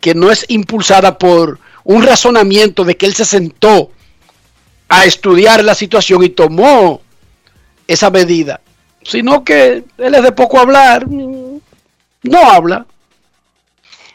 que 0.00 0.14
no 0.14 0.30
es 0.30 0.44
impulsada 0.48 1.18
por 1.18 1.60
un 1.84 2.02
razonamiento 2.02 2.84
de 2.84 2.96
que 2.96 3.06
él 3.06 3.14
se 3.14 3.24
sentó 3.24 3.90
a 4.88 5.04
estudiar 5.04 5.62
la 5.64 5.74
situación 5.74 6.22
y 6.22 6.30
tomó 6.30 7.02
esa 7.86 8.10
medida, 8.10 8.60
sino 9.02 9.44
que 9.44 9.84
él 9.96 10.14
es 10.14 10.22
de 10.22 10.32
poco 10.32 10.58
hablar, 10.58 11.06
no 11.08 12.38
habla. 12.38 12.86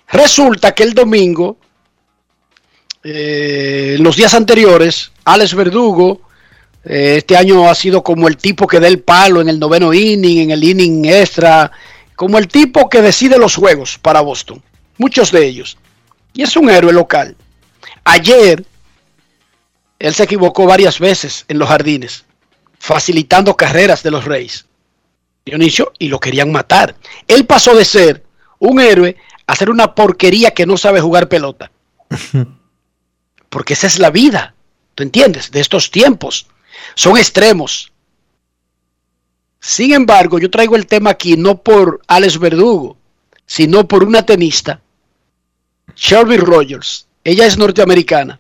Resulta 0.08 0.74
que 0.74 0.84
el 0.84 0.94
domingo, 0.94 1.58
eh, 3.04 3.98
los 4.00 4.16
días 4.16 4.34
anteriores, 4.34 5.12
Alex 5.26 5.56
Verdugo, 5.56 6.22
este 6.84 7.38
año 7.38 7.70
ha 7.70 7.76
sido 7.76 8.04
como 8.04 8.28
el 8.28 8.38
tipo 8.38 8.68
que 8.68 8.80
da 8.80 8.88
el 8.88 9.00
palo 9.00 9.42
en 9.42 9.50
el 9.50 9.60
noveno 9.60 9.94
inning, 9.94 10.40
en 10.40 10.52
el 10.52 10.64
inning 10.64 11.06
extra, 11.06 11.72
como 12.16 12.38
el 12.38 12.48
tipo 12.48 12.90
que 12.90 13.02
decide 13.02 13.38
los 13.38 13.56
juegos 13.56 13.98
para 13.98 14.22
Boston, 14.22 14.62
muchos 14.98 15.32
de 15.32 15.46
ellos. 15.46 15.78
Y 16.34 16.42
es 16.42 16.56
un 16.58 16.70
héroe 16.70 16.92
local. 16.92 17.36
Ayer, 18.04 18.66
él 20.00 20.14
se 20.14 20.24
equivocó 20.24 20.66
varias 20.66 21.00
veces 21.00 21.46
en 21.48 21.60
los 21.60 21.70
jardines, 21.70 22.26
facilitando 22.80 23.56
carreras 23.56 24.04
de 24.04 24.12
los 24.12 24.26
Reyes. 24.26 24.66
Dionisio, 25.46 25.94
y 26.00 26.08
lo 26.08 26.20
querían 26.20 26.52
matar. 26.52 26.96
Él 27.28 27.46
pasó 27.46 27.76
de 27.76 27.86
ser 27.86 28.24
un 28.60 28.80
héroe 28.80 29.18
a 29.46 29.56
ser 29.56 29.70
una 29.70 29.94
porquería 29.94 30.52
que 30.52 30.66
no 30.66 30.78
sabe 30.78 31.02
jugar 31.02 31.30
pelota. 31.30 31.72
Porque 33.50 33.74
esa 33.74 33.88
es 33.88 34.00
la 34.00 34.10
vida, 34.10 34.56
¿tú 34.96 35.04
entiendes? 35.04 35.52
De 35.52 35.60
estos 35.60 35.92
tiempos. 35.92 36.48
Son 36.96 37.18
extremos. 37.18 37.92
Sin 39.60 39.94
embargo, 39.94 40.40
yo 40.40 40.50
traigo 40.50 40.76
el 40.76 40.88
tema 40.88 41.12
aquí 41.12 41.38
no 41.38 41.62
por 41.62 42.02
Alex 42.08 42.38
Verdugo, 42.38 42.98
sino 43.46 43.88
por 43.88 44.04
una 44.04 44.26
tenista, 44.26 44.82
Shelby 45.96 46.38
Rogers. 46.38 47.08
Ella 47.24 47.46
es 47.46 47.58
norteamericana 47.58 48.40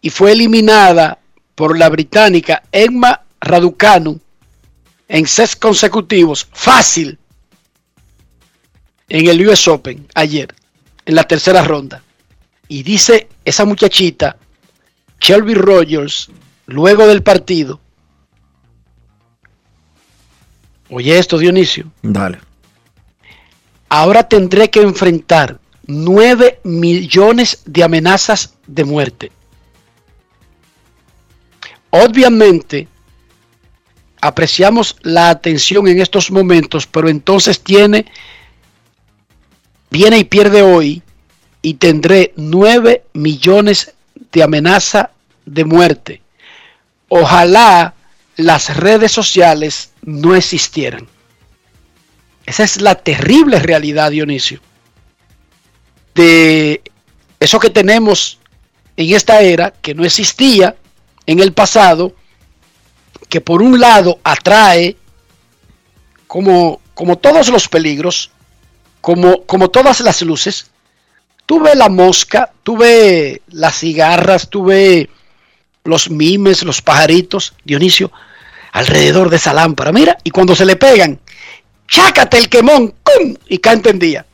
y 0.00 0.10
fue 0.10 0.32
eliminada 0.32 1.18
por 1.54 1.76
la 1.76 1.88
británica 1.88 2.62
Emma 2.70 3.22
Raducanu 3.40 4.20
en 5.08 5.26
seis 5.26 5.56
consecutivos, 5.56 6.46
fácil, 6.52 7.18
en 9.08 9.28
el 9.28 9.46
US 9.48 9.68
Open 9.68 10.06
ayer, 10.14 10.54
en 11.04 11.14
la 11.14 11.24
tercera 11.24 11.62
ronda. 11.62 12.02
Y 12.68 12.82
dice 12.82 13.28
esa 13.44 13.64
muchachita, 13.64 14.36
Shelby 15.20 15.54
Rogers, 15.54 16.30
luego 16.66 17.06
del 17.06 17.22
partido, 17.22 17.80
oye 20.90 21.18
esto 21.18 21.38
Dionisio, 21.38 21.90
Dale. 22.02 22.40
ahora 23.88 24.28
tendré 24.28 24.70
que 24.70 24.80
enfrentar 24.80 25.58
9 25.86 26.60
millones 26.64 27.62
de 27.66 27.84
amenazas 27.84 28.54
de 28.66 28.84
muerte. 28.84 29.32
Obviamente, 31.90 32.88
apreciamos 34.20 34.96
la 35.02 35.30
atención 35.30 35.86
en 35.86 36.00
estos 36.00 36.30
momentos, 36.30 36.86
pero 36.86 37.08
entonces 37.08 37.60
tiene, 37.60 38.06
viene 39.90 40.18
y 40.18 40.24
pierde 40.24 40.62
hoy 40.62 41.02
y 41.62 41.74
tendré 41.74 42.32
9 42.36 43.04
millones 43.12 43.94
de 44.32 44.42
amenaza 44.42 45.10
de 45.44 45.64
muerte. 45.64 46.23
Ojalá 47.16 47.94
las 48.34 48.76
redes 48.76 49.12
sociales 49.12 49.92
no 50.02 50.34
existieran. 50.34 51.06
Esa 52.44 52.64
es 52.64 52.80
la 52.80 52.96
terrible 52.96 53.60
realidad, 53.60 54.10
Dionisio. 54.10 54.58
De 56.12 56.82
eso 57.38 57.60
que 57.60 57.70
tenemos 57.70 58.40
en 58.96 59.14
esta 59.14 59.42
era, 59.42 59.70
que 59.70 59.94
no 59.94 60.04
existía 60.04 60.74
en 61.24 61.38
el 61.38 61.52
pasado, 61.52 62.16
que 63.28 63.40
por 63.40 63.62
un 63.62 63.78
lado 63.78 64.18
atrae, 64.24 64.96
como, 66.26 66.80
como 66.94 67.16
todos 67.16 67.48
los 67.48 67.68
peligros, 67.68 68.32
como, 69.00 69.44
como 69.44 69.70
todas 69.70 70.00
las 70.00 70.20
luces, 70.22 70.68
tú 71.46 71.60
ves 71.60 71.76
la 71.76 71.88
mosca, 71.88 72.50
tú 72.64 72.76
ves 72.76 73.38
las 73.52 73.78
cigarras, 73.78 74.50
tú 74.50 74.64
ves 74.64 75.06
los 75.84 76.10
mimes, 76.10 76.64
los 76.64 76.82
pajaritos, 76.82 77.54
Dionisio, 77.64 78.10
alrededor 78.72 79.30
de 79.30 79.36
esa 79.36 79.52
lámpara, 79.52 79.92
mira, 79.92 80.16
y 80.24 80.30
cuando 80.30 80.56
se 80.56 80.64
le 80.64 80.76
pegan, 80.76 81.20
chácate 81.86 82.38
el 82.38 82.48
quemón, 82.48 82.94
¡cum! 83.02 83.36
y 83.48 83.58
caen 83.58 83.82
en 83.84 83.98
día. 83.98 84.26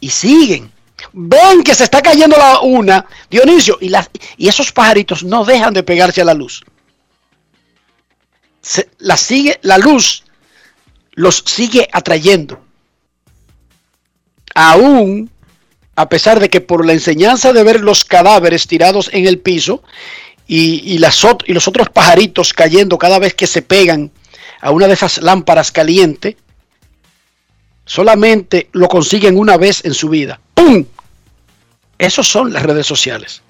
Y 0.00 0.10
siguen. 0.10 0.72
Ven 1.12 1.62
que 1.62 1.74
se 1.74 1.84
está 1.84 2.02
cayendo 2.02 2.36
la 2.36 2.60
una, 2.60 3.06
Dionisio, 3.30 3.78
y, 3.80 3.88
las, 3.88 4.10
y 4.36 4.48
esos 4.48 4.72
pajaritos 4.72 5.22
no 5.22 5.44
dejan 5.44 5.72
de 5.72 5.82
pegarse 5.82 6.20
a 6.20 6.24
la 6.24 6.34
luz. 6.34 6.64
La, 8.98 9.16
sigue, 9.16 9.58
la 9.62 9.78
luz 9.78 10.24
los 11.12 11.44
sigue 11.46 11.88
atrayendo. 11.92 12.60
Aún 14.54 15.30
a 15.96 16.08
pesar 16.08 16.38
de 16.40 16.50
que 16.50 16.60
por 16.60 16.84
la 16.84 16.92
enseñanza 16.92 17.52
de 17.52 17.64
ver 17.64 17.80
los 17.80 18.04
cadáveres 18.04 18.66
tirados 18.66 19.10
en 19.12 19.26
el 19.26 19.38
piso 19.38 19.82
y, 20.46 20.82
y, 20.92 20.98
las, 20.98 21.20
y 21.46 21.52
los 21.54 21.66
otros 21.66 21.88
pajaritos 21.88 22.52
cayendo 22.52 22.98
cada 22.98 23.18
vez 23.18 23.34
que 23.34 23.46
se 23.46 23.62
pegan 23.62 24.12
a 24.60 24.70
una 24.70 24.86
de 24.86 24.94
esas 24.94 25.18
lámparas 25.18 25.72
calientes, 25.72 26.36
solamente 27.86 28.68
lo 28.72 28.88
consiguen 28.88 29.38
una 29.38 29.56
vez 29.56 29.84
en 29.84 29.94
su 29.94 30.08
vida. 30.08 30.38
¡Pum! 30.54 30.84
Esos 31.98 32.28
son 32.28 32.52
las 32.52 32.62
redes 32.62 32.86
sociales. 32.86 33.42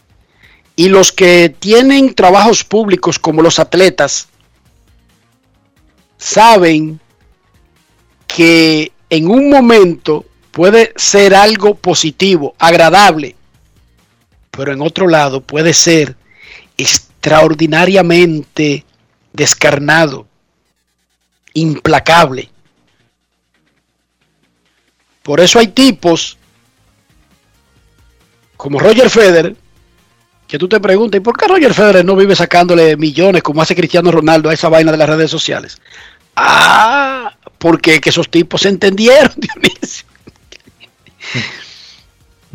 Y 0.76 0.88
los 0.88 1.10
que 1.10 1.48
tienen 1.58 2.14
trabajos 2.14 2.62
públicos 2.62 3.18
como 3.18 3.42
los 3.42 3.58
atletas, 3.58 4.28
saben 6.18 7.00
que 8.26 8.92
en 9.10 9.28
un 9.28 9.50
momento 9.50 10.26
puede 10.56 10.92
ser 10.96 11.34
algo 11.34 11.74
positivo, 11.74 12.54
agradable, 12.58 13.36
pero 14.50 14.72
en 14.72 14.80
otro 14.80 15.06
lado 15.06 15.42
puede 15.42 15.74
ser 15.74 16.16
extraordinariamente 16.78 18.86
descarnado, 19.34 20.26
implacable. 21.52 22.48
Por 25.22 25.40
eso 25.40 25.58
hay 25.58 25.68
tipos 25.68 26.38
como 28.56 28.78
Roger 28.78 29.10
Federer, 29.10 29.54
que 30.48 30.58
tú 30.58 30.70
te 30.70 30.80
preguntas, 30.80 31.18
¿y 31.18 31.22
por 31.22 31.36
qué 31.36 31.48
Roger 31.48 31.74
Federer 31.74 32.02
no 32.02 32.16
vive 32.16 32.34
sacándole 32.34 32.96
millones 32.96 33.42
como 33.42 33.60
hace 33.60 33.76
Cristiano 33.76 34.10
Ronaldo 34.10 34.48
a 34.48 34.54
esa 34.54 34.70
vaina 34.70 34.90
de 34.90 34.96
las 34.96 35.08
redes 35.10 35.30
sociales? 35.30 35.82
Ah, 36.34 37.36
porque 37.58 38.00
que 38.00 38.08
esos 38.08 38.30
tipos 38.30 38.62
se 38.62 38.70
entendieron, 38.70 39.34
Dionisio. 39.36 40.15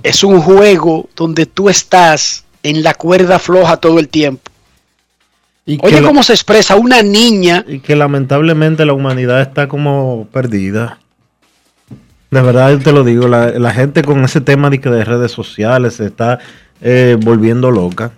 Es 0.04 0.24
un 0.24 0.42
juego 0.42 1.10
donde 1.16 1.46
tú 1.46 1.70
estás 1.70 2.44
en 2.64 2.84
la 2.84 2.94
cuerda 2.94 3.40
floja 3.40 3.78
todo 3.78 4.00
el 4.00 4.08
tiempo. 4.08 4.50
Y 5.66 5.78
Oye 5.84 6.02
cómo 6.02 6.24
se 6.24 6.34
expresa 6.34 6.76
una 6.76 7.04
niña. 7.04 7.64
Y 7.68 7.80
que 7.80 7.96
lamentablemente 7.96 8.86
la 8.86 8.94
humanidad 8.94 9.42
está 9.42 9.68
como 9.68 10.28
perdida. 10.32 10.98
De 12.32 12.42
verdad 12.42 12.80
te 12.80 12.92
lo 12.92 13.04
digo, 13.04 13.28
la, 13.28 13.52
la 13.52 13.72
gente 13.74 14.04
con 14.04 14.24
ese 14.24 14.42
tema 14.42 14.70
de, 14.70 14.80
que 14.80 14.90
de 14.90 15.04
redes 15.06 15.32
sociales 15.32 15.96
se 15.96 16.06
está 16.08 16.40
eh, 16.82 17.18
volviendo 17.20 17.70
loca. 17.70 18.12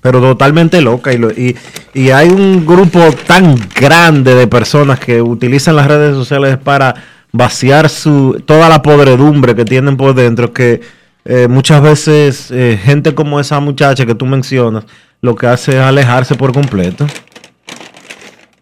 Pero 0.00 0.20
totalmente 0.20 0.80
loca. 0.80 1.12
Y, 1.12 1.18
lo- 1.18 1.30
y, 1.30 1.56
y 1.94 2.10
hay 2.10 2.28
un 2.28 2.66
grupo 2.66 3.00
tan 3.26 3.56
grande 3.74 4.34
de 4.34 4.46
personas 4.46 4.98
que 4.98 5.20
utilizan 5.22 5.76
las 5.76 5.86
redes 5.86 6.14
sociales 6.16 6.56
para 6.58 6.94
vaciar 7.32 7.88
su 7.88 8.42
toda 8.46 8.68
la 8.68 8.82
podredumbre 8.82 9.54
que 9.54 9.64
tienen 9.64 9.96
por 9.96 10.14
dentro 10.14 10.52
que 10.52 10.80
eh, 11.24 11.46
muchas 11.48 11.82
veces 11.82 12.50
eh, 12.50 12.78
gente 12.82 13.14
como 13.14 13.38
esa 13.38 13.60
muchacha 13.60 14.06
que 14.06 14.14
tú 14.14 14.26
mencionas 14.26 14.84
lo 15.20 15.34
que 15.34 15.46
hace 15.46 15.72
es 15.72 15.78
alejarse 15.78 16.34
por 16.34 16.52
completo. 16.52 17.06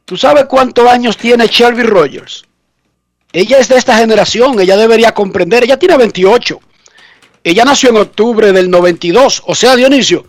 ¿Tú 0.05 0.16
sabes 0.16 0.47
cuántos 0.47 0.88
años 0.88 1.16
tiene 1.16 1.47
Shelby 1.47 1.82
Rogers? 1.82 2.44
Ella 3.32 3.59
es 3.59 3.68
de 3.68 3.76
esta 3.76 3.97
generación, 3.98 4.59
ella 4.60 4.76
debería 4.76 5.12
comprender, 5.12 5.64
ella 5.64 5.78
tiene 5.78 5.97
28. 5.97 6.60
Ella 7.44 7.64
nació 7.64 7.90
en 7.90 7.98
octubre 7.98 8.52
del 8.52 8.70
92, 8.70 9.43
o 9.47 9.55
sea, 9.55 9.76
Dionisio, 9.76 10.26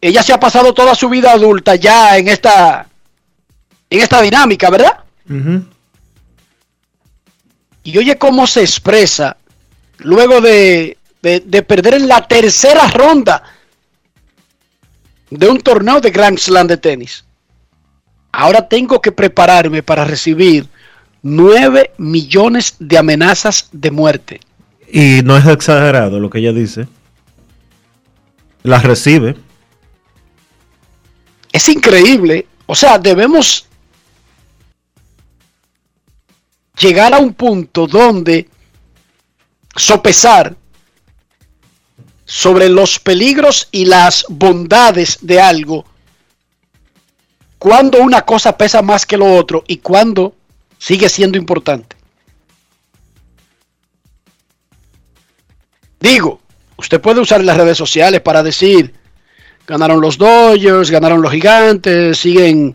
ella 0.00 0.22
se 0.22 0.32
ha 0.32 0.40
pasado 0.40 0.72
toda 0.72 0.94
su 0.94 1.08
vida 1.08 1.32
adulta 1.32 1.74
ya 1.76 2.16
en 2.16 2.28
esta 2.28 2.86
en 3.90 4.00
esta 4.00 4.22
dinámica, 4.22 4.70
¿verdad? 4.70 5.00
Y 7.90 7.98
oye 7.98 8.16
cómo 8.18 8.46
se 8.46 8.60
expresa 8.60 9.36
luego 9.98 10.40
de, 10.40 10.96
de- 11.22 11.40
de 11.40 11.62
perder 11.62 11.94
en 11.94 12.06
la 12.08 12.26
tercera 12.28 12.86
ronda 12.88 13.42
de 15.30 15.48
un 15.48 15.58
torneo 15.60 16.00
de 16.00 16.10
Grand 16.10 16.38
Slam 16.38 16.66
de 16.66 16.76
tenis. 16.76 17.24
Ahora 18.32 18.68
tengo 18.68 19.00
que 19.00 19.10
prepararme 19.12 19.82
para 19.82 20.04
recibir 20.04 20.66
9 21.22 21.92
millones 21.98 22.76
de 22.78 22.96
amenazas 22.98 23.68
de 23.72 23.90
muerte. 23.90 24.40
Y 24.92 25.20
no 25.24 25.36
es 25.36 25.46
exagerado 25.46 26.20
lo 26.20 26.30
que 26.30 26.38
ella 26.38 26.52
dice. 26.52 26.86
Las 28.62 28.84
recibe. 28.84 29.36
Es 31.52 31.68
increíble. 31.68 32.46
O 32.66 32.74
sea, 32.76 32.98
debemos 32.98 33.66
llegar 36.80 37.14
a 37.14 37.18
un 37.18 37.34
punto 37.34 37.86
donde 37.86 38.48
sopesar 39.76 40.56
sobre 42.24 42.68
los 42.68 42.98
peligros 42.98 43.68
y 43.70 43.84
las 43.84 44.24
bondades 44.28 45.18
de 45.20 45.40
algo, 45.40 45.84
cuando 47.58 47.98
una 47.98 48.22
cosa 48.22 48.56
pesa 48.56 48.82
más 48.82 49.04
que 49.04 49.16
lo 49.16 49.34
otro 49.34 49.64
y 49.66 49.78
cuando 49.78 50.34
sigue 50.78 51.08
siendo 51.08 51.36
importante. 51.36 51.96
Digo, 55.98 56.40
usted 56.78 57.00
puede 57.00 57.20
usar 57.20 57.44
las 57.44 57.58
redes 57.58 57.76
sociales 57.76 58.22
para 58.22 58.42
decir, 58.42 58.94
ganaron 59.66 60.00
los 60.00 60.16
Dodgers, 60.16 60.90
ganaron 60.90 61.20
los 61.20 61.32
Gigantes, 61.32 62.16
siguen 62.16 62.74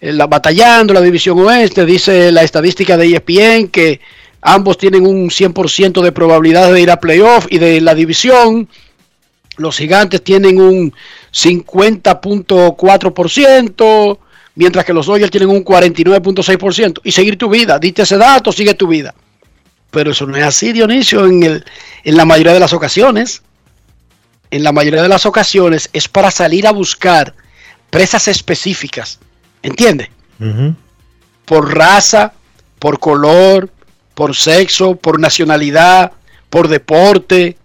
la- 0.00 0.26
batallando 0.26 0.94
la 0.94 1.00
división 1.00 1.38
oeste, 1.40 1.84
dice 1.84 2.32
la 2.32 2.42
estadística 2.42 2.96
de 2.96 3.06
ESPN 3.14 3.68
que 3.68 4.00
ambos 4.40 4.78
tienen 4.78 5.06
un 5.06 5.30
100% 5.30 6.02
de 6.02 6.12
probabilidad 6.12 6.72
de 6.72 6.80
ir 6.80 6.90
a 6.90 7.00
playoff 7.00 7.46
y 7.50 7.58
de 7.58 7.80
la 7.80 7.94
división. 7.94 8.68
Los 9.56 9.76
gigantes 9.76 10.22
tienen 10.22 10.60
un 10.60 10.92
50.4%, 11.32 14.18
mientras 14.54 14.84
que 14.84 14.92
los 14.92 15.06
Dodgers 15.06 15.30
tienen 15.30 15.50
un 15.50 15.64
49.6%. 15.64 17.00
Y 17.04 17.12
seguir 17.12 17.36
tu 17.38 17.48
vida, 17.48 17.78
diste 17.78 18.02
ese 18.02 18.16
dato, 18.16 18.52
sigue 18.52 18.74
tu 18.74 18.86
vida. 18.86 19.14
Pero 19.90 20.12
eso 20.12 20.26
no 20.26 20.36
es 20.36 20.44
así, 20.44 20.72
Dionisio, 20.72 21.26
en, 21.26 21.42
el, 21.42 21.64
en 22.04 22.16
la 22.16 22.24
mayoría 22.24 22.52
de 22.52 22.60
las 22.60 22.72
ocasiones. 22.72 23.42
En 24.50 24.62
la 24.62 24.72
mayoría 24.72 25.02
de 25.02 25.08
las 25.08 25.26
ocasiones 25.26 25.90
es 25.92 26.08
para 26.08 26.30
salir 26.30 26.66
a 26.66 26.72
buscar 26.72 27.34
presas 27.90 28.28
específicas. 28.28 29.18
¿Entiendes? 29.62 30.08
Por 31.44 31.74
raza, 31.74 32.32
por 32.78 32.98
color, 32.98 33.70
por 34.14 34.34
sexo, 34.36 34.96
por 34.96 35.20
nacionalidad, 35.20 36.12
por 36.50 36.68
deporte. 36.68 37.56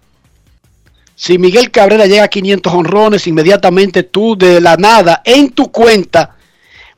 Si 1.14 1.38
Miguel 1.38 1.70
Cabrera 1.70 2.06
llega 2.06 2.24
a 2.24 2.28
500 2.28 2.72
honrones, 2.72 3.26
inmediatamente 3.26 4.02
tú 4.02 4.36
de 4.36 4.60
la 4.60 4.76
nada 4.76 5.22
en 5.24 5.50
tu 5.50 5.70
cuenta 5.70 6.36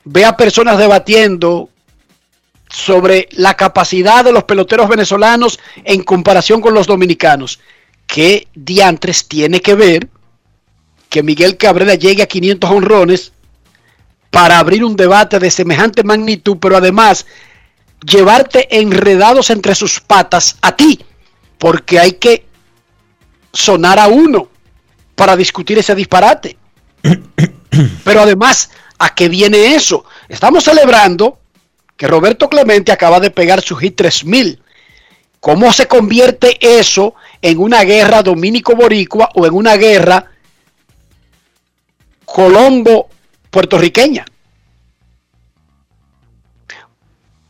ve 0.05 0.25
a 0.25 0.37
personas 0.37 0.79
debatiendo 0.79 1.69
sobre 2.69 3.29
la 3.33 3.55
capacidad 3.55 4.25
de 4.25 4.33
los 4.33 4.45
peloteros 4.45 4.89
venezolanos 4.89 5.59
en 5.85 6.03
comparación 6.03 6.61
con 6.61 6.75
los 6.75 6.87
dominicanos. 6.87 7.61
¿Qué 8.07 8.49
diantres 8.55 9.27
tiene 9.27 9.61
que 9.61 9.75
ver 9.75 10.09
que 11.09 11.23
Miguel 11.23 11.57
Cabrera 11.57 11.95
llegue 11.95 12.23
a 12.23 12.27
500 12.27 12.71
honrones 12.71 13.33
para 14.37 14.59
abrir 14.59 14.85
un 14.85 14.97
debate 14.97 15.39
de 15.39 15.51
semejante 15.51 16.05
magnitud, 16.05 16.59
pero 16.61 16.77
además 16.77 17.25
llevarte 18.05 18.79
enredados 18.79 19.49
entre 19.49 19.75
sus 19.75 19.99
patas 19.99 20.59
a 20.61 20.77
ti? 20.77 21.03
Porque 21.57 21.99
hay 21.99 22.13
que 22.13 22.45
sonar 23.51 23.99
a 23.99 24.09
uno 24.09 24.51
para 25.15 25.39
discutir 25.39 25.79
ese 25.79 25.95
disparate. 25.95 26.59
Pero 28.05 28.21
además, 28.21 28.69
¿a 28.99 29.15
qué 29.15 29.31
viene 29.31 29.75
eso? 29.75 30.05
Estamos 30.29 30.65
celebrando 30.65 31.39
que 31.97 32.07
Roberto 32.07 32.51
Clemente 32.51 32.93
acaba 32.93 33.21
de 33.21 33.31
pegar 33.31 33.63
su 33.63 33.75
hit 33.77 33.97
3000. 33.97 34.61
¿Cómo 35.41 35.73
se 35.73 35.89
convierte 35.89 36.59
eso 36.61 37.15
en 37.41 37.59
una 37.59 37.85
guerra 37.85 38.23
dominico-boricua 38.23 39.31
o 39.35 39.47
en 39.47 39.55
una 39.55 39.77
guerra 39.77 40.27
colombo-puertorriqueña? 43.57 44.25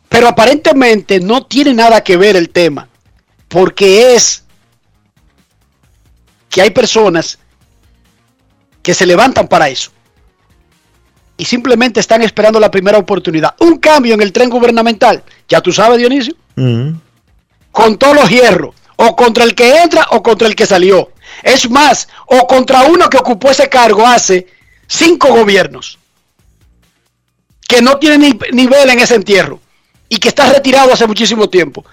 Pero 0.09 0.29
aparentemente 0.29 1.21
no 1.21 1.45
tiene 1.45 1.75
nada 1.75 2.03
que 2.03 2.17
ver 2.17 2.37
el 2.37 2.51
tema, 2.51 2.89
porque 3.49 4.15
es 4.15 4.45
que 6.49 6.63
hay 6.63 6.71
personas 6.71 7.39
que 8.83 8.95
se 8.95 9.05
levantan 9.05 9.49
para 9.49 9.69
eso 9.69 9.91
y 11.37 11.45
simplemente 11.45 12.01
están 12.01 12.23
esperando 12.23 12.59
la 12.59 12.71
primera 12.71 12.97
oportunidad. 12.97 13.55
Un 13.61 13.79
cambio 13.79 14.15
en 14.15 14.23
el 14.23 14.33
tren 14.33 14.49
gubernamental, 14.49 15.23
ya 15.49 15.61
tú 15.61 15.73
sabes, 15.73 15.99
Dionisio, 15.99 16.35
con 17.73 17.99
todos 17.99 18.15
los 18.15 18.31
hierros, 18.31 18.75
o 18.97 19.15
contra 19.15 19.45
el 19.45 19.55
que 19.55 19.83
entra 19.83 20.07
o 20.13 20.23
contra 20.23 20.49
el 20.49 20.55
que 20.55 20.65
salió. 20.65 21.13
Es 21.43 21.69
más, 21.69 22.09
o 22.27 22.47
contra 22.47 22.85
uno 22.85 23.11
que 23.11 23.19
ocupó 23.19 23.51
ese 23.51 23.69
cargo 23.69 24.07
hace 24.07 24.47
cinco 24.87 25.29
gobiernos, 25.29 25.99
que 27.69 27.83
no 27.83 27.99
tiene 27.99 28.19
ni 28.19 28.39
nivel 28.53 28.91
en 28.91 29.01
ese 29.01 29.15
entierro 29.15 29.61
y 30.09 30.19
que 30.19 30.29
está 30.29 30.53
retirado 30.53 30.93
hace 30.93 31.07
muchísimo 31.07 31.49
tiempo. 31.49 31.85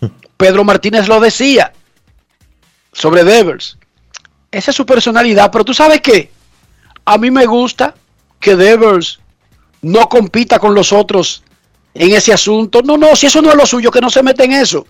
Pedro 0.36 0.64
Martínez 0.64 1.08
lo 1.08 1.20
decía 1.20 1.72
sobre 2.92 3.24
Devers. 3.24 3.76
Esa 4.50 4.70
es 4.70 4.76
su 4.76 4.86
personalidad, 4.86 5.50
pero 5.52 5.64
tú 5.64 5.74
sabes 5.74 6.00
qué? 6.00 6.30
A 7.04 7.18
mí 7.18 7.30
me 7.30 7.46
gusta 7.46 7.94
que 8.40 8.56
Devers 8.56 9.20
no 9.82 10.08
compita 10.08 10.58
con 10.58 10.74
los 10.74 10.92
otros 10.92 11.42
en 11.94 12.14
ese 12.14 12.32
asunto. 12.32 12.82
No, 12.82 12.96
no, 12.96 13.14
si 13.16 13.26
eso 13.26 13.42
no 13.42 13.50
es 13.50 13.56
lo 13.56 13.66
suyo, 13.66 13.90
que 13.90 14.00
no 14.00 14.10
se 14.10 14.22
mete 14.22 14.44
en 14.44 14.52
eso. 14.52 14.86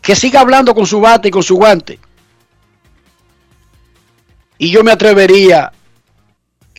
Que 0.00 0.14
siga 0.14 0.40
hablando 0.40 0.74
con 0.74 0.86
su 0.86 1.00
bate 1.00 1.28
y 1.28 1.30
con 1.30 1.42
su 1.42 1.56
guante. 1.56 1.98
Y 4.62 4.70
yo 4.70 4.84
me 4.84 4.92
atrevería 4.92 5.72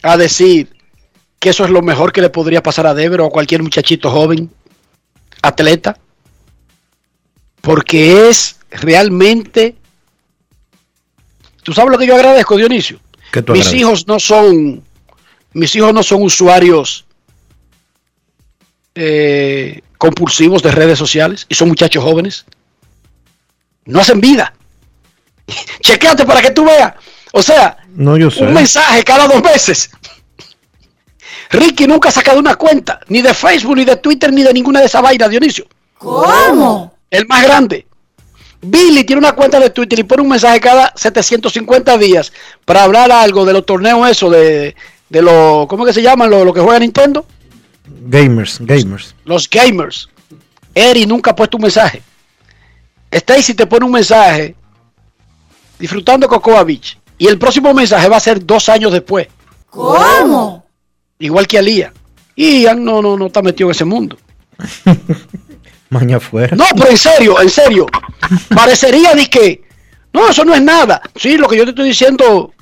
a 0.04 0.16
decir 0.16 0.74
que 1.38 1.50
eso 1.50 1.66
es 1.66 1.70
lo 1.70 1.82
mejor 1.82 2.14
que 2.14 2.22
le 2.22 2.30
podría 2.30 2.64
pasar 2.64 2.88
a 2.88 2.94
Devers 2.94 3.24
o 3.24 3.26
a 3.26 3.30
cualquier 3.30 3.62
muchachito 3.62 4.10
joven, 4.10 4.50
atleta. 5.42 5.98
Porque 7.60 8.30
es 8.30 8.56
realmente... 8.72 9.76
¿Tú 11.62 11.74
sabes 11.74 11.92
lo 11.92 11.98
que 11.98 12.08
yo 12.08 12.16
agradezco, 12.16 12.56
Dionisio? 12.56 13.02
¿Qué 13.34 13.42
tú 13.42 13.52
mis 13.52 13.64
agradeces? 13.64 13.82
hijos 13.82 14.08
no 14.08 14.18
son 14.18 14.82
mis 15.52 15.76
hijos 15.76 15.94
no 15.94 16.04
son 16.04 16.24
usuarios 16.24 17.06
eh, 18.96 19.82
compulsivos 19.98 20.64
de 20.64 20.72
redes 20.72 20.98
sociales 20.98 21.46
y 21.50 21.56
son 21.56 21.68
muchachos 21.68 22.02
jóvenes 22.02 22.46
no 23.84 24.00
hacen 24.00 24.22
vida 24.22 24.54
chequeate 25.82 26.26
para 26.26 26.42
que 26.42 26.52
tú 26.52 26.64
veas 26.64 26.94
o 27.36 27.42
sea 27.42 27.78
No, 27.96 28.16
yo 28.18 28.30
sé. 28.32 28.44
un 28.44 28.54
mensaje 28.54 29.04
cada 29.04 29.28
dos 29.28 29.42
meses 29.44 29.90
Ricky 31.50 31.86
nunca 31.88 32.10
ha 32.10 32.12
sacado 32.12 32.40
una 32.40 32.56
cuenta 32.56 33.00
ni 33.08 33.22
de 33.22 33.34
Facebook 33.34 33.76
ni 33.76 33.86
de 33.86 33.96
Twitter 33.98 34.32
ni 34.32 34.44
de 34.44 34.54
ninguna 34.54 34.80
de 34.80 34.86
esas 34.86 35.02
vainas 35.02 35.30
Dionisio 35.30 35.66
¿Cómo? 35.98 36.96
el 37.10 37.28
más 37.28 37.44
grande 37.44 37.86
Billy 38.62 39.04
tiene 39.04 39.20
una 39.20 39.34
cuenta 39.34 39.60
de 39.60 39.70
Twitter 39.72 40.00
y 40.00 40.04
pone 40.04 40.22
un 40.22 40.30
mensaje 40.30 40.60
cada 40.62 40.94
750 40.96 41.98
días 41.98 42.32
para 42.64 42.84
hablar 42.84 43.12
algo 43.12 43.44
de 43.46 43.52
los 43.52 43.66
torneos 43.66 44.10
eso, 44.10 44.30
de, 44.30 44.74
de 45.10 45.22
los, 45.22 45.68
¿cómo 45.68 45.84
que 45.86 45.92
se 45.92 46.02
llaman? 46.02 46.30
Lo, 46.30 46.46
lo 46.46 46.54
que 46.54 46.62
juega 46.62 46.80
Nintendo. 46.80 47.26
Gamers, 48.06 48.60
gamers. 48.62 49.16
Los 49.26 49.50
gamers. 49.50 50.08
Eri 50.74 51.06
nunca 51.06 51.32
ha 51.32 51.36
puesto 51.36 51.58
un 51.58 51.64
mensaje. 51.64 52.02
Stacy 53.12 53.54
te 53.54 53.68
pone 53.68 53.86
un 53.86 53.92
mensaje 53.92 54.56
disfrutando 55.78 56.26
Cocoa 56.30 56.64
Beach. 56.64 56.98
Y 57.18 57.28
el 57.28 57.38
próximo 57.38 57.74
mensaje 57.74 58.08
va 58.10 58.18
a 58.18 58.22
ser 58.22 58.46
dos 58.46 58.70
años 58.70 58.92
después. 58.92 59.28
¿Cómo? 59.70 60.66
Igual 61.20 61.48
que 61.48 61.58
Alía. 61.58 61.94
Y 62.36 62.62
Ian 62.62 62.84
no, 62.84 63.02
no, 63.02 63.18
no 63.18 63.28
está 63.28 63.42
metido 63.42 63.70
en 63.70 63.72
ese 63.72 63.86
mundo. 63.86 64.18
Maña 65.90 66.18
afuera. 66.18 66.56
No, 66.56 66.66
pero 66.76 66.90
en 66.90 66.98
serio, 66.98 67.40
en 67.42 67.50
serio. 67.50 67.86
Parecería 68.56 69.14
de 69.14 69.30
que. 69.30 69.64
No, 70.12 70.30
eso 70.30 70.44
no 70.44 70.54
es 70.54 70.62
nada. 70.62 71.02
Sí, 71.16 71.38
lo 71.38 71.48
que 71.48 71.58
yo 71.58 71.64
te 71.64 71.70
estoy 71.72 71.88
diciendo. 71.88 72.54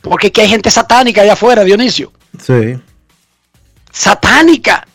Porque 0.00 0.30
que 0.30 0.42
hay 0.42 0.48
gente 0.48 0.70
satánica 0.70 1.22
allá 1.22 1.32
afuera, 1.32 1.64
Dionisio. 1.64 2.12
Sí. 2.40 2.78
Satánica. 3.90 4.86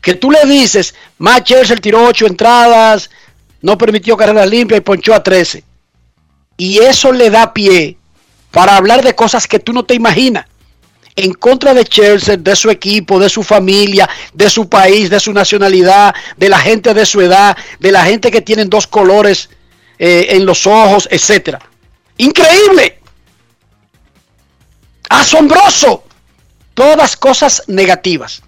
Que 0.00 0.14
tú 0.14 0.30
le 0.30 0.44
dices, 0.44 0.94
Matt 1.18 1.44
Churchill 1.44 1.80
tiró 1.80 2.04
ocho 2.04 2.26
entradas, 2.26 3.10
no 3.60 3.76
permitió 3.76 4.16
carreras 4.16 4.48
limpias 4.48 4.78
y 4.78 4.82
ponchó 4.82 5.14
a 5.14 5.22
13. 5.22 5.64
Y 6.56 6.78
eso 6.78 7.12
le 7.12 7.28
da 7.28 7.52
pie 7.52 7.98
para 8.50 8.76
hablar 8.76 9.04
de 9.04 9.14
cosas 9.14 9.46
que 9.46 9.58
tú 9.58 9.72
no 9.72 9.84
te 9.84 9.94
imaginas. 9.94 10.46
en 11.18 11.32
contra 11.32 11.72
de 11.72 11.82
Chelsea, 11.84 12.36
de 12.36 12.54
su 12.54 12.68
equipo, 12.68 13.18
de 13.18 13.30
su 13.30 13.42
familia, 13.42 14.06
de 14.34 14.50
su 14.50 14.68
país, 14.68 15.08
de 15.08 15.18
su 15.18 15.32
nacionalidad, 15.32 16.14
de 16.36 16.50
la 16.50 16.58
gente 16.58 16.92
de 16.92 17.06
su 17.06 17.22
edad, 17.22 17.56
de 17.80 17.90
la 17.90 18.04
gente 18.04 18.30
que 18.30 18.42
tienen 18.42 18.68
dos 18.68 18.86
colores 18.86 19.48
eh, 19.98 20.26
en 20.30 20.44
los 20.44 20.66
ojos, 20.66 21.08
etcétera. 21.10 21.58
Increíble. 22.18 23.00
Asombroso. 25.08 26.04
Todas 26.74 27.16
cosas 27.16 27.62
negativas. 27.66 28.42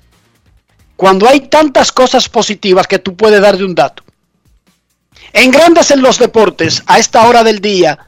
Cuando 0.97 1.27
hay 1.27 1.49
tantas 1.49 1.91
cosas 1.93 2.29
positivas 2.29 2.87
que 2.87 2.99
tú 2.99 3.17
puedes 3.17 3.41
dar 3.41 3.57
de 3.57 3.65
un 3.65 3.75
dato. 3.75 4.03
En 5.33 5.51
Grandes 5.51 5.91
en 5.91 6.03
los 6.03 6.19
Deportes, 6.19 6.83
a 6.87 6.99
esta 6.99 7.27
hora 7.27 7.43
del 7.45 7.61
día, 7.61 7.99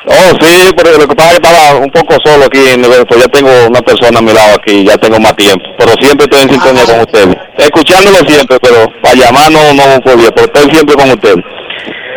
Oh, 0.08 0.32
sí, 0.40 0.72
pero 0.78 0.98
lo 0.98 1.06
que 1.06 1.16
pasa 1.16 1.34
es 1.34 1.40
que 1.40 1.48
estaba 1.48 1.80
un 1.80 1.92
poco 1.92 2.16
solo 2.24 2.46
aquí 2.46 2.60
en 2.74 2.86
el 2.86 2.94
evento. 2.94 3.18
Ya 3.20 3.28
tengo 3.28 3.52
una 3.68 3.82
persona 3.82 4.20
a 4.20 4.22
mi 4.22 4.32
lado 4.32 4.56
aquí, 4.56 4.86
ya 4.86 4.98
tengo 4.98 5.20
más 5.20 5.36
tiempo. 5.36 5.66
Pero 5.78 5.92
siempre 6.00 6.24
estoy 6.24 6.44
en 6.44 6.50
sintonía 6.52 6.86
con 6.86 7.00
ustedes. 7.02 7.36
Escuchándolo 7.58 8.18
siempre, 8.26 8.58
pero 8.62 8.90
para 9.02 9.16
llamar 9.16 9.52
no, 9.52 9.74
no 9.74 10.00
podía, 10.00 10.32
pero 10.32 10.48
estoy 10.48 10.72
siempre 10.72 10.96
con 10.96 11.10
ustedes. 11.10 11.44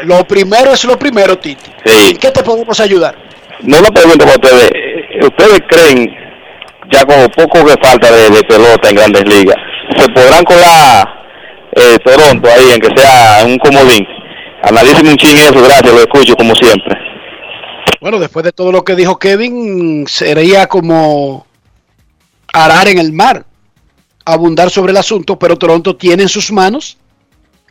Lo 0.05 0.25
primero 0.25 0.73
es 0.73 0.85
lo 0.85 0.99
primero, 0.99 1.39
Titi. 1.39 1.71
Sí. 1.85 2.11
¿En 2.11 2.17
qué 2.17 2.31
te 2.31 2.43
podemos 2.43 2.79
ayudar? 2.81 3.17
No 3.63 3.79
una 3.79 3.91
pregunta 3.91 4.25
para 4.25 4.37
ustedes. 4.37 4.71
Eh, 4.75 5.25
¿Ustedes 5.25 5.61
creen, 5.69 6.09
ya 6.91 7.05
con 7.05 7.27
poco 7.29 7.65
que 7.65 7.75
falta 7.83 8.11
de, 8.11 8.31
de 8.31 8.43
pelota 8.45 8.89
en 8.89 8.97
grandes 8.97 9.25
ligas, 9.25 9.57
se 9.97 10.09
podrán 10.13 10.45
colar 10.45 11.07
eh, 11.77 11.99
Toronto 12.05 12.49
ahí, 12.51 12.71
en 12.75 12.81
que 12.81 12.89
sea 12.97 13.45
un 13.45 13.59
comodín? 13.59 14.07
Analícenme 14.63 15.11
un 15.11 15.17
ching 15.17 15.37
eso, 15.37 15.63
gracias, 15.63 15.93
lo 15.93 16.01
escucho 16.01 16.37
como 16.37 16.55
siempre. 16.55 16.97
Bueno, 18.01 18.19
después 18.19 18.45
de 18.45 18.53
todo 18.53 18.73
lo 18.73 18.83
que 18.83 18.97
dijo 18.97 19.19
Kevin, 19.19 20.07
sería 20.07 20.67
como 20.67 21.47
arar 22.53 22.89
en 22.89 22.99
el 22.99 23.13
mar, 23.13 23.45
abundar 24.25 24.71
sobre 24.71 24.93
el 24.93 24.97
asunto, 24.97 25.39
pero 25.39 25.57
Toronto 25.57 25.97
tiene 25.97 26.23
en 26.23 26.29
sus 26.29 26.51
manos 26.51 26.97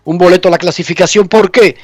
un 0.04 0.18
boleto 0.18 0.48
a 0.48 0.52
la 0.52 0.58
clasificación. 0.58 1.28
¿Por 1.28 1.52
qué? 1.52 1.78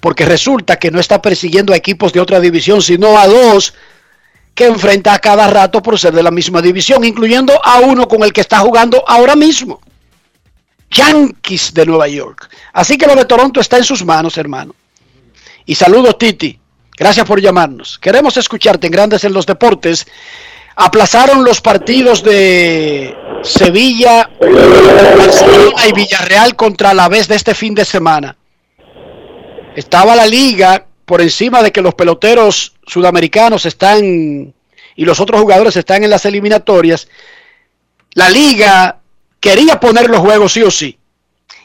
Porque 0.00 0.24
resulta 0.24 0.76
que 0.76 0.90
no 0.90 0.98
está 0.98 1.20
persiguiendo 1.20 1.72
a 1.72 1.76
equipos 1.76 2.12
de 2.12 2.20
otra 2.20 2.40
división, 2.40 2.80
sino 2.80 3.18
a 3.18 3.26
dos 3.26 3.74
que 4.54 4.66
enfrenta 4.66 5.14
a 5.14 5.18
cada 5.18 5.46
rato 5.46 5.82
por 5.82 5.98
ser 5.98 6.12
de 6.12 6.22
la 6.22 6.30
misma 6.30 6.60
división, 6.60 7.04
incluyendo 7.04 7.58
a 7.64 7.80
uno 7.80 8.08
con 8.08 8.22
el 8.22 8.32
que 8.32 8.40
está 8.40 8.58
jugando 8.58 9.02
ahora 9.06 9.36
mismo. 9.36 9.80
Yankees 10.90 11.72
de 11.72 11.86
Nueva 11.86 12.08
York. 12.08 12.48
Así 12.72 12.98
que 12.98 13.06
lo 13.06 13.14
de 13.14 13.24
Toronto 13.24 13.60
está 13.60 13.76
en 13.76 13.84
sus 13.84 14.04
manos, 14.04 14.36
hermano. 14.36 14.74
Y 15.64 15.74
saludos, 15.74 16.18
Titi. 16.18 16.58
Gracias 16.96 17.24
por 17.26 17.40
llamarnos. 17.40 17.98
Queremos 17.98 18.36
escucharte 18.36 18.86
en 18.86 18.92
Grandes 18.92 19.24
en 19.24 19.32
los 19.32 19.46
Deportes. 19.46 20.06
Aplazaron 20.76 21.44
los 21.44 21.60
partidos 21.60 22.22
de 22.22 23.16
Sevilla, 23.42 24.28
Barcelona 24.38 25.88
y 25.88 25.92
Villarreal 25.92 26.56
contra 26.56 26.92
la 26.92 27.08
vez 27.08 27.28
de 27.28 27.36
este 27.36 27.54
fin 27.54 27.74
de 27.74 27.84
semana. 27.84 28.36
Estaba 29.76 30.16
la 30.16 30.26
liga 30.26 30.86
por 31.04 31.20
encima 31.20 31.62
de 31.62 31.72
que 31.72 31.82
los 31.82 31.94
peloteros 31.94 32.74
sudamericanos 32.86 33.66
están 33.66 34.54
y 34.96 35.04
los 35.04 35.20
otros 35.20 35.40
jugadores 35.40 35.76
están 35.76 36.04
en 36.04 36.10
las 36.10 36.24
eliminatorias. 36.24 37.08
La 38.14 38.28
liga 38.28 39.00
quería 39.38 39.80
poner 39.80 40.10
los 40.10 40.20
juegos 40.20 40.52
sí 40.52 40.62
o 40.62 40.70
sí. 40.70 40.98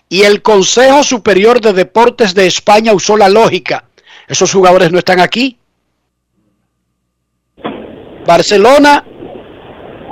Y 0.07 0.22
el 0.22 0.41
Consejo 0.41 1.03
Superior 1.03 1.60
de 1.60 1.73
Deportes 1.73 2.36
de 2.36 2.45
España 2.45 2.94
usó 2.94 3.18
la 3.18 3.30
lógica. 3.30 3.86
Esos 4.27 4.52
jugadores 4.52 4.91
no 4.91 4.99
están 4.99 5.19
aquí. 5.19 5.57
Barcelona 8.26 9.03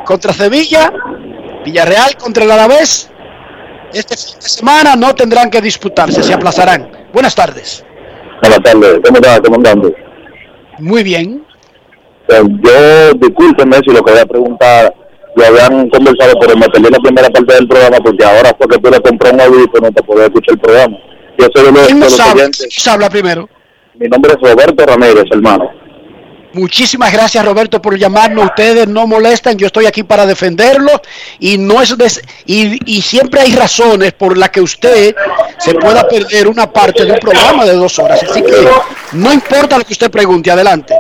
contra 0.06 0.34
Sevilla, 0.34 0.92
Villarreal 1.64 2.18
contra 2.18 2.44
el 2.44 2.52
Alavés. 2.52 3.10
Este 3.94 4.18
fin 4.18 4.40
de 4.40 4.50
semana 4.50 4.96
no 4.96 5.14
tendrán 5.14 5.50
que 5.50 5.62
disputarse, 5.62 6.24
se 6.24 6.34
aplazarán. 6.34 7.03
Buenas 7.14 7.36
tardes. 7.36 7.86
Buenas 8.42 8.60
tardes, 8.64 9.00
¿cómo 9.06 9.18
está 9.18 9.40
comandante? 9.40 9.96
Muy 10.80 11.04
bien. 11.04 11.46
Eh, 12.28 12.42
Yo, 12.64 13.14
discúlpeme 13.20 13.78
si 13.86 13.94
lo 13.94 14.04
que 14.04 14.12
voy 14.12 14.20
a 14.20 14.26
preguntar 14.26 14.94
lo 15.36 15.46
habían 15.46 15.90
conversado, 15.90 16.34
pero 16.40 16.58
me 16.58 16.68
perdí 16.70 16.90
la 16.90 17.00
primera 17.00 17.30
parte 17.30 17.54
del 17.54 17.68
programa 17.68 17.98
porque 17.98 18.26
ahora 18.26 18.52
fue 18.58 18.68
que 18.68 18.78
tú 18.80 18.90
le 18.90 19.00
compré 19.00 19.32
un 19.32 19.42
audífono 19.42 19.92
para 19.92 20.08
poder 20.08 20.24
escuchar 20.26 20.54
el 20.56 20.60
programa. 20.60 20.98
Yo 21.38 21.48
soy 21.54 21.66
de 21.66 21.72
los, 21.72 21.88
¿Quién 21.88 22.94
habla 22.94 23.10
primero? 23.10 23.50
Mi 23.96 24.08
nombre 24.08 24.34
es 24.34 24.50
Roberto 24.50 24.86
Ramírez, 24.86 25.26
hermano. 25.32 25.70
Muchísimas 26.54 27.12
gracias 27.12 27.44
Roberto 27.44 27.82
por 27.82 27.98
llamarnos. 27.98 28.46
Ustedes 28.46 28.88
no 28.88 29.08
molestan, 29.08 29.58
yo 29.58 29.66
estoy 29.66 29.88
aquí 29.88 30.04
para 30.04 30.26
defenderlo 30.26 30.92
y 31.40 31.58
no 31.58 31.82
es 31.82 31.98
des- 31.98 32.22
y, 32.46 33.02
siempre 33.02 33.42
hay 33.42 33.56
razones 33.56 34.14
por 34.14 34.38
las 34.38 34.50
que 34.50 34.62
usted 34.62 35.16
se 35.58 35.74
pueda 35.74 36.08
perder 36.08 36.48
una 36.48 36.72
parte 36.72 37.06
de 37.06 37.14
un 37.14 37.18
programa 37.18 37.66
de 37.66 37.74
dos 37.74 37.98
horas. 37.98 38.22
Así 38.24 38.44
que 38.44 38.68
no 39.14 39.34
importa 39.34 39.80
lo 39.80 39.84
que 39.84 39.94
usted 39.94 40.12
pregunte, 40.12 40.52
adelante. 40.52 40.94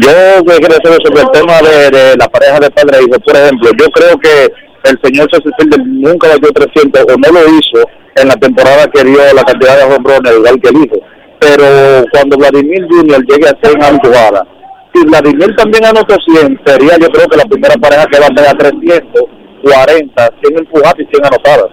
Yo 0.00 0.44
quería 0.44 0.78
saber 0.82 0.98
sobre 1.04 1.22
el 1.22 1.30
tema 1.30 1.60
de, 1.60 2.16
la 2.16 2.28
pareja 2.28 2.58
de 2.60 2.70
padre 2.70 2.98
e 2.98 3.02
hijo. 3.02 3.20
Por 3.20 3.36
ejemplo, 3.36 3.70
yo 3.78 3.86
creo 3.90 4.18
que 4.18 4.52
el 4.84 4.98
señor 5.02 5.28
Cecil 5.30 6.00
nunca 6.00 6.28
batió 6.28 6.50
300 6.52 7.02
o 7.02 7.18
no 7.18 7.32
lo 7.32 7.48
hizo 7.48 7.86
en 8.16 8.28
la 8.28 8.36
temporada 8.36 8.86
que 8.92 9.04
dio 9.04 9.18
la 9.34 9.44
cantidad 9.44 9.76
de 9.76 9.94
hombrones 9.94 10.32
igual 10.32 10.60
que 10.60 10.68
el 10.70 10.76
hijo. 10.76 10.96
Pero 11.38 12.04
cuando 12.12 12.36
Vladimir 12.38 12.86
Jr. 12.88 13.24
llegue 13.26 13.48
a 13.48 13.56
100 13.62 13.82
años 13.82 14.00
jugada, 14.02 14.46
si 14.94 15.04
Vladimir 15.04 15.54
también 15.56 15.84
anotó 15.84 16.16
100, 16.26 16.60
sería 16.64 16.96
yo 16.98 17.08
creo 17.08 17.26
que 17.28 17.36
la 17.36 17.44
primera 17.44 17.74
pareja 17.76 18.06
que 18.06 18.20
va 18.20 18.26
a 18.26 18.28
tener 18.28 18.56
300, 18.56 19.22
40, 19.62 20.30
100 20.42 20.58
empujadas 20.58 20.94
y 20.98 21.04
100 21.04 21.26
anotadas. 21.26 21.70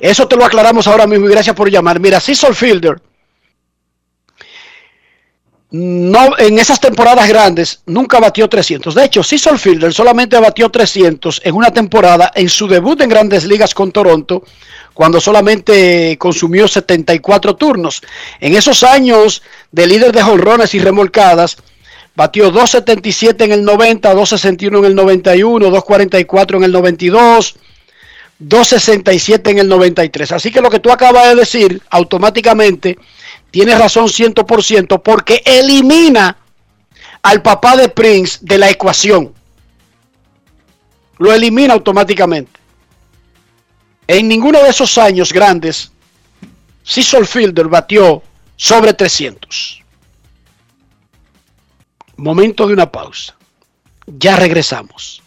Eso 0.00 0.28
te 0.28 0.36
lo 0.36 0.44
aclaramos 0.44 0.86
ahora 0.86 1.06
mismo 1.06 1.26
y 1.26 1.30
gracias 1.30 1.56
por 1.56 1.70
llamar. 1.70 1.98
Mira, 1.98 2.20
Cecil 2.20 2.54
Fielder, 2.54 2.96
no, 5.70 6.38
en 6.38 6.58
esas 6.58 6.78
temporadas 6.78 7.28
grandes 7.28 7.80
nunca 7.86 8.20
batió 8.20 8.48
300. 8.48 8.94
De 8.94 9.04
hecho, 9.04 9.22
Cecil 9.22 9.58
Fielder 9.58 9.92
solamente 9.92 10.38
batió 10.38 10.70
300 10.70 11.40
en 11.44 11.54
una 11.54 11.72
temporada 11.72 12.30
en 12.34 12.48
su 12.48 12.68
debut 12.68 13.00
en 13.00 13.08
grandes 13.08 13.44
ligas 13.44 13.74
con 13.74 13.90
Toronto, 13.90 14.44
cuando 14.92 15.20
solamente 15.20 16.16
consumió 16.18 16.68
74 16.68 17.56
turnos. 17.56 18.02
En 18.40 18.54
esos 18.54 18.84
años 18.84 19.42
de 19.72 19.86
líder 19.86 20.12
de 20.12 20.22
jonrones 20.22 20.74
y 20.74 20.78
remolcadas, 20.78 21.56
batió 22.14 22.50
277 22.52 23.44
en 23.44 23.52
el 23.52 23.64
90, 23.64 24.14
261 24.14 24.78
en 24.78 24.84
el 24.84 24.94
91, 24.94 25.70
244 25.70 26.58
en 26.58 26.64
el 26.64 26.72
92. 26.72 27.56
267 28.38 29.50
en 29.50 29.58
el 29.58 29.68
93. 29.68 30.32
Así 30.32 30.50
que 30.50 30.60
lo 30.60 30.70
que 30.70 30.80
tú 30.80 30.90
acabas 30.90 31.28
de 31.28 31.34
decir, 31.36 31.80
automáticamente 31.90 32.98
tienes 33.54 33.78
razón 33.78 34.08
100% 34.08 35.00
porque 35.00 35.40
elimina 35.44 36.36
al 37.22 37.40
papá 37.40 37.76
de 37.76 37.88
Prince 37.88 38.40
de 38.40 38.58
la 38.58 38.68
ecuación. 38.68 39.32
Lo 41.18 41.32
elimina 41.32 41.72
automáticamente. 41.72 42.58
En 44.08 44.26
ninguno 44.26 44.60
de 44.60 44.70
esos 44.70 44.98
años 44.98 45.32
grandes, 45.32 45.92
Cecil 46.82 47.26
Fielder 47.26 47.68
batió 47.68 48.24
sobre 48.56 48.92
300. 48.92 49.84
Momento 52.16 52.66
de 52.66 52.72
una 52.72 52.90
pausa. 52.90 53.36
Ya 54.04 54.34
regresamos. 54.34 55.22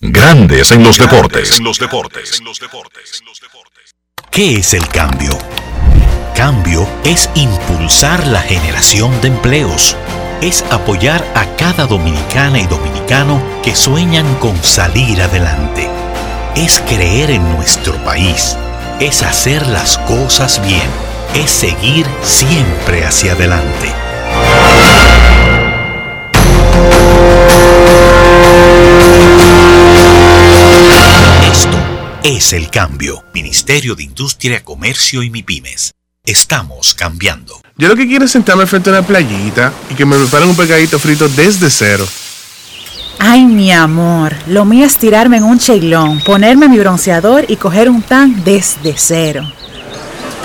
Grandes 0.00 0.70
en 0.70 0.84
los 0.84 0.98
deportes. 0.98 1.62
¿Qué 4.34 4.56
es 4.56 4.74
el 4.74 4.88
cambio? 4.88 5.38
Cambio 6.34 6.88
es 7.04 7.30
impulsar 7.36 8.26
la 8.26 8.40
generación 8.40 9.12
de 9.20 9.28
empleos. 9.28 9.96
es 10.40 10.64
apoyar 10.72 11.24
a 11.36 11.46
cada 11.54 11.86
dominicana 11.86 12.58
y 12.58 12.66
dominicano 12.66 13.40
que 13.62 13.76
sueñan 13.76 14.26
con 14.40 14.60
salir 14.64 15.22
adelante. 15.22 15.88
Es 16.56 16.80
creer 16.80 17.30
en 17.30 17.48
nuestro 17.52 17.94
país. 18.02 18.56
Es 18.98 19.22
hacer 19.22 19.64
las 19.68 19.98
cosas 19.98 20.60
bien. 20.66 20.90
Es 21.36 21.52
seguir 21.52 22.04
siempre 22.24 23.06
hacia 23.06 23.34
adelante. 23.34 24.03
Es 32.24 32.54
el 32.54 32.70
cambio. 32.70 33.22
Ministerio 33.34 33.94
de 33.94 34.02
Industria, 34.02 34.64
Comercio 34.64 35.22
y 35.22 35.28
MIPIMES. 35.28 35.92
Estamos 36.24 36.94
cambiando. 36.94 37.60
Yo 37.76 37.86
lo 37.86 37.96
que 37.96 38.06
quiero 38.06 38.24
es 38.24 38.30
sentarme 38.30 38.66
frente 38.66 38.88
a 38.88 38.94
una 38.94 39.06
playita 39.06 39.70
y 39.90 39.94
que 39.94 40.06
me 40.06 40.16
preparen 40.16 40.48
un 40.48 40.56
pescadito 40.56 40.98
frito 40.98 41.28
desde 41.28 41.68
cero. 41.68 42.06
Ay, 43.18 43.44
mi 43.44 43.70
amor, 43.72 44.34
lo 44.46 44.64
mío 44.64 44.86
es 44.86 44.96
tirarme 44.96 45.36
en 45.36 45.44
un 45.44 45.58
cheilón, 45.58 46.20
ponerme 46.20 46.66
mi 46.66 46.78
bronceador 46.78 47.44
y 47.46 47.56
coger 47.56 47.90
un 47.90 48.00
tan 48.00 48.42
desde 48.42 48.94
cero. 48.96 49.46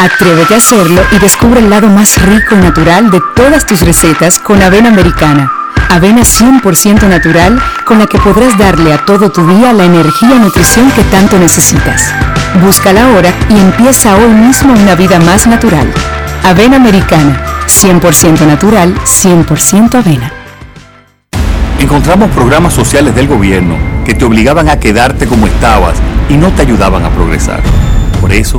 Atrévete 0.00 0.54
a 0.54 0.56
hacerlo 0.56 1.02
y 1.12 1.18
descubre 1.18 1.60
el 1.60 1.68
lado 1.68 1.86
más 1.90 2.22
rico 2.22 2.54
y 2.54 2.58
natural 2.58 3.10
de 3.10 3.20
todas 3.36 3.66
tus 3.66 3.82
recetas 3.82 4.38
con 4.38 4.62
avena 4.62 4.88
americana. 4.88 5.52
Avena 5.90 6.22
100% 6.22 7.06
natural 7.06 7.62
con 7.84 7.98
la 7.98 8.06
que 8.06 8.16
podrás 8.18 8.56
darle 8.56 8.94
a 8.94 9.04
todo 9.04 9.30
tu 9.30 9.46
día 9.46 9.74
la 9.74 9.84
energía 9.84 10.36
y 10.36 10.38
nutrición 10.38 10.90
que 10.92 11.02
tanto 11.02 11.38
necesitas. 11.38 12.14
Búscala 12.62 13.04
ahora 13.04 13.30
y 13.50 13.58
empieza 13.58 14.16
hoy 14.16 14.32
mismo 14.32 14.72
una 14.72 14.94
vida 14.94 15.20
más 15.20 15.46
natural. 15.46 15.92
Avena 16.44 16.76
americana, 16.76 17.38
100% 17.66 18.46
natural, 18.46 18.94
100% 19.04 19.94
avena. 19.96 20.32
Encontramos 21.78 22.30
programas 22.30 22.72
sociales 22.72 23.14
del 23.14 23.28
gobierno 23.28 23.76
que 24.06 24.14
te 24.14 24.24
obligaban 24.24 24.70
a 24.70 24.80
quedarte 24.80 25.26
como 25.26 25.46
estabas 25.46 25.98
y 26.30 26.38
no 26.38 26.48
te 26.52 26.62
ayudaban 26.62 27.04
a 27.04 27.10
progresar. 27.10 27.60
Por 28.22 28.32
eso 28.32 28.58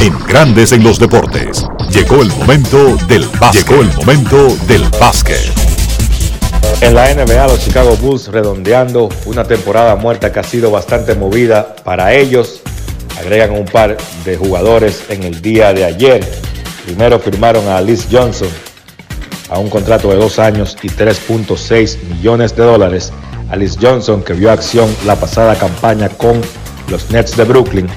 En 0.00 0.18
Grandes 0.26 0.72
en 0.72 0.82
los 0.84 0.98
Deportes. 0.98 1.64
Llegó 1.90 2.20
el 2.20 2.28
momento 2.28 2.96
del 3.08 3.26
básquet. 3.40 3.66
Llegó 3.66 3.82
el 3.82 3.92
momento 3.94 4.56
del 4.66 4.82
básquet. 5.00 5.52
En 6.82 6.94
la 6.94 7.12
NBA, 7.14 7.46
los 7.46 7.64
Chicago 7.64 7.96
Bulls 7.96 8.28
redondeando 8.28 9.08
una 9.24 9.44
temporada 9.44 9.96
muerta 9.96 10.30
que 10.30 10.40
ha 10.40 10.42
sido 10.42 10.70
bastante 10.70 11.14
movida 11.14 11.74
para 11.76 12.12
ellos. 12.12 12.60
Agregan 13.18 13.52
un 13.52 13.64
par 13.64 13.96
de 14.24 14.36
jugadores 14.36 15.04
en 15.08 15.22
el 15.22 15.40
día 15.40 15.72
de 15.72 15.86
ayer. 15.86 16.28
Primero 16.84 17.18
firmaron 17.18 17.66
a 17.68 17.80
Liz 17.80 18.06
Johnson 18.10 18.48
a 19.48 19.58
un 19.58 19.70
contrato 19.70 20.10
de 20.10 20.16
dos 20.16 20.38
años 20.38 20.76
y 20.82 20.88
3.6 20.88 22.02
millones 22.02 22.54
de 22.54 22.62
dólares. 22.62 23.12
A 23.50 23.56
Liz 23.56 23.78
Johnson 23.80 24.22
que 24.22 24.34
vio 24.34 24.50
acción 24.50 24.94
la 25.06 25.16
pasada 25.16 25.56
campaña 25.56 26.10
con 26.10 26.42
los 26.88 27.10
Nets 27.10 27.36
de 27.36 27.44
Brooklyn, 27.44 27.88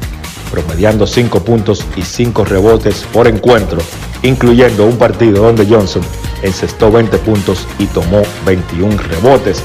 promediando 0.51 1.07
5 1.07 1.43
puntos 1.43 1.85
y 1.95 2.01
5 2.01 2.45
rebotes 2.45 3.05
por 3.13 3.27
encuentro, 3.27 3.79
incluyendo 4.23 4.85
un 4.85 4.97
partido 4.97 5.43
donde 5.43 5.65
Johnson 5.65 6.01
encestó 6.43 6.91
20 6.91 7.17
puntos 7.19 7.67
y 7.77 7.85
tomó 7.87 8.21
21 8.45 8.97
rebotes. 8.97 9.61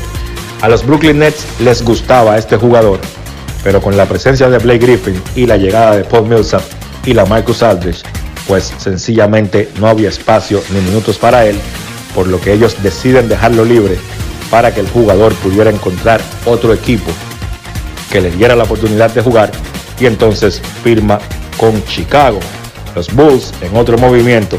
A 0.63 0.69
los 0.69 0.87
Brooklyn 0.87 1.19
Nets 1.19 1.47
les 1.61 1.83
gustaba 1.83 2.39
este 2.39 2.57
jugador, 2.57 3.01
pero 3.63 3.81
con 3.81 3.97
la 3.97 4.07
presencia 4.07 4.49
de 4.49 4.59
Blake 4.59 4.87
Griffin 4.87 5.21
y 5.35 5.47
la 5.47 5.57
llegada 5.57 5.97
de 5.97 6.05
Paul 6.05 6.29
Millsap 6.29 6.63
y 7.05 7.15
la 7.15 7.27
Marcus 7.27 7.63
Aldridge, 7.63 8.03
pues 8.47 8.73
sencillamente 8.79 9.69
no 9.79 9.89
había 9.89 10.09
espacio 10.09 10.63
ni 10.73 10.81
minutos 10.81 11.19
para 11.19 11.47
él, 11.47 11.59
por 12.15 12.27
lo 12.27 12.41
que 12.41 12.53
ellos 12.53 12.83
deciden 12.83 13.29
dejarlo 13.29 13.65
libre 13.65 13.99
para 14.51 14.73
que 14.73 14.81
el 14.81 14.89
jugador 14.89 15.35
pudiera 15.35 15.71
encontrar 15.71 16.21
otro 16.45 16.73
equipo 16.73 17.11
que 18.11 18.21
le 18.21 18.31
diera 18.31 18.55
la 18.55 18.65
oportunidad 18.65 19.11
de 19.13 19.23
jugar 19.23 19.51
y 19.99 20.07
entonces 20.07 20.61
firma 20.83 21.19
con 21.59 21.85
Chicago. 21.85 22.41
Los 22.95 23.13
Bulls, 23.15 23.53
en 23.61 23.77
otro 23.77 23.99
movimiento, 23.99 24.59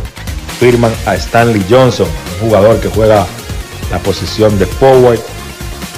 firman 0.60 0.92
a 1.06 1.16
Stanley 1.16 1.66
Johnson, 1.70 2.08
un 2.42 2.50
jugador 2.50 2.80
que 2.80 2.90
juega 2.90 3.26
la 3.92 4.00
posición 4.00 4.58
de 4.60 4.66
forward. 4.66 5.20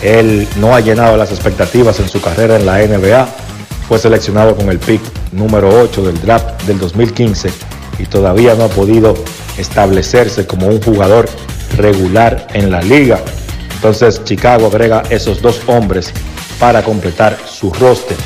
Él 0.01 0.47
no 0.59 0.75
ha 0.75 0.79
llenado 0.79 1.17
las 1.17 1.31
expectativas 1.31 1.99
en 1.99 2.09
su 2.09 2.21
carrera 2.21 2.57
en 2.57 2.65
la 2.65 2.79
NBA. 2.79 3.27
Fue 3.87 3.97
seleccionado 3.97 4.55
con 4.55 4.69
el 4.69 4.79
pick 4.79 5.01
número 5.31 5.69
8 5.81 6.03
del 6.03 6.21
draft 6.21 6.63
del 6.63 6.77
2015 6.79 7.49
y 7.99 8.05
todavía 8.05 8.53
no 8.55 8.65
ha 8.65 8.69
podido 8.69 9.15
establecerse 9.57 10.45
como 10.45 10.67
un 10.67 10.81
jugador 10.81 11.27
regular 11.77 12.47
en 12.53 12.71
la 12.71 12.81
liga. 12.81 13.19
Entonces 13.75 14.23
Chicago 14.23 14.67
agrega 14.67 15.03
esos 15.09 15.41
dos 15.41 15.61
hombres 15.67 16.11
para 16.59 16.83
completar 16.83 17.37
su 17.45 17.71
roster. 17.73 18.17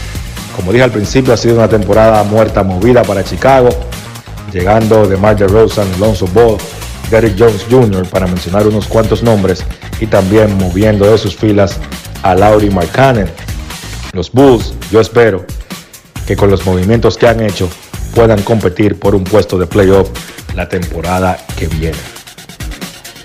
Como 0.61 0.73
dije 0.73 0.83
al 0.83 0.91
principio, 0.91 1.33
ha 1.33 1.38
sido 1.38 1.55
una 1.55 1.67
temporada 1.67 2.23
muerta 2.23 2.61
movida 2.61 3.01
para 3.01 3.23
Chicago, 3.23 3.69
llegando 4.53 5.07
de 5.07 5.17
Mark 5.17 5.39
DeRozan, 5.39 5.91
Alonso 5.95 6.27
Ball, 6.27 6.57
Derrick 7.09 7.33
Jones 7.35 7.65
Jr., 7.67 8.07
para 8.07 8.27
mencionar 8.27 8.67
unos 8.67 8.85
cuantos 8.85 9.23
nombres, 9.23 9.65
y 9.99 10.05
también 10.05 10.55
moviendo 10.59 11.09
de 11.09 11.17
sus 11.17 11.35
filas 11.35 11.79
a 12.21 12.35
Lauri 12.35 12.69
Markkanen. 12.69 13.27
Los 14.13 14.31
Bulls, 14.31 14.75
yo 14.91 15.01
espero 15.01 15.43
que 16.27 16.35
con 16.35 16.51
los 16.51 16.63
movimientos 16.63 17.17
que 17.17 17.27
han 17.27 17.41
hecho 17.41 17.67
puedan 18.13 18.43
competir 18.43 18.99
por 18.99 19.15
un 19.15 19.23
puesto 19.23 19.57
de 19.57 19.65
playoff 19.65 20.11
la 20.53 20.69
temporada 20.69 21.39
que 21.57 21.65
viene. 21.69 21.97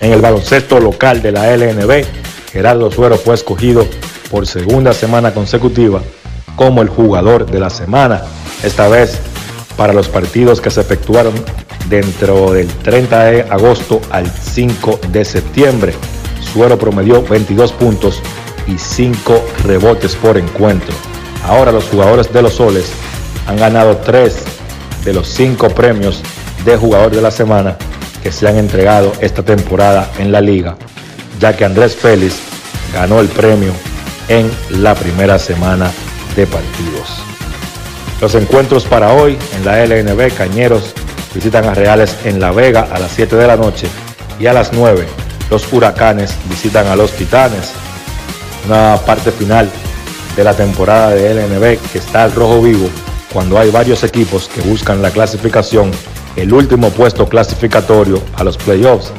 En 0.01 0.11
el 0.11 0.21
baloncesto 0.21 0.79
local 0.79 1.21
de 1.21 1.33
la 1.33 1.55
LNB, 1.55 2.03
Gerardo 2.51 2.89
Suero 2.89 3.15
fue 3.15 3.35
escogido 3.35 3.85
por 4.31 4.47
segunda 4.47 4.91
semana 4.91 5.35
consecutiva 5.35 6.01
como 6.57 6.81
el 6.81 6.89
jugador 6.89 7.45
de 7.45 7.59
la 7.59 7.69
semana, 7.69 8.23
esta 8.63 8.89
vez 8.89 9.19
para 9.77 9.93
los 9.93 10.09
partidos 10.09 10.59
que 10.59 10.71
se 10.71 10.81
efectuaron 10.81 11.33
dentro 11.87 12.51
del 12.51 12.67
30 12.67 13.23
de 13.25 13.41
agosto 13.43 14.01
al 14.09 14.29
5 14.29 14.99
de 15.11 15.23
septiembre. 15.23 15.93
Suero 16.51 16.77
promedió 16.77 17.21
22 17.21 17.71
puntos 17.73 18.21
y 18.67 18.77
5 18.77 19.41
rebotes 19.65 20.15
por 20.15 20.37
encuentro. 20.37 20.93
Ahora 21.45 21.71
los 21.71 21.85
jugadores 21.85 22.33
de 22.33 22.41
los 22.41 22.55
soles 22.55 22.91
han 23.45 23.57
ganado 23.57 23.97
3 23.97 24.35
de 25.05 25.13
los 25.13 25.27
5 25.29 25.69
premios 25.69 26.23
de 26.65 26.75
jugador 26.75 27.11
de 27.11 27.21
la 27.21 27.31
semana 27.31 27.77
que 28.23 28.31
se 28.31 28.47
han 28.47 28.57
entregado 28.57 29.13
esta 29.21 29.43
temporada 29.43 30.09
en 30.17 30.31
la 30.31 30.41
liga, 30.41 30.75
ya 31.39 31.55
que 31.55 31.63
Andrés 31.63 31.95
Félix 31.95 32.39
ganó 32.93 33.19
el 33.19 33.27
premio 33.27 33.71
en 34.27 34.51
la 34.81 34.95
primera 34.95 35.37
semana 35.37 35.91
de 36.37 36.45
partidos. 36.45 37.09
Los 38.21 38.35
encuentros 38.35 38.85
para 38.85 39.11
hoy 39.11 39.37
en 39.55 39.65
la 39.65 39.83
LNB, 39.83 40.33
Cañeros 40.35 40.93
visitan 41.33 41.65
a 41.65 41.73
Reales 41.73 42.15
en 42.25 42.39
La 42.39 42.51
Vega 42.51 42.87
a 42.91 42.99
las 42.99 43.11
7 43.11 43.35
de 43.35 43.47
la 43.47 43.57
noche 43.57 43.87
y 44.39 44.45
a 44.45 44.53
las 44.53 44.71
9 44.71 45.05
los 45.49 45.71
Huracanes 45.73 46.35
visitan 46.49 46.87
a 46.87 46.95
los 46.95 47.11
Titanes. 47.11 47.71
Una 48.67 48.97
parte 48.97 49.31
final 49.31 49.69
de 50.35 50.43
la 50.43 50.53
temporada 50.53 51.09
de 51.09 51.33
LNB 51.33 51.79
que 51.91 51.97
está 51.97 52.23
al 52.23 52.33
rojo 52.33 52.61
vivo 52.61 52.87
cuando 53.33 53.57
hay 53.57 53.71
varios 53.71 54.03
equipos 54.03 54.47
que 54.47 54.61
buscan 54.61 55.01
la 55.01 55.09
clasificación, 55.09 55.89
el 56.35 56.53
último 56.53 56.91
puesto 56.91 57.27
clasificatorio 57.27 58.21
a 58.35 58.43
los 58.43 58.57
playoffs. 58.57 59.11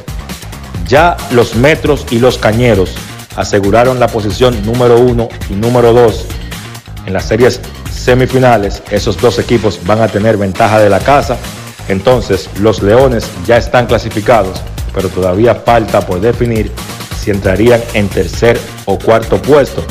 Ya 0.87 1.17
los 1.33 1.57
Metros 1.57 2.07
y 2.11 2.21
los 2.21 2.39
Cañeros 2.39 2.95
aseguraron 3.35 3.99
la 3.99 4.07
posición 4.07 4.65
número 4.65 4.99
1 5.01 5.29
y 5.51 5.55
número 5.55 5.93
2 5.93 6.27
en 7.09 7.15
las 7.15 7.25
series 7.25 7.59
semifinales, 7.91 8.83
esos 8.91 9.19
dos 9.19 9.39
equipos 9.39 9.81
van 9.87 10.03
a 10.03 10.09
tener 10.09 10.37
ventaja 10.37 10.79
de 10.79 10.91
la 10.91 11.01
casa. 11.01 11.39
Entonces, 11.89 12.51
los 12.61 12.83
Leones 12.83 13.31
ya 13.47 13.57
están 13.57 13.87
clasificados, 13.87 14.61
pero 14.95 15.09
todavía 15.09 15.55
falta 15.55 16.03
por 16.03 16.21
definir 16.21 16.71
si 17.19 17.31
entrarían 17.31 17.81
en 17.95 18.09
tercer 18.09 18.61
o 18.85 18.99
cuarto 18.99 19.41
puesto. 19.41 19.83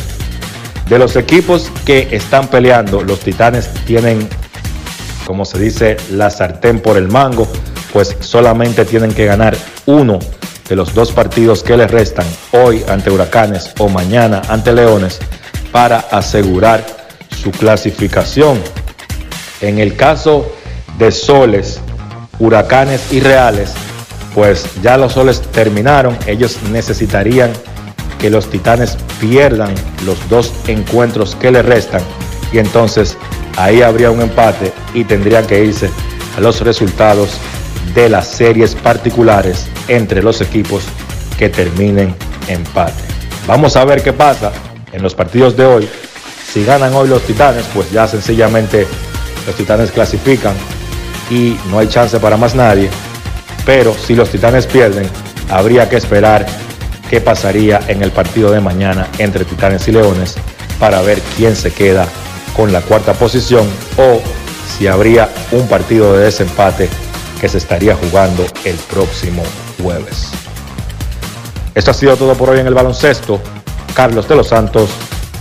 De 0.87 0.99
los 0.99 1.15
equipos 1.15 1.71
que 1.85 2.07
están 2.11 2.49
peleando, 2.49 3.01
los 3.01 3.19
Titanes 3.21 3.67
tienen, 3.85 4.29
como 5.25 5.43
se 5.43 5.57
dice, 5.57 5.97
la 6.11 6.29
sartén 6.29 6.79
por 6.79 6.97
el 6.97 7.07
mango, 7.07 7.47
pues 7.93 8.15
solamente 8.19 8.85
tienen 8.85 9.11
que 9.11 9.25
ganar 9.25 9.57
uno 9.87 10.19
de 10.69 10.75
los 10.75 10.93
dos 10.93 11.13
partidos 11.13 11.63
que 11.63 11.77
les 11.77 11.89
restan 11.89 12.27
hoy 12.51 12.83
ante 12.87 13.09
Huracanes 13.09 13.71
o 13.79 13.89
mañana 13.89 14.43
ante 14.49 14.71
Leones 14.71 15.17
para 15.71 15.99
asegurar 16.11 17.06
su 17.47 17.51
clasificación. 17.51 18.59
En 19.61 19.79
el 19.79 19.95
caso 19.95 20.51
de 20.99 21.13
Soles, 21.13 21.79
Huracanes 22.39 23.13
y 23.13 23.21
Reales, 23.21 23.71
pues 24.35 24.65
ya 24.83 24.97
los 24.97 25.13
Soles 25.13 25.41
terminaron, 25.53 26.17
ellos 26.27 26.57
necesitarían 26.71 27.51
que 28.19 28.29
los 28.29 28.49
Titanes 28.49 28.97
pierdan 29.21 29.73
los 30.05 30.17
dos 30.27 30.51
encuentros 30.67 31.35
que 31.35 31.51
les 31.51 31.65
restan 31.65 32.01
y 32.51 32.57
entonces 32.57 33.17
ahí 33.55 33.81
habría 33.81 34.11
un 34.11 34.21
empate 34.21 34.73
y 34.93 35.05
tendrían 35.05 35.45
que 35.47 35.63
irse 35.63 35.89
a 36.35 36.41
los 36.41 36.59
resultados 36.61 37.29
de 37.95 38.09
las 38.09 38.27
series 38.27 38.75
particulares 38.75 39.67
entre 39.87 40.21
los 40.21 40.41
equipos 40.41 40.83
que 41.39 41.47
terminen 41.47 42.13
empate. 42.49 43.03
Vamos 43.47 43.77
a 43.77 43.85
ver 43.85 44.03
qué 44.03 44.11
pasa 44.11 44.51
en 44.91 45.01
los 45.01 45.15
partidos 45.15 45.55
de 45.55 45.65
hoy. 45.65 45.89
Si 46.51 46.63
ganan 46.63 46.93
hoy 46.93 47.09
los 47.09 47.23
Titanes, 47.23 47.65
pues 47.73 47.91
ya 47.91 48.07
sencillamente 48.07 48.87
los 49.45 49.55
Titanes 49.55 49.91
clasifican 49.91 50.55
y 51.29 51.57
no 51.69 51.79
hay 51.79 51.87
chance 51.87 52.19
para 52.19 52.37
más 52.37 52.55
nadie. 52.55 52.89
Pero 53.65 53.93
si 53.93 54.15
los 54.15 54.29
Titanes 54.29 54.65
pierden, 54.65 55.09
habría 55.49 55.89
que 55.89 55.97
esperar 55.97 56.45
qué 57.09 57.19
pasaría 57.19 57.81
en 57.87 58.01
el 58.01 58.11
partido 58.11 58.51
de 58.51 58.61
mañana 58.61 59.07
entre 59.17 59.45
Titanes 59.45 59.87
y 59.87 59.91
Leones 59.91 60.35
para 60.79 61.01
ver 61.01 61.21
quién 61.35 61.55
se 61.55 61.71
queda 61.71 62.07
con 62.55 62.71
la 62.71 62.81
cuarta 62.81 63.13
posición 63.13 63.67
o 63.97 64.21
si 64.77 64.87
habría 64.87 65.29
un 65.51 65.67
partido 65.67 66.17
de 66.17 66.25
desempate 66.25 66.89
que 67.41 67.49
se 67.49 67.57
estaría 67.57 67.95
jugando 67.95 68.45
el 68.63 68.75
próximo 68.75 69.43
jueves. 69.81 70.29
Esto 71.75 71.91
ha 71.91 71.93
sido 71.93 72.15
todo 72.15 72.33
por 72.35 72.49
hoy 72.49 72.59
en 72.59 72.67
el 72.67 72.73
baloncesto. 72.73 73.39
Carlos 73.93 74.27
de 74.27 74.35
los 74.35 74.47
Santos 74.47 74.89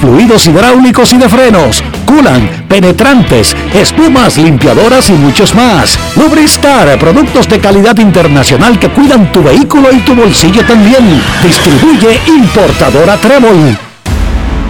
fluidos 0.00 0.46
hidráulicos 0.46 1.12
y 1.12 1.18
de 1.18 1.28
frenos, 1.28 1.82
culan, 2.06 2.64
penetrantes, 2.68 3.56
espumas, 3.74 4.38
limpiadoras 4.38 5.10
y 5.10 5.12
muchos 5.12 5.54
más. 5.54 5.98
Lubristar, 6.16 6.98
productos 6.98 7.48
de 7.48 7.60
calidad 7.60 7.96
internacional 7.98 8.78
que 8.78 8.88
cuidan 8.88 9.30
tu 9.32 9.42
vehículo 9.42 9.92
y 9.92 10.00
tu 10.00 10.14
bolsillo 10.14 10.64
también. 10.66 11.22
Distribuye 11.42 12.20
importadora 12.26 13.16
Trébol. 13.16 13.76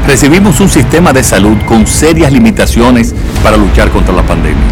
Recibimos 0.07 0.61
un 0.61 0.69
sistema 0.69 1.13
de 1.13 1.23
salud 1.23 1.57
con 1.67 1.87
serias 1.87 2.33
limitaciones 2.33 3.15
para 3.43 3.57
luchar 3.57 3.91
contra 3.91 4.15
la 4.15 4.23
pandemia. 4.23 4.63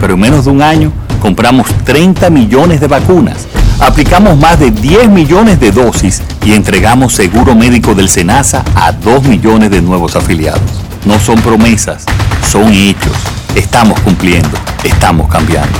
Pero 0.00 0.14
en 0.14 0.20
menos 0.20 0.44
de 0.44 0.50
un 0.50 0.62
año 0.62 0.92
compramos 1.20 1.68
30 1.84 2.28
millones 2.30 2.80
de 2.80 2.88
vacunas 2.88 3.46
aplicamos 3.80 4.38
más 4.38 4.58
de 4.58 4.70
10 4.70 5.08
millones 5.10 5.60
de 5.60 5.70
dosis 5.70 6.22
y 6.44 6.52
entregamos 6.52 7.14
seguro 7.14 7.54
médico 7.54 7.94
del 7.94 8.08
SENASA 8.08 8.64
a 8.74 8.92
2 8.92 9.24
millones 9.24 9.70
de 9.70 9.82
nuevos 9.82 10.16
afiliados. 10.16 10.62
No 11.04 11.18
son 11.18 11.40
promesas, 11.40 12.04
son 12.46 12.72
hechos. 12.72 13.12
Estamos 13.54 14.00
cumpliendo, 14.00 14.56
estamos 14.82 15.28
cambiando. 15.28 15.78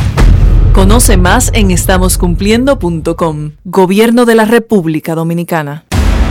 Conoce 0.73 1.17
más 1.17 1.51
en 1.55 1.71
estamoscumpliendo.com. 1.71 3.53
Gobierno 3.65 4.25
de 4.25 4.35
la 4.35 4.45
República 4.45 5.15
Dominicana. 5.15 5.85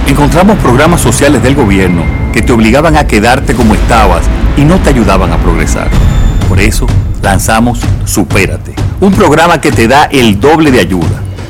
Encontramos 0.08 0.58
programas 0.58 1.02
sociales 1.02 1.42
del 1.42 1.56
gobierno 1.56 2.04
que 2.34 2.42
te 2.42 2.52
obligaban 2.52 2.98
a 2.98 3.08
quedarte 3.08 3.56
como 3.56 3.74
estabas 3.74 4.26
y 4.58 4.66
no 4.66 4.78
te 4.80 4.90
ayudaban 4.90 5.32
a 5.32 5.38
progresar. 5.38 5.90
Por 6.50 6.60
eso 6.60 6.86
lanzamos 7.22 7.80
Supérate, 8.06 8.76
un 9.00 9.14
programa 9.14 9.62
que 9.62 9.72
te 9.72 9.88
da 9.88 10.04
el 10.06 10.40
doble 10.42 10.72
de 10.72 10.82
ayuda 10.82 11.24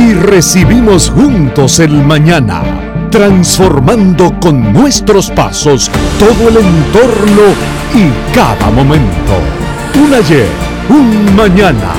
y 0.00 0.14
recibimos 0.14 1.10
juntos 1.10 1.78
el 1.78 1.92
mañana 1.92 2.62
transformando 3.10 4.32
con 4.40 4.72
nuestros 4.72 5.30
pasos 5.30 5.90
todo 6.18 6.48
el 6.48 6.56
entorno 6.56 7.42
y 7.94 8.34
cada 8.34 8.70
momento. 8.70 9.38
Un 9.94 10.14
ayer, 10.14 10.48
un 10.88 11.34
mañana, 11.36 11.92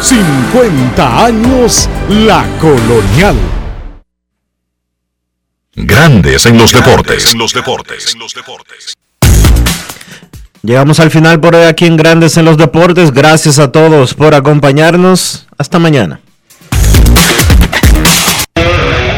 50 0.00 1.24
años 1.24 1.88
la 2.08 2.44
colonial. 2.60 3.36
Grandes 5.74 6.46
en 6.46 6.58
los 6.58 6.72
deportes. 6.72 7.34
los 7.34 7.52
deportes. 7.52 8.14
los 8.16 8.34
deportes. 8.34 8.94
Llegamos 10.62 11.00
al 11.00 11.10
final 11.10 11.40
por 11.40 11.54
hoy 11.54 11.64
aquí 11.64 11.86
en 11.86 11.96
Grandes 11.96 12.36
en 12.36 12.44
los 12.44 12.58
Deportes. 12.58 13.12
Gracias 13.12 13.58
a 13.58 13.72
todos 13.72 14.12
por 14.12 14.34
acompañarnos. 14.34 15.46
Hasta 15.56 15.78
mañana. 15.78 16.20